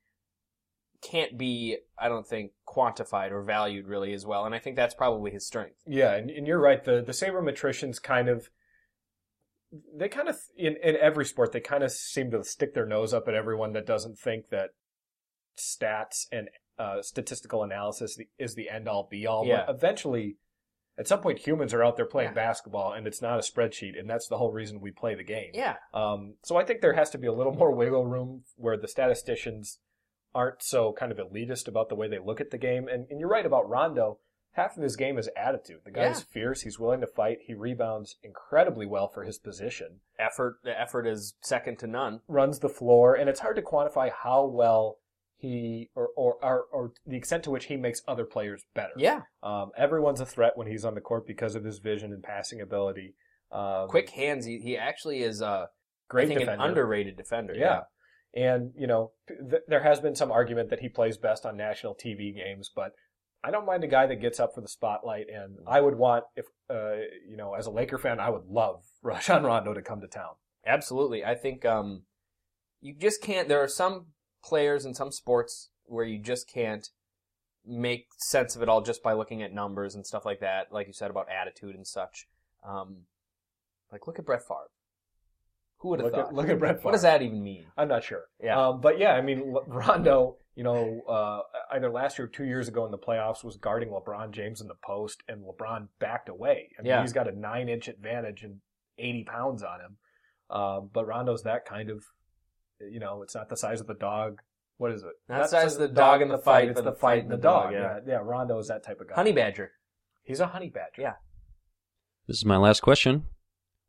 can't 1.02 1.36
be, 1.36 1.78
I 1.98 2.08
don't 2.08 2.26
think, 2.26 2.52
quantified 2.66 3.32
or 3.32 3.42
valued 3.42 3.88
really 3.88 4.14
as 4.14 4.24
well. 4.24 4.44
And 4.44 4.54
I 4.54 4.58
think 4.58 4.76
that's 4.76 4.94
probably 4.94 5.32
his 5.32 5.46
strength. 5.46 5.76
Yeah, 5.86 6.14
and, 6.14 6.30
and 6.30 6.46
you're 6.46 6.60
right. 6.60 6.82
The 6.82 7.02
the 7.02 7.12
sabermetricians 7.12 8.00
kind 8.00 8.28
of 8.28 8.48
they 9.94 10.08
kind 10.08 10.28
of 10.28 10.38
in 10.56 10.76
in 10.82 10.96
every 10.96 11.24
sport 11.24 11.52
they 11.52 11.60
kind 11.60 11.82
of 11.82 11.90
seem 11.90 12.30
to 12.30 12.44
stick 12.44 12.74
their 12.74 12.86
nose 12.86 13.12
up 13.12 13.26
at 13.26 13.34
everyone 13.34 13.72
that 13.72 13.86
doesn't 13.86 14.18
think 14.18 14.50
that 14.50 14.70
stats 15.58 16.26
and 16.30 16.48
uh, 16.78 17.02
statistical 17.02 17.62
analysis 17.62 18.18
is 18.38 18.54
the 18.54 18.70
end 18.70 18.88
all 18.88 19.08
be 19.10 19.26
all. 19.26 19.46
Yeah. 19.46 19.64
But 19.66 19.74
eventually, 19.74 20.36
at 20.98 21.08
some 21.08 21.20
point, 21.20 21.38
humans 21.38 21.72
are 21.72 21.82
out 21.82 21.96
there 21.96 22.06
playing 22.06 22.30
Yeah. 22.30 22.34
basketball, 22.34 22.92
and 22.92 23.06
it's 23.06 23.22
not 23.22 23.38
a 23.38 23.42
spreadsheet, 23.42 23.98
and 23.98 24.08
that's 24.08 24.28
the 24.28 24.36
whole 24.38 24.52
reason 24.52 24.80
we 24.80 24.90
play 24.90 25.14
the 25.14 25.24
game. 25.24 25.50
Yeah. 25.54 25.76
Um, 25.94 26.34
so 26.42 26.56
I 26.56 26.64
think 26.64 26.80
there 26.80 26.92
has 26.94 27.10
to 27.10 27.18
be 27.18 27.26
a 27.26 27.32
little 27.32 27.54
more 27.54 27.70
wiggle 27.72 28.06
room 28.06 28.44
where 28.56 28.76
the 28.76 28.88
statisticians 28.88 29.78
aren't 30.34 30.62
so 30.62 30.92
kind 30.92 31.12
of 31.12 31.18
elitist 31.18 31.68
about 31.68 31.88
the 31.88 31.94
way 31.94 32.08
they 32.08 32.18
look 32.18 32.40
at 32.40 32.50
the 32.50 32.58
game. 32.58 32.88
And, 32.88 33.06
and 33.10 33.20
you're 33.20 33.28
right 33.28 33.44
about 33.46 33.68
Rondo. 33.68 34.18
Half 34.52 34.76
of 34.76 34.82
his 34.82 34.96
game 34.96 35.16
is 35.18 35.30
attitude. 35.36 35.80
The 35.84 35.90
guy's 35.90 36.20
Yeah. 36.20 36.26
fierce. 36.30 36.60
He's 36.62 36.78
willing 36.78 37.00
to 37.00 37.06
fight. 37.06 37.38
He 37.42 37.54
rebounds 37.54 38.16
incredibly 38.22 38.84
well 38.86 39.08
for 39.08 39.24
his 39.24 39.38
position. 39.38 40.00
Effort, 40.18 40.58
the 40.62 40.78
effort 40.78 41.06
is 41.06 41.34
second 41.40 41.78
to 41.80 41.86
none. 41.86 42.20
Runs 42.28 42.58
the 42.60 42.68
floor, 42.68 43.14
and 43.14 43.30
it's 43.30 43.40
hard 43.40 43.56
to 43.56 43.62
quantify 43.62 44.10
how 44.10 44.44
well 44.46 44.98
he 45.42 45.90
or 45.96 46.08
or 46.16 46.36
or, 46.42 46.64
or 46.72 46.92
the 47.04 47.16
extent 47.16 47.42
to 47.42 47.50
which 47.50 47.64
he 47.64 47.76
makes 47.76 48.00
other 48.06 48.24
players 48.24 48.64
better. 48.74 48.92
Yeah. 48.96 49.22
Um, 49.42 49.72
everyone's 49.76 50.20
a 50.20 50.26
threat 50.26 50.52
when 50.54 50.68
he's 50.68 50.84
on 50.84 50.94
the 50.94 51.00
court 51.00 51.26
because 51.26 51.56
of 51.56 51.64
his 51.64 51.80
vision 51.80 52.12
and 52.12 52.22
passing 52.22 52.60
ability. 52.60 53.16
Um, 53.50 53.88
Quick 53.88 54.10
hands. 54.10 54.46
He, 54.46 54.58
he 54.58 54.78
actually 54.78 55.22
is 55.22 55.42
uh, 55.42 55.66
great 56.08 56.26
I 56.26 56.28
think 56.28 56.40
defender. 56.40 56.62
an 56.62 56.68
underrated 56.70 57.16
defender. 57.16 57.54
Yeah. 57.54 57.80
And, 58.34 58.70
you 58.78 58.86
know, 58.86 59.10
th- 59.28 59.62
there 59.68 59.82
has 59.82 60.00
been 60.00 60.14
some 60.14 60.32
argument 60.32 60.70
that 60.70 60.80
he 60.80 60.88
plays 60.88 61.18
best 61.18 61.44
on 61.44 61.56
national 61.56 61.94
TV 61.94 62.34
games, 62.34 62.70
but 62.74 62.92
I 63.44 63.50
don't 63.50 63.66
mind 63.66 63.84
a 63.84 63.88
guy 63.88 64.06
that 64.06 64.22
gets 64.22 64.40
up 64.40 64.54
for 64.54 64.62
the 64.62 64.68
spotlight. 64.68 65.26
And 65.28 65.58
I 65.66 65.82
would 65.82 65.96
want, 65.96 66.24
if, 66.34 66.46
uh, 66.70 66.96
you 67.28 67.36
know, 67.36 67.52
as 67.54 67.66
a 67.66 67.70
Laker 67.70 67.98
fan, 67.98 68.20
I 68.20 68.30
would 68.30 68.46
love 68.46 68.84
Rajon 69.02 69.42
Rondo 69.42 69.74
to 69.74 69.82
come 69.82 70.00
to 70.00 70.06
town. 70.06 70.34
Absolutely. 70.64 71.24
I 71.24 71.34
think 71.34 71.66
um, 71.66 72.04
you 72.80 72.94
just 72.98 73.20
can't. 73.20 73.48
There 73.48 73.62
are 73.62 73.68
some 73.68 74.06
players 74.42 74.84
in 74.84 74.94
some 74.94 75.12
sports 75.12 75.70
where 75.84 76.04
you 76.04 76.18
just 76.18 76.48
can't 76.48 76.88
make 77.64 78.06
sense 78.18 78.56
of 78.56 78.62
it 78.62 78.68
all 78.68 78.80
just 78.80 79.02
by 79.02 79.12
looking 79.12 79.42
at 79.42 79.52
numbers 79.52 79.94
and 79.94 80.06
stuff 80.06 80.24
like 80.24 80.40
that. 80.40 80.72
Like 80.72 80.86
you 80.86 80.92
said 80.92 81.10
about 81.10 81.28
attitude 81.30 81.74
and 81.74 81.86
such. 81.86 82.26
Um, 82.66 83.02
like 83.90 84.06
look 84.06 84.18
at 84.18 84.24
Brett 84.26 84.42
Favre. 84.42 84.70
Who 85.78 85.88
would 85.90 86.00
have 86.00 86.12
thought? 86.12 86.28
at, 86.28 86.34
look 86.34 86.48
at 86.48 86.58
Brett 86.58 86.76
Favre. 86.76 86.84
what 86.84 86.92
does 86.92 87.02
that 87.02 87.22
even 87.22 87.42
mean? 87.42 87.66
I'm 87.76 87.88
not 87.88 88.04
sure. 88.04 88.24
Yeah. 88.42 88.58
Um, 88.68 88.80
but 88.80 88.98
yeah, 88.98 89.12
I 89.12 89.20
mean, 89.20 89.52
Rondo, 89.66 90.36
you 90.54 90.62
know, 90.64 91.00
uh, 91.08 91.40
either 91.74 91.90
last 91.90 92.18
year 92.18 92.26
or 92.26 92.30
two 92.30 92.44
years 92.44 92.68
ago 92.68 92.84
in 92.84 92.90
the 92.92 92.98
playoffs 92.98 93.42
was 93.44 93.56
guarding 93.56 93.88
LeBron 93.90 94.30
James 94.30 94.60
in 94.60 94.68
the 94.68 94.76
post, 94.84 95.22
and 95.28 95.42
LeBron 95.44 95.88
backed 95.98 96.28
away. 96.28 96.70
I 96.78 96.82
mean, 96.82 96.90
Yeah. 96.90 97.02
he's 97.02 97.12
got 97.12 97.26
a 97.28 97.32
nine 97.32 97.68
inch 97.68 97.88
advantage 97.88 98.42
and 98.44 98.60
80 98.98 99.24
pounds 99.24 99.62
on 99.62 99.80
him. 99.80 99.96
Um, 100.50 100.90
but 100.92 101.06
Rondo's 101.06 101.42
that 101.44 101.64
kind 101.64 101.90
of, 101.90 102.04
you 102.90 103.00
know, 103.00 103.22
it's 103.22 103.34
not 103.34 103.48
the 103.48 103.56
size 103.56 103.80
of 103.80 103.86
the 103.86 103.94
dog. 103.94 104.40
What 104.78 104.92
is 104.92 105.02
it? 105.02 105.10
Not 105.28 105.42
the 105.42 105.48
size 105.48 105.74
of 105.74 105.80
the 105.80 105.88
dog 105.88 106.22
in 106.22 106.28
the 106.28 106.38
fight, 106.38 106.68
It's 106.68 106.74
but 106.78 106.84
the 106.84 106.90
the 106.92 106.96
fight 106.96 107.22
in 107.24 107.28
the 107.28 107.36
dog. 107.36 107.72
yeah. 107.72 107.98
Yeah, 108.06 108.12
yeah. 108.14 108.20
Rondo 108.22 108.58
is 108.58 108.68
that 108.68 108.82
type 108.82 109.00
of 109.00 109.08
guy. 109.08 109.14
Honey 109.14 109.32
Badger. 109.32 109.72
He's 110.24 110.40
a 110.40 110.46
honey 110.46 110.70
badger. 110.70 111.02
Yeah. 111.02 111.14
This 112.26 112.38
is 112.38 112.44
my 112.44 112.56
last 112.56 112.80
question. 112.80 113.24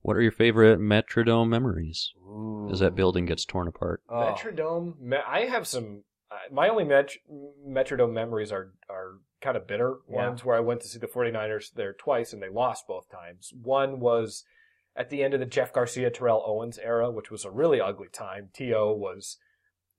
What 0.01 0.17
are 0.17 0.21
your 0.21 0.31
favorite 0.31 0.79
Metrodome 0.79 1.47
memories 1.47 2.11
Ooh. 2.19 2.67
as 2.71 2.79
that 2.79 2.95
building 2.95 3.25
gets 3.25 3.45
torn 3.45 3.67
apart? 3.67 4.01
Oh. 4.09 4.33
Metrodome. 4.35 4.95
I 5.27 5.41
have 5.41 5.65
some. 5.67 6.03
Uh, 6.31 6.35
my 6.51 6.67
only 6.67 6.83
Met- 6.83 7.15
Metrodome 7.67 8.11
memories 8.13 8.51
are 8.51 8.73
are 8.89 9.19
kind 9.41 9.55
of 9.55 9.67
bitter 9.67 9.97
Yeah. 10.09 10.27
ones 10.27 10.43
where 10.43 10.55
I 10.57 10.61
went 10.61 10.81
to 10.81 10.87
see 10.87 10.99
the 10.99 11.07
49ers 11.07 11.71
there 11.73 11.93
twice 11.93 12.33
and 12.33 12.41
they 12.41 12.49
lost 12.49 12.87
both 12.87 13.09
times. 13.09 13.51
One 13.61 13.99
was 13.99 14.43
at 14.95 15.09
the 15.09 15.23
end 15.23 15.33
of 15.33 15.39
the 15.39 15.45
Jeff 15.45 15.73
Garcia 15.73 16.09
Terrell 16.09 16.43
Owens 16.45 16.77
era, 16.77 17.11
which 17.11 17.31
was 17.31 17.45
a 17.45 17.51
really 17.51 17.81
ugly 17.81 18.09
time. 18.11 18.49
T.O. 18.53 18.93
was 18.93 19.37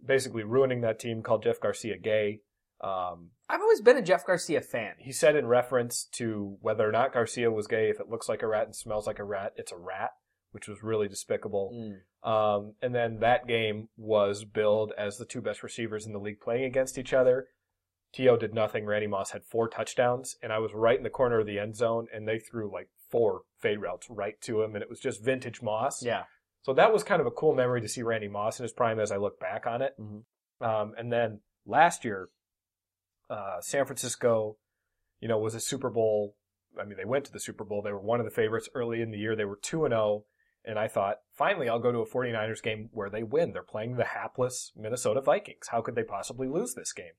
basically 0.05 0.45
ruining 0.45 0.81
that 0.83 0.99
team, 0.99 1.23
called 1.23 1.43
Jeff 1.43 1.61
Garcia 1.61 1.99
gay. 1.99 2.41
Um, 2.81 3.31
I've 3.49 3.61
always 3.61 3.81
been 3.81 3.97
a 3.97 4.03
Jeff 4.03 4.27
Garcia 4.27 4.61
fan. 4.61 4.95
he 4.99 5.13
said 5.13 5.37
in 5.37 5.47
reference 5.47 6.05
to 6.13 6.59
whether 6.61 6.89
or 6.89 6.93
not 6.93 7.13
Garcia 7.13 7.51
was 7.51 7.67
gay, 7.67 7.89
if 7.89 7.99
it 7.99 8.09
looks 8.09 8.29
like 8.29 8.43
a 8.43 8.47
rat 8.47 8.67
and 8.67 8.77
smells 8.77 9.07
like 9.07 9.19
a 9.19 9.25
rat, 9.25 9.53
it's 9.57 9.73
a 9.73 9.77
rat, 9.77 10.11
which 10.53 10.69
was 10.69 10.83
really 10.83 11.09
despicable. 11.09 11.73
Mm. 11.75 12.29
Um, 12.29 12.75
and 12.83 12.95
then 12.95 13.21
that 13.21 13.47
game 13.47 13.89
was 13.97 14.45
billed 14.45 14.93
as 14.99 15.17
the 15.17 15.25
two 15.25 15.41
best 15.41 15.63
receivers 15.63 16.07
in 16.07 16.13
the 16.13 16.19
league 16.19 16.41
playing 16.41 16.65
against 16.65 16.99
each 16.99 17.13
other. 17.13 17.49
T.O. 18.15 18.37
did 18.37 18.55
nothing. 18.55 18.87
Randy 18.87 19.09
Moss 19.09 19.33
had 19.33 19.45
four 19.45 19.69
touchdowns, 19.69 20.37
and 20.43 20.53
I 20.53 20.59
was 20.59 20.71
right 20.73 20.97
in 20.97 21.03
the 21.03 21.11
corner 21.11 21.41
of 21.41 21.47
the 21.47 21.59
end 21.59 21.75
zone, 21.77 22.07
and 22.15 22.29
they 22.29 22.39
threw 22.39 22.73
like 22.73 22.89
four 23.11 23.43
fade 23.59 23.81
routes 23.81 24.09
right 24.11 24.41
to 24.43 24.63
him, 24.63 24.75
and 24.75 24.83
it 24.83 24.91
was 24.91 25.01
just 25.01 25.23
vintage 25.23 25.63
Moss. 25.63 26.03
Yeah. 26.03 26.25
So 26.63 26.73
that 26.75 26.93
was 26.93 27.03
kind 27.03 27.21
of 27.21 27.27
a 27.27 27.31
cool 27.31 27.55
memory 27.55 27.81
to 27.83 27.89
see 27.89 28.03
Randy 28.03 28.29
Moss 28.29 28.59
in 28.59 28.65
his 28.65 28.73
prime 28.73 28.99
as 28.99 29.13
I 29.13 29.17
look 29.17 29.39
back 29.39 29.67
on 29.67 29.83
it. 29.83 29.95
Mhm. 30.01 30.25
Um, 30.61 30.95
and 30.97 31.13
then 31.13 31.41
last 31.67 32.05
year, 32.05 32.31
uh, 33.29 33.61
San 33.61 33.85
Francisco, 33.85 34.57
you 35.21 35.29
know, 35.29 35.39
was 35.39 35.55
a 35.55 35.61
Super 35.61 35.91
Bowl. 35.91 36.37
I 36.79 36.85
mean, 36.85 36.97
they 36.97 37.05
went 37.05 37.25
to 37.27 37.33
the 37.33 37.41
Super 37.41 37.65
Bowl. 37.65 37.83
They 37.83 37.93
were 37.93 38.01
one 38.01 38.21
of 38.21 38.25
the 38.25 38.33
favorites 38.33 38.69
early 38.75 39.01
in 39.01 39.11
the 39.11 39.19
year. 39.19 39.37
They 39.37 39.45
were 39.45 39.57
2 39.57 39.85
and 39.85 39.93
0. 39.93 40.25
And 40.65 40.79
I 40.79 40.89
thought, 40.89 41.19
finally, 41.35 41.69
I'll 41.69 41.79
go 41.79 41.93
to 41.93 41.99
a 41.99 42.07
49ers 42.07 42.63
game 42.63 42.89
where 42.93 43.11
they 43.11 43.23
win. 43.23 43.53
They're 43.53 43.63
playing 43.63 43.97
the 43.97 44.05
hapless 44.05 44.73
Minnesota 44.75 45.21
Vikings. 45.21 45.69
How 45.69 45.83
could 45.83 45.95
they 45.95 46.03
possibly 46.03 46.49
lose 46.49 46.75
this 46.75 46.93
game? 46.93 47.13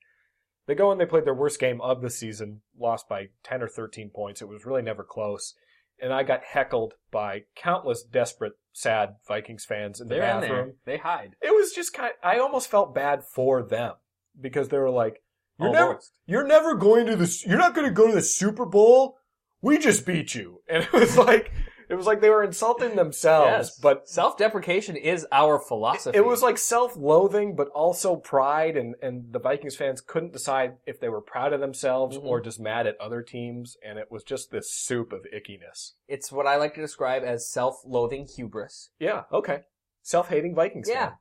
They 0.66 0.74
go 0.74 0.92
and 0.92 1.00
they 1.00 1.06
played 1.06 1.26
their 1.26 1.36
worst 1.36 1.60
game 1.60 1.80
of 1.82 2.02
the 2.02 2.10
season, 2.10 2.62
lost 2.78 3.08
by 3.08 3.30
10 3.44 3.62
or 3.62 3.68
13 3.68 4.10
points. 4.10 4.42
It 4.42 4.48
was 4.48 4.66
really 4.66 4.82
never 4.82 5.04
close. 5.04 5.54
And 6.02 6.14
I 6.14 6.24
got 6.24 6.44
heckled 6.44 6.94
by 7.12 7.44
countless 7.56 8.04
desperate, 8.04 8.54
sad 8.74 9.16
Vikings 9.28 9.66
fans 9.66 10.00
in 10.02 10.08
the 10.08 10.16
They're 10.16 10.24
in 10.36 10.42
bathroom. 10.42 10.74
there. 10.86 10.96
They 10.96 10.98
hide. 10.98 11.36
It 11.42 11.54
was 11.56 11.72
just 11.72 11.94
kind. 11.94 12.14
I 12.24 12.40
almost 12.40 12.70
felt 12.70 12.94
bad 12.96 13.24
for 13.24 13.64
them 13.64 13.94
because 14.40 14.70
they 14.70 14.78
were 14.78 14.90
like, 14.90 15.22
"You're 15.60 15.72
never, 15.72 15.88
Almost. 15.88 16.12
you're 16.26 16.48
never 16.48 16.76
going 16.76 17.06
to 17.08 17.16
the, 17.16 17.44
you're 17.48 17.58
not 17.58 17.74
going 17.76 17.88
to 17.88 17.94
go 17.94 18.08
to 18.08 18.14
the 18.14 18.22
Super 18.22 18.66
Bowl. 18.66 19.18
We 19.62 19.78
just 19.78 20.06
beat 20.06 20.36
you." 20.36 20.62
And 20.70 20.84
it 20.84 20.92
was 20.94 21.18
like, 21.18 21.52
it 21.90 21.96
was 21.96 22.06
like 22.06 22.22
they 22.22 22.30
were 22.30 22.44
insulting 22.44 22.96
themselves, 22.96 23.70
Yes. 23.70 23.80
but 23.80 24.08
Self-deprecation 24.10 24.96
is 24.96 25.26
our 25.32 25.60
philosophy. 25.60 26.18
it 26.18 26.26
was 26.26 26.42
like 26.42 26.58
self-loathing, 26.58 27.56
but 27.56 27.68
also 27.70 28.16
pride, 28.16 28.78
and 28.78 28.96
and 29.02 29.32
the 29.32 29.40
Vikings 29.40 29.76
fans 29.76 30.02
couldn't 30.02 30.34
decide 30.34 30.78
if 30.86 31.00
they 31.00 31.10
were 31.10 31.22
proud 31.22 31.54
of 31.54 31.60
themselves 31.60 32.18
Mhm. 32.18 32.26
or 32.26 32.42
just 32.42 32.60
mad 32.60 32.88
at 32.88 33.00
other 33.00 33.22
teams, 33.22 33.78
and 33.84 34.00
it 34.00 34.10
was 34.12 34.24
just 34.24 34.52
this 34.52 34.72
soup 34.74 35.12
of 35.14 35.26
ickiness. 35.34 35.94
it's 36.08 36.32
what 36.32 36.48
I 36.48 36.56
like 36.58 36.74
to 36.76 36.82
describe 36.82 37.24
as 37.24 37.50
self-loathing 37.50 38.28
hubris. 38.36 38.92
Yeah. 39.00 39.24
Okay. 39.32 39.62
Self-hating 40.04 40.54
Vikings. 40.56 40.88
Yeah. 40.90 41.08
fan. 41.10 41.18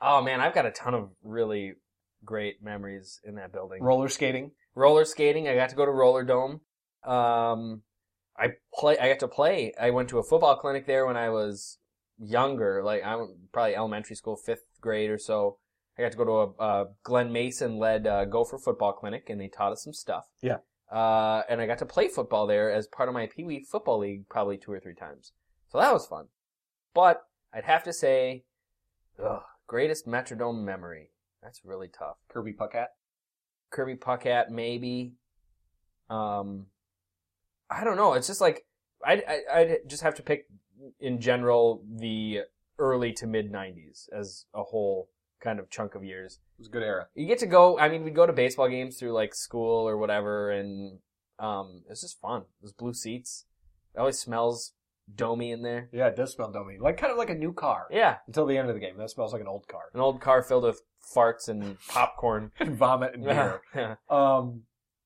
Oh 0.00 0.20
man, 0.22 0.40
I've 0.40 0.54
got 0.54 0.66
a 0.66 0.70
ton 0.70 0.94
of 0.94 1.10
really 1.22 1.74
great 2.24 2.62
memories 2.62 3.20
in 3.24 3.36
that 3.36 3.52
building. 3.52 3.82
Roller 3.82 4.08
skating. 4.08 4.52
roller 4.74 5.04
skating. 5.06 5.48
I 5.48 5.54
got 5.54 5.70
to 5.70 5.76
go 5.76 5.86
to 5.86 5.92
Rollerdome. 5.92 6.60
Um, 7.04 7.82
I 8.38 8.50
play. 8.74 8.98
I 8.98 9.08
got 9.08 9.20
to 9.20 9.28
play. 9.28 9.72
I 9.80 9.90
went 9.90 10.08
to 10.10 10.18
a 10.18 10.22
football 10.22 10.56
clinic 10.56 10.86
there 10.86 11.06
when 11.06 11.16
I 11.16 11.30
was 11.30 11.78
younger, 12.18 12.82
like 12.82 13.04
I'm 13.04 13.36
probably 13.52 13.76
elementary 13.76 14.16
school, 14.16 14.36
fifth 14.36 14.64
grade 14.80 15.10
or 15.10 15.18
so. 15.18 15.58
I 15.98 16.02
got 16.02 16.12
to 16.12 16.18
go 16.18 16.24
to 16.24 16.62
a, 16.62 16.64
a 16.64 16.86
Glen 17.02 17.32
Mason 17.32 17.78
led 17.78 18.06
uh, 18.06 18.26
Gopher 18.26 18.58
football 18.58 18.92
clinic, 18.92 19.30
and 19.30 19.40
they 19.40 19.48
taught 19.48 19.72
us 19.72 19.82
some 19.82 19.94
stuff. 19.94 20.26
Yeah. 20.42 20.58
Uh, 20.92 21.42
and 21.48 21.60
I 21.60 21.66
got 21.66 21.78
to 21.78 21.86
play 21.86 22.08
football 22.08 22.46
there 22.46 22.70
as 22.70 22.86
part 22.86 23.08
of 23.08 23.14
my 23.14 23.26
Pee 23.26 23.44
Wee 23.44 23.64
football 23.64 23.98
league, 23.98 24.28
probably 24.28 24.58
two 24.58 24.72
or 24.72 24.78
three 24.78 24.94
times. 24.94 25.32
So 25.68 25.78
that 25.78 25.92
was 25.92 26.06
fun. 26.06 26.26
But 26.94 27.22
I'd 27.52 27.64
have 27.64 27.82
to 27.84 27.92
say, 27.92 28.44
ugh, 29.22 29.42
greatest 29.66 30.06
Metrodome 30.06 30.62
memory. 30.62 31.10
That's 31.42 31.62
really 31.64 31.88
tough. 31.88 32.16
Kirby 32.28 32.52
Puckett. 32.52 32.88
Kirby 33.70 33.96
Puckett, 33.96 34.50
maybe. 34.50 35.14
Um, 36.08 36.66
I 37.70 37.84
don't 37.84 37.96
know. 37.96 38.14
It's 38.14 38.26
just 38.26 38.40
like 38.40 38.64
I'd, 39.04 39.22
I- 39.28 39.58
I'd 39.60 39.76
just 39.88 40.02
have 40.02 40.14
to 40.16 40.22
pick 40.22 40.46
in 41.00 41.20
general 41.20 41.82
the 41.88 42.40
early 42.78 43.12
to 43.14 43.26
mid 43.26 43.52
'90s 43.52 44.08
as 44.12 44.46
a 44.54 44.62
whole 44.62 45.08
kind 45.40 45.58
of 45.58 45.70
chunk 45.70 45.94
of 45.94 46.04
years. 46.04 46.40
It 46.58 46.60
was 46.60 46.68
a 46.68 46.70
good 46.70 46.82
era. 46.82 47.08
You 47.14 47.26
get 47.26 47.38
to 47.40 47.46
go. 47.46 47.78
I 47.78 47.88
mean, 47.88 48.04
we'd 48.04 48.14
go 48.14 48.26
to 48.26 48.32
baseball 48.32 48.68
games 48.68 48.98
through 48.98 49.12
like 49.12 49.34
school 49.34 49.88
or 49.88 49.96
whatever, 49.96 50.50
and 50.50 50.98
um, 51.38 51.82
it's 51.90 52.00
just 52.02 52.20
fun. 52.20 52.44
Those 52.62 52.72
blue 52.72 52.94
seats. 52.94 53.44
It 53.94 53.98
always 53.98 54.18
smells 54.18 54.72
domey 55.14 55.52
in 55.52 55.62
there. 55.62 55.88
Yeah, 55.92 56.08
it 56.08 56.16
does 56.16 56.32
smell 56.32 56.50
dummy. 56.50 56.78
Like 56.80 56.96
kind 56.98 57.12
of 57.12 57.18
like 57.18 57.30
a 57.30 57.34
new 57.34 57.52
car. 57.52 57.86
Yeah, 57.90 58.16
Until 58.26 58.44
the 58.46 58.58
end 58.58 58.68
of 58.68 58.74
the 58.74 58.80
game. 58.80 58.96
That 58.98 59.10
smells 59.10 59.32
like 59.32 59.40
an 59.42 59.46
old 59.48 59.68
car. 59.68 59.82
an 59.94 60.00
old 60.00 60.20
car 60.20 60.42
filled 60.42 60.64
with 60.64 60.80
farts 61.14 61.48
and 61.48 61.76
popcorn. 61.88 62.50
And 62.58 62.76
vomit 62.76 63.14
and 63.14 63.24
beer. 63.24 63.62
um, 64.10 64.62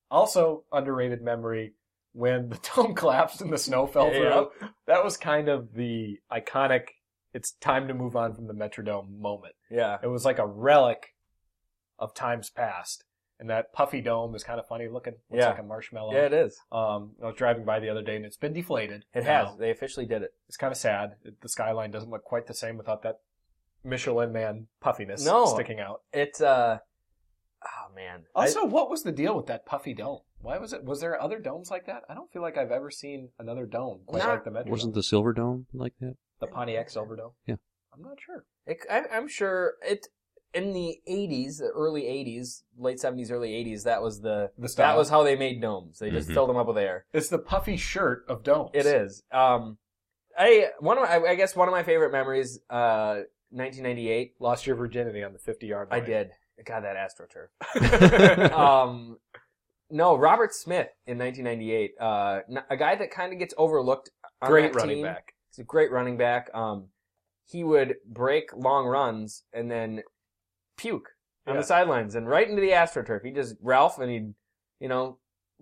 also 0.09 0.63
underrated 0.71 1.21
memory 1.21 1.73
when 2.13 2.49
the 2.49 2.59
dome 2.75 2.93
collapsed 2.95 3.41
and 3.41 3.51
the 3.51 3.57
snow 3.57 3.87
fell 3.87 4.09
through. 4.09 4.23
Yeah. 4.29 4.43
That 4.87 5.03
was 5.03 5.17
kind 5.17 5.47
of 5.49 5.73
the 5.73 6.19
iconic 6.31 6.83
it's 7.33 7.53
time 7.53 7.87
to 7.87 7.93
move 7.93 8.17
on 8.17 8.33
from 8.35 8.47
the 8.47 8.53
Metrodome 8.53 9.17
moment. 9.17 9.55
yeah. 9.69 9.97
It 10.03 10.07
was 10.07 10.25
like 10.25 10.37
a 10.37 10.45
relic 10.45 11.15
of 11.97 12.13
times 12.13 12.49
past. 12.49 13.05
And 13.39 13.49
that 13.49 13.71
puffy 13.73 14.01
dome 14.01 14.35
is 14.35 14.43
kind 14.43 14.59
of 14.59 14.67
funny 14.67 14.87
looking. 14.89 15.13
Looks 15.31 15.41
Yeah. 15.41 15.49
like 15.51 15.59
a 15.59 15.63
marshmallow. 15.63 16.13
Yeah, 16.13 16.25
it 16.25 16.33
is. 16.33 16.59
Um, 16.71 17.13
I 17.23 17.27
was 17.27 17.35
driving 17.37 17.63
by 17.63 17.79
the 17.79 17.89
other 17.89 18.01
day 18.03 18.17
and 18.17 18.25
it's 18.25 18.35
been 18.37 18.51
deflated. 18.53 19.05
It 19.15 19.23
now. 19.23 19.45
has. 19.47 19.57
They 19.57 19.71
officially 19.71 20.05
did 20.05 20.21
it. 20.23 20.33
It's 20.47 20.57
kind 20.57 20.71
of 20.71 20.77
sad. 20.77 21.15
It- 21.23 21.39
The 21.41 21.47
skyline 21.49 21.89
doesn't 21.89 22.09
look 22.09 22.23
quite 22.25 22.45
the 22.47 22.53
same 22.53 22.77
without 22.77 23.01
that 23.03 23.19
Michelin 23.83 24.31
man 24.33 24.67
puffiness 24.81 25.25
No. 25.25 25.45
sticking 25.47 25.79
out. 25.79 26.01
It's 26.13 26.39
uh, 26.41 26.79
oh 27.65 27.95
man. 27.95 28.25
I- 28.35 28.41
Also, 28.41 28.65
what 28.65 28.89
was 28.89 29.03
the 29.03 29.11
deal 29.13 29.35
with 29.37 29.45
that 29.47 29.65
puffy 29.65 29.93
dome? 29.93 30.19
Why 30.41 30.57
was 30.57 30.73
it? 30.73 30.83
Was 30.83 31.01
there 31.01 31.21
other 31.21 31.39
domes 31.39 31.69
like 31.71 31.85
that? 31.85 32.03
I 32.09 32.13
don't 32.13 32.31
feel 32.31 32.41
like 32.41 32.57
I've 32.57 32.71
ever 32.71 32.89
seen 32.91 33.29
another 33.39 33.65
dome 33.65 34.01
quite 34.05 34.19
Not- 34.23 34.29
like 34.29 34.43
the 34.43 34.51
Metro. 34.51 34.71
Wasn't 34.71 34.93
the 34.93 35.03
Silver 35.03 35.33
Dome 35.33 35.67
like 35.73 35.93
that? 36.01 36.15
the 36.39 36.47
Pontiac 36.47 36.89
Silverdome? 36.89 37.33
Yeah. 37.45 37.55
I'm 37.93 38.01
not 38.01 38.17
sure. 38.19 38.45
It, 38.65 38.79
I, 38.89 39.03
I'm 39.13 39.27
sure 39.27 39.73
it 39.85 40.07
in 40.53 40.73
the 40.73 40.99
80s, 41.07 41.59
the 41.59 41.69
early 41.75 42.03
80s, 42.03 42.63
late 42.77 42.97
70s, 42.97 43.31
early 43.31 43.51
80s. 43.51 43.83
That 43.83 44.01
was 44.01 44.21
the 44.21 44.49
The 44.57 44.67
style. 44.67 44.87
that 44.93 44.97
was 44.97 45.09
how 45.09 45.23
they 45.23 45.35
made 45.35 45.61
domes. 45.61 45.99
They 45.99 46.09
just 46.09 46.29
Mhm. 46.29 46.33
filled 46.33 46.49
them 46.49 46.57
up 46.57 46.67
with 46.67 46.77
air. 46.77 47.05
It's 47.13 47.29
the 47.29 47.37
puffy 47.37 47.77
shirt 47.77 48.25
of 48.27 48.43
domes. 48.43 48.71
It 48.73 48.85
is. 48.87 49.23
Um, 49.31 49.77
I 50.37 50.69
one 50.79 50.97
of 50.97 51.03
my, 51.03 51.15
I, 51.17 51.31
I 51.31 51.35
guess 51.35 51.55
one 51.55 51.67
of 51.67 51.73
my 51.73 51.83
favorite 51.83 52.11
memories. 52.11 52.59
Uh, 52.69 53.21
1998. 53.51 54.35
Lost 54.39 54.65
your 54.65 54.75
virginity 54.77 55.23
on 55.23 55.33
the 55.33 55.39
50 55.39 55.67
yard 55.67 55.89
line. 55.91 56.01
I 56.01 56.05
did. 56.05 56.31
God, 56.65 56.83
that 56.85 56.95
AstroTurf. 56.95 58.51
um, 58.57 59.17
no, 59.91 60.15
Robert 60.15 60.53
Smith 60.53 60.87
in 61.05 61.17
1998. 61.17 61.91
Uh, 61.99 62.39
a 62.69 62.77
guy 62.77 62.95
that 62.95 63.11
kind 63.11 63.33
of 63.33 63.39
gets 63.39 63.53
overlooked. 63.57 64.09
On 64.43 64.49
Great 64.49 64.73
running 64.73 64.97
team. 64.97 65.05
back. 65.05 65.33
He's 65.49 65.59
a 65.59 65.63
great 65.63 65.91
running 65.91 66.17
back. 66.17 66.49
Um, 66.53 66.87
he 67.45 67.63
would 67.63 67.95
break 68.07 68.49
long 68.55 68.87
runs 68.87 69.43
and 69.53 69.69
then 69.69 70.01
puke 70.77 71.09
on 71.45 71.53
Yeah. 71.53 71.61
the 71.61 71.65
sidelines 71.67 72.15
and 72.15 72.27
right 72.27 72.47
into 72.49 72.61
the 72.61 72.71
astroturf. 72.71 73.23
He 73.23 73.31
just 73.31 73.55
Ralph 73.61 73.99
and 73.99 74.09
he'd, 74.11 74.33
you 74.79 74.87
know, 74.87 75.19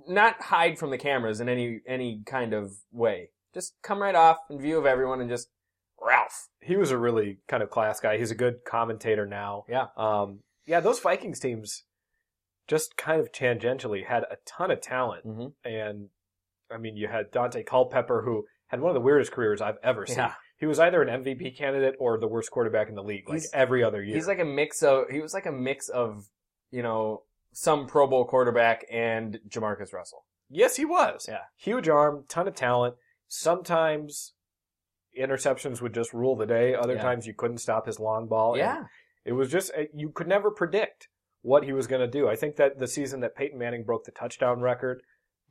not 0.08 0.42
hide 0.44 0.80
from 0.80 0.92
the 0.92 0.98
cameras 0.98 1.42
in 1.42 1.50
any 1.50 1.82
any 1.86 2.22
kind 2.26 2.54
of 2.54 2.72
way. 2.92 3.32
Just 3.54 3.74
come 3.82 4.02
right 4.02 4.16
off 4.16 4.38
in 4.50 4.60
view 4.62 4.78
of 4.78 4.86
everyone 4.86 5.20
and 5.20 5.30
just 5.30 5.50
Ralph. 6.00 6.48
He 6.62 6.78
was 6.78 6.92
a 6.92 6.98
really 6.98 7.40
kind 7.50 7.62
of 7.62 7.70
class 7.70 8.00
guy. 8.00 8.18
He's 8.18 8.32
a 8.32 8.36
good 8.36 8.64
commentator 8.66 9.26
now. 9.26 9.66
Yeah. 9.68 9.88
Um, 9.98 10.40
yeah, 10.66 10.80
those 10.80 11.00
Vikings 11.02 11.40
teams 11.42 11.84
just 12.70 12.96
kind 12.96 13.20
of 13.20 13.32
tangentially 13.34 14.06
had 14.06 14.24
a 14.24 14.38
ton 14.46 14.72
of 14.72 14.80
talent. 14.80 15.26
Mm-hmm. 15.26 15.48
And 15.68 16.08
I 16.72 16.78
mean, 16.78 16.96
you 16.96 17.08
had 17.10 17.32
Daunte 17.32 17.66
Culpepper, 17.66 18.22
who 18.24 18.46
had 18.68 18.80
one 18.80 18.91
of 18.91 18.94
the 18.94 19.02
weirdest 19.02 19.32
careers 19.34 19.60
I've 19.60 19.80
ever 19.84 20.06
seen. 20.06 20.18
Yeah. 20.20 20.34
He 20.58 20.66
was 20.68 20.80
either 20.80 21.02
an 21.02 21.24
MVP 21.24 21.58
candidate 21.58 21.96
or 22.00 22.18
the 22.20 22.28
worst 22.28 22.52
quarterback 22.52 22.88
in 22.90 22.96
the 22.96 23.04
league, 23.04 23.28
like 23.28 23.40
He's- 23.40 23.52
every 23.54 23.84
other 23.84 24.02
year. 24.04 24.16
He's 24.16 24.28
like 24.28 24.40
a 24.40 24.46
mix 24.46 24.84
of 24.84 25.10
he 25.10 25.20
was 25.20 25.34
like 25.34 25.46
a 25.48 25.52
mix 25.52 25.90
of 25.90 26.26
you 26.72 26.84
know 26.84 27.24
some 27.52 27.88
Pro 27.88 28.06
Bowl 28.08 28.26
quarterback 28.26 28.86
and 28.91 29.40
JaMarcus 29.50 29.91
Russell. 29.91 30.24
yes, 30.50 30.76
he 30.76 30.86
was. 30.86 31.26
Yeah. 31.28 31.40
Huge 31.58 31.90
arm, 31.90 32.26
ton 32.30 32.48
of 32.48 32.54
talent. 32.56 32.96
Sometimes 33.28 34.34
interceptions 35.20 35.82
would 35.82 35.94
just 35.94 36.14
rule 36.14 36.36
the 36.36 36.46
day. 36.46 36.76
Other 36.76 36.96
Yeah. 36.96 37.02
times 37.02 37.26
you 37.26 37.34
couldn't 37.34 37.58
stop 37.60 37.86
his 37.88 38.00
long 38.00 38.28
ball. 38.28 38.58
Yeah, 38.58 38.84
It 39.26 39.34
was 39.34 39.50
just, 39.52 39.72
uh, 39.78 39.84
you 39.94 40.10
could 40.12 40.28
never 40.28 40.50
predict 40.52 41.08
what 41.41 41.64
he 41.64 41.74
was 41.74 41.88
going 41.88 42.02
to 42.02 42.07
do. 42.07 42.28
I 42.28 42.36
think 42.36 42.56
that 42.57 42.80
the 42.80 42.88
season 42.88 43.20
that 43.22 43.36
Peyton 43.36 43.57
Manning 43.57 43.84
broke 43.84 44.06
the 44.06 44.11
touchdown 44.11 44.61
record, 44.61 45.02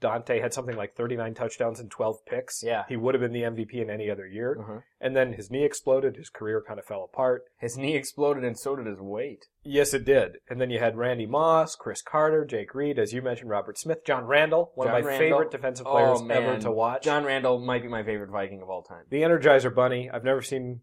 Daunte 0.01 0.41
had 0.41 0.55
something 0.55 0.77
like 0.77 0.95
39 0.95 1.35
touchdowns 1.35 1.81
and 1.81 1.91
12 1.91 2.19
picks. 2.25 2.63
Yeah. 2.63 2.85
He 2.89 2.97
would 2.97 3.15
have 3.17 3.21
been 3.21 3.33
the 3.33 3.43
MVP 3.43 3.75
in 3.83 3.91
any 3.91 4.09
other 4.09 4.29
year. 4.29 4.57
uh-huh. 4.61 4.79
And 5.01 5.17
then 5.17 5.33
his 5.33 5.51
knee 5.51 5.65
exploded. 5.65 6.15
His 6.17 6.29
career 6.31 6.63
kind 6.65 6.79
of 6.79 6.85
fell 6.87 7.03
apart. 7.03 7.43
his 7.59 7.77
knee 7.77 7.97
exploded 7.97 8.45
and 8.45 8.57
so 8.57 8.77
did 8.77 8.87
his 8.87 9.01
weight. 9.01 9.47
Yes, 9.65 9.93
it 9.95 10.05
did. 10.05 10.37
And 10.49 10.61
then 10.61 10.71
you 10.71 10.79
had 10.79 10.97
Randy 10.97 11.27
Moss, 11.27 11.75
Cris 11.75 12.01
Carter, 12.01 12.45
Jake 12.45 12.77
Reed, 12.77 12.97
as 12.99 13.13
you 13.13 13.23
mentioned, 13.23 13.51
Robert 13.51 13.77
Smith, 13.77 14.05
John 14.05 14.25
Randle, 14.27 14.71
one 14.77 14.87
John 14.87 14.97
of 14.99 15.03
my 15.03 15.09
Randle. 15.09 15.29
favorite 15.31 15.51
defensive 15.51 15.87
players 15.87 16.21
Oh, 16.23 16.29
ever 16.29 16.61
to 16.61 16.71
watch. 16.71 17.03
John 17.03 17.25
Randle 17.25 17.59
might 17.59 17.83
be 17.83 17.89
my 17.89 18.05
favorite 18.05 18.31
Viking 18.31 18.63
of 18.63 18.71
all 18.71 18.83
time. 18.85 19.03
the 19.11 19.23
Energizer 19.23 19.75
Bunny. 19.75 20.09
I've 20.09 20.23
never 20.25 20.43
seen. 20.43 20.81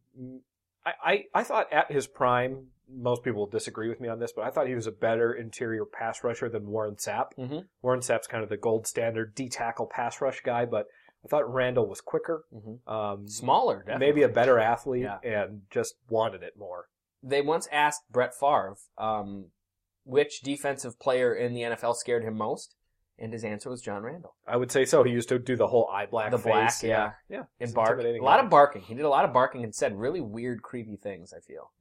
I, 0.85 0.91
I 1.03 1.23
I 1.33 1.43
thought 1.43 1.71
at 1.71 1.89
his 1.89 2.05
prime, 2.05 2.67
most 2.93 3.23
people 3.23 3.39
will 3.41 3.47
disagree 3.49 3.89
with 3.89 3.99
me 3.99 4.07
on 4.09 4.19
this, 4.19 4.31
but 4.35 4.43
I 4.45 4.49
thought 4.51 4.67
he 4.67 4.75
was 4.75 4.87
a 4.87 4.91
better 4.91 5.33
interior 5.33 5.85
pass 5.85 6.23
rusher 6.23 6.49
than 6.49 6.67
Warren 6.67 6.95
Sapp. 6.95 7.27
Mm-hmm. 7.37 7.59
Warren 7.81 8.01
Sapp's 8.01 8.27
kind 8.27 8.43
of 8.43 8.49
the 8.49 8.57
gold 8.57 8.85
standard 8.87 9.33
D 9.35 9.49
tackle 9.49 9.87
pass 9.87 10.21
rush 10.21 10.41
guy, 10.41 10.65
but 10.65 10.87
I 11.23 11.27
thought 11.27 11.51
Randle 11.51 11.87
was 11.87 12.01
quicker, 12.01 12.45
Mm-hmm. 12.53 12.87
um, 12.91 13.27
Smaller, 13.27 13.79
definitely. 13.79 14.05
maybe 14.07 14.21
a 14.21 14.29
better 14.29 14.59
athlete, 14.59 15.03
Yeah. 15.03 15.17
and 15.23 15.61
just 15.71 15.95
wanted 16.09 16.43
it 16.43 16.53
more. 16.57 16.85
They 17.23 17.41
once 17.41 17.67
asked 17.71 18.03
Brett 18.11 18.33
Favre 18.39 18.75
um, 18.99 19.47
which 20.03 20.41
defensive 20.41 20.99
player 20.99 21.33
in 21.33 21.53
the 21.55 21.61
NFL 21.61 21.95
scared 21.95 22.23
him 22.23 22.37
most, 22.37 22.75
and 23.17 23.33
his 23.33 23.43
answer 23.43 23.71
was 23.71 23.81
John 23.81 24.03
Randle. 24.03 24.35
I 24.47 24.57
would 24.57 24.71
say 24.71 24.85
so. 24.85 25.01
He 25.03 25.11
used 25.11 25.29
to 25.29 25.39
do 25.39 25.55
the 25.55 25.65
whole 25.67 25.89
eye 25.91 26.05
black 26.05 26.29
The 26.29 26.37
face. 26.37 26.43
black, 26.45 26.83
yeah. 26.83 27.11
yeah. 27.27 27.43
And 27.59 27.73
bark. 27.73 27.99
A 27.99 28.19
lot 28.19 28.43
of 28.43 28.51
barking. 28.51 28.83
He 28.83 28.93
did 28.93 29.05
a 29.05 29.09
lot 29.09 29.25
of 29.25 29.33
barking 29.33 29.63
and 29.63 29.73
said 29.73 29.97
really 29.97 30.21
weird, 30.21 30.61
creepy 30.61 30.97
things. 30.97 31.33
I 31.35 31.39
feel 31.39 31.71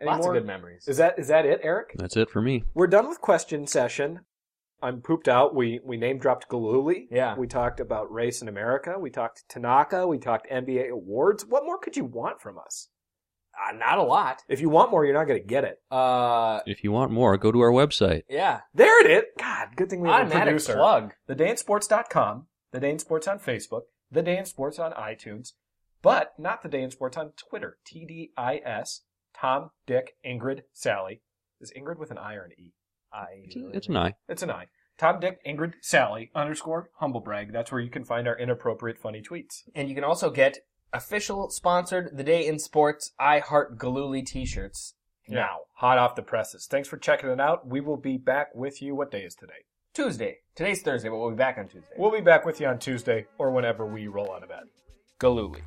Any 0.00 0.10
lots 0.10 0.24
more? 0.24 0.34
of 0.34 0.40
good 0.42 0.46
memories. 0.46 0.86
Is 0.88 0.96
that 0.96 1.18
is 1.18 1.28
that 1.28 1.46
it, 1.46 1.60
Eric? 1.62 1.92
That's 1.96 2.16
it 2.16 2.30
for 2.30 2.42
me. 2.42 2.64
We're 2.74 2.86
done 2.88 3.08
with 3.08 3.20
question 3.20 3.66
session. 3.66 4.20
I'm 4.82 5.00
pooped 5.00 5.28
out. 5.28 5.54
We 5.54 5.80
we 5.84 5.96
name 5.96 6.18
dropped 6.18 6.48
Gillooly. 6.50 7.06
Yeah. 7.10 7.36
We 7.36 7.46
talked 7.46 7.80
about 7.80 8.12
race 8.12 8.42
in 8.42 8.48
America. 8.48 8.96
We 8.98 9.10
talked 9.10 9.44
Tanaka. 9.48 10.06
We 10.06 10.18
talked 10.18 10.50
NBA 10.50 10.90
awards. 10.90 11.46
What 11.46 11.64
more 11.64 11.78
could 11.78 11.96
you 11.96 12.04
want 12.04 12.40
from 12.42 12.58
us? 12.58 12.88
uh, 13.56 13.72
not 13.76 13.98
a 13.98 14.02
lot. 14.02 14.42
If 14.48 14.60
you 14.60 14.68
want 14.68 14.90
more, 14.90 15.04
you're 15.04 15.14
not 15.14 15.28
going 15.28 15.40
to 15.40 15.46
get 15.46 15.62
it. 15.62 15.80
Uh, 15.88 16.58
If 16.66 16.82
you 16.82 16.90
want 16.90 17.12
more, 17.12 17.36
go 17.38 17.52
to 17.52 17.60
our 17.60 17.70
website. 17.70 18.22
yeah. 18.28 18.62
There 18.74 19.00
it 19.06 19.08
is. 19.08 19.24
God, 19.38 19.68
good 19.76 19.88
thing 19.88 20.00
we 20.00 20.08
have 20.08 20.22
a 20.22 20.24
Automatic 20.24 20.54
producer. 20.54 20.74
plug. 20.74 21.12
TheDayinSports.com. 21.28 22.46
The 22.72 22.80
Day 22.80 22.90
in 22.90 22.98
Sports 22.98 23.28
on 23.28 23.38
Facebook. 23.38 23.82
The 24.10 24.22
Day 24.22 24.36
in 24.38 24.44
Sports 24.44 24.80
on 24.80 24.90
iTunes, 24.92 25.52
but 26.02 26.34
not 26.36 26.62
The 26.62 26.68
Day 26.68 26.82
in 26.82 26.90
Sports 26.90 27.16
on 27.16 27.30
Twitter. 27.36 27.78
TDIS, 27.86 29.00
Tom, 29.38 29.70
Dick, 29.86 30.14
Ingrid, 30.24 30.62
Sally. 30.72 31.20
Is 31.60 31.72
Ingrid 31.76 31.98
with 31.98 32.10
an 32.10 32.18
I 32.18 32.34
or 32.34 32.44
an 32.44 32.52
E? 32.58 32.72
I, 33.12 33.26
It's, 33.44 33.56
it's 33.56 33.88
an 33.88 33.96
I. 33.96 34.14
It's 34.28 34.42
an 34.42 34.50
I. 34.50 34.66
Tom, 34.96 35.20
Dick, 35.20 35.38
Ingrid, 35.44 35.74
Sally, 35.80 36.30
underscore, 36.34 36.90
humblebrag. 37.00 37.52
That's 37.52 37.72
where 37.72 37.80
you 37.80 37.90
can 37.90 38.04
find 38.04 38.28
our 38.28 38.38
inappropriate 38.38 38.98
funny 38.98 39.22
tweets. 39.22 39.62
And 39.74 39.88
you 39.88 39.94
can 39.94 40.04
also 40.04 40.30
get 40.30 40.58
official 40.92 41.50
sponsored 41.50 42.16
The 42.16 42.22
Day 42.22 42.46
in 42.46 42.58
Sports 42.58 43.12
I 43.18 43.40
Heart 43.40 43.78
Gillooly 43.78 44.22
t-shirts 44.22 44.94
now. 45.28 45.58
Hot 45.78 45.98
off 45.98 46.14
the 46.14 46.22
presses. 46.22 46.66
Thanks 46.70 46.88
for 46.88 46.96
checking 46.96 47.30
it 47.30 47.40
out. 47.40 47.66
We 47.66 47.80
will 47.80 47.96
be 47.96 48.16
back 48.16 48.54
with 48.54 48.80
you. 48.80 48.94
What 48.94 49.10
day 49.10 49.22
is 49.22 49.34
today? 49.34 49.64
Tuesday. 49.94 50.38
Today's 50.54 50.82
Thursday, 50.82 51.08
but 51.08 51.18
we'll 51.18 51.30
be 51.30 51.36
back 51.36 51.58
on 51.58 51.66
Tuesday. 51.66 51.94
We'll 51.96 52.12
be 52.12 52.20
back 52.20 52.44
with 52.44 52.60
you 52.60 52.66
on 52.66 52.78
Tuesday 52.78 53.26
or 53.38 53.50
whenever 53.50 53.86
we 53.86 54.06
roll 54.06 54.32
out 54.32 54.42
of 54.42 54.48
bed. 54.48 54.64
Gillooly. 55.20 55.62